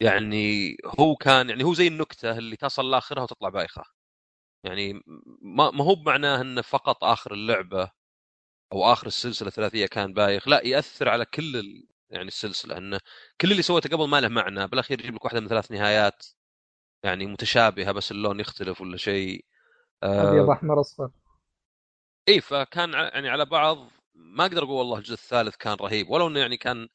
يعني 0.01 0.77
هو 1.01 1.15
كان 1.15 1.49
يعني 1.49 1.63
هو 1.65 1.73
زي 1.75 1.87
النكتة 1.87 2.39
اللي 2.39 2.55
تصل 2.57 2.91
لآخرها 2.91 3.23
وتطلع 3.23 3.49
بايخة. 3.49 3.83
يعني 4.65 4.93
ما 5.41 5.71
ما 5.71 5.85
هو 5.85 5.95
بمعناه 5.95 6.41
انه 6.41 6.61
فقط 6.63 7.05
آخر 7.05 7.33
اللعبة 7.33 7.91
أو 8.73 8.93
آخر 8.93 9.07
السلسلة 9.07 9.47
الثلاثية 9.49 9.85
كان 9.87 10.13
بايخ. 10.13 10.47
لا 10.49 10.61
يأثر 10.67 11.09
على 11.09 11.25
كل. 11.25 11.83
يعني 12.09 12.27
السلسلة 12.27 12.77
إنه 12.77 12.99
كل 13.41 13.51
اللي 13.51 13.61
سويته 13.61 13.89
قبل 13.89 14.07
ما 14.07 14.21
له 14.21 14.27
معنى 14.27 14.67
بالأخير 14.67 14.99
يجيب 14.99 15.15
لك 15.15 15.25
واحدة 15.25 15.39
من 15.39 15.47
ثلاث 15.47 15.71
نهايات 15.71 16.25
يعني 17.03 17.25
متشابهة 17.25 17.91
بس 17.91 18.11
اللون 18.11 18.39
يختلف 18.39 18.81
ولا 18.81 18.97
شيء. 18.97 19.45
أبيض 20.03 20.49
آه 20.49 20.53
أحمر 20.53 20.79
أصفر. 20.81 21.09
إي 22.29 22.41
فكان 22.41 22.93
يعني 22.93 23.29
على 23.29 23.45
بعض 23.45 23.91
ما 24.15 24.45
أقدر 24.45 24.63
أقول 24.63 24.75
والله 24.75 24.97
الجزء 24.97 25.13
الثالث 25.13 25.55
كان 25.55 25.73
رهيب 25.73 26.09
ولو 26.09 26.27
إنه 26.27 26.39
يعني 26.39 26.57
كان 26.57 26.87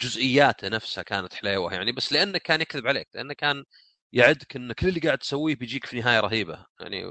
جزئياته 0.00 0.68
نفسها 0.68 1.02
كانت 1.02 1.34
حليوة 1.34 1.74
يعني 1.74 1.92
بس 1.92 2.12
لأنه 2.12 2.38
كان 2.38 2.60
يكذب 2.60 2.86
عليك 2.86 3.08
لأنه 3.14 3.34
كان 3.34 3.64
يعدك 4.12 4.56
إن 4.56 4.72
كل 4.72 4.88
اللي 4.88 5.00
قاعد 5.00 5.18
تسويه 5.18 5.56
بيجيك 5.56 5.86
في 5.86 6.00
نهاية 6.00 6.20
رهيبة 6.20 6.66
يعني 6.80 7.04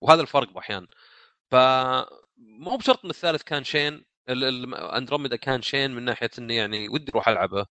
وهذا 0.00 0.22
الفرق 0.22 0.52
بأحيان. 0.52 0.86
ف 1.50 1.54
مو 2.36 2.76
بشرط 2.76 3.04
إن 3.04 3.10
الثالث 3.10 3.42
كان 3.42 3.64
شين 3.64 4.04
أندروميدا 4.28 5.36
كان 5.36 5.62
شين 5.62 5.90
من 5.90 6.02
ناحية 6.04 6.30
اني 6.38 6.56
يعني 6.56 6.88
ودي 6.88 7.12
أروح 7.12 7.28
ألعبه. 7.28 7.66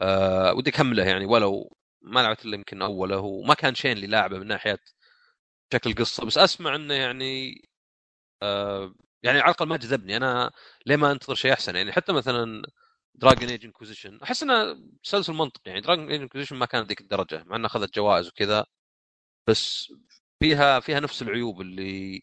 أه 0.00 0.54
ودي 0.54 0.70
أكمله 0.70 1.04
يعني 1.04 1.26
ولو 1.26 1.76
ما 2.02 2.20
لعبت 2.20 2.44
إلا 2.46 2.56
يمكن 2.56 2.82
أوله 2.82 3.18
وما 3.20 3.54
كان 3.54 3.74
شين 3.74 3.92
اللي 3.92 4.06
لاعبه 4.06 4.38
من 4.38 4.46
ناحية 4.46 4.78
شكل 5.74 5.94
قصة 5.94 6.26
بس 6.26 6.38
أسمع 6.38 6.74
إنه 6.74 6.94
يعني 6.94 7.62
أه 8.42 8.94
يعني 9.22 9.40
على 9.40 9.46
الأقل 9.50 9.68
ما 9.68 9.76
جذبني. 9.76 10.16
أنا 10.16 10.52
ليه 10.86 10.96
ما 10.96 11.12
أنتظر 11.12 11.34
شيء 11.34 11.52
أحسن؟ 11.52 11.76
يعني 11.76 11.92
حتى 11.92 12.12
مثلا 12.12 12.62
Dragon 13.14 13.48
Age 13.50 13.64
Inquisition 13.66 14.20
أحس 14.22 14.42
إنه 14.42 14.76
تسلسل 15.04 15.32
منطقي 15.34 15.62
يعني. 15.70 15.80
Dragon 15.80 16.10
Age 16.10 16.22
Inquisition 16.22 16.56
ما 16.56 16.66
كانت 16.66 16.88
ذيك 16.88 17.00
الدرجة 17.00 17.44
مع 17.46 17.56
انها 17.56 17.66
أخذت 17.66 17.94
جوائز 17.96 18.28
وكذا 18.28 18.66
بس 19.48 19.92
فيها 20.42 20.80
فيها 20.80 21.00
نفس 21.00 21.22
العيوب 21.22 21.60
اللي 21.60 22.22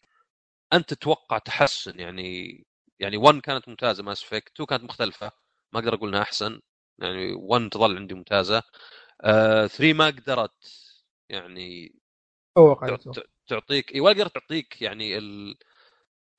أنت 0.72 0.94
تتوقع 0.94 1.38
تحسن 1.38 2.00
يعني. 2.00 2.64
يعني 3.00 3.16
1 3.16 3.40
كانت 3.40 3.68
ممتازة 3.68 4.02
Mass 4.02 4.22
Effect 4.24 4.52
2 4.54 4.66
كانت 4.66 4.84
مختلفة. 4.84 5.32
ما 5.74 5.80
أقدر 5.80 5.94
أقول 5.94 6.08
إنها 6.08 6.22
أحسن. 6.22 6.60
يعني 6.98 7.32
1 7.34 7.68
تظل 7.70 7.96
عندي 7.96 8.14
ممتازة. 8.14 8.62
3 9.68 9.94
ما 9.94 10.06
قدرت 10.06 10.52
يعني 11.30 11.94
تعطيك 13.48 13.94
إي 13.94 14.00
ولا 14.00 14.14
قدرت 14.14 14.34
تعطيك 14.34 14.82
يعني 14.82 15.18
ال 15.18 15.56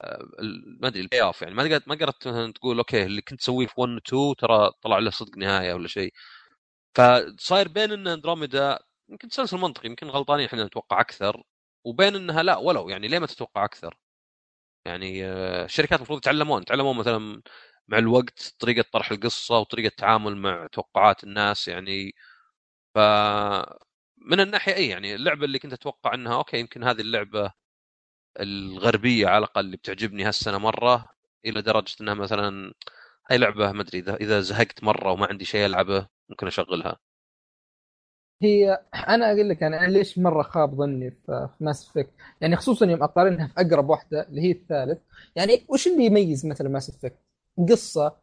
آه، 0.03 0.19
ما 0.81 0.89
أدري 0.89 1.01
ال 1.01 1.23
payoff 1.23 1.41
يعني. 1.43 1.55
ما 1.55 1.63
قدرت 1.63 1.87
ما 1.89 1.95
قدرت 1.95 2.27
مثلاً 2.29 2.53
تقول 2.53 2.79
okay 2.79 3.03
اللي 3.05 3.21
كنت 3.21 3.39
تسويه 3.41 3.67
في 3.67 3.73
1 3.81 3.95
و 3.95 3.99
2 3.99 4.35
ترى 4.35 4.71
طلع 4.83 4.99
له 4.99 5.11
صدق 5.11 5.37
نهاية 5.37 5.73
ولا 5.75 5.87
شيء. 5.87 6.13
فصاير 6.95 7.67
بين 7.69 7.93
إن 7.93 8.07
أندروميدا 8.07 8.79
يمكن 9.09 9.29
تسلسل 9.29 9.57
منطقي 9.57 9.89
يمكن 9.89 10.07
غلطانين 10.09 10.45
إحنا 10.47 10.65
نتوقع 10.65 11.01
أكثر 11.01 11.43
وبين 11.85 12.15
إنها 12.15 12.43
لا 12.43 12.57
ولو 12.57 12.89
يعني 12.89 13.09
ليه 13.09 13.19
ما 13.19 13.27
تتوقع 13.27 13.65
أكثر؟ 13.65 13.97
يعني 14.85 15.25
آه، 15.25 15.65
الشركات 15.65 15.99
المفروض 15.99 16.17
يتعلمون 16.19 16.61
يتعلمون 16.61 16.97
مثلا 16.97 17.41
مع 17.87 17.97
الوقت 17.97 18.55
طريقة 18.59 18.85
طرح 18.93 19.11
القصة 19.11 19.57
وطريقة 19.59 19.87
التعامل 19.87 20.37
مع 20.37 20.67
توقعات 20.71 21.23
الناس 21.23 21.67
يعني. 21.67 22.15
ف 22.95 22.99
من 24.17 24.39
الناحية 24.39 24.73
إي 24.75 24.87
يعني 24.89 25.15
اللعبة 25.15 25.45
اللي 25.45 25.59
كنت 25.59 25.73
أتوقع 25.73 26.13
إنها 26.13 26.35
okay 26.35 26.59
يمكن 26.59 26.83
هذه 26.83 27.01
اللعبة 27.01 27.51
الغربية 28.39 29.27
على 29.27 29.37
الأقل 29.39 29.65
اللي 29.65 29.77
بتعجبني 29.77 30.23
هالسنة 30.25 30.57
مرة 30.57 31.05
إلى 31.45 31.61
درجة 31.61 31.95
إنها 32.01 32.13
مثلا 32.13 32.73
هاي 33.31 33.37
لعبة 33.37 33.71
ما 33.71 33.81
أدري 33.81 33.99
إذا 33.99 34.15
إذا 34.15 34.41
زهقت 34.41 34.83
مرة 34.83 35.11
وما 35.11 35.27
عندي 35.27 35.45
شيء 35.45 35.65
ألعبه 35.65 36.07
ممكن 36.29 36.47
أشغلها. 36.47 36.99
هي 38.41 38.81
أنا 39.09 39.31
أقول 39.31 39.49
لك 39.49 39.63
أنا 39.63 39.87
ليش 39.87 40.17
مرة 40.19 40.41
خاب 40.43 40.75
ظني 40.75 41.11
في 41.11 41.49
Mass 41.59 41.89
Effect 41.89 42.11
يعني 42.41 42.55
خصوصا 42.55 42.85
يوم 42.85 43.03
أقارنها 43.03 43.47
في 43.47 43.53
أقرب 43.61 43.89
واحدة 43.89 44.27
اللي 44.29 44.41
هي 44.41 44.51
الثالث. 44.51 44.99
يعني 45.35 45.65
وش 45.67 45.87
اللي 45.87 46.05
يميز 46.05 46.45
مثلا 46.45 46.69
Mass 46.69 46.89
Effect 46.89 47.17
قصة 47.69 48.15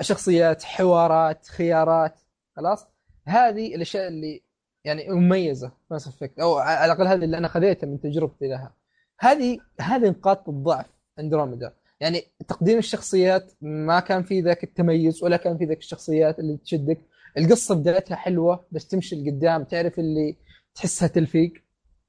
شخصيات 0.00 0.62
حوارات 0.62 1.46
خيارات 1.46 2.20
خلاص؟ 2.56 2.86
هذه 3.26 3.74
الأشياء 3.74 4.08
اللي 4.08 4.42
يعني 4.84 5.08
مميزة 5.08 5.72
Mass 5.90 6.08
Effect 6.08 6.38
أو 6.40 6.58
على 6.58 6.92
الأقل 6.92 7.06
هذه 7.06 7.24
اللي 7.24 7.38
أنا 7.38 7.48
خذيتها 7.48 7.86
من 7.86 8.00
تجربتي 8.00 8.48
لها. 8.48 8.72
هذه 9.20 9.58
هذه 9.80 10.08
نقاط 10.08 10.48
الضعف 10.48 10.86
اندروميدا 11.18 11.72
يعني 12.00 12.22
تقديم 12.48 12.78
الشخصيات 12.78 13.52
ما 13.60 14.00
كان 14.00 14.22
في 14.22 14.40
ذاك 14.40 14.64
التميز 14.64 15.22
ولا 15.22 15.36
كان 15.36 15.58
في 15.58 15.64
ذاك 15.64 15.78
الشخصيات 15.78 16.38
اللي 16.38 16.56
تشدك. 16.56 16.98
القصة 17.38 17.74
بدايتها 17.74 18.14
حلوة 18.16 18.66
بس 18.72 18.88
تمشي 18.88 19.16
لقدام 19.16 19.64
تعرف 19.64 19.98
اللي 19.98 20.36
تحسها 20.74 21.08
تلفيق 21.08 21.52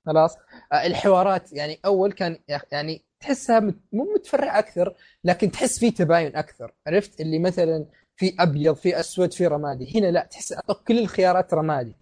خلاص؟ 0.06 0.36
آه، 0.74 0.86
الحوارات 0.86 1.54
يعني 1.54 1.80
أول 1.86 2.12
كان 2.12 2.40
يعني 2.72 3.02
تحسها 3.20 3.60
مو 3.60 4.14
متفرع 4.16 4.60
أكثر 4.60 4.96
لكن 5.24 5.52
تحس 5.52 5.80
في 5.80 5.92
تباين 5.92 6.36
أكثر 6.36 6.74
عرفت؟ 6.88 7.22
اللي 7.22 7.40
مثلا 7.40 7.86
في 8.16 8.36
أبيض 8.40 8.76
في 8.76 9.00
أسود 9.00 9.34
في 9.34 9.48
رمادي. 9.48 10.00
هنا 10.00 10.08
لا 10.12 10.26
تحس 10.26 10.54
كل 10.88 11.00
الخيارات 11.00 11.54
رمادي. 11.54 11.96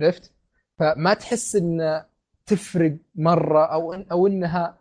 عرفت؟ 0.00 0.32
فما 0.78 1.14
تحس 1.14 1.56
إن 1.56 2.04
تفرق 2.46 2.96
مرة 3.14 3.64
أو 3.64 3.94
إن 3.94 4.06
أو 4.12 4.26
إنها 4.26 4.78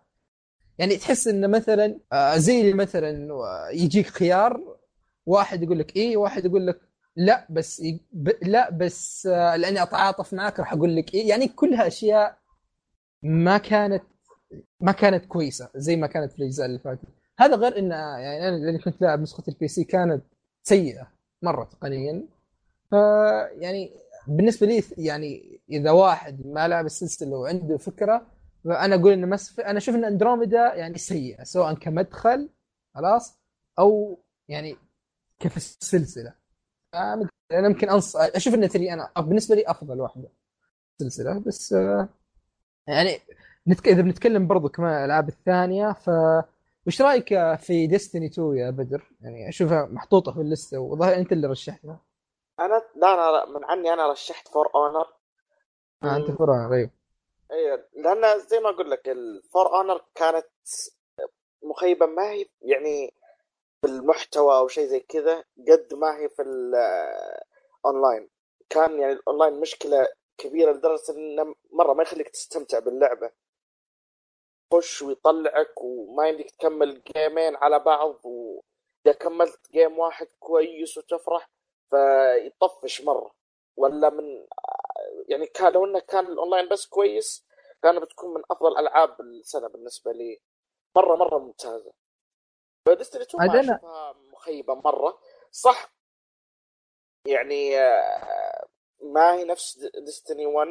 يعني 0.77 0.97
تحس 0.97 1.27
إن 1.27 1.51
مثلا 1.51 1.99
آه، 2.13 2.37
زي 2.37 2.73
مثلا 2.73 3.33
آه، 3.33 3.69
يجيك 3.69 4.07
خيار 4.07 4.77
واحد 5.25 5.63
يقول 5.63 5.79
لك 5.79 5.95
إيه 5.95 6.17
واحد 6.17 6.45
يقول 6.45 6.67
لك 6.67 6.88
لا 7.19 7.47
بس 7.49 7.81
ب... 8.11 8.29
لا 8.41 8.69
بس 8.69 9.27
آه، 9.27 9.55
لأني 9.55 9.83
اتعاطف 9.83 10.33
معك 10.33 10.59
راح 10.59 10.73
أقول 10.73 10.95
لك 10.95 11.13
إيه 11.13 11.29
يعني 11.29 11.47
كلها 11.47 11.87
اشياء 11.87 12.37
ما 13.23 13.57
كانت 13.57 14.03
ما 14.79 14.91
كانت 14.91 15.25
كويسة 15.25 15.69
زي 15.75 15.95
ما 15.95 16.07
كانت 16.07 16.31
في 16.31 16.39
الأجزاء 16.39 16.65
اللي 16.65 16.79
فاتت. 16.79 17.01
هذا 17.39 17.55
غير 17.55 17.79
إن 17.79 17.91
يعني 17.91 18.47
أنا 18.47 18.55
اللي 18.55 18.79
كنت 18.79 19.01
لاعب 19.01 19.21
نسخة 19.21 19.43
ال 19.47 19.67
PC 19.67 19.83
كانت 19.83 20.23
سيئة 20.63 21.07
مرة 21.41 21.63
تقنيا. 21.63 22.23
ف 22.91 22.93
يعني 23.59 23.91
بالنسبة 24.27 24.67
لي 24.67 24.83
يعني 24.97 25.59
إذا 25.69 25.91
واحد 25.91 26.45
ما 26.47 26.67
لعب 26.67 26.85
السلسلة 26.85 27.37
وعنده 27.37 27.77
فكرة 27.77 28.27
فأنا 28.65 28.95
أقول 28.95 29.13
ان 29.13 29.29
مس 29.29 29.59
أنا 29.59 29.77
أشوف 29.77 29.95
إن 29.95 30.05
أندروميدا 30.05 30.75
يعني 30.75 30.97
سيئة 30.97 31.43
سواء 31.43 31.73
كمدخل 31.73 32.49
خلاص 32.95 33.39
أو 33.79 34.19
يعني 34.49 34.75
كيف 35.39 35.57
السلسلة. 35.57 36.38
أنا 36.93 37.29
يمكن 37.51 37.89
انص 37.89 38.15
أشوف 38.15 38.53
إن 38.53 38.69
three 38.69 38.93
أنا 38.93 39.11
بالنسبة 39.17 39.55
لي 39.55 39.63
أفضل 39.67 40.01
واحدة 40.01 40.29
سلسلة 40.99 41.39
بس 41.39 41.73
آه، 41.73 42.09
يعني 42.87 43.19
نتك... 43.67 43.87
إذا 43.87 44.01
بنتكلم 44.01 44.47
برضو 44.47 44.69
كمان 44.69 44.99
الألعاب 44.99 45.29
الثانية 45.29 45.91
ف 45.91 46.09
وش 46.87 47.01
رأيك 47.01 47.55
في 47.59 47.87
Destiny 47.87 48.25
2 48.25 48.57
يا 48.57 48.69
بدر؟ 48.69 49.11
يعني 49.21 49.49
أشوفها 49.49 49.85
محطوطة 49.85 50.31
في 50.31 50.41
اللستة 50.41 50.79
وظهر 50.79 51.15
أنت 51.15 51.31
اللي 51.31 51.47
رشحتها. 51.47 51.99
أنا 52.59 52.81
لا 52.95 53.13
أنا 53.13 53.45
من 53.45 53.65
عني 53.65 53.93
أنا 53.93 54.11
رشحت 54.11 54.47
For 54.47 54.69
Honor 54.75 55.07
آه 56.03 56.15
أنت 56.17 56.31
فرع 56.31 56.67
غير 56.67 56.89
أيوه 57.51 57.85
لأن 57.95 58.39
زي 58.39 58.59
ما 58.59 58.69
أقول 58.69 58.91
لك 58.91 59.09
ال 59.09 59.24
For 59.24 59.67
Honor 59.77 60.01
كانت 60.15 60.47
مخيبة 61.63 62.05
ما 62.05 62.31
هي 62.31 62.45
يعني 62.61 63.13
بالمحتوى 63.83 64.57
أو 64.57 64.67
شيء 64.67 64.85
زي 64.85 64.99
كذا 64.99 65.43
قد 65.67 65.93
ما 65.93 66.17
هي 66.17 66.29
في 66.29 66.41
الاونلاين 66.41 68.29
كان 68.69 68.99
يعني 68.99 69.13
الاونلاين 69.13 69.59
مشكلة 69.59 70.07
كبيرة 70.37 70.71
لدرجة 70.71 71.11
انه 71.11 71.55
مرة 71.71 71.93
ما 71.93 72.03
يخليك 72.03 72.29
تستمتع 72.29 72.79
باللعبة. 72.79 73.31
خش 74.73 75.01
ويطلعك 75.01 75.81
وما 75.83 76.27
يمديك 76.27 76.51
تكمل 76.51 77.01
جيمين 77.03 77.55
على 77.55 77.79
بعض 77.79 78.25
وإذا 78.25 79.17
كملت 79.19 79.71
game 79.71 79.99
واحد 79.99 80.27
كويس 80.39 80.97
وتفرح 80.97 81.49
فيطفش 81.89 83.01
مرة. 83.01 83.31
ولا 83.77 84.09
من 84.09 84.45
يعني 85.29 85.45
كان 85.47 85.73
لو 85.73 85.85
إنه 85.85 85.99
كان 85.99 86.25
الاونلاين 86.25 86.69
بس 86.69 86.85
كويس 86.85 87.45
كان 87.83 87.99
بتكون 87.99 88.33
من 88.33 88.41
أفضل 88.51 88.77
ألعاب 88.77 89.21
السنة 89.21 89.67
بالنسبة 89.67 90.11
لي. 90.11 90.41
مرة 90.95 91.15
مرة 91.15 91.37
ممتازة. 91.39 91.91
فديستني 92.89 93.23
2 93.23 93.47
ما 93.47 93.59
أشوفها 93.59 94.13
مخيبة 94.33 94.75
مرة. 94.75 95.19
صح. 95.51 95.93
يعني 97.25 97.79
آه، 97.79 98.67
ما 99.01 99.33
هي 99.33 99.43
نفس 99.43 99.77
ديستني 100.05 100.45
1 100.45 100.67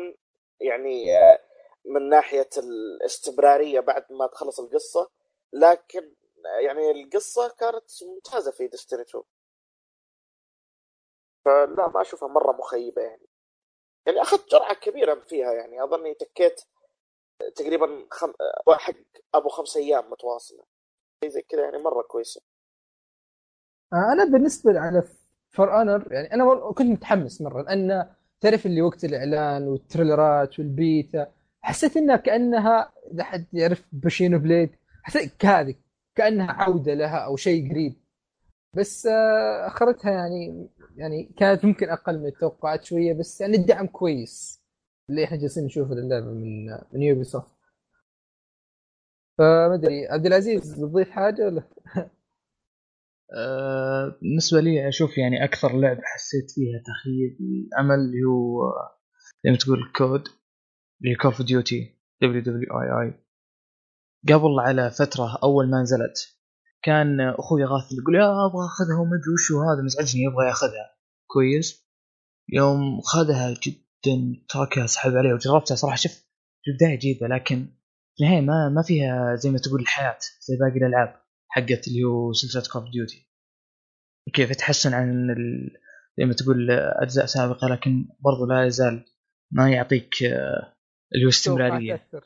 يعني 0.61 1.19
آه، 1.19 1.41
من 1.85 2.09
ناحية 2.09 2.49
الاستمرارية 2.59 3.81
بعد 3.81 4.13
ما 4.13 4.27
تخلص 4.27 4.61
القصة. 4.61 5.11
لكن 5.53 6.15
آه، 6.47 6.61
يعني 6.61 6.91
القصة 6.91 7.49
كانت 7.49 7.85
ممتازة 8.03 8.51
في 8.51 8.67
ديستني 8.67 9.03
2 9.03 9.25
فلا 11.45 11.89
ما 11.89 12.01
أشوفها 12.01 12.29
مرة 12.29 12.53
مخيبة 12.53 13.03
يعني. 13.03 13.29
يعني 14.07 14.23
أخذت 14.23 14.51
جرعة 14.51 14.75
كبيرة 14.75 15.15
فيها 15.15 15.53
يعني. 15.53 15.85
أظني 15.85 16.15
تكيت 16.15 16.61
تقريبا 17.57 18.07
خم... 18.11 18.33
حق 18.69 18.95
أبو 19.35 19.49
خمس 19.49 19.77
أيام 19.77 20.11
متواصلة. 20.11 20.65
زي 21.27 21.43
كذا 21.43 21.65
يعني 21.65 21.79
مرة 21.79 22.03
كويسه 22.03 22.41
آه 23.93 24.13
أنا 24.13 24.25
بالنسبة 24.25 24.81
على 24.81 25.03
For 25.51 25.79
Honor 25.79 26.13
يعني 26.13 26.35
أنا 26.35 26.73
كنت 26.73 26.87
متحمس 26.89 27.41
مرة 27.43 27.63
لأن 27.63 28.07
تعرف 28.41 28.67
اللي 28.67 28.83
وقت 28.83 29.05
الإعلان 29.05 29.69
والتريلرات 29.69 30.59
والبيتا 30.59 31.33
حسيت 31.63 31.97
إنها 31.97 32.17
كأنها 32.17 32.93
إذا 33.13 33.25
حد 33.25 33.47
يعرف 33.53 33.85
Bushido 33.93 34.39
Blade 34.39 34.71
حسيت 35.03 35.33
كهذه 35.39 35.75
كأنها 36.15 36.53
عودة 36.53 36.95
لها 36.95 37.17
أو 37.19 37.37
شيء 37.37 37.71
قريب. 37.71 37.95
بس 38.75 39.07
آه، 39.07 39.67
أخرتها 39.67 40.11
يعني 40.13 40.69
يعني 40.97 41.25
كانت 41.37 41.65
ممكن 41.65 41.89
أقل 41.91 42.19
من 42.19 42.27
التوقعات 42.27 42.85
شوية 42.85 43.13
بس 43.13 43.41
يعني 43.41 43.57
الدعم 43.57 43.87
كويس. 43.87 44.63
اللي 45.11 45.25
إحنا 45.25 45.37
جالسين 45.37 45.65
نشوفه 45.65 45.95
للعبة 45.95 46.27
من 46.27 46.67
من 46.93 47.03
Ubisoft 47.03 47.58
فما 49.39 49.75
أدري 49.75 50.07
عبد 50.07 50.27
العزيز 50.27 50.75
بتضيف 50.85 51.11
حاجة 51.11 51.47
ولا؟ 51.47 51.63
آه، 53.37 54.19
بالنسبة 54.23 54.61
لي 54.61 54.89
أشوف 54.89 55.19
يعني 55.19 55.45
أكثر 55.45 55.81
لعبة 55.81 56.01
حسيت 56.05 56.51
فيها 56.51 56.83
تخيب 56.87 57.39
الأمل 57.41 57.95
اللي 57.95 58.25
هو 58.29 58.73
زي 59.45 59.51
ما 59.51 59.57
تقول 59.57 59.79
كود 59.97 60.29
اللي 61.05 61.15
Call 61.15 61.31
of 61.31 61.43
Duty 61.43 62.43
WWII 62.43 63.25
قبل 64.35 64.61
على 64.61 64.91
فترة 64.91 65.39
أول 65.43 65.71
ما 65.71 65.83
نزلت 65.83 66.39
كان 66.83 67.21
أخوي 67.21 67.65
غاث 67.65 67.93
يقول 67.93 68.15
يا 68.15 68.47
أبغى 68.47 68.67
أخذها 68.67 69.01
وما 69.01 69.17
أدري 69.17 69.33
وشو 69.35 69.61
هذا 69.63 69.83
مزعجني 69.85 70.23
يبغى 70.23 70.47
ياخذها. 70.47 70.97
كويس. 71.27 71.89
يوم 72.49 73.01
خذها 73.01 73.55
جدا 73.63 74.45
تركها 74.49 74.87
سحب 74.87 75.11
عليها 75.11 75.35
وجربتها 75.35 75.75
صراحة 75.75 75.97
شوف 75.97 76.13
في 76.63 76.71
البداية 76.71 76.99
جيدة 76.99 77.27
لكن 77.27 77.78
في 78.19 78.25
النهاية 78.25 78.41
ما 78.41 78.69
ما 78.69 78.83
فيها 78.83 79.35
زي 79.35 79.51
ما 79.51 79.59
تقول 79.59 79.81
الحياة 79.81 80.19
زي 80.41 80.57
باقي 80.57 80.79
الألعاب 80.79 81.23
حقت 81.49 81.89
اللي 81.89 82.05
هو 82.05 82.33
سلسلة 82.33 82.63
Call 82.73 82.83
of 82.83 82.91
Duty 82.91 83.29
كيف 84.33 84.53
تحسن 84.53 84.95
عن 84.95 85.31
ال... 85.31 85.71
زي 86.19 86.25
ما 86.25 86.33
تقول 86.33 86.71
أجزاء 86.71 87.27
سابقة 87.27 87.69
لكن 87.69 88.09
برضو 88.21 88.47
لا 88.47 88.67
يزال 88.67 89.05
ما 89.51 89.71
يعطيك 89.71 90.23
آه، 90.23 90.77
اللي 91.15 91.25
هو 91.25 91.29
استمرارية. 91.29 91.97
توقعت 91.97 92.01
أكثر. 92.15 92.25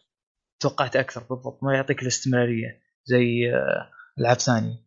توقعت 0.60 0.96
أكثر 0.96 1.20
بالضبط. 1.30 1.62
ما 1.62 1.74
يعطيك 1.74 2.02
الاستمرارية 2.02 2.82
زي 3.04 3.54
آه، 3.54 3.90
ألعاب 4.18 4.36
ثانية. 4.36 4.86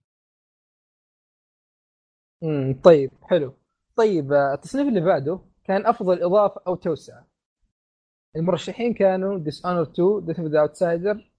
امم 2.44 2.82
طيب 2.84 3.12
حلو. 3.22 3.54
طيب 3.96 4.34
آه، 4.34 4.54
التصنيف 4.54 4.88
اللي 4.88 5.02
بعده 5.02 5.40
كان 5.64 5.86
أفضل 5.86 6.24
إضافة 6.24 6.62
أو 6.68 6.76
توسعة. 6.76 7.25
المرشحين 8.36 8.94
كانوا 8.94 9.38
Dishonored 9.40 9.82
2 9.82 10.26
Death 10.26 10.40
of 10.40 10.48
the 10.48 10.60
Outsider 10.62 11.32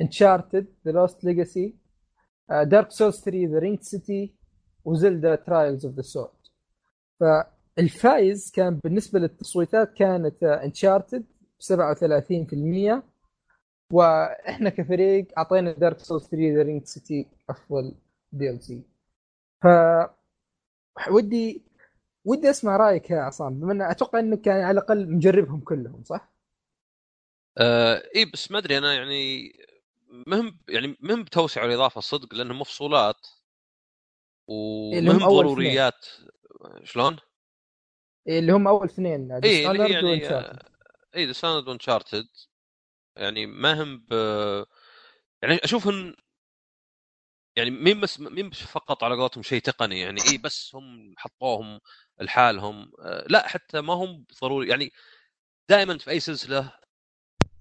Uncharted 0.00 0.66
The 0.86 0.92
Lost 0.92 1.24
Legacy 1.24 1.74
Dark 2.50 2.90
Souls 2.90 3.20
3 3.24 3.46
The 3.46 3.58
Ringed 3.58 3.80
City 3.80 4.34
و 4.84 4.92
Zelda 4.92 5.34
Trials 5.34 5.86
of 5.86 5.94
the 5.94 6.02
Sword 6.02 6.30
فالفائز 7.20 8.50
كان 8.50 8.80
بالنسبة 8.84 9.18
للتصويتات 9.18 9.94
كانت 9.94 10.42
Uncharted 10.44 11.24
ب 11.58 11.62
37% 13.00 13.02
وإحنا 13.92 14.70
كفريق 14.70 15.26
أعطينا 15.38 15.72
Dark 15.72 15.98
Souls 15.98 16.22
3 16.28 16.54
The 16.56 16.62
Ringed 16.62 16.84
City 16.84 17.26
افضل 17.50 17.94
DLC 18.32 18.82
ف 19.62 19.66
ودي 21.10 21.62
ودي 22.24 22.50
أسمع 22.50 22.76
رأيك 22.76 23.10
يا 23.10 23.20
عصام. 23.20 23.60
بما 23.60 23.72
ان 23.72 23.82
أتوقع 23.82 24.18
إنك 24.18 24.46
يعني 24.46 24.62
على 24.62 24.78
الأقل 24.78 25.14
مجربهم 25.14 25.60
كلهم 25.60 26.04
صح؟ 26.04 26.35
آه 27.58 28.02
إي 28.16 28.24
بس 28.24 28.50
ما 28.50 28.58
أدري 28.58 28.78
أنا 28.78 28.94
يعني 28.94 29.52
مهم 30.26 30.58
يعني 30.68 30.96
مهم 31.00 31.22
بتوسع 31.22 31.64
الإضافة 31.64 32.00
صدق 32.00 32.34
لانهم 32.34 32.58
مفصولات 32.58 33.26
ومهم 34.48 35.28
ضروريات. 35.28 36.06
شلون؟ 36.84 37.16
اللي 38.28 38.52
هم 38.52 38.68
أول 38.68 38.86
اثنين 38.86 39.32
إي 39.32 39.70
اللي 39.70 39.92
يعني. 40.22 40.58
إي 41.16 41.26
ديساند 41.26 41.68
وانشارتد 41.68 42.28
يعني 43.16 43.46
ما 43.46 43.82
هم 43.82 43.98
ب 44.10 44.12
يعني 45.42 45.58
أشوف 45.64 45.88
إن 45.88 46.14
يعني 47.56 47.70
مين 47.70 48.00
بس 48.00 48.20
مين 48.20 48.50
بس 48.50 48.62
فقط 48.62 49.04
على 49.04 49.14
قولتهم 49.16 49.42
شيء 49.42 49.60
تقني 49.60 50.00
يعني 50.00 50.20
إي 50.30 50.38
بس 50.38 50.74
هم 50.74 51.14
حطوهم 51.18 51.80
لحالهم. 52.20 52.92
آه، 53.00 53.26
لا 53.28 53.48
حتى 53.48 53.80
ما 53.80 53.94
هم 53.94 54.24
ضروري 54.42 54.68
يعني 54.68 54.92
دائما 55.70 55.98
في 55.98 56.10
أي 56.10 56.20
سلسلة 56.20 56.72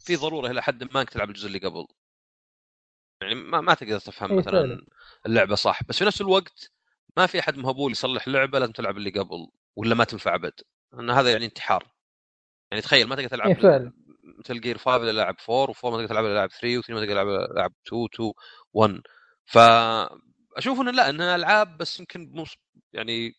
في 0.05 0.15
ضرورة 0.15 0.51
إلى 0.51 0.61
حد 0.63 0.83
ما 0.93 1.01
إنك 1.01 1.09
تلعب 1.09 1.29
الجزء 1.29 1.47
اللي 1.47 1.59
قبل 1.59 1.85
يعني 3.21 3.35
ما, 3.35 3.61
ما 3.61 3.73
تقدر 3.73 3.99
تفهم 3.99 4.31
إيه 4.31 4.37
مثلا. 4.37 4.85
اللعبة 5.25 5.55
صح 5.55 5.83
بس 5.83 5.97
في 5.99 6.05
نفس 6.05 6.21
الوقت 6.21 6.71
ما 7.17 7.25
في 7.25 7.39
أحد 7.39 7.57
مهبول 7.57 7.91
يصلح 7.91 8.27
اللعبة 8.27 8.59
لازم 8.59 8.71
تلعب 8.71 8.97
اللي 8.97 9.09
قبل 9.09 9.47
ولا 9.75 9.95
ما 9.95 10.03
تنفع 10.03 10.35
أبد 10.35 10.53
ان 10.93 11.09
هذا 11.09 11.31
يعني 11.31 11.45
انتحار 11.45 11.91
يعني 12.71 12.81
تخيل 12.81 13.07
ما 13.07 13.15
تقدر 13.15 13.27
تلعب. 13.27 13.49
مثل 14.39 14.61
جير 14.61 14.77
5 14.77 14.95
إلا 14.95 15.11
لاعب 15.11 15.35
4 15.49 15.73
و4 15.73 15.85
ما 15.85 15.91
تقدر 15.91 16.07
تلعب 16.07 16.25
إلا 16.25 16.33
لاعب 16.33 16.49
3 16.49 16.81
و3 16.81 16.89
ما 16.89 16.99
تقدر 16.99 17.11
تلعب 17.13 17.27
إلا 17.27 17.53
لاعب 17.55 17.73
2 17.87 18.05
2 18.13 18.33
1 18.73 19.01
فاشوف 19.45 20.81
انه 20.81 20.91
لا 20.91 21.09
انها 21.09 21.35
ألعاب 21.35 21.77
بس 21.77 21.99
يمكن. 21.99 22.45
يعني 22.93 23.33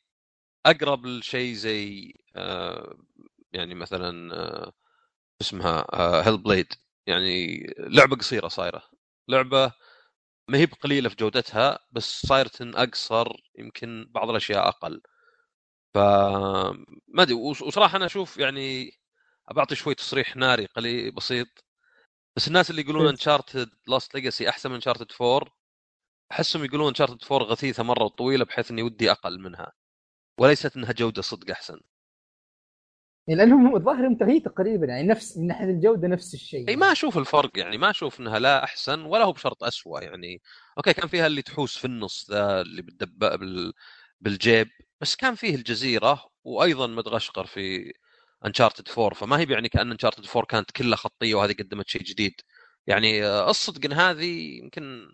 أقرب 0.67 1.07
لشيء 1.07 1.55
زي 1.55 2.13
آه 2.37 2.97
يعني 3.53 3.75
مثلا 3.75 4.35
آه 4.35 4.73
اسمها 5.41 5.87
آه 5.93 6.23
هيل 6.23 6.39
بليد 6.39 6.73
يعني 7.07 7.57
لعبة 7.79 8.17
قصيرة 8.17 8.49
صايرة. 8.49 8.83
لعبة 9.29 9.73
ما 10.51 10.59
هي 10.59 10.67
بقليلة 10.67 11.09
في 11.09 11.17
جودتها 11.17 11.79
بس 11.93 12.27
صايرة 12.27 12.51
أقصر 12.61 13.27
يمكن 13.59 14.07
بعض 14.11 14.31
الأشياء 14.31 14.69
أقل. 14.69 15.03
ف 15.95 15.99
ما 17.09 17.23
أدري 17.23 17.35
وص- 17.35 17.63
وصراحة 17.63 17.97
أنا 17.97 18.07
أشوف 18.07 18.37
يعني 18.39 18.93
بعطي 19.55 19.75
شوي 19.77 19.95
تصريح 19.95 20.37
ناري 20.37 20.67
قليل 20.67 21.13
بسيط. 21.15 21.49
بس 22.37 22.49
الناس 22.49 22.71
اللي 22.71 22.83
يقولون 22.83 23.09
Uncharted 23.09 23.71
Lost 23.89 24.15
Legacy 24.15 24.49
أحسن 24.49 24.69
من 24.71 24.75
Uncharted 24.77 25.13
4 25.23 25.49
أحسهم 26.33 26.65
يقولون 26.65 26.89
Uncharted 26.89 27.25
4 27.33 27.47
غثيثة 27.49 27.83
مرة 27.83 28.05
وطويلة 28.05 28.45
بحيث 28.45 28.71
إني 28.71 28.83
ودي 28.83 29.11
أقل 29.11 29.41
منها. 29.41 29.73
وليست 30.41 30.77
إنها 30.77 30.93
جودة 30.93 31.23
صدق 31.23 31.51
أحسن. 31.51 31.81
يعني 33.27 33.41
لأنهم 33.41 33.77
الظاهر 33.77 34.07
هم 34.07 34.19
هي 34.23 34.41
تقريبا 34.41 34.87
يعني 34.87 35.09
نفس 35.09 35.39
من 35.39 35.47
ناحية 35.47 35.65
الجودة 35.65 36.09
نفس 36.09 36.35
الشيء. 36.35 36.69
أي 36.69 36.77
ما 36.77 36.93
أشوف 36.93 37.19
الفرق 37.19 37.59
يعني 37.59 37.79
ما 37.79 37.91
أشوف 37.91 38.21
إنها 38.21 38.39
لا 38.39 38.65
أحسن 38.65 39.01
ولا 39.01 39.25
هو 39.25 39.33
بشرط 39.33 39.65
اسوء 39.65 40.03
يعني 40.03 40.43
okay 40.79 40.93
كان 40.93 41.09
فيها 41.09 41.27
اللي 41.27 41.43
تحوس 41.43 41.77
في 41.77 41.85
النص 41.85 42.31
ذا 42.31 42.61
اللي 42.61 42.83
بالدب 42.83 43.19
بال... 43.19 43.73
بالجيب 44.21 44.69
بس 45.01 45.17
كان 45.17 45.35
فيه 45.35 45.55
الجزيرة 45.55 46.25
وأيضا 46.45 46.87
مدغشقر 46.87 47.47
في 47.47 47.93
Uncharted 48.47 48.89
4 48.99 49.15
فما 49.15 49.39
هي 49.41 49.47
يعني 49.49 49.69
كأن 49.69 49.91
Uncharted 49.91 50.27
4 50.27 50.45
كانت 50.45 50.71
كلها 50.71 50.97
خطية 50.97 51.35
وهذه 51.35 51.53
قدمت 51.53 51.89
شيء 51.89 52.03
جديد. 52.03 52.35
يعني 52.87 53.25
آه، 53.27 53.51
الصدق 53.51 53.85
إن 53.85 53.93
هذه 53.93 54.59
يمكن 54.63 55.09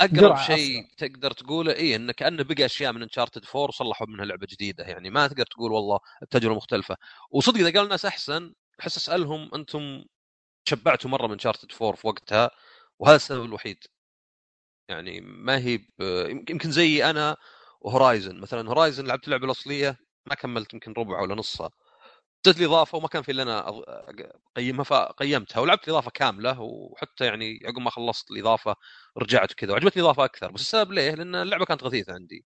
أقرب 0.00 0.36
شيء 0.36 0.86
تقدر 0.96 1.30
تقوله 1.30 1.72
اي 1.76 1.96
انه 1.96 2.12
كانه 2.12 2.42
بقى 2.44 2.64
أشياء 2.64 2.92
من 2.92 3.02
Uncharted 3.02 3.44
4 3.54 3.68
وصلحوا 3.68 4.06
منها 4.06 4.24
لعبة 4.24 4.46
جديدة 4.50 4.84
يعني 4.84 5.10
ما 5.10 5.26
تقدر 5.26 5.46
تقول 5.46 5.72
والله 5.72 5.98
التجربه 6.22 6.54
مختلفة. 6.54 6.96
وصدق 7.30 7.58
إذا 7.60 7.72
قال 7.78 7.84
الناس 7.84 8.04
أحسن 8.04 8.54
أحس 8.80 8.96
أسألهم 8.96 9.54
أنتم 9.54 10.04
شبعتوا 10.68 11.10
مرة 11.10 11.26
من 11.26 11.38
شارتد 11.38 11.72
4 11.82 11.92
في 11.96 12.06
وقتها 12.08 12.50
وهذا 12.98 13.16
السبب 13.16 13.44
الوحيد. 13.44 13.78
يعني 14.88 15.20
ما 15.20 15.58
هي 15.58 15.78
ب... 15.78 16.02
يمكن 16.50 16.70
زي 16.70 17.10
أنا 17.10 17.36
وهورايزن 17.80 18.40
مثلا 18.40 18.68
هورايزن 18.70 19.06
لعبت 19.06 19.24
اللعبة 19.24 19.44
الأصلية 19.46 19.96
ما 20.26 20.34
كملت 20.34 20.74
يمكن 20.74 20.92
ربع 20.92 21.20
ولا 21.20 21.34
نصها. 21.34 21.70
جت 22.46 22.58
لي 22.58 22.66
إضافة 22.66 22.98
وما 22.98 23.08
كان 23.08 23.22
في 23.22 23.32
إلا 23.32 23.42
أنا 23.42 23.64
اقيمها 24.56 24.84
فقيمتها 24.84 25.60
ولعبت 25.60 25.88
الاضافه 25.88 26.10
كاملة 26.10 26.60
وحتى 26.60 27.24
يعني 27.24 27.60
عقب 27.64 27.78
ما 27.78 27.90
خلصت 27.90 28.30
الإضافة 28.30 28.76
رجعت 29.18 29.52
كذا 29.52 29.72
وعجبتني 29.72 30.02
الاضافه 30.02 30.24
أكثر. 30.24 30.50
بس 30.52 30.60
السبب 30.60 30.92
ليه؟ 30.92 31.10
لأن 31.14 31.34
اللعبة 31.34 31.64
كانت 31.64 31.84
غثيثة 31.84 32.12
عندي. 32.14 32.44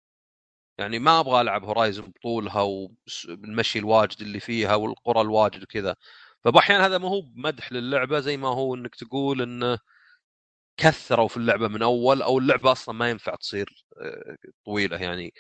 يعني 0.78 0.98
ما 0.98 1.20
أبغى 1.20 1.40
ألعب 1.40 1.64
Horizon 1.64 2.02
بطولها 2.02 2.62
وبالمشي 2.62 3.78
الواجد 3.78 4.22
اللي 4.22 4.40
فيها 4.40 4.74
والقرى 4.74 5.20
الواجد 5.20 5.62
وكذا. 5.62 5.96
فباحيانا 6.44 6.86
هذا 6.86 6.98
ما 6.98 7.08
هو 7.08 7.20
بمدح 7.22 7.72
للعبة 7.72 8.20
زي 8.20 8.36
ما 8.36 8.48
هو 8.48 8.74
إنك 8.74 8.94
تقول 8.96 9.42
انه 9.42 9.78
كثروا 10.76 11.28
في 11.28 11.36
اللعبة 11.36 11.68
من 11.68 11.82
أول 11.82 12.22
أو 12.22 12.38
اللعبة 12.38 12.72
أصلا 12.72 12.94
ما 12.94 13.10
ينفع 13.10 13.34
تصير 13.36 13.86
آه، 14.02 14.36
طويلة 14.66 14.98
يعني. 14.98 15.34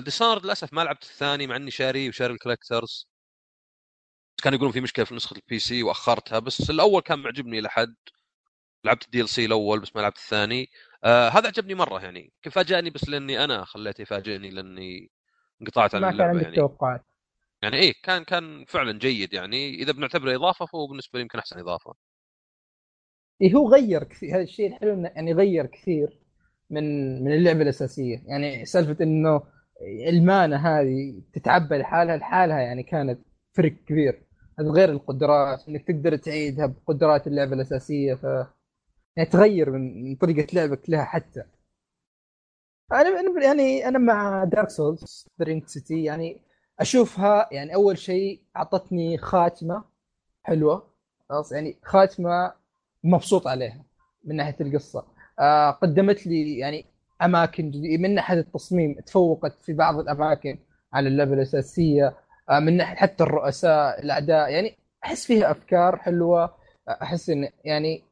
Dishonored 0.00 0.44
للأسف 0.46 0.74
ما 0.74 0.82
لعبت 0.82 1.04
الثاني 1.04 1.48
مع 1.48 1.56
إني 1.56 1.72
شاري 1.72 2.10
وشاري 2.10 2.34
ال 2.34 2.40
collector's 2.40 3.09
كانوا 4.40 4.56
يقولون 4.56 4.72
في 4.72 4.80
مشكلة 4.80 5.04
في 5.04 5.14
نسخة 5.14 5.36
ال 5.36 5.58
PC 5.58 5.82
وأخرتها 5.82 6.38
بس 6.38 6.70
الأول 6.70 7.02
كان 7.02 7.18
معجبني 7.18 7.58
إلى 7.58 7.68
حد. 7.68 7.94
لعبت 8.84 9.04
ال 9.04 9.28
DLC 9.28 9.44
الأول 9.44 9.80
بس 9.80 9.96
ما 9.96 10.00
لعبت 10.00 10.16
الثاني. 10.16 10.68
آه 11.04 11.28
هذا 11.28 11.46
عجبني 11.46 11.74
مرة 11.74 12.00
يعني. 12.00 12.32
كيف 12.42 12.54
فاجأني 12.54 12.90
بس 12.90 13.08
لأني 13.08 13.44
أنا 13.44 13.64
خليته 13.64 14.02
يفاجئني 14.02 14.50
لأني 14.50 15.10
انقطعت 15.62 15.94
عن 15.94 16.00
ما 16.00 16.10
كان 16.10 16.20
اللعبة 16.20 16.40
يعني. 16.40 16.56
توقعات. 16.56 17.04
يعني 17.62 17.76
إيه 17.76 17.94
كان 18.02 18.24
كان 18.24 18.64
فعلا 18.68 18.98
جيد 18.98 19.32
يعني. 19.32 19.74
إذا 19.74 19.92
بنعتبره 19.92 20.34
إضافة 20.36 20.66
فهو 20.66 20.86
بالنسبة 20.86 21.18
لي 21.18 21.22
يمكن 21.22 21.38
أحسن 21.38 21.58
إضافة. 21.58 21.94
إيه 23.42 23.54
هو 23.54 23.72
غير 23.74 24.04
كثير 24.04 24.36
هذا 24.36 24.42
الشيء 24.42 24.66
الحلو 24.66 24.94
إنه 24.94 25.08
يعني 25.08 25.32
غير 25.32 25.66
كثير 25.66 26.18
من 26.70 26.84
من 27.24 27.32
اللعبة 27.32 27.62
الأساسية. 27.62 28.22
يعني 28.26 28.64
سالفة 28.64 29.04
إنه 29.04 29.42
المانة 30.08 30.56
هذه 30.56 31.22
تتعبى 31.32 31.78
لحالها 31.78 32.16
لحالها 32.16 32.60
يعني 32.60 32.82
كانت 32.82 33.20
فرق 33.56 33.72
كبير. 33.72 34.29
غير 34.60 34.90
القدرات 34.92 35.68
إنك 35.68 35.86
تقدر 35.88 36.16
تعيدها 36.16 36.66
بقدرات 36.66 37.26
اللعبة 37.26 37.52
الأساسية 37.54 38.14
ف 38.14 38.24
يعني 39.16 39.28
تغير 39.30 39.70
من 39.70 40.16
طريقة 40.16 40.54
لعبك 40.54 40.90
لها 40.90 41.04
حتى. 41.04 41.42
أنا 42.92 43.22
أنا- 43.22 43.42
يعني 43.44 43.88
أنا 43.88 43.98
مع 43.98 44.44
Dark 44.44 44.70
Souls 44.70 45.26
The 45.38 45.48
Ringed 45.48 45.68
City 45.68 46.04
يعني 46.04 46.40
أشوفها 46.80 47.48
يعني 47.52 47.74
أول 47.74 47.98
شيء 47.98 48.40
أعطتني 48.56 49.18
خاتمة 49.18 49.84
حلوة 50.42 50.90
خلاص 51.28 51.52
يعني 51.52 51.76
خاتمة 51.82 52.52
مبسوط 53.04 53.46
عليها 53.46 53.84
من 54.24 54.36
ناحية 54.36 54.56
القصة. 54.60 55.04
آه 55.38 55.70
قدمت 55.70 56.26
لي 56.26 56.58
يعني 56.58 56.84
أماكن 57.22 57.70
جديدة 57.70 58.02
من 58.02 58.14
ناحية 58.14 58.38
التصميم 58.40 58.94
تفوقت 59.06 59.52
في 59.62 59.72
بعض 59.72 59.98
الأماكن 59.98 60.58
على 60.92 61.08
اللعبة 61.08 61.34
الأساسية. 61.34 62.16
من 62.58 62.76
ناحية 62.76 62.96
حتى 62.96 63.24
الرؤساء 63.24 64.00
الأعداء 64.02 64.50
يعني 64.50 64.76
أحس 65.04 65.26
فيها 65.26 65.50
أفكار 65.50 65.96
حلوة. 65.96 66.42
آه، 66.88 66.98
أحس 67.02 67.30
إن 67.30 67.48
يعني 67.64 68.02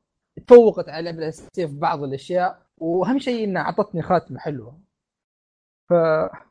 تفوقت 0.47 0.89
على 0.89 1.11
الاساسيه 1.11 1.67
في 1.67 1.77
بعض 1.79 2.03
الأشياء 2.03 2.63
وأهم 2.79 3.19
شيء 3.19 3.45
انها 3.45 3.63
أعطتني 3.63 4.03
خاتمة 4.03 4.39
حلوة. 4.39 4.79
ف 5.89 5.93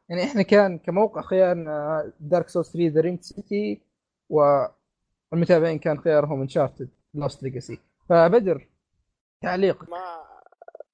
يعني 0.09 0.23
إحنا 0.23 0.41
كان 0.41 0.77
كموقع 0.79 1.21
خيارنا 1.21 2.11
Dark 2.19 2.49
Souls 2.49 2.71
3 2.71 2.87
The 2.87 3.01
Ringed 3.01 3.21
City 3.21 3.81
والمتابعين 4.29 5.79
كان 5.79 5.99
خيارهم 5.99 6.41
Uncharted 6.41 6.89
Lost 7.13 7.43
Legacy 7.43 7.79
فبدر 8.09 8.67
تعليق 9.41 9.89
ما 9.89 9.97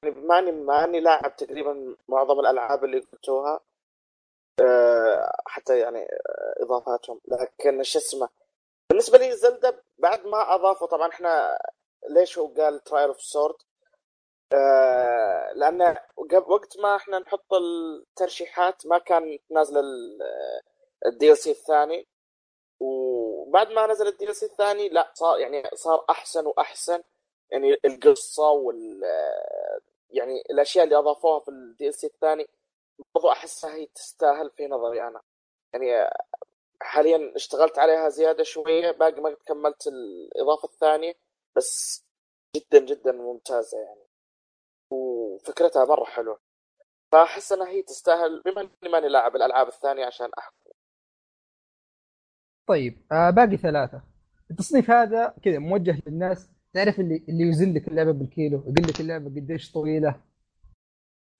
يعني 0.03 0.15
بما 0.15 0.39
اني 0.39 0.51
ما 0.51 0.83
اني 0.85 0.99
لاعب 0.99 1.35
تقريبا 1.35 1.95
معظم 2.09 2.39
الألعاب 2.39 2.83
اللي 2.83 2.99
قلتوها. 2.99 3.53
آه، 3.55 3.59
حتى 5.45 5.79
يعني 5.79 5.99
آه، 6.03 6.63
إضافاتهم. 6.63 7.21
لكن 7.27 7.83
شو 7.83 7.99
اسمه 7.99 8.29
بالنسبة 8.89 9.17
لي 9.17 9.35
زلدا 9.35 9.83
بعد 9.97 10.25
ما 10.25 10.55
أضافوا 10.55 10.87
طبعا 10.87 11.09
إحنا 11.09 11.57
ليش 12.09 12.37
هو 12.37 12.47
قال 12.47 12.83
Trial 12.83 13.07
of 13.07 13.21
the 13.21 13.34
Sword 13.34 13.55
لأن 15.55 15.97
وقت 16.47 16.77
ما 16.79 16.95
إحنا 16.95 17.19
نحط 17.19 17.53
الترشيحات 17.53 18.85
ما 18.85 18.97
كان 18.97 19.39
نازل 19.51 19.83
ال 21.05 21.37
DLC 21.37 21.51
الثاني. 21.51 22.07
وبعد 22.79 23.71
ما 23.71 23.87
نزل 23.87 24.07
ال 24.07 24.35
DLC 24.35 24.45
الثاني 24.45 24.89
لا 24.89 25.11
صار 25.13 25.39
يعني 25.39 25.69
صار 25.73 26.05
أحسن 26.09 26.45
وأحسن. 26.45 27.03
يعني 27.49 27.77
القصة 27.85 28.49
وال 28.49 29.01
يعني 30.09 30.41
الأشياء 30.51 30.83
اللي 30.85 30.97
أضافوها 30.97 31.39
في 31.39 31.49
ال 31.49 31.93
DLC 31.93 32.07
الثاني 32.07 32.47
برضو 33.15 33.31
احسها 33.31 33.75
هي 33.75 33.85
تستاهل 33.85 34.51
في 34.57 34.67
نظري 34.67 35.07
أنا. 35.07 35.21
يعني 35.73 36.09
حاليا 36.81 37.35
اشتغلت 37.35 37.79
عليها 37.79 38.09
زيادة 38.09 38.43
شوية 38.43 38.91
باقي 38.91 39.21
ما 39.21 39.35
كملت 39.45 39.87
الإضافة 39.87 40.65
الثانية 40.67 41.13
بس 41.55 42.03
جدا 42.55 42.79
جدا 42.85 43.11
ممتازة 43.11 43.77
يعني. 43.79 44.07
وفكرتها 44.91 45.85
مرة 45.85 46.05
حلوة. 46.05 46.39
فأحس 47.11 47.51
إنها 47.51 47.67
هي 47.69 47.81
تستاهل 47.81 48.41
بما 48.45 48.61
إني 48.61 48.91
ماني 48.91 49.07
لاعب 49.09 49.35
الألعاب 49.35 49.67
الثانية 49.67 50.05
عشان 50.05 50.29
أحكم. 50.37 50.71
طيب 52.67 53.05
آه 53.11 53.29
باقي 53.29 53.57
ثلاثة. 53.57 54.03
التصنيف 54.51 54.89
هذا 54.91 55.35
كذا 55.43 55.59
موجه 55.59 56.01
للناس. 56.07 56.49
تعرف 56.73 56.99
اللي 56.99 57.25
اللي 57.29 57.43
يوزن 57.43 57.73
لك 57.73 57.87
اللعبة 57.87 58.11
بالكيلو 58.11 58.59
يقول 58.59 58.89
لك 58.89 58.99
اللعبة 58.99 59.25
قديش 59.25 59.71
طويلة؟ 59.71 60.21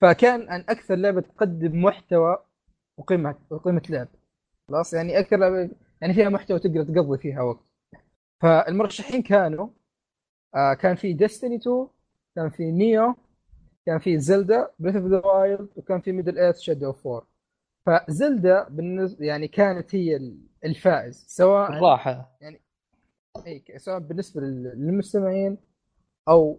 فكان 0.04 0.48
عن 0.48 0.60
أكثر 0.68 0.94
لعبة 0.94 1.20
تقدم 1.20 1.82
محتوى 1.82 2.38
وقيمة 2.98 3.34
وقيمة 3.50 3.82
لعب. 3.90 4.08
خلاص؟ 4.68 4.94
يعني 4.94 5.18
أكثر 5.18 5.36
لعبة 5.36 5.70
يعني 6.00 6.14
فيها 6.14 6.28
محتوى 6.28 6.58
تقدر 6.58 6.84
تقضي 6.84 7.18
فيها 7.18 7.42
وقت. 7.42 7.64
فالمرشحين 8.42 9.22
كانوا 9.22 9.68
آه 10.54 10.74
كان 10.74 10.96
في 10.96 11.12
Destiny 11.12 11.56
2 11.56 11.88
كان 12.36 12.50
في 12.50 12.70
Nioh 12.70 13.14
كان 13.86 13.98
في 13.98 14.18
Zelda 14.18 14.70
Breath 14.78 14.96
of 14.96 15.04
the 15.06 15.26
Wild 15.26 15.68
وكان 15.76 16.00
في 16.00 16.12
Middle-earth 16.12 16.58
Shadow 16.58 16.86
of 16.86 17.06
War 17.06 17.26
فزلدا 17.86 18.68
بالنسبة 18.68 19.26
يعني 19.26 19.48
كانت 19.48 19.94
هي 19.94 20.32
الفائز. 20.64 21.24
سواء 21.28 21.72
الراحة. 21.72 22.38
اي 23.46 23.64
سواء 23.76 23.98
بالنسبة 23.98 24.40
لل- 24.40 24.62
للمستمعين 24.76 25.58
أو 26.28 26.58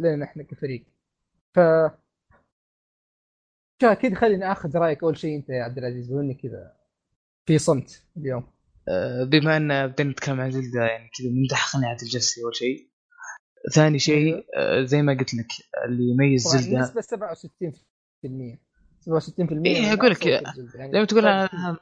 لنا 0.00 0.24
إحنا 0.24 0.42
كفريق. 0.42 0.84
ف 1.54 1.60
كذا 3.80 4.14
خليني 4.14 4.52
آخذ 4.52 4.76
رأيك 4.76 5.02
أول 5.02 5.18
شيء 5.18 5.36
أنت 5.36 5.48
يا 5.48 5.62
عبد 5.62 5.78
العزيز 5.78 6.12
بما 6.12 6.32
كذا 6.32 6.72
في 7.46 7.58
صمت 7.58 8.02
اليوم. 8.16 8.52
آه، 8.88 9.24
بما 9.24 9.56
أن 9.56 9.86
بدنا 9.86 10.10
نتكلم 10.10 10.40
عن 10.40 10.50
زلدا 10.50 10.80
يعني 10.80 11.10
كذا 11.18 11.28
نمدح 11.28 11.76
قناعة 11.76 11.96
الجسي 12.02 12.42
أول 12.44 12.56
شيء. 12.56 12.90
ثاني 13.74 13.98
شيء 13.98 14.46
آه، 14.56 14.84
زي 14.84 15.02
ما 15.02 15.12
قلت 15.12 15.34
لك 15.34 15.46
اللي 15.84 16.10
يميز 16.10 16.48
زلدا 16.48 16.76
النسبة 16.76 17.00
67% 17.00 18.70
67% 19.00 19.66
إيه، 19.66 19.80
من 19.80 19.98
أقول 19.98 20.10
لك،. 20.10 20.26
يعني 20.26 20.92
زي 20.92 20.98
ما 20.98 21.04
تقول 21.04 21.26
أنا 21.26 21.78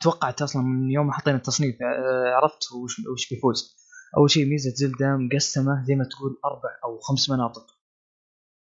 توقعت 0.00 0.42
أصلا 0.42 0.62
من 0.62 0.90
يوم 0.90 1.06
ما 1.06 1.12
حطينا 1.12 1.36
التصنيف 1.36 1.82
آه، 1.82 2.34
عرفت 2.34 2.72
وش 2.72 2.98
وش 2.98 3.28
بيفوز. 3.30 3.76
أول 4.16 4.30
شيء 4.30 4.46
ميزة 4.46 4.70
زلدا 4.74 5.16
مقسمة 5.16 5.84
زي 5.84 5.94
ما 5.94 6.04
تقول 6.04 6.40
أربع 6.44 6.70
أو 6.84 6.98
خمس 6.98 7.30
مناطق 7.30 7.66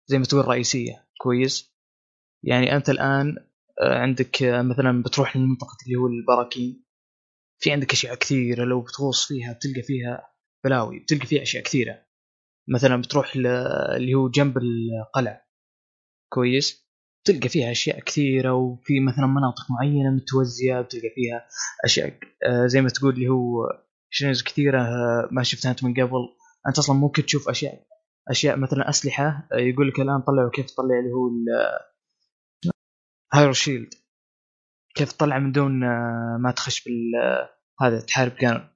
زي 0.06 0.19
ما 0.19 0.24
تقول 0.24 0.48
رئيسية. 0.48 1.06
كويس؟ 1.20 1.74
يعني 2.47 2.77
أنت 2.77 2.91
الآن 2.91 3.37
آه، 3.83 3.99
عندك 3.99 4.43
آه، 4.43 4.62
مثلا 4.62 5.03
بتروح 5.03 5.37
لمنطقه 5.37 5.77
اللي 5.87 5.97
هو 5.97 6.07
البراكين 6.07 6.85
في 7.59 7.73
عندك 7.73 7.93
أشياء 7.93 8.15
كثيرة 8.15 8.65
لو 8.65 8.81
بتغوص 8.81 9.27
فيها 9.29 9.53
بتلقى 9.53 9.83
فيها 9.83 10.35
بلاوي 10.65 10.99
بتلقى 10.99 11.27
فيها 11.27 11.43
أشياء 11.43 11.62
كثيرة. 11.62 12.05
مثلا 12.69 12.97
بتروح 12.97 13.33
اللي 13.37 14.15
هو 14.15 14.29
جنب 14.29 14.59
القلعة 14.59 15.41
كويس؟ 16.33 16.85
تلقى 17.27 17.49
فيها 17.49 17.71
أشياء 17.71 18.01
كثيرة 18.01 18.53
وفي 18.55 19.01
مثلا 19.01 19.27
مناطق 19.27 19.66
معينة 19.71 20.11
متوزيه 20.11 20.81
بتلقى 20.81 21.11
فيها 21.15 21.47
أشياء 21.85 22.19
آه، 22.47 22.66
زي 22.66 22.81
ما 22.83 22.89
تقول 22.89 23.15
اللي 23.15 23.29
هو 23.29 23.66
شنوز 24.11 24.43
كثيرة 24.43 24.79
ما 25.33 25.43
شفتها 25.43 25.71
أنت 25.71 25.85
من 25.85 25.95
قبل. 25.95 26.29
أنت 26.69 26.79
أصلا 26.79 26.97
ممكن 26.97 27.25
تشوف 27.27 27.49
أشياء 27.49 27.87
أشياء 28.31 28.57
مثلا 28.57 28.89
أسلحة 28.89 29.49
يقول 29.53 29.89
لك 29.89 30.01
الآن 30.01 30.21
طلعوا 30.21 30.51
كيف 30.51 30.66
تطلع 30.66 30.99
اللي 30.99 31.12
هو 31.12 31.31
هايرو 33.33 33.53
شيلد 33.53 33.95
كيف 34.95 35.13
تطلع 35.13 35.39
من 35.39 35.53
دون 35.53 35.85
آه، 35.85 36.39
ما 36.41 36.51
تخش 36.51 36.85
بال 36.85 37.13
آه، 37.23 37.51
هذا 37.81 38.01
تحارب 38.01 38.33
كان. 38.33 38.69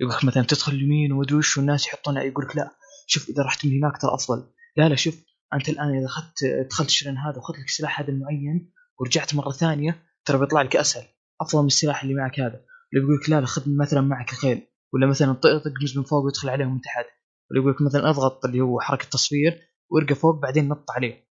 يقول 0.00 0.14
لك 0.14 0.24
مثلا 0.24 0.42
تدخل 0.42 0.72
اليمين 0.72 1.12
ومدري 1.12 1.34
وش 1.36 1.56
والناس 1.56 1.86
يحطون 1.86 2.16
يقول 2.16 2.44
لك 2.44 2.56
لا 2.56 2.70
شوف 3.06 3.28
إذا 3.28 3.42
رحت 3.42 3.66
من 3.66 3.72
هناك 3.72 4.00
ترى 4.00 4.14
أفضل. 4.14 4.52
لا 4.76 4.88
لا 4.88 4.94
شوف 4.94 5.14
أنت 5.54 5.68
الآن 5.68 5.98
إذا 5.98 6.06
أخذت 6.06 6.44
دخلت 6.70 6.88
الشرن 6.88 7.18
هذا 7.18 7.36
وأخذت 7.36 7.58
لك 7.58 7.64
السلاح 7.64 8.00
هذا 8.00 8.08
المعين 8.08 8.72
ورجعت 9.00 9.34
مرة 9.34 9.50
ثانية 9.50 10.02
ترى 10.24 10.38
بيطلع 10.38 10.62
لك 10.62 10.76
أسهل. 10.76 11.04
أفضل 11.40 11.60
من 11.60 11.66
السلاح 11.66 12.02
اللي 12.02 12.14
معك 12.14 12.40
هذا. 12.40 12.64
ولا 12.92 13.02
بيقول 13.02 13.16
لك 13.22 13.30
لا 13.30 13.40
لا 13.40 13.46
خذ 13.46 13.62
مثلا 13.66 14.00
معك 14.00 14.32
الخيل 14.32 14.62
ولا 14.92 15.06
مثلا 15.06 15.32
طق 15.32 15.62
تقمز 15.62 15.98
من 15.98 16.04
فوق 16.04 16.24
ويدخل 16.24 16.48
عليهم 16.48 16.74
من 16.74 16.80
تحت. 16.80 17.06
ولا 17.50 17.60
يقول 17.60 17.72
لك 17.72 17.82
مثلا 17.82 18.10
اضغط 18.10 18.44
اللي 18.44 18.60
هو 18.60 18.80
حركة 18.80 19.08
تصوير 19.08 19.60
وارقى 19.90 20.14
فوق 20.14 20.34
بعدين 20.42 20.68
نط 20.68 20.90
عليه. 20.90 21.28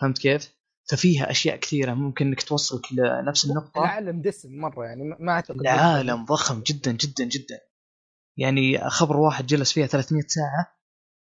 فهمت 0.00 0.18
كيف؟ 0.18 0.56
ففيها 0.90 1.30
أشياء 1.30 1.56
كثيرة 1.56 1.94
ممكن 1.94 2.26
إنك 2.26 2.42
توصلك 2.42 2.82
لنفس 2.92 3.44
النقطة. 3.44 3.80
العالم 3.80 4.22
دسم 4.22 4.52
مرة 4.58 4.84
يعني 4.84 5.02
ما- 5.20 5.32
أعتقد 5.32 5.60
العالم 5.60 6.24
ضخم 6.24 6.62
جدا 6.62 6.92
جدا 6.92 7.24
جدا. 7.24 7.60
يعني 8.38 8.90
خبر 8.90 9.16
واحد 9.16 9.46
جلس 9.46 9.72
فيها 9.72 9.86
300 9.86 10.22
ساعة 10.28 10.76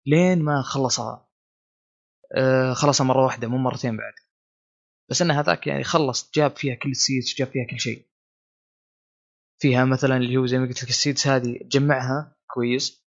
لين 0.05 0.41
ما 0.43 0.61
خلصها. 0.61 1.29
آه 2.37 2.73
خلصها 2.73 3.05
مرة 3.05 3.23
واحدة 3.25 3.47
مو 3.47 3.57
مرتين 3.57 3.97
بعد. 3.97 4.13
بس 5.09 5.21
انه 5.21 5.39
هذاك 5.39 5.67
يعني 5.67 5.83
خلص 5.83 6.31
جاب 6.35 6.55
فيها 6.57 6.75
كل 6.75 6.89
السيدز 6.89 7.35
جاب 7.37 7.47
فيها 7.47 7.65
كل 7.71 7.79
شيء. 7.79 8.07
فيها 9.61 9.85
مثلا 9.85 10.17
اللي 10.17 10.37
هو 10.37 10.45
زي 10.45 10.57
ما 10.57 10.67
قلت 10.67 10.83
لك 10.83 10.89
السيدز 10.89 11.27
هذه 11.27 11.57
تجمعها 11.63 12.35
كويس. 12.53 13.03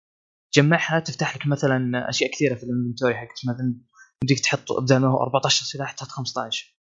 تجمعها 0.54 1.00
تفتح 1.00 1.36
لك 1.36 1.48
مثلا 1.48 2.10
أشياء 2.10 2.32
كثيرة 2.32 2.56
في 2.56 2.64
الإنفنتوري 2.64 3.16
حقك 3.16 3.34
مثلا 3.54 3.82
يمديك 4.24 4.40
تحط 4.40 4.72
بدل 4.72 4.98
ما 4.98 5.08
هو 5.08 5.24
14 5.24 5.66
سلاح 5.66 5.92
تحط 5.92 6.08
15 6.08 6.82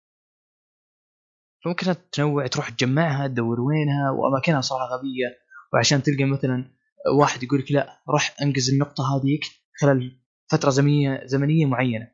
فممكن 1.65 1.95
تنوع 2.13 2.47
تروح 2.47 2.71
تجمعها 2.71 3.27
تدور 3.27 3.61
وينها 3.61 4.11
وأماكنها 4.11 4.61
صراحة 4.61 4.97
غبية. 4.97 5.39
وعشان 5.73 6.03
تلقى 6.03 6.25
مثلا 6.25 6.65
واحد 7.19 7.43
يقول 7.43 7.61
لك 7.61 7.73
لا 7.73 8.03
روح 8.09 8.37
انقز 8.43 8.71
النقطة 8.71 9.17
هذيك 9.17 9.45
خلال 9.81 10.13
فترة 10.51 10.71
زمنية 10.71 11.23
زمنية 11.25 11.67
معينة. 11.67 12.09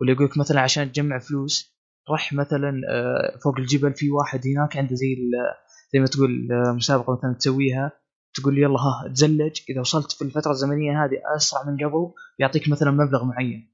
ولا 0.00 0.12
يقول 0.12 0.26
لك 0.26 0.38
مثلا 0.38 0.60
عشان 0.60 0.92
تجمع 0.92 1.18
فلوس 1.18 1.76
روح 2.10 2.32
مثلا 2.32 2.80
آه، 2.90 3.38
فوق 3.44 3.58
الجبل 3.58 3.94
في 3.94 4.10
واحد 4.10 4.40
هناك 4.46 4.76
عنده 4.76 4.94
زي 4.94 5.16
زي 5.92 6.00
ما 6.00 6.06
تقول 6.06 6.48
آه، 6.52 6.72
مسابقة 6.72 7.12
مثلا 7.18 7.34
تسويها. 7.34 7.92
تقول 8.34 8.58
يلا 8.58 8.78
ها 8.80 9.08
تزلج. 9.08 9.60
إذا 9.70 9.80
وصلت 9.80 10.12
في 10.12 10.22
الفترة 10.22 10.50
الزمنية 10.50 11.04
هذه 11.04 11.36
أسرع 11.36 11.62
من 11.62 11.76
قبل 11.76 12.12
يعطيك 12.38 12.68
مثلا 12.68 12.90
مبلغ 12.90 13.24
معين. 13.24 13.71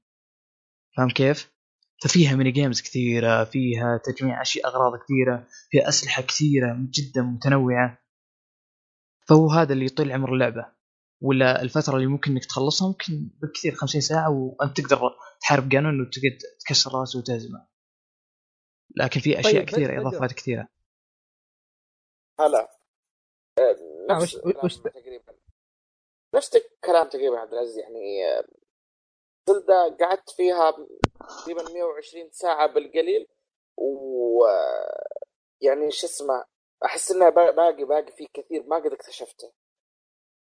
فاهم 0.97 1.09
كيف؟ 1.09 1.51
ففيها 2.03 2.35
mini 2.35 2.51
games 2.51 2.81
كثيرة 2.81 3.43
فيها 3.43 3.97
تجميع 4.05 4.41
أشياء 4.41 4.67
أغراض 4.67 4.99
كثيرة 5.03 5.47
فيها 5.69 5.89
أسلحة 5.89 6.21
كثيرة 6.21 6.77
جدا 6.79 7.21
متنوعة. 7.21 7.97
فهو 9.27 9.49
هذا 9.49 9.73
اللي 9.73 9.85
يطيل 9.85 10.11
عمر 10.11 10.33
اللعبة. 10.33 10.65
ولا 11.21 11.61
الفترة 11.61 11.95
اللي 11.95 12.07
ممكن 12.07 12.31
إنك 12.31 12.45
تخلصها 12.45 12.87
ممكن 12.87 13.29
بالكثير 13.41 13.75
50 13.75 14.01
ساعة 14.01 14.29
وأنت 14.29 14.81
تقدر 14.81 14.99
تحارب 15.41 15.71
قانون 15.71 16.01
وتقعد 16.01 16.37
تكسر 16.65 16.91
رأسه 16.99 17.19
وتهزمه. 17.19 17.67
لكن 18.95 19.19
في 19.19 19.39
أشياء 19.39 19.53
طيب، 19.53 19.65
كثيرة 19.65 20.01
إضافات 20.01 20.33
كثيرة. 20.33 20.67
هلا. 22.39 22.69
آه، 23.59 23.75
نفس 24.09 24.35
وش- 24.35 24.77
الكلام 24.77 24.93
تقريبا. 24.93 25.33
نفس 26.35 26.55
الكلام 26.55 27.09
تقريبا 27.09 27.39
عبد 27.39 27.53
العزيز 27.53 27.77
يعني 27.77 28.25
آه، 28.25 28.43
زلدة 29.53 29.97
قعدت 30.01 30.29
فيها 30.29 30.71
تقريبا 31.41 31.63
120 31.73 32.29
ساعة 32.31 32.67
بالقليل 32.67 33.27
و 33.77 34.45
يعني 35.61 35.91
شو 35.91 36.07
اسمه 36.07 36.45
أحس 36.85 37.11
إنها 37.11 37.29
با- 37.29 37.51
باقي 37.51 37.83
باقي 37.85 38.11
في 38.11 38.27
كثير 38.33 38.63
ما 38.67 38.75
قد 38.77 38.93
اكتشفته. 38.93 39.51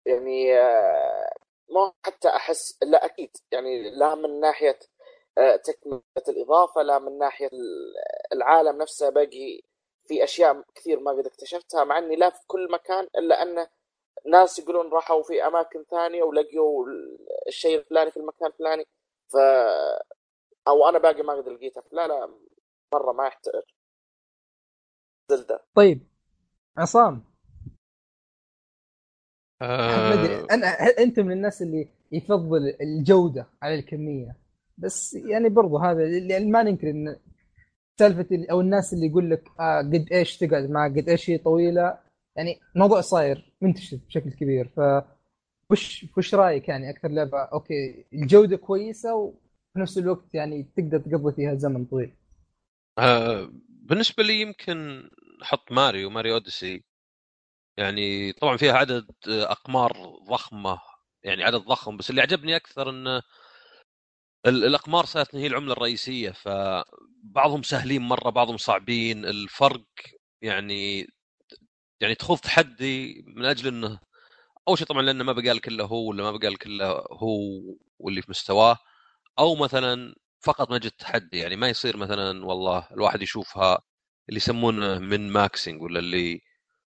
يعني 0.06 0.58
آه، 0.58 1.30
ما 1.70 1.92
حتى 2.06 2.28
أحس 2.28 2.78
لا 2.82 3.04
أكيد 3.04 3.30
يعني 3.52 3.90
لا 3.90 4.14
من 4.14 4.40
ناحية 4.40 4.78
آه، 5.38 5.56
تكملة 5.56 6.02
الإضافة 6.28 6.82
لا 6.82 6.98
من 6.98 7.18
ناحية 7.18 7.46
ال- 7.46 7.94
العالم 8.32 8.82
نفسه 8.82 9.10
باقي 9.10 9.62
في 10.08 10.24
أشياء 10.24 10.62
كثير 10.74 11.00
ما 11.00 11.12
قد 11.12 11.26
اكتشفتها 11.26 11.84
مع 11.84 11.98
إني 11.98 12.16
لا 12.16 12.30
في 12.30 12.40
كل 12.46 12.68
مكان 12.72 13.08
إلا 13.18 13.42
ان 13.42 13.66
ناس 14.26 14.58
يقولون 14.58 14.92
راحوا 14.92 15.22
في 15.22 15.46
أماكن 15.46 15.84
ثانية 15.90 16.22
ولقيوا 16.22 16.86
الشيء 17.48 17.78
الفلاني 17.78 18.10
في 18.10 18.16
المكان 18.16 18.48
الفلاني 18.48 18.84
ف 19.32 19.36
أو 20.68 20.88
أنا 20.88 20.98
باقي 20.98 21.22
ما 21.22 21.32
قد 21.32 21.48
لقيته. 21.48 21.82
لا 21.92 22.08
لا 22.08 22.28
مرة 22.94 23.12
ما 23.12 23.26
يحتاج. 23.26 23.62
زلدة. 25.30 25.64
طيب. 25.74 26.06
عصام. 26.78 27.24
ما 29.60 30.14
ادري 30.14 30.34
آه، 30.34 30.46
أنا 30.50 30.66
أنت 30.98 31.20
من 31.20 31.32
الناس 31.32 31.62
اللي 31.62 31.88
يفضل 32.12 32.76
الجودة 32.80 33.46
على 33.62 33.74
الكمية؟ 33.74 34.36
بس 34.78 35.14
يعني 35.14 35.48
برضو 35.48 35.78
هذا 35.78 36.02
اللي 36.04 36.50
ما 36.50 36.62
ننكر 36.62 36.90
إن 36.90 37.16
سالفة 37.98 38.46
أو 38.50 38.60
الناس 38.60 38.92
اللي 38.92 39.06
يقول 39.06 39.30
لك 39.30 39.48
آه 39.60 39.78
قد 39.78 40.06
إيش 40.12 40.38
تقعد 40.38 40.70
معه 40.70 40.88
قد 40.88 41.08
إيش 41.08 41.30
هي 41.30 41.38
طويلة. 41.38 41.98
يعني 42.36 42.60
موضوع 42.74 43.00
صاير 43.00 43.52
منتشر 43.60 43.96
بشكل 44.08 44.30
كبير 44.30 44.68
ف 44.76 44.80
وش 45.70 46.06
وش 46.16 46.34
رأيك 46.34 46.68
يعني 46.68 46.90
أكثر 46.90 47.08
لعبة؟ 47.08 47.38
okay 47.38 48.04
الجودة 48.12 48.56
كويسة 48.56 49.14
وفي 49.14 49.38
نفس 49.78 49.98
الوقت 49.98 50.34
يعني 50.34 50.62
تقدر 50.76 50.98
تقضي 50.98 51.32
فيها 51.32 51.54
زمن 51.54 51.84
طويل. 51.84 52.14
آه، 52.98 53.50
بالنسبة 53.68 54.22
لي 54.22 54.40
يمكن 54.40 55.08
أحط 55.42 55.72
Mario 55.72 56.10
Mario 56.10 56.34
Odyssey. 56.34 56.84
يعني 57.76 58.32
طبعا 58.32 58.56
فيها 58.56 58.72
عدد 58.72 59.06
أقمار 59.28 59.92
ضخمة 60.30 60.78
يعني 61.22 61.44
عدد 61.44 61.60
ضخم 61.60 61.96
بس 61.96 62.10
اللي 62.10 62.20
عجبني 62.22 62.56
أكثر 62.56 62.90
انه 62.90 63.22
ال- 64.46 64.64
الأقمار 64.64 65.04
صارت 65.04 65.34
هي 65.36 65.46
العملة 65.46 65.72
الرئيسية 65.72 66.30
فبعضهم 66.30 67.62
سهلين 67.62 68.02
مرة 68.02 68.30
بعضهم 68.30 68.56
صعبين. 68.56 69.24
الفرق 69.24 69.84
يعني 70.42 71.06
يعني 72.00 72.14
تخوض 72.14 72.38
تحدي 72.38 73.22
من 73.26 73.44
أجل 73.44 73.68
إنه 73.68 74.00
أول 74.68 74.78
شيء 74.78 74.86
طبعا 74.86 75.02
لأنه 75.02 75.24
ما 75.24 75.32
بقى 75.32 75.54
لك 75.54 75.68
الا 75.68 75.84
هو 75.84 76.08
ولا 76.10 76.22
ما 76.22 76.32
بقى 76.32 76.48
لك 76.50 76.66
الا 76.66 76.86
هو 77.12 77.38
واللي 77.98 78.22
في 78.22 78.30
مستواه 78.30 78.78
أو 79.38 79.54
مثلا 79.56 80.14
فقط 80.40 80.70
من 80.70 80.76
أجل 80.76 80.86
التحدي 80.86 81.38
يعني 81.38 81.56
ما 81.56 81.68
يصير 81.68 81.96
مثلا 81.96 82.46
والله 82.46 82.88
الواحد 82.92 83.22
يشوفها 83.22 83.78
اللي 84.28 84.36
يسمونه 84.38 84.98
من 84.98 85.30
ماكسينج 85.32 85.82
ولا 85.82 85.98
اللي 85.98 86.40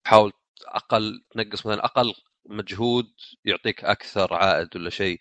تحاول 0.05 0.33
أقل 0.67 1.23
تنقص 1.31 1.65
مثلا 1.67 1.85
أقل 1.85 2.13
مجهود 2.45 3.05
يعطيك 3.45 3.85
أكثر 3.85 4.33
عائد 4.33 4.75
ولا 4.77 4.89
شيء. 4.89 5.19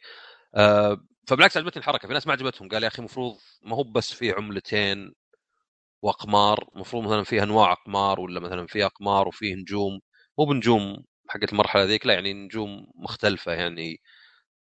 آه، 0.55 0.99
فبالعكس 1.29 1.57
عجبتني 1.57 1.81
الحركة 1.81 2.09
في 2.09 2.15
ناس 2.15 2.27
ما 2.27 2.33
عجبتهم 2.33 2.69
قال 2.69 2.83
يا 2.83 2.89
أخي 2.89 2.99
المفروض 2.99 3.37
ما 3.63 3.77
هو 3.77 3.85
بس 3.85 4.13
في 4.15 4.33
عملتين 4.33 5.15
وأقمار 6.03 6.69
المفروض 6.75 7.05
مثلا 7.05 7.25
فيها 7.25 7.43
أنواع 7.45 7.73
أقمار 7.73 8.21
ولا 8.21 8.41
مثلا 8.41 8.67
في 8.67 8.85
أقمار 8.87 9.29
وفيه 9.29 9.55
نجوم. 9.55 10.01
مو 10.39 10.45
بنجوم 10.45 11.05
حقت 11.29 11.53
المرحلة 11.53 11.85
ذيك 11.85 12.07
لا 12.07 12.15
يعني 12.15 12.33
نجوم 12.35 12.87
مختلفة 12.97 13.53
يعني 13.53 14.01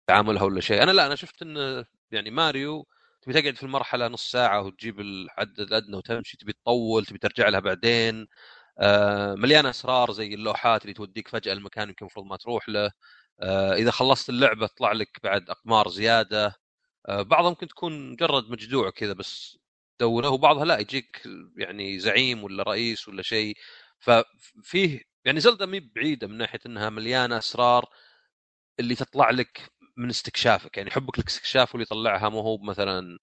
تعاملها 0.08 0.44
ولا 0.44 0.62
شيء. 0.62 0.84
أنا 0.84 0.92
لا 0.92 1.06
أنا 1.08 1.16
شفت 1.16 1.42
إن 1.42 1.86
يعني 2.12 2.32
ماريو 2.32 2.88
تبي 3.22 3.34
تقعد 3.42 3.56
في 3.58 3.64
المرحلة 3.64 4.08
نص 4.08 4.32
ساعة 4.32 4.62
وتجيب 4.62 5.00
العدد 5.00 5.60
الأدنى 5.60 5.98
وتمشي 5.98 6.38
تبي 6.38 6.54
تطول 6.54 7.06
تبي 7.06 7.18
ترجع 7.20 7.50
لها 7.50 7.60
بعدين. 7.60 8.28
آه، 8.80 9.36
أسرار 9.70 10.12
زي 10.12 10.34
اللوحات 10.34 10.82
اللي 10.84 10.94
توديك 10.94 11.28
فجأة 11.28 11.54
المكان 11.54 11.90
يمكن 11.90 12.06
المفروض 12.06 12.26
ما 12.26 12.38
تروح 12.38 12.70
له. 12.70 12.92
آه، 13.42 13.74
إذا 13.76 13.92
خلصت 13.92 14.30
اللعبة 14.30 14.68
تطلع 14.68 14.92
لك 14.94 15.20
بعد 15.24 15.50
أقمار 15.50 15.90
زيادة. 15.90 16.56
آه، 17.10 17.22
بعضها 17.24 17.50
ممكن 17.50 17.68
تكون 17.68 18.12
مجرد 18.12 18.50
مجدوع 18.52 18.90
كذا 18.92 19.14
بس 19.14 19.60
تدوره 20.00 20.30
وبعضها 20.30 20.66
لا 20.66 20.80
يجيك 20.80 21.24
يعني 21.58 22.00
زعيم 22.00 22.44
ولا 22.44 22.64
رئيس 22.64 23.08
ولا 23.08 23.22
شيء. 23.22 23.58
ففيه 24.00 25.02
يعني 25.26 25.40
زلدة 25.40 25.66
مي 25.66 25.80
بعيدة 25.80 26.28
من 26.28 26.38
ناحية 26.38 26.60
إنها 26.66 26.90
مليانة 26.90 27.38
أسرار 27.38 27.86
اللي 28.80 28.96
تطلع 28.96 29.30
لك 29.32 29.72
من 29.98 30.10
استكشافك. 30.10 30.78
يعني 30.78 30.92
حبك 30.92 31.20
للاستكشاف 31.20 31.76
واللي 31.76 31.84
يطلعها 31.84 32.30
مو 32.30 32.40
هو 32.42 32.58
مثلا 32.58 33.18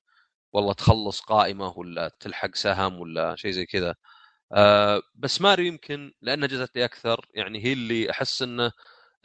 والله 0.52 0.72
تخلص 0.72 1.20
قائمة 1.20 1.68
ولا 1.78 2.10
تلحق 2.20 2.54
سهم 2.56 3.00
ولا 3.00 3.36
شيء 3.36 3.50
زي 3.52 3.66
كذا. 3.66 3.94
آه 4.52 5.02
بس 5.14 5.40
ماريو 5.40 5.66
يمكن 5.66 6.12
لأنها 6.22 6.48
جزت 6.48 6.76
لي 6.76 6.84
أكثر 6.84 7.26
يعني 7.34 7.64
هي 7.64 7.72
اللي 7.72 8.10
أحس 8.10 8.42
إنه 8.42 8.72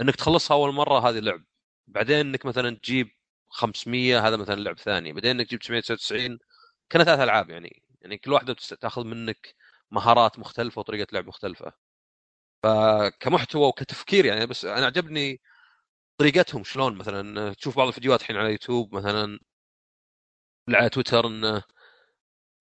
إنك 0.02 0.16
تخلصها 0.16 0.56
أول 0.58 0.74
مرة 0.74 1.10
هذه 1.10 1.20
لعب. 1.20 1.44
بعدين 1.88 2.18
إنك 2.20 2.46
مثلا 2.46 2.78
تجيب 2.78 3.10
500 3.50 4.28
هذا 4.28 4.38
مثلا 4.38 4.56
لعب 4.62 4.80
ثاني. 4.80 5.14
بعدين 5.14 5.32
إنك 5.40 5.52
جبت 5.52 5.64
999 5.64 6.40
كانت 6.90 7.06
ثلاث 7.06 7.20
ألعاب 7.20 7.50
يعني. 7.50 7.84
يعني 8.02 8.18
كل 8.18 8.32
واحدة 8.34 8.54
تأخذ 8.82 9.04
منك 9.06 9.56
مهارات 9.92 10.40
مختلفة 10.40 10.80
وطريقة 10.80 11.08
لعب 11.14 11.28
مختلفة. 11.28 11.74
فكمحتوى 12.64 13.68
وكتفكير 13.68 14.26
يعني 14.26 14.46
بس 14.46 14.66
أنا 14.66 14.86
عجبني 14.86 15.42
طريقتهم. 16.18 16.64
شلون 16.64 16.96
مثلا 16.98 17.54
تشوف 17.54 17.78
بعض 17.78 17.88
الفيديوهات 17.88 18.22
الحين 18.22 18.38
على 18.38 18.52
يوتيوب 18.52 18.96
مثلا. 18.96 19.40
على 20.70 20.90
تويتر 20.90 21.28
انه 21.28 21.64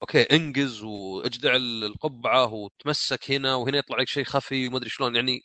okay 0.02 0.22
انجز 0.22 0.82
واجدع 0.82 1.56
القبعة 1.56 2.54
وتمسك 2.54 3.30
هنا 3.30 3.54
وهنا 3.54 3.78
يطلع 3.78 3.98
لك 3.98 4.08
شيء 4.08 4.24
خفي 4.24 4.68
وما 4.68 4.76
أدري 4.78 4.90
شلون. 4.90 5.16
يعني 5.16 5.42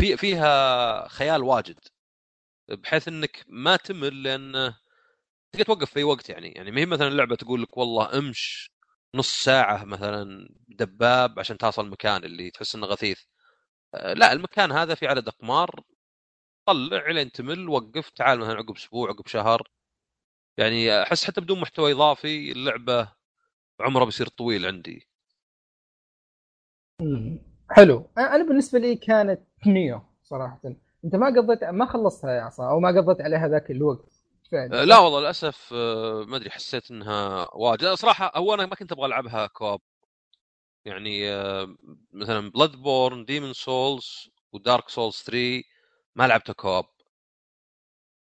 في 0.00 0.16
فيها 0.16 1.08
خيال 1.08 1.42
واجد. 1.42 1.80
بحيث 2.68 3.08
إنك 3.08 3.44
ما 3.48 3.76
تمل 3.76 4.22
لأن 4.22 4.74
تقدر 5.54 5.64
توقف 5.66 5.90
في 5.90 5.98
أي 5.98 6.04
وقت 6.04 6.30
يعني. 6.30 6.48
يعني 6.52 6.70
ما 6.70 6.80
هي 6.80 6.86
مثلا 6.86 7.10
لعبه 7.10 7.36
تقول 7.36 7.62
لك 7.62 7.76
والله 7.76 8.18
امش 8.18 8.70
نص 9.14 9.44
ساعة 9.44 9.84
مثلا 9.84 10.48
دباب 10.68 11.38
عشان 11.38 11.58
توصل 11.58 11.84
المكان 11.86 12.24
اللي 12.24 12.50
تحس 12.50 12.74
إنه 12.74 12.86
غثيث. 12.86 13.20
آه، 13.94 14.12
لا 14.14 14.32
المكان 14.32 14.72
هذا 14.72 14.94
في 14.94 15.06
عدد 15.06 15.28
أقمار. 15.28 15.80
طلع 16.66 17.10
لين 17.10 17.32
تمل 17.32 17.68
وقف 17.68 18.10
تعال 18.10 18.38
مثلا 18.38 18.54
عقب 18.54 18.76
أسبوع 18.76 19.08
عقب 19.10 19.26
شهر. 19.28 19.68
يعني 20.58 21.02
أحس 21.02 21.24
حتى 21.24 21.40
بدون 21.40 21.60
محتوى 21.60 21.92
إضافي 21.92 22.52
اللعبة 22.52 23.12
عمرها 23.80 24.04
بيصير 24.04 24.28
طويل 24.28 24.66
عندي. 24.66 25.08
حلو. 27.70 28.10
أنا 28.18 28.44
بالنسبة 28.44 28.78
لي 28.78 28.96
كانت 28.96 29.40
Nioh 29.66 30.00
صراحة. 30.22 30.60
أنت 31.04 31.16
ما 31.16 31.26
قضيت 31.26 31.64
ما 31.64 31.86
خلصتها 31.86 32.30
يا 32.32 32.42
عصا 32.42 32.70
أو 32.70 32.80
ما 32.80 32.88
قضيت 32.88 33.20
عليها 33.20 33.48
ذاك 33.48 33.70
الوقت. 33.70 34.13
فعلا. 34.52 34.82
آه، 34.82 34.84
لا 34.84 34.98
والله 34.98 35.20
للأسف 35.20 35.70
آه، 35.72 36.24
ما 36.28 36.36
أدري 36.36 36.50
حسيت 36.50 36.90
إنها 36.90 37.48
واجد. 37.54 37.94
صراحة 37.94 38.32
هو 38.36 38.54
أنا 38.54 38.66
ما 38.66 38.74
كنت 38.74 38.92
أبغى 38.92 39.06
ألعبها 39.06 39.46
co-op 39.46 39.80
يعني 40.84 41.30
آه، 41.32 41.76
مثلا 42.12 42.50
Bloodborne 42.50 42.76
Demon's 42.76 43.24
Souls 43.24 43.52
و 43.52 44.28
Dark 44.52 44.88
Souls 44.88 45.14
3 45.16 45.62
ما 46.16 46.26
لعبتها 46.26 46.52
co-op 46.52 46.84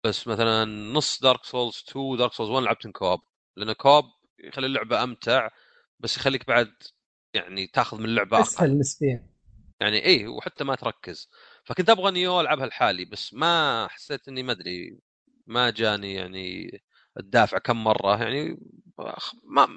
بس 0.03 0.27
مثلا 0.27 0.65
نص 0.65 1.21
Dark 1.21 1.43
Souls 1.45 1.83
2 1.89 2.05
و 2.05 2.11
Dark 2.11 2.33
Souls 2.33 2.49
1 2.49 2.63
لعبت 2.65 2.87
co-op 2.87 3.19
لأن 3.55 3.73
co-op 3.73 4.05
يخلي 4.39 4.65
اللعبة 4.67 5.03
أمتع 5.03 5.49
بس 5.99 6.17
يخليك 6.17 6.47
بعد 6.47 6.73
يعني 7.33 7.67
تأخذ 7.67 7.97
من 7.99 8.05
اللعبة 8.05 8.41
أسهل 8.41 8.77
نسبيا. 8.79 9.27
يعني 9.81 9.97
إيه 9.99 10.27
وحتى 10.27 10.63
ما 10.63 10.75
تركز. 10.75 11.29
فكنت 11.63 11.89
أبغى 11.89 12.11
نيو 12.11 12.41
ألعبها 12.41 12.65
لحالي 12.65 13.05
بس 13.05 13.33
ما 13.33 13.87
حسيت 13.87 14.27
إني 14.27 14.43
ما 14.43 14.51
أدري 14.51 14.99
ما 15.47 15.69
جاني 15.69 16.13
يعني 16.13 16.71
الدافع 17.19 17.57
كم 17.57 17.83
مرة 17.83 18.23
يعني 18.23 18.57
ما 19.43 19.67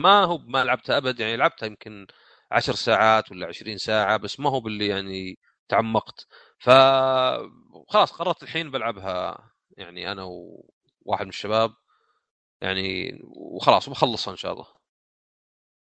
ما 0.00 0.24
هو 0.24 0.38
ما 0.38 0.64
لعبتها 0.64 0.96
أبد 0.96 1.20
يعني 1.20 1.36
لعبتها 1.36 1.66
يمكن 1.66 2.06
عشر 2.52 2.74
ساعات 2.74 3.30
ولا 3.32 3.46
عشرين 3.46 3.78
ساعة 3.78 4.16
بس 4.16 4.40
ما 4.40 4.50
هو 4.50 4.60
باللي 4.60 4.86
يعني 4.88 5.38
تعمقت. 5.68 6.26
ف 6.58 6.70
خلاص 7.88 8.12
قررت 8.12 8.42
الحين 8.42 8.70
بلعبها 8.70 9.50
يعني 9.76 10.12
أنا 10.12 10.22
وواحد 10.22 11.22
من 11.24 11.28
الشباب 11.28 11.74
يعني 12.60 13.18
وخلاص 13.24 13.88
وبخلصها 13.88 14.32
إن 14.32 14.36
شاء 14.36 14.52
الله. 14.52 14.66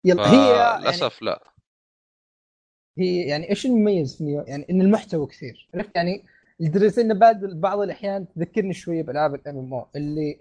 يلا 0.04 0.30
هي 0.32 0.78
للاسف 0.80 1.22
يعني 1.22 1.26
لا. 1.26 1.54
هي 2.98 3.28
يعني 3.28 3.50
إيش 3.50 3.66
المميز 3.66 4.16
في؟ 4.16 4.44
يعني 4.46 4.66
إن 4.70 4.80
المحتوى 4.80 5.26
كثير. 5.26 5.68
عرفت 5.74 5.96
يعني 5.96 6.24
لدرجه 6.60 7.00
ان 7.00 7.18
بعض 7.18 7.44
بعض 7.44 7.80
الأحيان 7.80 8.26
تذكرني 8.36 8.72
شوية 8.72 9.02
بألعاب 9.02 9.34
ال 9.34 9.58
MMO 9.58 9.86
اللي 9.96 10.38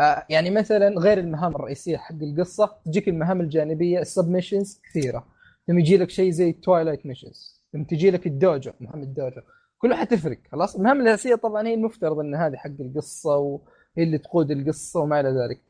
آه 0.00 0.26
يعني 0.30 0.50
مثلا 0.50 0.88
غير 1.00 1.18
المهام 1.18 1.56
الرئيسية 1.56 1.96
حق 1.96 2.14
القصة 2.22 2.76
تجيك 2.86 3.08
المهام 3.08 3.40
الجانبية 3.40 3.98
ال 4.00 4.07
sub 4.07 4.28
missions 4.28 4.80
كثيرة. 4.84 5.26
ثم 5.66 5.78
يجي 5.78 5.96
لك 5.96 6.10
شيء 6.10 6.30
زي 6.30 6.52
twilight 6.52 7.06
missions 7.06 7.62
ثم 7.72 7.82
تجي 7.84 8.10
لك 8.10 8.26
ال 8.26 8.35
dojo 8.35 8.72
مهام 8.80 9.02
ال 9.02 9.10
dojo 9.10 9.40
كلها 9.78 9.96
حتفرق 9.96 10.38
خلاص؟ 10.52 10.76
المهام 10.76 11.00
الأساسية 11.00 11.34
طبعا 11.34 11.68
هي 11.68 11.74
المفترض 11.74 12.18
إن 12.18 12.34
هذه 12.34 12.56
حق 12.56 12.70
القصة 12.80 13.36
وهي 13.36 13.62
اللي 13.98 14.18
تقود 14.18 14.50
القصة 14.50 15.00
وما 15.00 15.20
إلى 15.20 15.28
ذلك. 15.28 15.60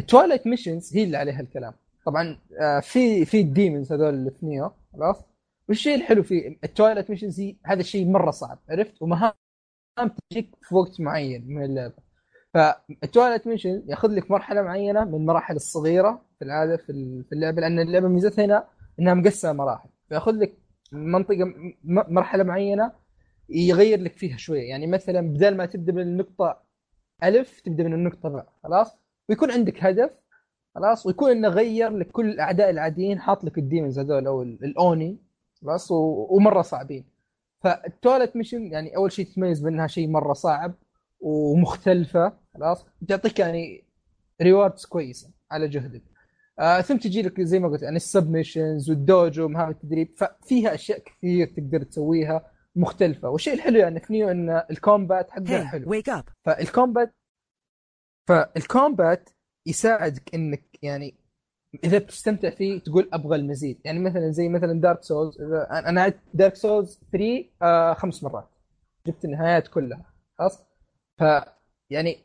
ال 0.00 0.05
twilight 0.05 0.46
missions 0.46 0.96
هي 0.96 1.04
اللي 1.04 1.16
عليها 1.16 1.40
الكلام. 1.40 1.72
طبعا 2.06 2.38
آه 2.60 2.80
في 2.80 3.24
في 3.24 3.40
ال 3.40 3.47
demons 3.47 3.92
هذول 3.92 4.14
اللي 4.14 4.30
في 4.30 4.46
Nioh 4.46 4.70
خلاص؟ 4.92 5.16
والشيء 5.68 5.94
الحلو 5.94 6.22
في 6.22 6.58
ال 6.64 6.69
twilight 6.69 7.10
missions 7.10 7.42
هذا 7.64 7.80
الشيء 7.80 8.06
مرة 8.06 8.30
صعب 8.30 8.58
عرفت؟ 8.68 9.02
ومهام 9.02 9.32
تجيك 10.30 10.56
في 10.62 10.74
وقت 10.74 11.00
معين 11.00 11.44
من 11.48 11.64
اللعبة. 11.64 11.94
فال 12.54 12.72
twilight 12.72 13.46
mission 13.46 13.82
ياخذ 13.86 14.08
لك 14.08 14.30
مرحلة 14.30 14.62
معينة 14.62 15.04
من 15.04 15.14
المراحل 15.14 15.56
الصغيرة 15.56 16.22
في 16.38 16.44
العادة 16.44 16.76
في 16.76 17.32
اللعبة 17.32 17.60
لأن 17.60 17.80
اللعبة 17.80 18.08
ميزتها 18.08 18.44
هنا 18.44 18.64
إنها 19.00 19.14
مقسمة 19.14 19.52
مراحل. 19.52 19.88
فياخذ 20.08 20.32
لك 20.32 20.54
منطقة 20.92 21.54
مرحلة 21.84 22.44
معينة 22.44 22.92
يغير 23.48 24.00
لك 24.00 24.12
فيها 24.12 24.36
شوية. 24.36 24.68
يعني 24.68 24.86
مثلا 24.86 25.20
بدل 25.20 25.56
ما 25.56 25.66
تبدأ 25.66 25.92
من 25.92 26.02
النقطة 26.02 26.62
ألف 27.24 27.60
تبدأ 27.60 27.84
من 27.84 27.94
النقطة 27.94 28.28
باء 28.28 28.52
خلاص؟ 28.62 28.98
ويكون 29.28 29.50
عندك 29.50 29.84
هدف 29.84 30.10
خلاص؟ 30.74 31.06
ويكون 31.06 31.30
إنه 31.30 31.48
غير 31.48 31.90
لك 31.90 32.10
كل 32.10 32.28
الأعداء 32.30 32.70
العاديين 32.70 33.20
حاط 33.20 33.44
لك 33.44 33.58
ال 33.58 33.64
demons 33.64 33.98
هذول 33.98 34.26
أو 34.26 34.42
الأوني. 34.42 35.23
خلاص 35.64 35.88
ومرة 35.90 36.62
صعبين. 36.62 37.04
فال 37.60 37.75
twilight 37.75 38.36
mission 38.36 38.72
يعني 38.72 38.96
أول 38.96 39.12
شيء 39.12 39.26
تتميز 39.26 39.60
بأنها 39.60 39.86
شيء 39.86 40.08
مرة 40.08 40.32
صعب 40.32 40.74
ومختلفة 41.20 42.32
خلاص؟ 42.54 42.86
تعطيك 43.08 43.38
يعني 43.38 43.84
rewards 44.42 44.84
كويسة 44.84 45.30
على 45.50 45.68
جهدك. 45.68 46.02
آه 46.58 46.80
ثم 46.80 46.96
تجي 46.96 47.22
لك 47.22 47.40
زي 47.40 47.58
ما 47.58 47.68
قلت 47.68 47.82
يعني 47.82 47.96
ال 47.96 48.04
sub 48.04 48.27
missions 48.27 48.90
والدوجو 48.90 49.44
ومهام 49.44 49.70
التدريب 49.70 50.14
ففيها 50.16 50.74
أشياء 50.74 50.98
كثير 50.98 51.46
تقدر 51.46 51.82
تسويها 51.82 52.50
مختلفة. 52.76 53.28
والشيء 53.28 53.54
الحلو 53.54 53.78
يعني 53.78 54.00
في 54.00 54.12
نيو 54.12 54.28
إن 54.30 54.62
ال 54.70 54.79
combat 54.79 55.30
حقها 55.30 55.64
حلو. 55.64 55.90
ويك 55.90 56.08
اب 56.08 56.24
فال 56.44 56.62
combat 56.62 57.14
فال 58.28 58.53
combat 58.53 59.30
يساعدك 59.66 60.34
إنك 60.34 60.64
يعني 60.82 61.14
إذا 61.84 61.98
بتستمتع 61.98 62.50
فيه 62.50 62.78
تقول 62.80 63.08
أبغى 63.12 63.36
المزيد. 63.36 63.78
يعني 63.84 63.98
مثلا 64.00 64.30
زي 64.30 64.48
مثلا 64.48 64.80
دارك 64.80 65.02
سولز 65.02 65.40
أنا 65.70 66.02
عدت 66.02 66.18
دارك 66.34 66.54
سولز 66.56 67.00
3 67.12 67.44
آه 67.62 67.94
خمس 67.94 68.24
مرات. 68.24 68.48
جبت 69.06 69.24
النهايات 69.24 69.68
كلها. 69.68 70.04
خلاص؟ 70.38 70.62
ف 71.18 71.24
يعني 71.90 72.16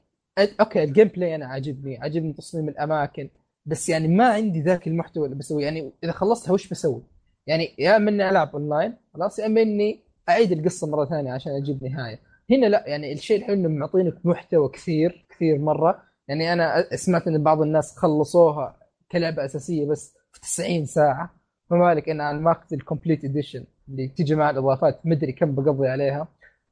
okay 0.59 0.83
ال 0.83 1.07
gameplay 1.07 1.35
أنا 1.35 1.45
عاجبني 1.45 1.97
عاجبني 1.97 2.33
تصميم 2.33 2.69
الأماكن 2.69 3.29
بس 3.65 3.89
يعني 3.89 4.07
ما 4.07 4.27
عندي 4.29 4.61
ذاك 4.61 4.87
المحتوى 4.87 5.25
اللي 5.25 5.37
بسويه. 5.37 5.65
يعني 5.65 5.91
إذا 6.03 6.11
خلصتها 6.11 6.53
وش 6.53 6.69
بسوي؟ 6.69 7.03
يعني 7.47 7.75
يا 7.79 7.95
إما 7.95 8.09
إني 8.11 8.29
ألعب 8.29 8.49
اونلاين 8.53 8.93
خلاص 9.13 9.39
يا 9.39 9.45
إما 9.45 9.61
إني 9.61 10.03
أعيد 10.29 10.51
القصة 10.51 10.87
مرة 10.87 11.05
ثانية 11.05 11.31
عشان 11.33 11.51
أجيب 11.51 11.83
نهاية. 11.83 12.19
هنا 12.51 12.65
لا 12.65 12.83
يعني 12.87 13.13
الشيء 13.13 13.37
الحلو 13.37 13.55
انه 13.55 13.69
معطينك 13.69 14.25
محتوى 14.25 14.69
كثير 14.69 15.25
كثير 15.29 15.57
مرة. 15.57 16.03
يعني 16.27 16.53
أنا 16.53 16.95
سمعت 16.95 17.27
إن 17.27 17.43
بعض 17.43 17.61
الناس 17.61 17.97
خلصوها 17.97 18.78
كلعبة 19.11 19.45
أساسية 19.45 19.85
بس 19.89 20.17
في 20.31 20.41
90 20.41 20.85
ساعة. 20.85 21.35
فما 21.69 21.93
بالك 21.93 22.09
أنا 22.09 22.31
ماخذ 22.33 22.73
ال 22.73 22.79
complete 22.79 23.25
edition 23.25 23.65
اللي 23.89 24.07
تيجي 24.07 24.35
مع 24.35 24.49
الإضافات 24.49 25.05
مدري 25.05 25.31
كم 25.31 25.55
بقضي 25.55 25.87
عليها. 25.87 26.27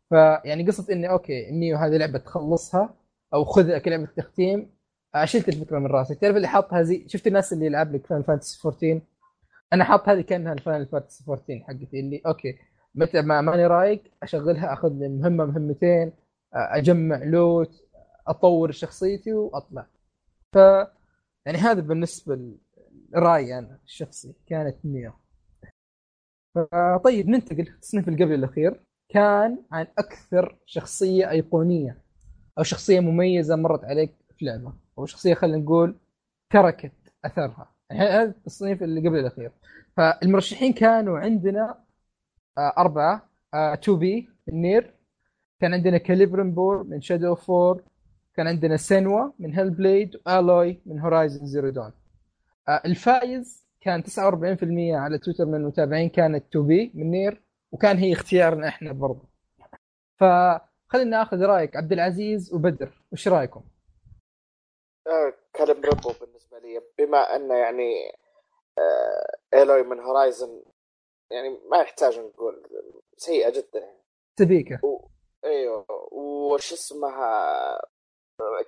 فيعني 0.09 0.67
قصة 0.67 0.93
إني 0.93 1.09
okay 1.09 1.49
إني 1.49 1.75
هذه 1.75 1.97
لعبة 1.97 2.19
تخلصها 2.19 2.95
أو 3.33 3.45
خذها 3.45 3.77
كلعبة 3.79 4.07
تختيم. 4.17 4.77
شلت 5.23 5.49
الفكرة 5.49 5.79
من 5.79 5.87
راسي. 5.87 6.15
تعرف 6.15 6.35
اللي 6.35 6.47
حاطها 6.47 6.81
زي 6.83 7.03
شفت 7.07 7.27
الناس 7.27 7.53
اللي 7.53 7.65
يلعب 7.65 7.95
لك 7.95 8.07
فاينل 8.07 8.23
فانتسي 8.23 8.59
14 8.65 9.01
أنا 9.73 9.83
حاط 9.83 10.09
هذه 10.09 10.21
كأنها 10.21 10.53
الفاينل 10.53 10.85
فانتسي 10.85 11.23
14 11.29 11.63
حقتي 11.67 11.99
اللي 11.99 12.21
okay 12.25 12.57
متى 12.95 13.21
ما 13.21 13.41
ماني 13.41 13.67
رايق 13.67 14.03
أشغلها 14.23 14.73
أخذ 14.73 14.93
مهمة 14.93 15.45
مهمتين 15.45 16.13
أجمع 16.53 17.23
loot 17.23 17.71
أطور 18.27 18.71
شخصيتي 18.71 19.33
وأطلع. 19.33 19.87
ف 20.53 20.57
يعني 21.47 21.59
هذا 21.59 21.81
بالنسبة 21.81 22.57
لرأيي 23.09 23.59
أنا 23.59 23.79
الشخصي 23.85 24.33
كانت 24.47 24.85
نيو 24.85 25.13
طيب 27.03 27.29
ننتقل 27.29 27.59
التصنيف 27.59 28.07
اللي 28.07 28.23
قبل 28.25 28.33
الأخير. 28.33 28.83
كان 29.09 29.63
عن 29.71 29.87
أكثر 29.97 30.57
شخصية 30.65 31.29
أيقونية 31.29 32.01
أو 32.57 32.63
شخصية 32.63 32.99
مميزة 32.99 33.55
مرت 33.55 33.83
عليك 33.83 34.13
في 34.37 34.45
لعبة. 34.45 34.73
أو 34.97 35.05
شخصية 35.05 35.33
خلينا 35.33 35.57
نقول 35.57 35.95
تركت 36.49 36.91
أثرها. 37.25 37.75
يعني 37.89 38.01
هذا 38.01 38.29
التصنيف 38.29 38.83
اللي 38.83 39.09
قبل 39.09 39.19
الأخير. 39.19 39.51
فالمرشحين 39.97 40.73
كانوا 40.73 41.19
عندنا 41.19 41.83
آه، 42.57 42.73
أربعة 42.77 43.29
2B 43.55 44.29
النير 44.49 44.93
كان 45.61 45.73
عندنا 45.73 45.97
كاليب 45.97 46.32
ريمبور 46.32 46.83
من 46.83 47.01
شادو 47.01 47.35
وور 47.35 47.83
كان 48.37 48.47
عندنا 48.47 48.77
سينوا 48.77 49.31
من 49.39 49.53
هيل 49.53 49.69
بليد 49.69 50.21
وايلوي 50.25 50.81
من 50.85 50.99
هورايزن 50.99 51.45
زيرو 51.45 51.69
دون 51.69 51.93
الفائز 52.85 53.67
كان 53.81 54.03
49% 54.03 54.07
على 54.95 55.17
تويتر 55.17 55.45
من 55.45 55.55
المتابعين 55.55 56.09
كانت 56.09 56.45
2B 56.49 56.91
من 56.95 57.11
نير 57.11 57.41
وكان 57.71 57.97
هي 57.97 58.13
اختيارنا 58.13 58.67
إحنا 58.67 58.91
برضه 58.91 59.23
ف 60.19 60.23
خلينا 60.87 61.17
ناخذ 61.17 61.41
رأيك 61.41 61.75
عبد 61.75 61.91
العزيز 61.91 62.53
وبدر 62.53 63.03
وش 63.11 63.27
رأيكم؟ 63.27 63.63
آه، 65.07 65.33
كلم 65.55 65.81
ريمبو 65.81 66.11
بالنسبة 66.21 66.59
لي 66.59 66.81
بما 66.97 67.35
أنه 67.35 67.55
يعني 67.55 68.11
آه، 68.77 69.57
ايلوي 69.57 69.83
من 69.83 69.99
هورايزن 69.99 70.61
يعني 71.31 71.59
ما 71.71 71.77
يحتاج 71.77 72.19
نقول 72.19 72.63
سيئة 73.17 73.49
جدا. 73.49 73.79
يعني 73.79 74.03
تبيكه 74.35 74.79
أيوه 75.45 75.85
وش 76.11 76.73
اسمها؟ 76.73 77.96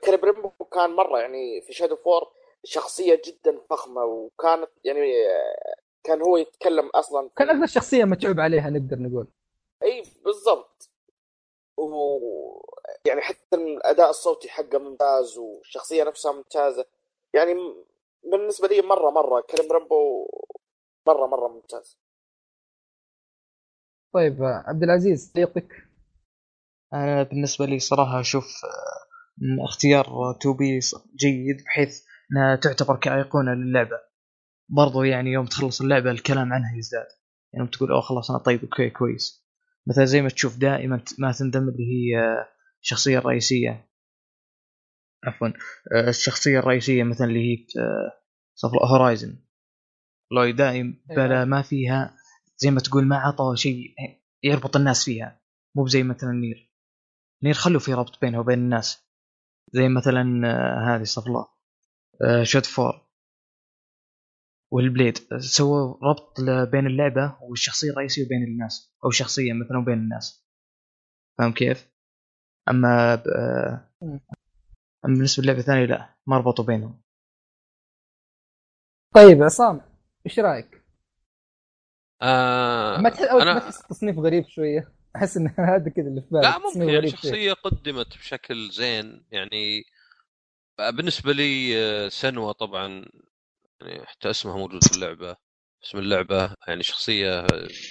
كلب 0.04 0.26
ريمبو 0.26 0.50
كان 0.50 0.90
مرة 0.90 1.20
يعني 1.20 1.62
في 1.62 1.74
شادو 1.74 1.96
فور 1.96 2.32
شخصية 2.64 3.22
جدا 3.26 3.60
فخمة 3.70 4.04
وكانت 4.04 4.70
يعني 4.84 5.28
آه، 5.28 5.76
كان 6.04 6.22
هو 6.22 6.38
يتكلم 6.38 6.90
أصلا 6.96 7.30
كان 7.38 7.50
أكثر 7.50 7.66
شخصية 7.66 8.04
متعوب 8.06 8.40
عليها 8.40 8.70
نقدر 8.70 9.00
نقول. 9.00 9.28
إي 9.84 10.04
بالضبط. 10.26 10.90
و 11.78 12.62
يعني 13.06 13.22
حتى 13.22 13.56
الأداء 13.56 14.10
الصوتي 14.10 14.50
حقه 14.50 14.78
ممتاز 14.78 15.38
والشخصية 15.38 16.04
نفسها 16.04 16.32
ممتازة. 16.32 16.86
يعني 17.34 17.76
بالنسبة 18.24 18.68
لي 18.68 18.82
مرة 18.82 19.10
مرة 19.12 19.42
كلم 19.42 19.72
رامبو 19.72 20.28
مرة 21.08 21.28
مرة 21.28 21.48
ممتاز. 21.48 21.98
طيب 24.14 24.44
آه، 24.44 24.64
عبد 24.68 24.84
العزيز 24.84 25.32
تعليقك 25.32 25.90
أنا 26.94 27.24
بالنسبة 27.24 27.66
لي 27.66 27.80
صراحة 27.80 28.20
أشوف 28.20 28.46
آه، 29.42 29.66
اختيار 29.66 30.34
توبي 30.42 30.80
جيد 31.20 31.64
بحيث 31.66 32.02
إنها 32.32 32.56
تعتبر 32.56 32.96
كأيقونة 32.96 33.54
للعبة. 33.54 34.00
برضو 34.70 35.04
يعني 35.04 35.32
يوم 35.32 35.46
تخلص 35.46 35.82
اللعبة 35.82 36.12
الكلام 36.12 36.54
عنها 36.54 36.78
يزداد. 36.78 37.08
يعني 37.54 37.68
تقول 37.68 37.92
أوه 37.92 38.02
خلاص 38.02 38.32
أنا 38.32 38.40
طيب 38.40 38.62
أوكي 38.62 38.90
كويس. 38.90 39.46
مثلا 39.88 40.06
زي 40.06 40.22
ما 40.22 40.30
تشوف 40.30 40.58
دائما 40.58 41.04
ما 41.20 41.32
تندم 41.32 41.70
اللي 41.70 41.84
هي 41.84 42.20
آه، 42.20 42.48
الشخصية 42.82 43.18
الرئيسية. 43.18 43.90
عفوا 45.24 45.48
آه، 45.48 46.10
الشخصية 46.10 46.60
الرئيسية 46.60 47.04
مثلا 47.04 47.28
اللي 47.28 47.40
هي 47.40 47.66
هورايزن 48.66 49.38
لو 50.32 50.52
دائم 50.52 51.04
بلا 51.10 51.46
ما 51.46 51.62
فيها 51.62 52.16
زي 52.58 52.72
ما 52.72 52.80
تقول 52.80 53.06
ما 53.06 53.18
عطوا 53.18 53.56
شيء 53.56 53.96
يربط 54.44 54.76
الناس 54.76 55.06
فيها. 55.06 55.42
مو 55.76 55.88
زي 55.88 56.04
مثلا 56.04 56.32
نير. 56.32 56.74
نير 57.44 57.54
خلوا 57.54 57.80
في 57.80 57.94
ربط 57.94 58.22
بينها 58.22 58.40
وبين 58.40 58.60
الناس. 58.60 59.09
زي 59.74 59.88
مثلا 59.90 60.48
آه، 60.48 60.96
هذه 60.96 61.02
استغفر 61.02 61.28
الله 61.30 61.48
آه، 62.24 62.44
شوت 62.44 62.66
فور 62.66 63.10
والبليد 64.72 65.18
سووا 65.38 65.96
ربط 66.04 66.42
بين 66.72 66.88
اللعبة 66.88 67.38
والشخصية 67.42 67.92
الرئيسية 67.92 68.26
وبين 68.26 68.44
الناس 68.44 68.96
أو 69.06 69.10
شخصية 69.10 69.54
مثلا 69.54 69.78
وبين 69.78 69.94
الناس 69.98 70.46
فاهم 71.38 71.54
كيف؟ 71.54 71.90
أما 72.70 73.16
ب- 73.16 73.28
آه،. 73.28 73.90
أما 75.06 75.16
بالنسبة 75.16 75.44
للعبة 75.44 75.60
الثانية 75.60 75.86
لا 75.86 76.16
ما 76.28 76.38
ربطوا 76.38 76.66
بينهم 76.66 77.02
طيب 79.16 79.44
عصام 79.44 79.82
إيش 80.26 80.40
رأيك؟ 80.40 80.84
آه 82.22 82.98
ما 82.98 83.10
تحس 83.10 83.26
أنا- 83.28 83.34
ما 83.46 83.60
تحس 83.60 83.82
التصنيف 83.82 84.18
غريب 84.18 84.46
شوية؟ 84.48 84.99
أحس 85.16 85.38
إن 85.38 85.48
هذا 85.58 85.90
كذا 85.90 86.08
اللي 86.08 86.22
في 86.22 86.28
بالي 86.32 86.42
لا 86.44 86.58
ممكن 86.58 86.90
يعني. 86.90 87.10
شخصية 87.10 87.54
قدمت 87.54 88.18
بشكل 88.18 88.70
زين 88.72 89.26
يعني 89.32 89.84
بالنسبة 90.80 91.32
لي 91.34 91.78
آه، 91.78 92.10
سينوا 92.10 92.52
طبعا 92.52 93.06
يعني 93.82 94.06
حتى 94.06 94.30
اسمها 94.30 94.58
موجود 94.58 94.84
في 94.84 94.96
اللعبة 94.96 95.36
اسم 95.84 95.98
اللعبة 95.98 96.56
يعني 96.68 96.84
شخصية 96.84 97.42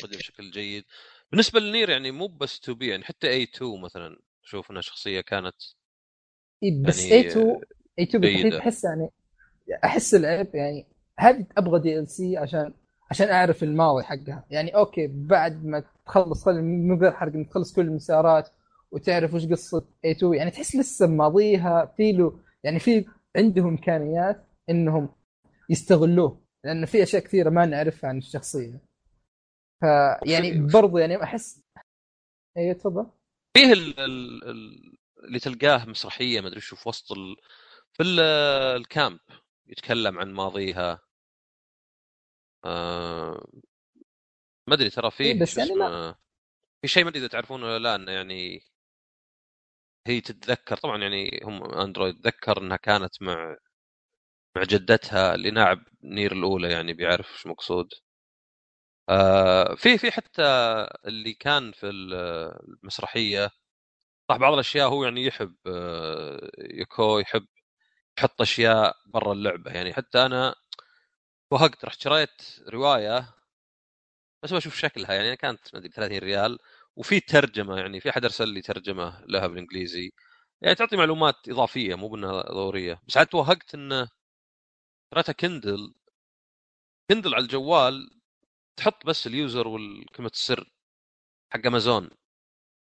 قدم 0.02 0.16
بشكل 0.18 0.50
جيد 0.50 0.84
بالنسبة 1.30 1.60
لنير 1.60 1.90
يعني 1.90 2.10
مو 2.10 2.26
بس 2.26 2.58
2B 2.58 2.88
يعني 2.88 3.04
حتى 3.04 3.30
A2 3.30 3.80
مثلا 3.80 4.18
أشوف 4.44 4.70
إنها 4.70 4.82
شخصية 4.82 5.20
كانت 5.20 5.56
إيه 6.62 6.82
بس 6.82 7.04
يعني 7.04 7.14
A2 7.14 7.28
A2 7.28 8.20
بالتحديد. 8.20 8.54
احس 8.54 8.84
يعني 8.84 9.10
أحس 9.84 10.14
العيب 10.14 10.54
يعني 10.54 10.86
هذه 11.18 11.46
أبغى 11.56 11.80
DLC 11.80 12.36
عشان 12.36 12.74
عشان 13.10 13.28
أعرف 13.28 13.62
الماضي 13.62 14.04
حقها. 14.04 14.44
يعني 14.50 14.76
okay 14.76 15.06
بعد 15.06 15.64
ما 15.64 15.84
تخلص 16.06 16.44
خل- 16.44 16.62
من 16.62 17.00
غير 17.00 17.12
حرق 17.12 17.42
تخلص 17.50 17.72
كل 17.76 17.82
المسارات 17.82 18.48
وتعرف 18.90 19.34
وش 19.34 19.46
قصة 19.46 19.84
اي 20.04 20.10
2 20.10 20.34
يعني 20.34 20.50
تحس 20.50 20.76
لسه 20.76 21.06
ماضيها 21.06 21.86
في 21.96 22.12
له 22.12 22.40
يعني 22.64 22.78
في 22.78 23.04
عندهم 23.36 23.66
إمكانيات 23.68 24.44
إنهم 24.70 25.08
يستغلوه 25.70 26.40
لأن 26.64 26.86
في 26.86 27.02
أشياء 27.02 27.22
كثيرة 27.22 27.50
ما 27.50 27.66
نعرفها 27.66 28.08
عن 28.10 28.18
الشخصية. 28.18 28.80
فيعني 29.80 30.52
في- 30.52 30.58
برضو 30.80 30.98
يعني 30.98 31.22
أحس 31.22 31.60
أيوه 32.56 32.74
تفضل. 32.74 33.06
فيه 33.56 33.72
ال 33.72 34.00
ال 34.00 34.44
ال 34.44 34.82
اللي 35.24 35.38
تلقاه 35.38 35.84
مسرحية 35.84 36.40
ما 36.40 36.48
أدري 36.48 36.60
شو 36.60 36.76
في 36.76 36.88
وسط 36.88 37.12
ال 37.12 37.36
في 37.92 38.02
ال- 38.02 38.20
الكامب 38.80 39.18
يتكلم 39.66 40.18
عن 40.18 40.32
ماضيها. 40.32 41.00
آه 42.64 43.46
ما 44.68 44.74
أدري 44.74 44.90
ترى 44.90 45.10
فيه 45.10 45.24
إيه، 45.24 45.40
بس 45.42 45.54
شو 45.54 45.60
يعني 45.60 45.72
اسمه 45.72 46.16
في 46.82 46.88
شيء 46.88 47.04
ما 47.04 47.10
أدري 47.10 47.20
إذا 47.20 47.28
تعرفونه 47.28 47.66
ولا 47.66 47.78
لا 47.78 47.94
انه 47.94 48.12
يعني 48.12 48.60
هي 50.06 50.20
تتذكر 50.20 50.76
طبعا 50.76 51.02
يعني 51.02 51.40
هم 51.44 51.64
أندرويد 51.64 52.20
تذكر 52.22 52.58
إنها 52.62 52.76
كانت 52.76 53.22
مع 53.22 53.56
مع 54.56 54.62
جدتها 54.64 55.34
اللي 55.34 55.50
ناعب 55.50 55.84
نير 56.04 56.32
الأولى 56.32 56.70
يعني 56.72 56.92
بيعرف 56.94 57.32
إيش 57.32 57.46
مقصود. 57.46 57.88
آه 59.08 59.74
في 59.74 59.98
في 59.98 60.10
حتى 60.10 60.42
اللي 61.06 61.32
كان 61.34 61.72
في 61.72 61.86
ال- 61.90 62.14
المسرحية 62.82 63.50
صح 64.30 64.36
بعض 64.36 64.52
الأشياء 64.54 64.88
هو 64.88 65.04
يعني 65.04 65.26
يحب 65.26 65.56
آه 65.66 66.50
يكو 66.58 67.18
يحب 67.18 67.46
يحط 68.18 68.40
أشياء 68.42 68.96
برا 69.06 69.32
اللعبة. 69.32 69.72
يعني 69.72 69.94
حتى 69.94 70.26
أنا 70.26 70.54
وهقت 71.52 71.84
رحت 71.84 72.00
شريت 72.00 72.42
رواية 72.68 73.34
بس 74.42 74.52
بشوف 74.52 74.74
شكلها 74.76 75.14
يعني 75.14 75.36
كانت 75.36 75.60
ما 75.74 75.78
أدري 75.80 75.88
30 75.92 76.18
ريال 76.18 76.58
وفي 76.96 77.20
ترجمة 77.20 77.76
يعني 77.78 78.00
في 78.00 78.10
أحد 78.10 78.24
أرسل 78.24 78.48
لي 78.48 78.62
ترجمة 78.62 79.24
لها 79.28 79.46
بالإنجليزي. 79.46 80.12
يعني 80.62 80.74
تعطي 80.74 80.96
معلومات 80.96 81.48
إضافية 81.48 81.94
مو 81.94 82.08
بأنها 82.08 82.42
ضرورية. 82.42 83.02
بس 83.08 83.16
عاد 83.16 83.26
توهقت 83.26 83.74
انه 83.74 84.08
شريتها 85.14 85.32
Kindle 85.32 85.94
Kindle 87.10 87.34
على 87.34 87.42
الجوال 87.42 88.10
تحط 88.76 89.06
بس 89.06 89.26
ال 89.26 89.35
user 89.35 89.68
والكلمة 89.68 90.30
السر 90.34 90.70
حق 91.52 91.66
أمازون 91.66 92.10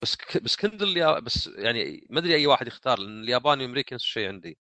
بس 0.04 0.18
ك... 0.18 0.44
بس 0.44 0.56
Kindle. 0.56 1.22
بس 1.22 1.48
يعني 1.48 2.08
ما 2.10 2.20
أدري 2.20 2.36
أي 2.36 2.48
واحد 2.48 2.68
يختار 2.68 3.00
لأن 3.00 3.24
الياباني 3.24 3.64
والامريكي 3.64 3.96
نفس 3.96 4.06
الشيء 4.06 4.28
عندي. 4.30 4.58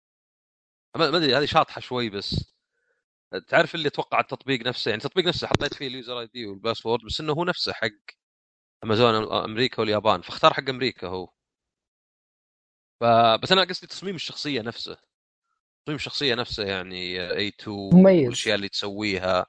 ما 0.98 1.08
أدري 1.18 1.36
هذه 1.36 1.46
شاطحة 1.46 1.82
شوي 1.82 2.10
بس. 2.10 2.54
تعرف 3.48 3.76
اللي 3.76 3.88
أتوقع 3.88 4.20
التطبيق 4.20 4.68
نفسه؟ 4.68 4.90
يعني 4.90 5.04
التطبيق 5.04 5.26
نفسه 5.26 5.48
حطيت 5.48 5.74
فيه 5.74 5.88
ال 5.88 5.94
user 5.94 6.20
ID 6.20 6.46
وال 6.46 6.57
password 6.57 7.04
بس 7.06 7.20
إنه 7.22 7.34
هو 7.34 7.44
نفسه 7.44 7.74
حق 7.74 7.90
أمازون 8.84 9.16
أمريكا 9.34 9.80
واليابان 9.82 10.22
فاختار 10.22 10.54
حق 10.54 10.70
أمريكا 10.70 11.08
هو. 11.08 11.30
فبس 13.02 13.52
أنا 13.52 13.64
قصدي 13.64 13.88
تصميم 13.88 14.16
الشخصية 14.16 14.62
نفسه. 14.62 14.98
تصميم 15.86 15.96
الشخصية 15.96 16.36
نفسه 16.36 16.64
يعني 16.64 17.32
A2 17.32 17.90
مميز. 17.94 18.24
والأشياء 18.24 18.56
اللي 18.56 18.70
تسويها. 18.70 19.46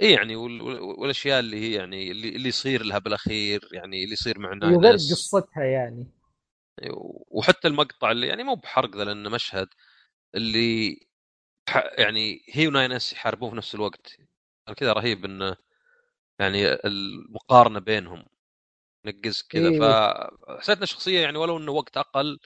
إي 0.00 0.12
يعني 0.12 0.36
وال- 0.36 0.62
وال- 0.62 0.80
والأشياء 0.80 1.40
اللي 1.40 1.56
هي 1.56 1.72
يعني 1.74 2.10
اللي, 2.10 2.28
اللي 2.28 2.48
يصير 2.48 2.82
لها 2.82 2.98
بالأخير 2.98 3.68
يعني 3.72 4.02
اللي 4.04 4.12
يصير 4.12 4.38
مع 4.38 4.48
وغير 4.48 4.80
9S 4.80 5.12
قصتها 5.12 5.64
يعني. 5.64 6.06
وحتى 7.28 7.68
المقطع 7.68 8.10
اللي 8.10 8.26
يعني 8.26 8.42
مو 8.44 8.54
بحرق 8.54 8.96
ذا 8.96 9.04
لأنه 9.04 9.30
مشهد 9.30 9.68
اللي 10.34 11.00
يعني 11.98 12.42
هي 12.48 12.66
و 12.68 12.83
9S 12.83 13.12
يحاربون 13.12 13.50
في 13.50 13.56
نفس 13.56 13.74
الوقت. 13.74 14.16
كذا 14.76 14.92
رهيب 14.92 15.24
انه 15.24 15.56
يعني 16.38 16.66
المقارنة 16.72 17.78
بينهم. 17.78 18.24
نقز 19.06 19.42
كذا. 19.42 19.68
إيه. 19.68 19.80
فحسيت 19.80 20.76
انه 20.76 20.86
شخصيه 20.86 21.20
يعني 21.20 21.38
ولو 21.38 21.58
إنه 21.58 21.72
وقت 21.72 21.96
أقل 21.96 22.40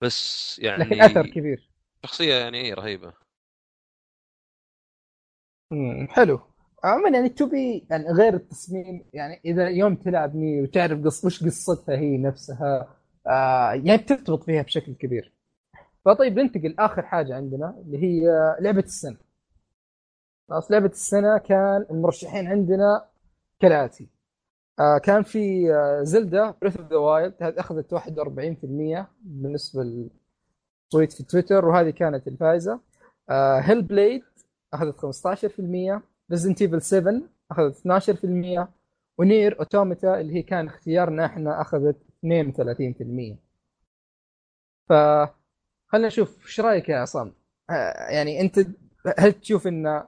بس 0.00 0.58
يعني 0.58 0.84
لكن 0.84 1.02
أثر 1.02 1.26
كبير. 1.26 1.70
شخصية 2.04 2.34
يعني 2.34 2.60
إيه 2.60 2.74
رهيبة. 2.74 3.12
مم، 5.70 6.08
حلو. 6.10 6.40
عموما 6.84 7.10
يعني 7.10 7.28
2B 7.28 7.86
يعني 7.90 8.04
غير 8.04 8.34
التصميم 8.34 9.04
يعني 9.12 9.40
إذا 9.44 9.68
يوم 9.68 9.94
تلعب 9.94 10.36
نير 10.36 10.62
وتعرف 10.62 11.04
قص 11.04 11.24
وش 11.24 11.44
قصتها 11.44 11.96
هي 11.96 12.18
نفسها 12.18 12.96
آه 13.26 13.72
يعني 13.72 13.96
بترتبط 14.02 14.44
فيها 14.44 14.62
بشكل 14.62 14.94
كبير. 14.94 15.32
فطيب 16.08 16.38
ننتقل 16.38 16.74
اخر 16.78 17.02
حاجة 17.02 17.34
عندنا 17.36 17.74
اللي 17.78 17.98
هي 18.02 18.26
لعبة 18.60 18.80
السنة. 18.80 19.16
خلاص 20.48 20.70
لعبة 20.70 20.86
السنة 20.86 21.38
كان 21.38 21.86
المرشحين 21.90 22.46
عندنا 22.46 23.04
كالآتي. 23.60 24.08
آه 24.80 24.98
كان 24.98 25.22
في 25.22 25.74
آه 25.74 26.02
زيلدا 26.02 26.54
بريث 26.62 26.76
اوف 26.76 26.90
ذا 26.90 26.96
وايلد 26.96 27.34
أخذت 27.42 27.94
41% 27.94 29.06
بالنسبة 29.22 29.82
للتصويت 29.82 31.12
في 31.12 31.22
تويتر 31.22 31.64
وهذه 31.64 31.90
كانت 31.90 32.28
الفائزة. 32.28 32.80
آه 33.30 33.58
هيل 33.60 33.82
بليد 33.82 34.22
اخذت 34.74 34.96
15% 35.00 36.02
ريزدنت 36.30 36.62
ايفل 36.62 36.82
7 36.82 37.20
أخذت 37.50 37.76
12% 37.76 38.68
و 39.18 39.26
Nier 39.26 39.58
Automata 39.58 40.20
اللي 40.20 40.34
هي 40.34 40.42
كان 40.42 40.66
اختيارنا 40.66 41.26
إحنا 41.26 41.60
أخذت 41.60 41.96
32% 42.24 43.36
ف 44.88 44.92
خلينا 45.88 46.06
نشوف 46.06 46.46
إيش 46.46 46.60
رأيك 46.60 46.88
يا 46.88 46.96
عصام؟ 46.98 47.32
آه، 47.70 48.10
يعني 48.10 48.40
أنت 48.40 48.66
هل 49.18 49.32
تشوف 49.32 49.66
إن 49.66 50.04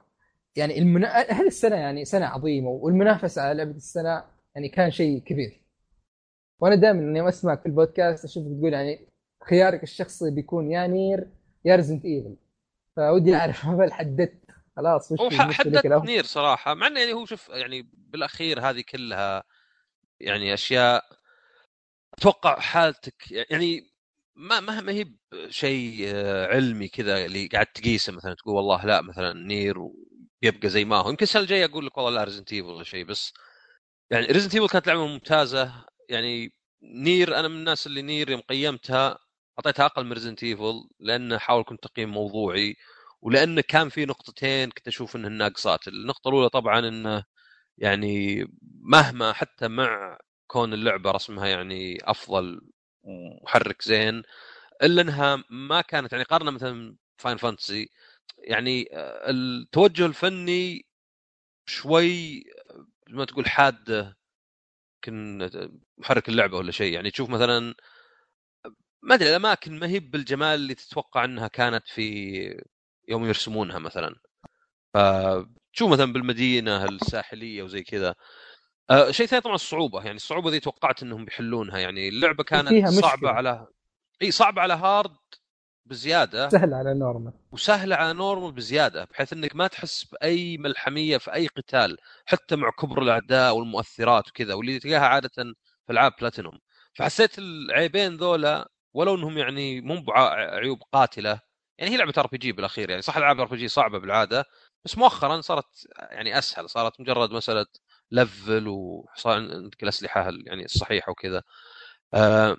يعني 0.55 0.79
المنا... 0.79 1.07
هل 1.07 1.47
السنة 1.47 1.75
يعني 1.75 2.05
سنة 2.05 2.25
عظيمة 2.25 2.69
والمنافسة 2.69 3.41
على 3.41 3.57
لعبة 3.57 3.77
السنة 3.77 4.23
يعني 4.55 4.69
كان 4.69 4.91
شيء 4.91 5.19
كبير 5.19 5.61
وأنا 6.59 6.75
دائما 6.75 6.99
إني 6.99 7.29
اسمعك 7.29 7.59
في 7.59 7.65
البودكاست 7.65 8.25
أشوفك 8.25 8.59
تقول 8.59 8.73
يعني 8.73 9.07
خيارك 9.49 9.83
الشخصي 9.83 10.31
بيكون 10.31 10.71
يا 10.71 10.87
Nier 10.87 11.27
يا 11.65 11.75
Resident 11.75 12.05
Evil 12.05 12.35
فودي 12.95 13.35
أعرف 13.35 13.65
هل 13.81 13.93
حددت 13.93 14.41
خلاص 14.75 15.11
وش 15.11 15.19
هو 15.19 15.29
حددت؟ 15.51 15.85
Nier 15.85 16.23
صراحة 16.23 16.73
مع 16.73 16.87
إنه 16.87 16.99
يعني 16.99 17.13
هو 17.13 17.25
شوف 17.25 17.49
يعني 17.49 17.89
بالأخير 17.93 18.59
هذه 18.59 18.83
كلها 18.89 19.43
يعني 20.19 20.53
أشياء 20.53 21.03
أتوقع 22.13 22.59
حالتك 22.59 23.31
يعني 23.31 23.90
ما 24.41 24.59
ما 24.59 24.91
هي 24.91 25.05
بشيء 25.33 26.03
آه، 26.15 26.47
علمي 26.47 26.87
كذا 26.87 27.25
اللي 27.25 27.47
قاعد 27.47 27.65
تقيسه 27.65 28.13
مثلا 28.13 28.33
تقول 28.33 28.55
والله 28.55 28.85
لا 28.85 29.01
مثلا 29.01 29.33
Nier 29.33 29.75
يبقى 30.41 30.69
زي 30.69 30.85
ما 30.85 30.97
هو. 30.97 31.09
يمكن 31.09 31.23
السنة 31.23 31.41
الجاية 31.41 31.65
أقول 31.65 31.85
لك 31.85 31.97
والله 31.97 32.11
لا 32.19 32.23
Resident 32.23 32.53
Evil 32.53 32.67
ولا 32.69 32.83
شيء 32.83 33.05
بس 33.05 33.33
يعني 34.11 34.25
Resident 34.27 34.55
Evil 34.55 34.67
كانت 34.69 34.87
لعبة 34.87 35.07
ممتازة. 35.07 35.85
يعني 36.09 36.53
Nier 36.83 37.39
أنا 37.39 37.47
من 37.47 37.55
الناس 37.57 37.87
اللي 37.87 38.01
Nier 38.01 38.29
يوم 38.31 38.41
قيمتها 38.41 39.19
أعطيتها 39.59 39.85
أقل 39.85 40.05
من 40.05 40.13
Resident 40.13 40.43
Evil 40.43 40.73
لأن 40.99 41.39
حاول 41.39 41.63
كنت 41.63 41.83
تقييم 41.83 42.09
موضوعي 42.11 42.75
ولأنه 43.21 43.61
كان 43.61 43.89
في 43.89 44.05
نقطتين 44.05 44.71
كنت 44.71 44.87
أشوف 44.87 45.15
إنهن 45.15 45.31
ناقصات. 45.33 45.87
النقطة 45.87 46.29
الأولى 46.29 46.49
طبعا 46.49 46.79
إنه 46.87 47.23
يعني 47.77 48.45
مهما 48.81 49.33
حتى 49.33 49.67
مع 49.67 50.19
كون 50.47 50.73
اللعبة 50.73 51.11
رسمها 51.11 51.47
يعني 51.47 51.97
أفضل 52.03 52.61
ومحرك 53.03 53.81
زين 53.83 54.23
إلا 54.83 55.01
إنها 55.01 55.43
ما 55.49 55.81
كانت 55.81 56.11
يعني 56.13 56.23
قارنه 56.25 56.51
مثلا 56.51 56.95
فاين 57.17 57.37
فانتسي 57.37 57.89
يعني 58.39 58.89
آه، 58.93 59.29
التوجه 59.31 60.05
الفني 60.05 60.85
شوي 61.65 62.39
آه، 62.71 62.87
ما 63.09 63.25
تقول 63.25 63.49
حاد 63.49 64.13
يمكن 65.07 65.49
محرك 65.97 66.29
اللعبة 66.29 66.57
ولا 66.57 66.71
شيء. 66.71 66.93
يعني 66.93 67.11
تشوف 67.11 67.29
مثلا 67.29 67.75
ما 69.03 69.15
أدري 69.15 69.29
الأماكن 69.29 69.79
ما 69.79 69.87
هي 69.87 69.99
بالجمال 69.99 70.55
اللي 70.59 70.75
تتوقع 70.75 71.25
إنها 71.25 71.47
كانت 71.47 71.87
في 71.87 72.63
يوم 73.07 73.25
يرسمونها 73.25 73.79
مثلا. 73.79 74.15
فتشوف 74.93 75.91
مثلا 75.91 76.13
بالمدينة 76.13 76.85
الساحلية 76.85 77.63
وزي 77.63 77.83
كذا. 77.83 78.15
آه 78.91 79.11
شيء 79.11 79.25
ثاني 79.25 79.41
طبعا 79.41 79.55
الصعوبة. 79.55 80.03
يعني 80.03 80.15
الصعوبة 80.15 80.49
ذي 80.51 80.59
توقعت 80.59 81.03
إنهم 81.03 81.25
بيحلونها 81.25 81.79
يعني 81.79 82.09
اللعبة 82.09 82.43
كانت 82.43 82.69
فيها 82.69 82.87
مشكلة. 82.87 83.01
صعبة 83.01 83.29
على 83.29 83.67
إي 84.21 84.31
صعبة 84.31 84.61
على 84.61 84.73
hard 84.73 85.15
بزيادة. 85.85 86.49
سهل 86.49 86.73
على 86.73 86.93
normal. 86.93 87.33
وسهلة 87.51 87.95
على 87.95 88.13
normal 88.13 88.51
بزيادة 88.51 89.03
بحيث 89.03 89.33
إنك 89.33 89.55
ما 89.55 89.67
تحس 89.67 90.03
بأي 90.03 90.57
ملحمية 90.57 91.17
في 91.17 91.33
أي 91.33 91.47
قتال 91.47 91.97
حتى 92.25 92.55
مع 92.55 92.69
كبر 92.69 93.01
الأعداء 93.01 93.55
والمؤثرات 93.55 94.29
وكذا 94.29 94.53
واللي 94.53 94.79
تلقاها 94.79 95.05
عادة 95.07 95.29
في 95.85 95.89
ألعاب 95.89 96.13
بلاتينوم. 96.19 96.59
فحسيت 96.93 97.39
العيبين 97.39 98.15
ذولا 98.15 98.69
ولو 98.93 99.15
إنهم 99.15 99.37
يعني 99.37 99.81
مو 99.81 100.03
عيوب 100.13 100.83
قاتلة. 100.93 101.39
يعني 101.77 101.91
هي 101.91 101.97
لعبة 101.97 102.13
RPG 102.17 102.51
بالأخير 102.51 102.89
يعني 102.89 103.01
صح 103.01 103.17
ألعاب 103.17 103.39
RPG 103.39 103.67
صعبة 103.67 103.99
بالعادة 103.99 104.45
بس 104.85 104.97
مؤخرا 104.97 105.41
صارت 105.41 105.87
يعني 105.99 106.37
أسهل 106.37 106.69
صارت 106.69 107.01
مجرد 107.01 107.31
مسألة 107.31 107.65
level 108.11 108.67
وصار 108.67 109.33
عندك 109.53 109.83
الاسلحه 109.83 110.29
ال- 110.29 110.47
يعني 110.47 110.65
الصحيحه 110.65 111.11
وكذا. 111.11 111.43
آه 112.13 112.57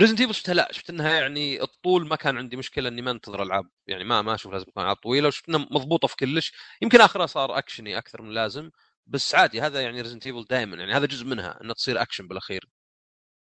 Resident 0.00 0.20
Evil 0.20 0.34
شفتها 0.34 0.54
لا 0.54 0.68
شفت 0.72 0.90
إنها 0.90 1.20
يعني 1.20 1.62
الطول 1.62 2.08
ما 2.08 2.16
كان 2.16 2.38
عندي 2.38 2.56
مشكلة 2.56 2.88
إني 2.88 3.02
ما 3.02 3.10
أنتظر 3.10 3.42
ألعاب 3.42 3.68
يعني 3.86 4.04
ما 4.04 4.22
ما 4.22 4.34
أشوف 4.34 4.52
لازم 4.52 4.64
تكون 4.66 4.82
ألعاب 4.82 4.96
طويلة 4.96 5.28
وشفت 5.28 5.48
إنها 5.48 5.60
مضبوطة 5.70 6.08
في 6.08 6.16
كلش. 6.16 6.52
يمكن 6.82 7.00
آخرها 7.00 7.26
صار 7.26 7.58
أكشني 7.58 7.98
أكثر 7.98 8.22
من 8.22 8.28
اللازم 8.28 8.70
بس 9.06 9.34
عادي 9.34 9.60
هذا 9.60 9.80
يعني 9.82 10.00
Resident 10.00 10.26
Evil 10.26 10.44
دائما 10.50 10.76
يعني 10.76 10.92
هذا 10.92 11.06
جزء 11.06 11.24
منها 11.26 11.60
إنها 11.62 11.74
تصير 11.74 12.02
أكشن 12.02 12.28
بالأخير. 12.28 12.68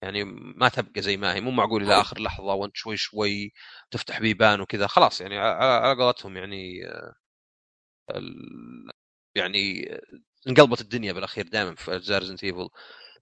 يعني 0.03 0.25
ما 0.57 0.69
تبقى 0.69 1.03
زي 1.03 1.17
ما 1.17 1.35
هي 1.35 1.41
مو 1.41 1.51
معقول 1.51 1.83
إلى 1.85 2.01
آخر 2.01 2.21
لحظة 2.23 2.55
وأنت 2.55 2.77
شوي 2.77 2.97
شوي 2.97 3.53
تفتح 3.91 4.21
بيبان 4.21 4.61
وكذا 4.61 4.87
خلاص 4.87 5.21
يعني 5.21 5.39
على 5.39 6.03
قولتهم 6.05 6.37
يعني 6.37 6.87
آه، 8.11 8.21
يعني 9.37 9.89
انقلبت 10.49 10.81
الدنيا 10.81 11.13
بالأخير 11.13 11.49
دائما 11.49 11.75
في 11.75 11.95
اجزاء 11.97 12.19
Resident 12.19 12.45
Evil 12.45 12.69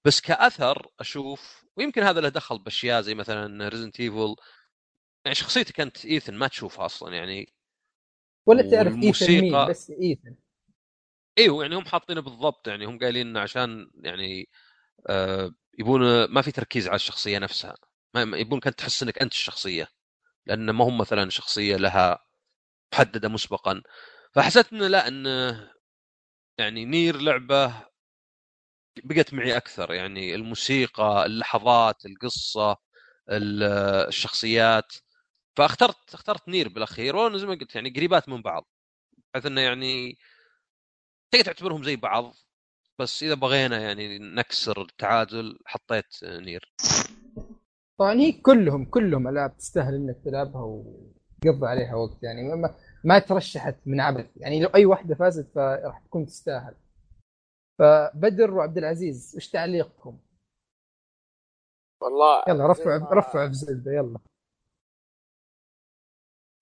بس 0.04 0.20
كأثر 0.20 0.86
أشوف 1.00 1.64
ويمكن 1.76 2.02
هذا 2.02 2.20
له 2.20 2.28
دخل 2.28 2.58
بأشياء 2.58 3.00
زي 3.00 3.14
مثلا 3.14 3.68
Resident 3.68 4.00
Evil 4.00 4.36
يعني 5.24 5.34
شخصيتك 5.34 5.80
انت 5.80 6.04
إيثن 6.04 6.34
ما 6.34 6.48
تشوفها 6.48 6.86
أصلا 6.86 7.14
يعني. 7.14 7.52
ولا 8.46 8.70
تعرف 8.70 8.94
إيثن 9.02 9.26
مين 9.40 9.66
بس 9.66 9.90
إيثن. 9.90 10.34
إيوه 11.38 11.62
يعني 11.62 11.74
هم 11.76 11.84
حاطينه 11.84 12.20
بالضبط 12.20 12.68
يعني 12.68 12.84
هم 12.86 12.98
قايلين 12.98 13.26
إنه 13.26 13.40
عشان 13.40 13.90
يعني 13.94 14.48
آه 15.08 15.50
يبون 15.78 16.24
ما 16.24 16.42
في 16.42 16.52
تركيز 16.52 16.88
على 16.88 16.96
الشخصية 16.96 17.38
نفسها. 17.38 17.74
ما 18.14 18.24
ما- 18.24 18.36
يبون 18.38 18.60
كنت 18.60 18.78
تحس 18.78 19.02
إنك 19.02 19.18
أنت 19.22 19.32
الشخصية. 19.32 19.88
لأن 20.46 20.70
ما 20.70 20.84
هم 20.84 20.98
مثلا 20.98 21.30
شخصية 21.30 21.76
لها 21.76 22.18
محددة 22.92 23.28
مسبقا. 23.28 23.82
فحسيت 24.34 24.72
إنه 24.72 24.86
لا 24.88 25.08
إنه 25.08 25.70
يعني 26.58 26.84
نير 26.84 27.16
لعبة 27.16 27.74
بقت 29.04 29.34
معي 29.34 29.56
أكثر 29.56 29.92
يعني 29.92 30.34
الموسيقى 30.34 31.26
اللحظات 31.26 32.06
القصة 32.06 32.76
ال- 33.30 33.62
الشخصيات. 34.08 34.92
فاخترت 35.56 36.14
اخترت 36.14 36.48
نير 36.48 36.68
بالأخير 36.68 37.16
وأنا 37.16 37.38
زي 37.38 37.46
ما 37.46 37.54
قلت 37.54 37.74
يعني 37.74 37.90
قريبات 37.90 38.28
من 38.28 38.42
بعض 38.42 38.68
بحيث 39.34 39.46
إنه 39.46 39.60
يعني 39.60 40.18
تقدر 41.30 41.44
تعتبرهم 41.44 41.84
زي 41.84 41.96
بعض 41.96 42.34
بس 42.98 43.22
إذا 43.22 43.34
بغينا 43.34 43.80
يعني 43.80 44.18
نكسر 44.18 44.82
التعادل 44.82 45.58
حطيت 45.66 46.06
نير. 46.24 46.74
طبعا 47.98 48.14
هي 48.14 48.32
كلهم 48.32 48.84
كلهم 48.84 49.28
ألعاب 49.28 49.56
تستاهل 49.56 49.94
إنك 49.94 50.16
تلعبها 50.24 50.62
وتقضي 50.62 51.66
عليها 51.66 51.94
وقت 51.94 52.22
يعني 52.22 52.42
ما, 53.04 53.18
ترشحت 53.18 53.74
من 53.86 54.00
عبث 54.00 54.26
يعني 54.36 54.60
لو 54.62 54.68
أي 54.74 54.86
واحدة 54.86 55.14
فازت 55.14 55.46
فراح 55.54 55.98
تكون 55.98 56.26
تستاهل. 56.26 56.74
فبدر 57.78 58.50
وعبد 58.54 58.78
العزيز 58.78 59.32
إيش 59.34 59.50
تعليقكم؟ 59.50 60.18
والله 62.00 62.42
يلا 62.48 62.66
رفع 62.66 62.98
ما- 62.98 63.08
رفع 63.12 63.46
في 63.48 63.54
زلده 63.54 63.92
يلا. 63.92 64.18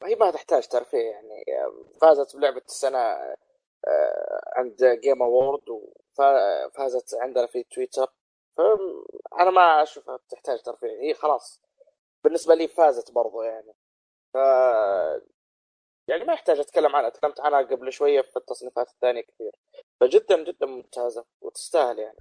هي 0.04 0.14
ما 0.14 0.30
تحتاج 0.30 0.68
ترفيه 0.68 1.10
يعني. 1.10 1.44
فازت 2.00 2.36
بلعبة 2.36 2.62
السنة 2.66 2.98
آه، 2.98 4.52
عند 4.56 4.84
جيم 4.84 5.22
اوورد 5.22 5.68
وفازت 5.68 7.14
عندنا 7.20 7.46
في 7.46 7.62
تويتر 7.62 8.12
فأنا 8.56 9.50
ما 9.50 9.82
أشوفها 9.82 10.18
تحتاج 10.28 10.62
ترفيه. 10.62 11.00
هي 11.00 11.14
خلاص 11.14 11.62
بالنسبة 12.24 12.54
لي 12.54 12.68
فازت 12.68 13.10
برضو 13.12 13.42
يعني. 13.42 13.72
ف 14.34 14.36
يعني 16.12 16.24
ما 16.24 16.32
يحتاج 16.32 16.58
أتكلم 16.58 16.96
عنها 16.96 17.08
تكلمت 17.08 17.40
عنها 17.40 17.62
قبل 17.62 17.92
شوية 17.92 18.20
في 18.20 18.36
التصنيفات 18.36 18.88
الثانية 18.88 19.22
كثير. 19.22 19.52
فجدا 20.00 20.44
جدا 20.44 20.66
ممتازة 20.66 21.24
وتستاهل 21.40 21.98
يعني. 21.98 22.16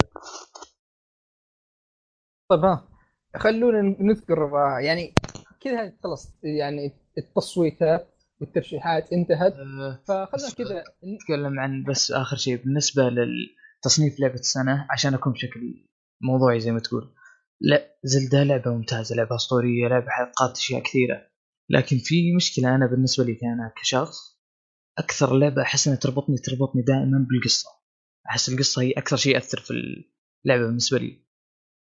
طيب 2.51 2.59
ها 2.59 2.87
خلونا 3.35 3.81
نذكر 3.99 4.43
آه، 4.43 4.79
يعني 4.79 5.13
كذا 5.61 5.93
خلاص 6.03 6.33
يعني 6.43 6.91
التصويتات 7.17 8.07
والترشيحات 8.41 9.13
انتهت. 9.13 9.53
أه، 9.53 10.03
فخلنا 10.07 10.49
كذا 10.57 10.83
نتكلم 11.15 11.59
عن 11.59 11.83
بس 11.83 12.11
آخر 12.11 12.37
شيء. 12.37 12.57
بالنسبة 12.57 13.03
للتصنيف 13.03 14.19
لعبة 14.19 14.39
السنة 14.39 14.87
عشان 14.89 15.13
أكون 15.13 15.33
بشكل 15.33 15.87
موضوعي 16.21 16.59
زي 16.59 16.71
ما 16.71 16.79
تقول 16.79 17.13
لا 17.61 17.95
زلدة 18.03 18.43
لعبة 18.43 18.71
ممتازة 18.71 19.15
لعبة 19.15 19.35
أسطورية 19.35 19.87
لعبة 19.87 20.09
حققت 20.09 20.57
أشياء 20.57 20.81
كثيرة. 20.83 21.30
لكن 21.71 21.97
في 21.97 22.35
مشكلة 22.35 22.75
أنا 22.75 22.85
بالنسبة 22.87 23.23
لي 23.23 23.39
أنا 23.43 23.73
كشخص 23.81 24.41
أكثر 24.97 25.37
لعبة 25.37 25.61
أحس 25.61 25.87
إنها 25.87 25.99
تربطني 25.99 26.37
تربطني 26.37 26.81
دائما 26.81 27.27
بالقصة 27.29 27.69
أحس 28.29 28.49
القصة 28.49 28.81
هي 28.81 28.91
أكثر 28.91 29.17
شيء 29.17 29.33
يأثر 29.35 29.59
في 29.59 29.71
اللعبة 30.45 30.65
بالنسبة 30.65 30.97
لي 30.97 31.25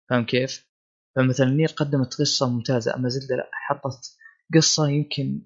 فاهم 0.10 0.26
كيف؟ 0.26 0.68
فمثلا 1.16 1.50
نير 1.50 1.68
قدمت 1.68 2.14
قصة 2.14 2.50
ممتازة 2.50 2.96
أما 2.96 3.10
زلدة 3.10 3.36
لا 3.36 3.50
حطت 3.54 4.18
قصة 4.56 4.90
يمكن 4.90 5.42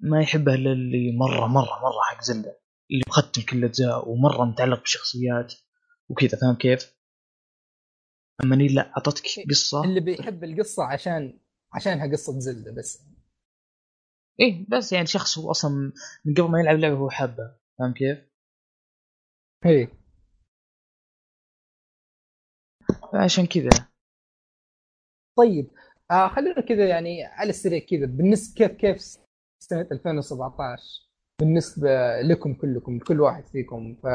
ما 0.00 0.22
يحبها 0.22 0.54
إلا 0.54 0.72
اللي 0.72 1.16
مرة 1.16 1.46
مرة 1.46 1.80
مرة 1.82 2.00
حق 2.10 2.22
زلدة 2.22 2.60
اللي 2.90 3.02
مختم 3.08 3.42
كل 3.42 3.58
الاجزاء 3.58 4.08
ومرة 4.08 4.44
متعلق 4.44 4.80
بالشخصيات 4.80 5.54
وكذا 6.08 6.38
فاهم 6.38 6.54
كيف؟ 6.54 6.94
أما 8.44 8.56
نير 8.56 8.70
لا 8.70 8.90
أعطتك 8.90 9.24
قصة 9.50 9.84
اللي 9.84 10.00
بيحب 10.00 10.44
القصة 10.44 10.84
عشان 10.84 11.40
عشانها 11.72 12.12
قصة 12.12 12.38
زلدة 12.38 12.72
بس 12.72 13.02
إيه 14.40 14.66
بس 14.68 14.92
يعني 14.92 15.06
شخص 15.06 15.38
هو 15.38 15.50
أصلا 15.50 15.92
من 16.24 16.34
قبل 16.34 16.50
ما 16.50 16.60
يلعب 16.60 16.76
لعبة 16.78 16.96
هو 16.96 17.10
حابها 17.10 17.56
فاهم 17.78 17.92
كيف؟ 17.92 18.18
هي 19.64 19.88
فعشان 23.12 23.46
كذا. 23.46 23.70
طيب 25.38 25.70
آه 26.10 26.28
خلينا 26.28 26.60
كذا 26.60 26.88
يعني 26.88 27.24
على 27.24 27.50
السريع 27.50 27.78
كذا. 27.90 28.06
بالنسبة 28.06 28.54
كيف 28.66 28.76
كيف 28.76 29.00
سنة 29.62 29.88
2017 29.92 30.82
بالنسبة 31.40 32.20
لكم 32.22 32.54
كلكم 32.54 32.98
كل 32.98 33.20
واحد 33.20 33.44
فيكم. 33.46 33.94
ف 34.02 34.06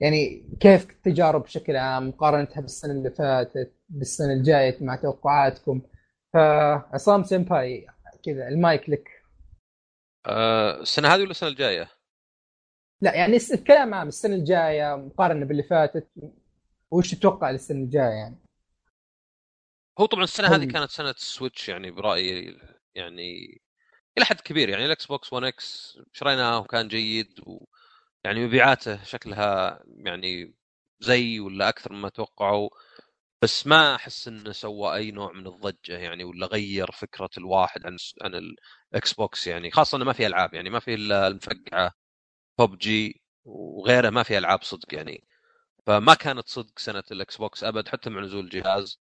يعني 0.00 0.48
كيف 0.60 0.90
التجارب 0.90 1.42
بشكل 1.42 1.76
عام؟ 1.76 2.08
مقارنتها 2.08 2.60
بالسنة 2.60 2.92
اللي 2.92 3.10
فاتت 3.10 3.72
بالسنة 3.88 4.32
الجاية 4.32 4.84
مع 4.84 4.96
توقعاتكم. 4.96 5.82
فعصام 6.32 7.24
سيمباي 7.24 7.86
كذا 8.24 8.48
المايك 8.48 8.90
لك. 8.90 9.08
آه، 10.26 10.80
السنة 10.80 11.08
هذه 11.08 11.20
ولا 11.20 11.30
السنة 11.30 11.48
الجاية؟ 11.48 11.90
لا 13.00 13.14
يعني 13.14 13.38
الكلام 13.52 13.94
عام 13.94 14.08
السنة 14.08 14.34
الجاية 14.34 14.96
مقارنة 14.96 15.46
باللي 15.46 15.62
فاتت. 15.62 16.08
وش 16.90 17.14
تتوقع 17.14 17.50
للسنة 17.50 17.84
الجاية 17.84 18.10
يعني؟ 18.10 18.36
هو 20.00 20.06
طبعا 20.06 20.24
السنة 20.24 20.48
هذه 20.48 20.64
كانت 20.64 20.90
سنة 20.90 21.14
Switch 21.16 21.68
يعني 21.68 21.90
برأيي 21.90 22.58
يعني 22.94 23.60
إلى 24.18 24.24
حد 24.24 24.40
كبير. 24.40 24.68
يعني 24.68 24.86
ال 24.86 25.06
Xbox 25.06 25.32
1 25.32 25.44
X 25.44 25.98
شريناه 26.12 26.58
وكان 26.58 26.88
جيد 26.88 27.40
ويعني 27.46 28.46
مبيعاته 28.46 29.04
شكلها 29.04 29.82
يعني 29.96 30.54
زي 31.00 31.40
ولا 31.40 31.68
أكثر 31.68 31.92
مما 31.92 32.08
توقعوا. 32.08 32.70
بس 33.42 33.66
ما 33.66 33.94
أحس 33.94 34.28
إنه 34.28 34.52
سوى 34.52 34.94
أي 34.96 35.10
نوع 35.10 35.32
من 35.32 35.46
الضجة 35.46 35.98
يعني 35.98 36.24
ولا 36.24 36.46
غير 36.46 36.90
فكرة 36.92 37.30
الواحد 37.38 37.86
عن 37.86 37.96
عن 38.22 38.34
ال 38.92 39.12
Xbox 39.12 39.46
يعني. 39.46 39.70
خاصة 39.70 39.96
إنه 39.96 40.04
ما 40.04 40.12
في 40.12 40.26
ألعاب 40.26 40.54
يعني 40.54 40.70
ما 40.70 40.78
في 40.80 40.94
إلا 40.94 41.26
المفقعة 41.26 41.92
ببجي 42.60 43.22
وغيره 43.44 44.10
ما 44.10 44.22
في 44.22 44.38
ألعاب 44.38 44.62
صدق 44.64 44.94
يعني. 44.94 45.24
فما 45.86 46.14
كانت 46.14 46.48
صدق 46.48 46.78
سنة 46.78 47.04
ال 47.12 47.36
Xbox 47.38 47.64
أبد 47.64 47.88
حتى 47.88 48.10
مع 48.10 48.22
نزول 48.22 48.44
الجهاز. 48.44 49.00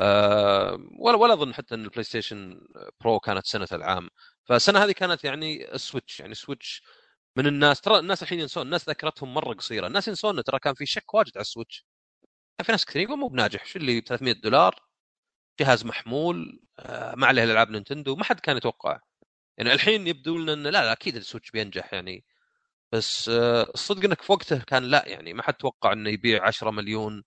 أه 0.00 0.78
ولا 1.00 1.16
ولا 1.18 1.34
أظن 1.34 1.54
حتى 1.54 1.76
إن 1.76 1.84
ال 1.84 2.04
PlayStation 2.04 2.60
Pro 3.00 3.20
كانت 3.20 3.46
سنة 3.46 3.68
العام. 3.72 4.10
فالسنة 4.46 4.84
هذه 4.84 4.92
كانت 4.92 5.24
يعني 5.24 5.74
ال 5.74 5.81
Switch 5.81 6.20
يعني 6.20 6.34
Switch 6.34 6.82
من 7.36 7.48
الناس. 7.48 7.82
ترى 7.82 8.00
الناس 8.00 8.24
الحين 8.24 8.40
ينسون 8.40 8.62
الناس 8.66 8.86
ذاكرتهم 8.88 9.34
مرة 9.34 9.54
قصيرة. 9.54 9.88
الناس 9.88 10.08
ينسون 10.08 10.44
ترى 10.44 10.60
كان 10.60 10.74
في 10.74 10.86
شك 10.86 11.14
واجد 11.14 11.32
على 11.36 11.42
ال 11.42 11.48
Switch 11.48 11.86
في 12.64 12.72
ناس 12.72 12.84
كثير 12.84 13.02
يقول 13.02 13.18
مو 13.18 13.28
بناجح 13.28 13.64
شو 13.66 13.78
اللي 13.78 14.00
ب 14.00 14.04
300 14.04 14.32
دولار؟ 14.34 14.74
جهاز 15.60 15.84
محمول 15.86 16.60
آه، 16.78 17.14
ما 17.16 17.26
عليه 17.26 17.44
العاب 17.44 17.70
Nintendo 17.70 18.16
ما 18.16 18.24
حد 18.24 18.40
كان 18.40 18.56
يتوقع. 18.56 19.00
يعني 19.58 19.72
الحين 19.72 20.06
يبدو 20.06 20.38
لنا 20.38 20.52
إنه 20.52 20.70
لا 20.70 20.84
لا 20.84 20.92
أكيد 20.92 21.16
ال 21.16 21.21
Switch 21.21 21.50
بينجح 21.50 21.94
يعني. 21.94 22.24
بس 22.92 23.28
آه، 23.28 23.62
الصدق 23.74 24.04
إنك 24.04 24.22
في 24.22 24.32
وقته 24.32 24.58
كان 24.64 24.84
لا 24.84 25.04
يعني 25.08 25.34
ما 25.34 25.42
حد 25.42 25.54
توقع 25.54 25.92
إنه 25.92 26.10
يبيع 26.10 26.46
10 26.46 26.70
مليون 26.70 27.24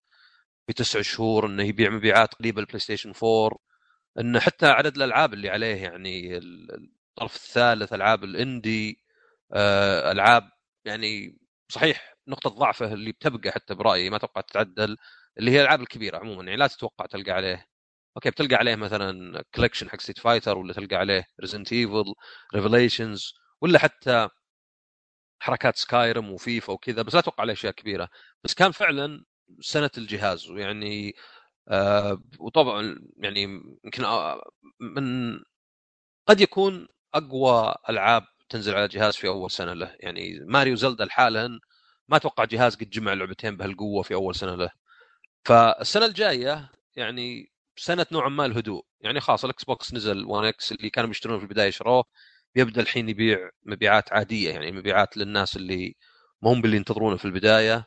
في 0.68 0.74
تسع 0.74 1.02
شهور 1.02 1.45
إنه 1.48 1.64
يبيع 1.64 1.90
مبيعات 1.90 2.34
قريبة 2.36 2.62
ال 2.61 2.80
PlayStation 2.80 3.14
4 3.24 3.60
إنه 4.20 4.40
حتى 4.40 4.68
عدد 4.68 4.95
الألعاب 4.98 5.34
اللي 5.34 5.49
عليه 5.49 5.76
يعني 5.84 6.38
ال- 6.38 6.91
الطرف 7.12 7.36
الثالث 7.36 7.94
ألعاب 7.94 8.24
ال 8.23 8.37
indie 8.37 9.03
آه، 9.53 10.12
ألعاب 10.12 10.52
يعني 10.86 11.38
صحيح 11.70 12.16
نقطة 12.28 12.49
ضعفه 12.49 12.94
اللي 12.94 13.12
بتبقى 13.12 13.52
حتى 13.52 13.76
برأيي 13.76 14.10
ما 14.10 14.18
أتوقع 14.18 14.41
تتعدل 14.41 14.98
اللي 15.38 15.52
هي 15.52 15.56
الألعاب 15.62 15.82
الكبيرة 15.82 16.18
عموما 16.18 16.44
يعني 16.44 16.56
لا 16.58 16.68
تتوقع 16.68 17.06
تلقى 17.06 17.32
عليه. 17.32 17.66
أوكي 18.18 18.30
بتلقى 18.32 18.56
عليه 18.56 18.76
مثلا 18.76 19.44
collection 19.56 19.89
حق 19.90 19.99
Street 20.02 20.19
Fighter 20.19 20.57
ولا 20.58 20.74
تلقى 20.74 20.95
عليه 20.95 21.26
Resident 21.41 21.73
Evil 21.73 22.14
Revelations 22.56 23.34
ولا 23.62 23.80
حتى 23.80 24.30
حركات 25.40 25.76
Skyrim 25.77 26.31
و 26.31 26.40
FIFA 26.40 26.73
وكذا 26.74 27.02
بس 27.02 27.14
لا 27.14 27.20
أتوقع 27.20 27.41
عليه 27.41 27.53
أشياء 27.53 27.74
كبيرة. 27.74 28.10
بس 28.44 28.53
كان 28.53 28.72
فعلا 28.72 29.24
سنة 29.62 29.91
الجهاز 29.98 30.49
ويعني 30.49 31.14
آه 31.70 32.22
وطبعا 32.40 32.95
يعني 33.18 33.41
يمكن 33.86 34.03
آه، 34.06 34.41
من 34.82 35.34
قد 36.28 36.41
يكون 36.41 36.88
أقوى 37.14 37.76
ألعاب 37.90 38.24
تنزل 38.49 38.76
على 38.76 38.88
جهاز 38.88 39.16
في 39.16 39.28
أول 39.28 39.52
سنة 39.52 39.74
له. 39.74 39.95
يعني 39.99 40.40
Mario 40.45 40.76
Zelda 40.76 41.06
لحالها 41.06 41.48
ما 42.10 42.18
أتوقع 42.18 42.45
جهاز 42.45 42.76
قد 42.76 42.90
جمع 42.90 43.14
لعبتين 43.14 43.58
بهالقوة 43.58 44.03
في 44.03 44.14
أول 44.14 44.36
سنة 44.36 44.56
له. 44.56 44.72
فالسنة 45.45 46.05
الجاية 46.05 46.72
يعني 46.95 47.51
سنة 47.77 48.05
نوعا 48.11 48.30
ما 48.30 48.45
الهدوء. 48.45 48.85
يعني 49.01 49.19
خلاص 49.19 49.43
ال 49.43 49.64
Xbox 49.64 49.93
نزل 49.93 50.26
1 50.26 50.47
X 50.48 50.72
اللي 50.72 50.89
كانوا 50.89 51.07
بيشترون 51.09 51.38
في 51.39 51.43
البداية 51.43 51.69
شروه 51.69 52.03
بيبدا 52.55 52.81
الحين 52.81 53.09
يبيع 53.09 53.49
مبيعات 53.65 54.13
عادية 54.13 54.49
يعني 54.49 54.72
مبيعات 54.72 55.18
للناس 55.18 55.55
اللي 55.57 55.95
هم 56.43 56.61
باللي 56.61 56.77
ينتظرونه 56.77 57.18
في 57.18 57.26
البداية. 57.26 57.85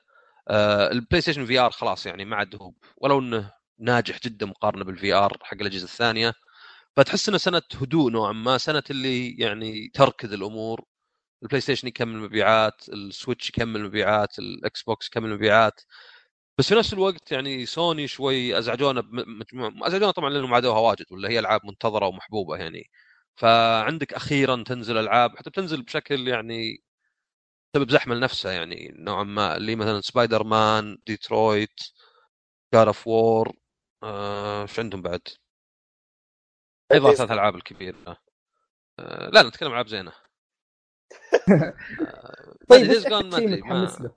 آه 0.49 0.91
ال 0.93 1.21
PlayStation 1.21 1.47
VR 1.47 1.71
خلاص 1.71 2.07
يعني 2.07 2.25
ما 2.25 2.37
عاد 2.37 2.57
هو 2.57 2.73
ولو 2.97 3.19
إنه 3.19 3.53
ناجح 3.79 4.19
جدا 4.25 4.47
مقارنة 4.47 4.85
بال 4.85 5.13
VR 5.15 5.39
حق 5.43 5.55
الأجهزة 5.61 5.85
الثانية. 5.85 6.33
فتحس 6.97 7.29
انها 7.29 7.39
سنة 7.39 7.63
هدوء 7.83 8.11
نوعا 8.13 8.33
ما 8.33 8.59
سنة 8.59 8.83
اللي 8.91 9.31
يعني 9.39 9.91
تركض 9.95 10.33
الأمور. 10.33 10.85
ال 11.43 11.61
PlayStation 11.61 11.89
يكمل 11.89 12.19
مبيعات 12.21 12.89
ال 12.89 12.97
Switch 12.97 13.49
يكمل 13.49 13.83
مبيعات 13.85 14.39
ال 14.39 14.83
Xbox 14.83 15.07
يكمل 15.09 15.31
مبيعات. 15.35 15.81
بس 16.59 16.69
في 16.69 16.75
نفس 16.75 16.93
الوقت 16.93 17.33
يعني 17.33 17.67
سوني 17.67 18.09
شوي 18.09 18.59
أزعجونا 18.59 19.01
بمجموعه 19.01 19.73
أزعجونا 19.87 20.11
طبعا 20.11 20.31
لأنهم 20.31 20.55
عادوها 20.55 20.79
واجد 20.79 21.07
ولا 21.13 21.29
هي 21.29 21.39
ألعاب 21.39 21.61
منتظرة 21.67 22.07
ومحبوبة 22.07 22.57
يعني 22.57 22.91
فعندك 23.37 24.15
أخيرا 24.15 24.63
تنزل 24.67 24.99
ألعاب 24.99 25.37
حتى 25.37 25.51
بتنزل 25.51 25.83
بشكل 25.83 26.29
يعني 26.29 26.83
تسبب 27.75 27.91
زحمة 27.91 28.15
لنفسها 28.15 28.53
يعني 28.53 28.93
نوعا 28.99 29.23
ما 29.25 29.57
اللي 29.57 29.77
مثلا 29.77 30.01
Spider-Man 30.01 30.99
Detroit 31.07 31.81
God 32.75 32.89
of 32.89 33.07
War 33.07 33.53
إيش 34.05 34.79
عندهم 34.79 35.03
بعد؟ 35.03 35.21
أيضا 36.93 37.13
Days- 37.13 37.17
ثلاث 37.17 37.31
ألعاب 37.31 37.57
الكبيرة 37.57 38.17
آه 38.99 39.31
لا 39.31 39.43
نتكلم 39.43 39.69
عن 39.69 39.73
ألعاب 39.73 39.89
زينة 39.89 40.13
طيب 42.69 42.91
ما 43.11 43.39
أدري 43.39 43.57
متحمس 43.57 44.01
ما؟ 44.01 44.11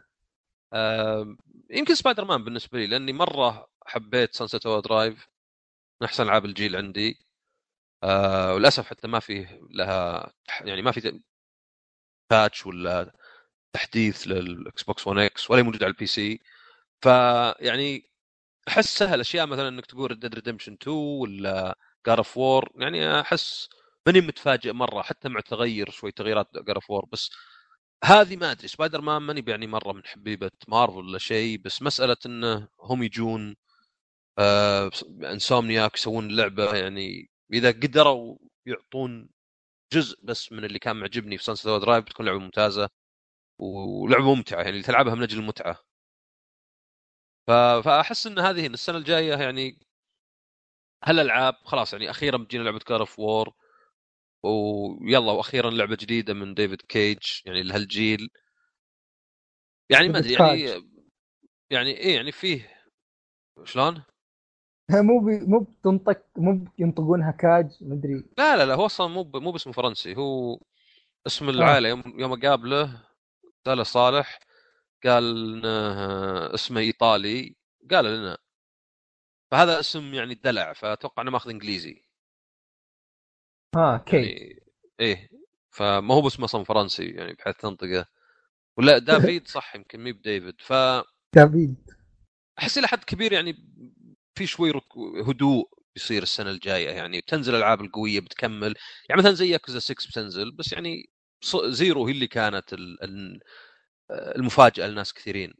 آه 0.73 1.35
يمكن 1.69 1.95
سبايدر 1.95 2.26
مان 2.26 2.44
بالنسبة 2.44 2.80
لي 2.80 2.88
لأني 2.88 3.14
مرة 3.14 3.68
حبيت 3.85 4.35
Sunset 4.35 4.65
Overdrive 4.65 5.27
من 6.02 6.07
أحسن 6.07 6.23
ألعاب 6.23 6.45
الجيل 6.45 6.76
عندي. 6.76 7.19
آه 8.03 8.56
وللأسف 8.56 8.88
حتى 8.88 9.07
ما 9.07 9.19
فيه 9.19 9.61
لها 9.72 10.34
يعني 10.61 10.81
ما 10.81 10.91
في 10.91 11.22
patch 12.31 12.65
ولا 12.65 13.14
تحديث 13.73 14.27
لل 14.27 14.84
Xbox 14.84 15.07
1 15.07 15.19
X 15.19 15.52
ولا 15.52 15.60
هي 15.60 15.64
موجوده 15.64 15.85
على 15.85 15.94
ال 15.94 16.07
PC 16.07 16.41
فيعني 17.02 18.11
احس 18.68 18.98
سهل 18.99 19.19
اشياء 19.19 19.48
مثلا 19.48 19.68
إنك 19.69 19.85
تقول 19.85 20.11
Red 20.11 20.35
Redemption 20.35 20.73
2 20.73 20.98
ولا 20.98 21.77
God 22.07 22.18
of 22.19 22.38
War 22.38 22.69
يعني 22.76 23.22
أحس 23.22 23.69
ماني 24.07 24.22
متفاجئ 24.22 24.73
مرة 24.73 25.02
حتى 25.02 25.30
مع 25.30 25.39
تغير 25.41 25.89
شوي 25.91 26.11
تغييرات 26.11 26.49
God 26.57 26.76
of 26.76 26.91
War 26.91 27.06
بس 27.14 27.31
هذه 28.03 28.36
ما 28.36 28.52
أدري 28.52 28.68
سبايدر 28.68 29.02
مان 29.02 29.22
ماني 29.22 29.44
يعني 29.48 29.68
مرة 29.68 29.94
من 29.94 30.06
حبيبة 30.06 30.52
مارفل 30.68 30.98
ولا 30.98 31.18
شيء 31.19 31.57
بس 31.60 31.82
مسألة 31.82 32.18
انه 32.26 32.68
هم 32.82 33.03
يجون 33.03 33.56
آه 34.40 34.91
Insomniac 35.23 35.95
يسوون 35.98 36.28
اللعبه 36.32 36.76
يعني 36.76 37.30
إذا 37.53 37.72
قدروا 37.72 38.38
يعطون 38.68 39.30
جزء 39.94 40.19
بس 40.26 40.52
من 40.52 40.65
اللي 40.65 40.80
كان 40.80 40.95
معجبني 40.98 41.38
في 41.38 41.44
Sunset 41.44 41.68
Drive 41.69 42.06
بتكون 42.06 42.26
لعبة 42.26 42.40
ممتازة 42.40 42.90
ولعبة 43.60 44.36
ممتعة 44.36 44.61
يعني 44.64 44.82
تلعبها 44.84 45.15
من 45.15 45.24
أجل 45.24 45.40
المتعة. 45.40 45.80
فأحس 47.84 48.28
إن 48.28 48.40
هذه 48.40 48.68
السنة 48.68 48.98
الجاية 48.98 49.36
يعني 49.36 49.80
هالألعاب 51.03 51.56
خلاص 51.64 51.94
يعني 51.94 52.10
أخيرا 52.10 52.38
بتجينا 52.38 52.64
لعبة 52.64 52.80
God 52.80 52.99
of 52.99 53.19
War 53.19 53.53
ويلا 54.43 55.31
وأخيرا 55.31 55.69
لعبة 55.69 55.95
جديدة 55.99 56.34
من 56.34 56.53
David 56.53 56.81
Cage 56.81 57.18
يعني 57.45 57.64
لهالجيل. 57.64 58.30
يعني 59.89 60.09
ما 60.09 60.18
أدري 60.18 60.34
يعني 60.34 60.84
يعني 61.69 61.97
إيه 61.97 62.15
يعني 62.15 62.31
فيه 62.31 62.69
شلون؟ 63.64 64.03
مو 65.07 65.19
بي 65.19 65.39
مو 65.39 65.59
بتنطق 65.59 66.22
مو 66.38 66.65
ينطقونها 66.80 67.31
كاج 67.31 67.77
مدري 67.81 68.23
لا 68.38 68.57
لا 68.57 68.65
لا 68.65 68.73
هو 68.73 68.85
أصلا 68.85 69.07
مو. 69.07 69.23
مو 69.23 69.51
باسم 69.51 69.72
فرنسي 69.72 70.15
هو 70.15 70.59
اسم 71.27 71.49
العائلة. 71.49 71.89
يوم 71.89 72.03
يوم 72.19 72.34
اقابله 72.34 73.01
ساله 73.65 73.84
صالح 73.84 74.39
قال 75.05 75.55
إنه 75.55 76.55
اسمه 76.55 76.80
إيطالي 76.81 77.55
قال 77.91 78.05
لنا 78.05 78.38
فهذا 79.51 79.80
اسم 79.80 80.14
يعني 80.14 80.34
دلع 80.35 80.73
فأتوقع 80.73 81.23
إنه 81.23 81.31
ماخذ 81.31 81.49
إنجليزي. 81.49 82.06
ها 83.78 83.98
كي 83.98 84.18
يعني 84.18 84.64
إيه 84.99 85.30
فما 85.72 86.14
هو 86.14 86.22
باسمه 86.22 86.45
أصلا 86.45 86.64
فرنسي 86.64 87.06
يعني 87.06 87.34
بحيث 87.34 87.56
تنطقه. 87.58 88.06
ولا 88.78 88.98
دافيد 88.98 89.48
صح 89.58 89.76
يمكن 89.76 89.99
مي 89.99 90.12
بديفيد. 90.14 90.62
فاحس 90.62 91.04
دافيد. 91.36 91.76
إلى 92.78 92.88
حد 92.88 93.04
كبير 93.04 93.34
يعني 93.34 93.54
في 94.36 94.48
شوي. 94.48 94.74
هدوء 95.28 95.70
بيصير 95.95 96.24
السنة 96.24 96.52
الجاية 96.52 96.90
يعني. 96.90 97.22
تنزل 97.22 97.54
الالعاب 97.56 97.82
القوية 97.82 98.20
بتكمل. 98.20 98.76
يعني 99.10 99.22
مثلا 99.22 99.34
زي 99.34 99.49
ياكوزا 99.49 99.80
6 99.80 100.08
بتنزل 100.10 100.52
بس 100.52 100.72
يعني 100.74 101.10
Zero 101.65 102.06
هي 102.08 102.12
اللي 102.12 102.28
كانت 102.28 102.74
ال- 102.74 103.04
ال- 103.04 103.40
المفاجأة 104.12 104.88
لناس 104.88 105.14
كثيرين. 105.14 105.54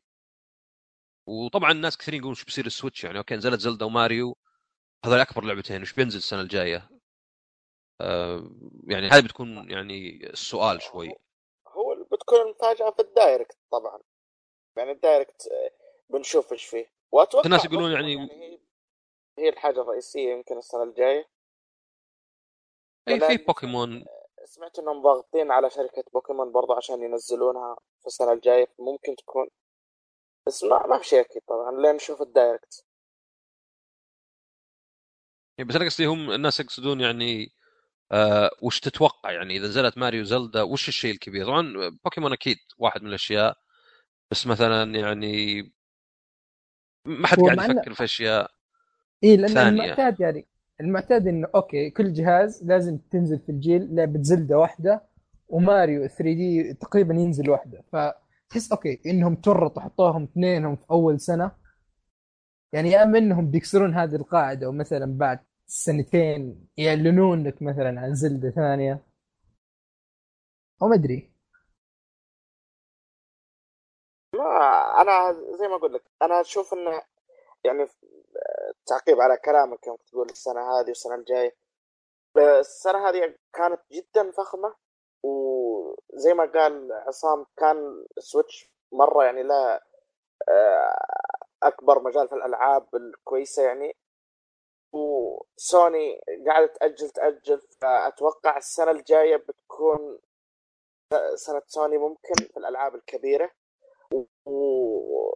وطبعا 1.28 1.72
الناس 1.72 1.98
كثيرين 1.98 2.20
يقولون 2.20 2.36
شو 2.36 2.46
بيصير 2.46 2.66
ال 2.66 2.71
Switch 2.71 3.04
يعني. 3.04 3.18
okay 3.18 3.36
نزلت 3.36 3.60
Zelda 3.60 3.86
و 3.86 3.93
Mario. 3.93 4.38
هذول 5.06 5.20
أكبر 5.20 5.44
لعبتين. 5.44 5.82
وش 5.82 5.94
بينزل 5.94 6.18
السنة 6.18 6.42
الجاية؟ 6.42 6.90
آه 8.02 8.50
يعني 8.88 9.08
هذه 9.08 9.24
بتكون 9.24 9.72
يعني 9.72 10.30
السؤال 10.30 10.82
شوي. 10.82 11.16
هو 11.68 12.04
بتكون 12.12 12.42
المفاجاه 12.42 12.90
في 12.92 13.02
ال 13.02 13.10
Direct 13.10 13.58
طبعا. 13.72 14.00
يعني 14.78 14.92
ال 14.92 15.00
Direct 15.00 15.48
آه، 15.52 15.72
بنشوف 16.10 16.52
إيش 16.54 16.66
فيه. 16.66 16.92
وأتوقع 17.12 17.46
الناس 17.46 17.66
يقولون 17.66 17.92
بوكيمون 17.92 18.28
يعني- 18.30 18.62
هي 19.40 19.50
الحاجة 19.50 19.82
الرئيسية 19.82 20.32
يمكن 20.34 20.58
السنة 20.58 20.84
الجاية. 20.84 21.30
إي 23.08 23.20
في 23.20 23.38
بوكيمون. 23.38 24.06
سمعت 24.46 24.80
إنهم 24.80 25.02
ضاغطين 25.02 25.52
على 25.52 25.70
شركة 25.70 26.04
بوكيمون 26.14 26.52
برضو 26.52 26.74
عشان 26.74 27.02
ينزلونها 27.04 27.76
في 28.02 28.08
السنة 28.08 28.32
الجاية. 28.32 28.68
ممكن 28.80 29.16
تكون. 29.16 29.48
بس 30.48 30.64
ما 30.64 30.88
ما 30.88 30.98
في 31.00 31.04
شيء 31.08 31.22
أكيد 31.22 31.42
طبعا. 31.48 31.72
لين 31.82 31.96
نشوف 31.96 32.22
ال 32.22 32.30
Direct. 32.30 32.86
بس 35.68 35.76
أنا 35.76 35.86
قصدي 35.86 36.06
هم 36.06 36.32
الناس 36.32 36.60
يقصدون 36.60 37.02
يعني 37.02 37.54
آه 38.12 38.50
وش 38.62 38.80
تتوقع 38.80 39.32
يعني 39.32 39.58
إذا 39.58 39.68
نزلت 39.68 39.98
Mario 39.98 40.24
Zelda 40.24 40.62
وش 40.62 40.88
الشيء 40.88 41.12
الكبير؟ 41.14 41.46
طبعا 41.46 41.74
بوكيمون 42.04 42.34
أكيد 42.34 42.58
واحد 42.78 43.02
من 43.02 43.10
الأشياء 43.10 43.58
بس 44.32 44.48
مثلا 44.48 44.96
يعني 44.96 45.62
ما 47.06 47.28
حد 47.28 47.40
قاعد 47.40 47.58
يفكر 47.72 47.94
في 47.94 48.04
أشياء 48.04 48.52
اي 49.24 49.38
لأن 49.38 49.54
ثانية. 49.54 49.84
المعتاد 49.84 50.22
يعني 50.22 50.48
المعتاد 50.82 51.28
إنه 51.28 51.48
okay 51.56 51.90
كل 51.90 52.14
جهاز 52.14 52.64
لازم 52.66 52.98
تنزل 52.98 53.40
في 53.40 53.50
الجيل 53.50 53.96
لعبة 53.96 54.22
Zelda 54.22 54.58
واحدة 54.58 55.04
وماريو 55.50 56.08
3 56.08 56.24
دي 56.24 56.74
تقريبا 56.74 57.14
ينزل 57.16 57.50
واحدة 57.50 57.84
فتحس 57.92 58.72
okay 58.72 59.00
إنهم 59.06 59.36
تورطوا 59.36 59.82
حطوهم 59.82 60.24
اثنينهم 60.24 60.76
في 60.76 60.84
أول 60.92 61.20
سنة 61.20 61.52
يعني 62.74 62.92
يا 62.92 63.04
إما 63.04 63.18
إنهم 63.18 63.52
بيكسرون 63.52 63.94
هذه 63.94 64.16
القاعدة 64.16 64.70
ومثلا 64.70 65.18
بعد 65.18 65.40
سنتين 65.68 66.68
يعلنون 66.78 67.48
لك 67.48 67.62
مثلا 67.62 68.02
عن 68.02 68.16
Zelda 68.16 68.50
ثانية. 68.50 69.04
أو 70.82 70.88
ما 70.88 70.96
أدري. 70.96 71.32
ما 74.36 75.02
أنا 75.02 75.34
زي 75.60 75.68
ما 75.68 75.76
أقول 75.76 75.94
لك 75.94 76.04
أنا 76.22 76.42
أشوف 76.42 76.74
إنه 76.74 77.02
يعني 77.66 77.88
تعقيب 78.88 79.22
على 79.22 79.38
كلامك 79.38 79.88
يوم 79.88 79.98
تقول 80.08 80.30
السنة 80.30 80.62
هذه 80.62 80.88
والسنة 80.88 81.16
الجاية. 81.16 81.56
السنة 82.38 83.10
هذه 83.10 83.36
كانت 83.54 83.82
جدا 83.92 84.32
فخمة 84.32 84.76
وزي 85.24 86.34
ما 86.34 86.46
قال 86.46 86.94
عصام 86.94 87.46
كان 87.58 88.06
سويتش 88.20 88.72
مرة 88.92 89.24
يعني 89.26 89.44
لا 89.44 89.84
أكبر 91.64 92.04
مجال 92.04 92.28
في 92.30 92.36
الألعاب 92.36 92.96
الكويسة 92.96 93.64
يعني. 93.64 93.96
وسوني 94.98 96.22
قاعدة 96.48 96.66
تأجل 96.68 97.10
تأجل 97.10 97.62
فأتوقع 97.82 98.58
السنة 98.58 98.92
الجاية 98.92 99.36
بتكون 99.36 100.20
سنة 101.36 101.62
سوني 101.68 101.98
ممكن 101.98 102.34
في 102.54 102.58
الألعاب 102.58 102.96
الكبيرة. 102.96 103.52
و 104.46 105.34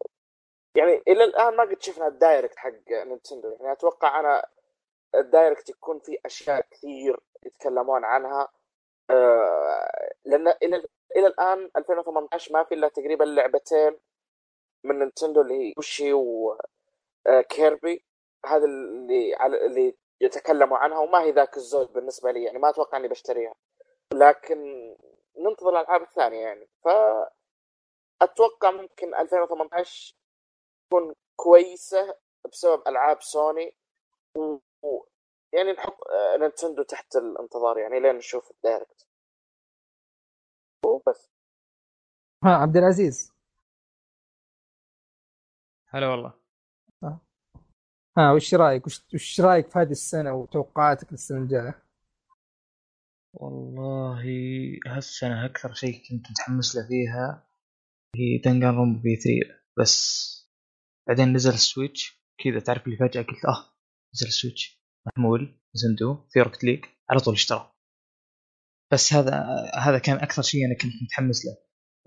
يعني 0.75 1.01
إلى 1.07 1.23
الآن 1.23 1.55
ما 1.55 1.63
قد 1.63 1.81
شفنا 1.81 2.07
ال 2.07 2.14
Direct 2.14 2.57
حق 2.57 2.71
Nintendo. 2.91 3.49
يعني 3.49 3.71
أتوقع 3.71 4.19
أنا 4.19 4.45
ال 5.15 5.23
Direct 5.23 5.69
يكون 5.69 5.99
فيه 5.99 6.17
أشياء 6.25 6.61
كثير 6.71 7.19
يتكلمون 7.45 8.05
عنها. 8.05 8.47
آه، 9.09 10.11
لأن 10.25 10.47
إلى 10.47 10.83
إلى 11.15 11.27
الآن 11.27 11.71
2018 11.77 12.53
ما 12.53 12.63
في 12.63 12.75
إلا 12.75 12.87
تقريبا 12.87 13.23
لعبتين 13.23 13.97
من 14.83 14.99
Nintendo 14.99 15.41
اللي 15.41 15.53
هي 15.53 15.73
Yoshi 15.77 16.13
و 16.13 16.45
Kirby 16.45 18.03
هذا 18.45 18.65
اللي 18.65 19.35
على 19.35 19.65
اللي 19.65 19.97
يتكلموا 20.21 20.77
عنها 20.77 20.99
وما 20.99 21.21
هي 21.21 21.31
ذاك 21.31 21.57
الزود 21.57 21.93
بالنسبة 21.93 22.31
لي 22.31 22.43
يعني 22.43 22.59
ما 22.59 22.69
أتوقع 22.69 22.97
إني 22.97 23.07
بشتريها. 23.07 23.53
لكن 24.13 24.57
ننتظر 25.37 25.69
الألعاب 25.69 26.01
الثانية 26.01 26.39
يعني. 26.39 26.67
ف 26.83 26.87
أتوقع 28.21 28.71
ممكن 28.71 29.15
2018 29.15 30.15
تكون 30.89 31.13
كويسة 31.35 32.17
بسبب 32.51 32.87
ألعاب 32.87 33.21
سوني. 33.21 33.75
و... 34.37 34.57
و... 34.83 35.05
يعني 35.53 35.71
نحط 35.71 36.07
آه، 36.11 36.37
Nintendo 36.37 36.83
تحت 36.83 37.15
الانتظار 37.15 37.77
يعني 37.77 37.99
لين 37.99 38.15
نشوف 38.15 38.51
ال 38.51 38.58
Direct. 38.58 39.07
وبس. 40.85 41.31
ها 42.43 42.49
عبد 42.49 42.77
العزيز. 42.77 43.33
هلا 45.87 46.07
والله. 46.07 46.40
ها 48.17 48.31
وش 48.31 48.53
رأيك؟ 48.53 48.87
وش, 48.87 49.05
وش 49.13 49.41
رأيك 49.41 49.71
في 49.71 49.79
هذه 49.79 49.91
السنة 49.91 50.33
وتوقعاتك 50.33 51.11
للسنة 51.11 51.37
الجاية؟ 51.37 51.83
والله 53.33 54.23
هالسنة 54.87 55.45
أكثر 55.45 55.73
شيء 55.73 55.93
كنت 56.09 56.31
متحمس 56.31 56.75
له 56.75 56.87
فيها 56.87 57.47
هي 58.15 58.37
Danganronpa 58.37 58.99
V3 58.99 59.61
بس 59.79 60.21
بعدين 61.07 61.33
نزل 61.33 61.53
ال 61.53 61.63
Switch 61.63 62.21
كذا 62.43 62.59
تعرف 62.59 62.85
اللي 62.85 62.97
فجأة 62.97 63.21
قلت 63.21 63.45
آه 63.45 63.71
نزل 64.15 64.27
ال 64.27 64.34
Switch. 64.34 64.81
محمول 65.05 65.59
Nintendo 65.75 66.17
في 66.33 66.41
Rocket 66.41 66.63
League 66.63 66.85
على 67.09 67.19
طول 67.19 67.33
اشترى. 67.33 67.71
بس 68.91 69.13
هذا 69.13 69.45
هذا 69.75 69.99
كان 69.99 70.17
أكثر 70.17 70.41
شيء 70.41 70.65
أنا 70.65 70.75
كنت 70.75 71.03
متحمس 71.03 71.45
له. 71.45 71.57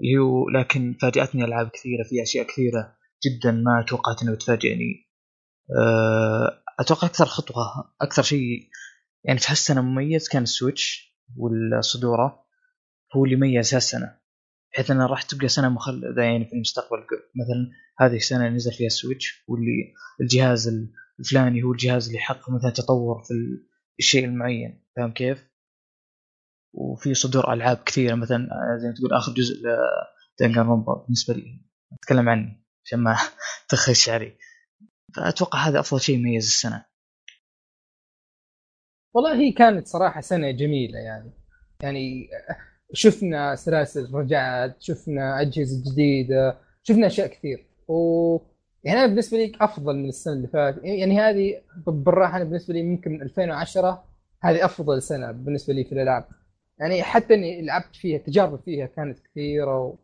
اللي 0.01 0.19
هو 0.19 0.49
لكن 0.49 0.97
فاجأتني 1.03 1.45
ألعاب 1.45 1.69
كثيرة 1.69 2.03
في 2.11 2.23
أشياء 2.23 2.47
كثيرة 2.47 2.97
جدا 3.27 3.51
ما 3.53 3.85
توقعت 3.89 4.23
إنها 4.23 4.35
بتفاجئني. 4.35 5.11
أتوقع 6.81 7.09
أكثر 7.09 7.27
خطوة 7.27 7.65
أكثر 8.01 8.23
شيء 8.23 8.69
يعني 9.25 9.41
هالسنه 9.49 9.81
مميز 9.81 10.29
كان 10.29 10.43
ال 10.43 10.53
Switch 10.53 11.15
والصدورة 11.37 12.45
هو 13.17 13.25
اللي 13.25 13.37
ميز 13.37 13.75
هالسنه 13.75 14.25
بحيث 14.75 14.91
انها 14.91 15.07
راح 15.07 15.23
تبقى 15.23 15.49
سنة 15.49 15.69
مخلدة 15.69 16.23
يعني 16.23 16.45
في 16.45 16.53
المستقبل. 16.53 16.99
مثلا 17.35 17.71
هذه 17.99 18.17
السنة 18.17 18.49
نزل 18.49 18.73
فيها 18.73 18.87
ال 18.87 18.95
Switch 18.95 19.45
واللي 19.49 19.95
الجهاز 20.21 20.91
الفلاني 21.21 21.63
هو 21.63 21.73
الجهاز 21.73 22.07
اللي 22.07 22.19
حقق 22.19 22.51
مثلا 22.51 22.71
تطور 22.71 23.23
في 23.23 23.35
الشيء 23.99 24.25
المعين. 24.25 24.85
فاهم 24.97 25.13
كيف؟ 25.13 25.49
وفي 26.73 27.15
صدور 27.15 27.53
ألعاب 27.53 27.77
كثيرة 27.77 28.15
مثلا 28.15 28.49
زي 28.83 28.89
ما 28.89 28.95
تقول 28.95 29.13
آخر 29.13 29.33
جزء 29.33 29.55
لدنجان 30.41 30.67
رومبا 30.67 30.95
بالنسبة 30.95 31.35
لي. 31.35 31.61
أتكلم 31.93 32.29
عني 32.29 32.65
عشان 32.85 32.99
ما 32.99 33.17
تخش 33.69 34.05
شعري 34.05 34.39
فاتوقع 35.17 35.59
هذا 35.69 35.81
أفضل 35.81 36.01
شيء 36.01 36.19
يميز 36.19 36.47
السنة. 36.47 36.85
والله 39.15 39.35
هي 39.41 39.53
كانت 39.53 39.87
صراحة 39.87 40.21
سنة 40.21 40.51
جميلة 40.51 40.99
يعني. 40.99 41.31
يعني 41.83 42.29
شفنا 42.93 43.55
سلاسل 43.55 44.15
رجعت 44.15 44.83
شفنا 44.83 45.41
أجهزة 45.41 45.93
جديدة 45.93 46.59
شفنا 46.83 47.07
أشياء 47.07 47.27
كثير. 47.27 47.67
و 47.89 48.39
يعني 48.85 48.99
أنا 48.99 49.07
بالنسبة 49.07 49.39
لي 49.39 49.53
أفضل 49.61 49.97
من 49.97 50.09
السنة 50.09 50.35
اللي 50.35 50.49
فاتت. 50.49 50.85
يعني 50.85 51.21
هذه 51.21 51.63
بالراحة 51.87 52.37
أنا 52.37 52.45
بالنسبة 52.45 52.75
لي 52.75 52.83
ممكن 52.83 53.11
من 53.13 53.23
2010 53.23 54.05
هذه 54.43 54.65
أفضل 54.65 55.03
سنة 55.03 55.33
بالنسبة 55.33 55.75
لي 55.75 55.85
في 55.85 55.93
الألعاب. 55.93 56.25
يعني 56.79 57.03
حتى 57.03 57.35
إني 57.35 57.63
لعبت 57.67 57.97
فيها 57.97 58.19
تجارب 58.19 58.61
فيها 58.65 58.87
كانت 58.87 59.19
كثيرة 59.19 59.79
و... 59.79 59.97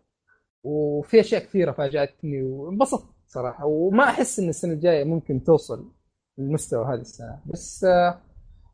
وفي 0.64 1.20
أشياء 1.20 1.42
كثيرة 1.42 1.72
فاجأتني 1.72 2.42
وانبسطت. 2.42 3.19
صراحة 3.32 3.64
وما 3.64 4.04
أحس 4.04 4.38
إن 4.38 4.48
السنة 4.48 4.72
الجاية 4.72 5.04
ممكن 5.04 5.44
توصل 5.44 5.92
للمستوى 6.38 6.86
هذه 6.86 7.00
السنة. 7.00 7.42
بس 7.46 7.84
آه 7.84 8.22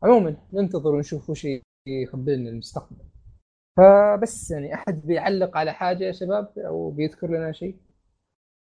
عموما 0.03 0.37
ننتظر 0.53 0.89
ونشوف 0.89 1.29
وش 1.29 1.47
يخبرنا 1.87 2.49
المستقبل. 2.49 3.05
فبس 3.77 4.51
يعني 4.51 4.73
أحد 4.73 5.01
بيعلق 5.05 5.57
على 5.57 5.73
حاجة 5.73 6.03
يا 6.03 6.11
شباب؟ 6.11 6.53
أو 6.59 6.91
بيذكر 6.91 7.27
لنا 7.27 7.51
شيء؟ 7.51 7.79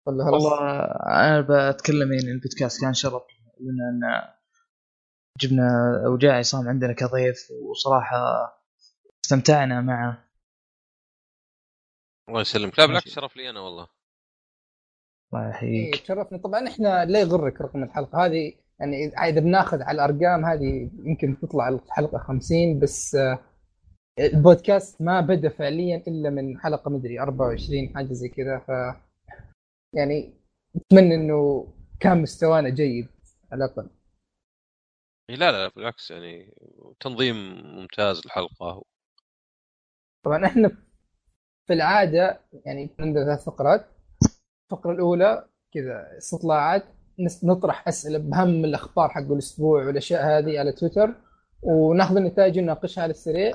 ولا 0.08 0.24
والله 0.24 0.60
أنا 1.06 1.42
بتكلم 1.72 2.14
يعني 2.14 2.32
البودكاست 2.32 2.82
كان 2.82 2.94
شرف 2.94 3.24
لنا 3.60 4.38
جبنا 5.40 5.68
وجاء 6.08 6.32
عصام 6.32 6.68
عندنا 6.68 6.94
كضيف 6.94 7.52
وصراحة 7.70 8.18
استمتعنا 9.26 9.82
معه. 9.82 10.28
الله 12.30 12.42
يسلمك. 12.42 12.80
لا 12.80 12.86
بالعكس 12.86 13.10
شرف 13.10 13.36
لي 13.38 13.50
أنا 13.50 13.60
والله. 13.60 13.97
الله 15.34 15.50
يحييك. 15.50 15.96
إيه 15.96 16.02
تشرفنا 16.02 16.38
طبعا 16.38 16.68
إحنا 16.68 17.06
لا 17.06 17.20
يغرك 17.20 17.62
رقم 17.62 17.84
الحلقة. 17.84 18.26
هذه 18.26 18.54
يعني 18.80 19.08
إذا 19.08 19.40
بناخذ 19.40 19.82
على 19.82 19.96
الأرقام 19.96 20.46
هذه 20.46 20.92
يمكن 21.04 21.40
تطلع 21.40 21.70
الحلقة 21.70 22.18
50 22.18 22.80
بس 22.80 23.18
البودكاست 24.20 25.02
ما 25.02 25.22
بدأ 25.22 25.50
فعليا 25.50 26.04
إلا 26.08 26.30
من 26.30 26.60
حلقة 26.60 26.92
مدري 26.92 27.20
24 27.20 27.96
حاجة 27.96 28.14
زي 28.14 28.30
كذا. 28.30 28.60
ف 28.60 28.70
يعني 29.94 30.34
أتمنى 30.76 31.16
إنه 31.16 31.68
كان 32.00 32.22
مستوانا 32.22 32.70
جيد 32.70 33.08
على 33.52 33.66
الأقل. 33.66 33.90
لا 35.30 35.52
لا 35.52 35.68
بالعكس 35.76 36.12
يعني 36.12 36.54
تنظيم 37.00 37.36
ممتاز 37.76 38.22
الحلقة. 38.26 38.84
طبعا 40.26 40.46
إحنا 40.46 40.70
في 41.68 41.74
العادة 41.74 42.42
يعني 42.66 42.90
عندنا 43.00 43.26
ثلاث 43.26 43.46
فقرات. 43.46 43.97
الفقرة 44.72 44.92
الأولى 44.92 45.48
كذا 45.74 46.18
استطلاعات 46.18 46.84
نطرح 47.44 47.88
أسئلة 47.88 48.18
باهم 48.18 48.66
الأخبار 48.66 49.10
حق 49.10 49.22
الأسبوع 49.22 49.86
والأشياء 49.86 50.26
هذه 50.26 50.60
على 50.60 50.72
تويتر 50.72 51.16
وناخذ 51.62 52.18
النتائج 52.18 52.58
ونناقشها 52.60 53.02
على 53.02 53.12
السريع 53.12 53.54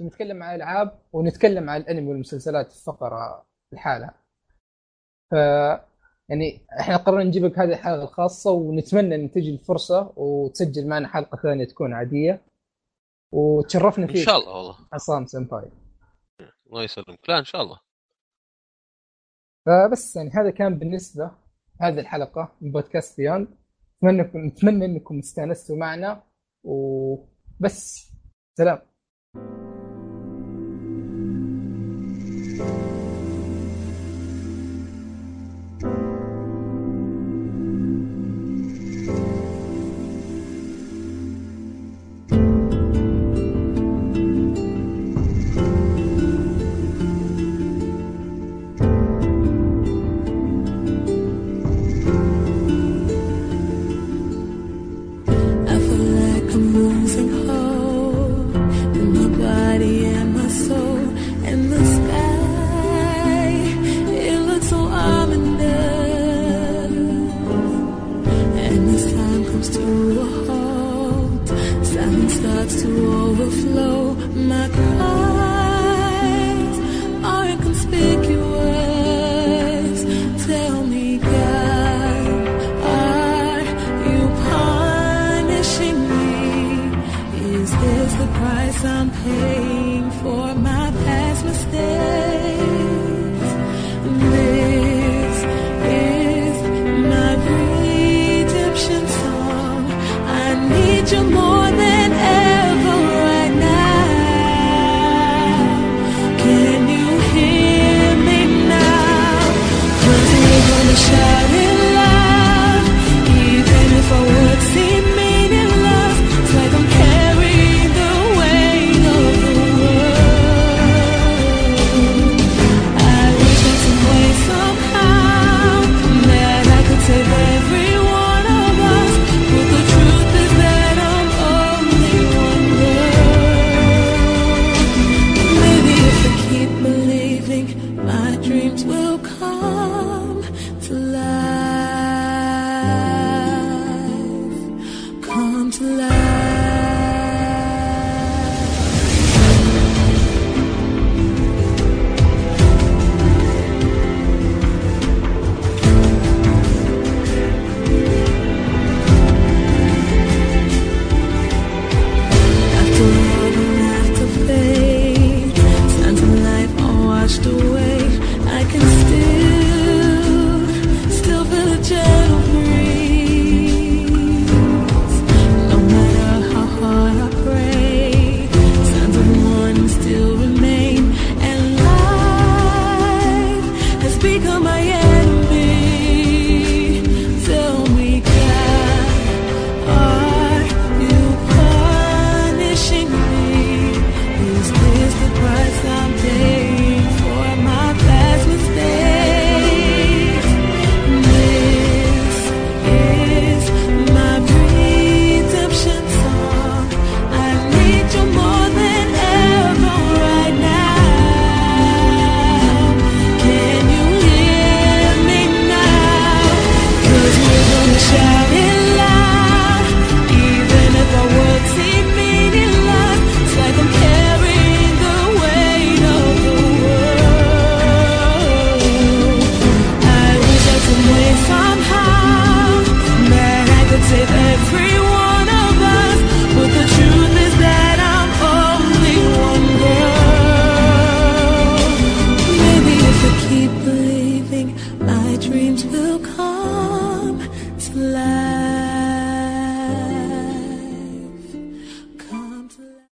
ونتكلم 0.00 0.42
عن 0.42 0.54
الألعاب 0.54 0.98
ونتكلم 1.12 1.70
عن 1.70 1.80
الأنمي 1.80 2.08
والمسلسلات 2.08 2.72
في 2.72 2.84
فقره 2.84 3.46
لحالها. 3.72 4.14
ف 5.30 5.34
يعني 6.28 6.66
إحنا 6.80 6.96
قررنا 6.96 7.24
نجيب 7.24 7.44
لك 7.44 7.58
هذه 7.58 7.68
الحلقة 7.68 8.02
الخاصة 8.02 8.50
ونتمنى 8.50 9.14
إن 9.14 9.30
تجي 9.30 9.50
الفرصة 9.50 10.12
وتسجل 10.16 10.88
معنا 10.88 11.08
حلقة 11.08 11.38
ثانية 11.42 11.64
تكون 11.64 11.92
عادية. 11.92 12.42
وتشرفنا 13.32 14.04
إن 14.04 14.12
فيك. 14.12 14.26
شاء 14.26 14.36
الله 14.36 14.56
والله. 14.56 14.76
عصام 14.92 15.26
سمباي. 15.26 15.70
الله 16.66 16.82
يسلمك. 16.82 17.28
لا 17.28 17.38
إن 17.38 17.44
شاء 17.44 17.62
الله. 17.62 17.80
فبس 19.66 20.16
يعني 20.16 20.30
هذا 20.30 20.50
كان 20.50 20.78
بالنسبة 20.78 21.30
هذه 21.80 22.00
الحلقة 22.00 22.52
من 22.60 22.72
بودكاست 22.72 23.16
بيوند 23.16 23.48
نتمنى 24.02 24.46
نتمنى 24.46 24.84
إنكم 24.84 25.18
استأنستوا 25.18 25.76
معنا 25.76 26.22
وبس. 26.64 28.12
سلام. 28.58 28.78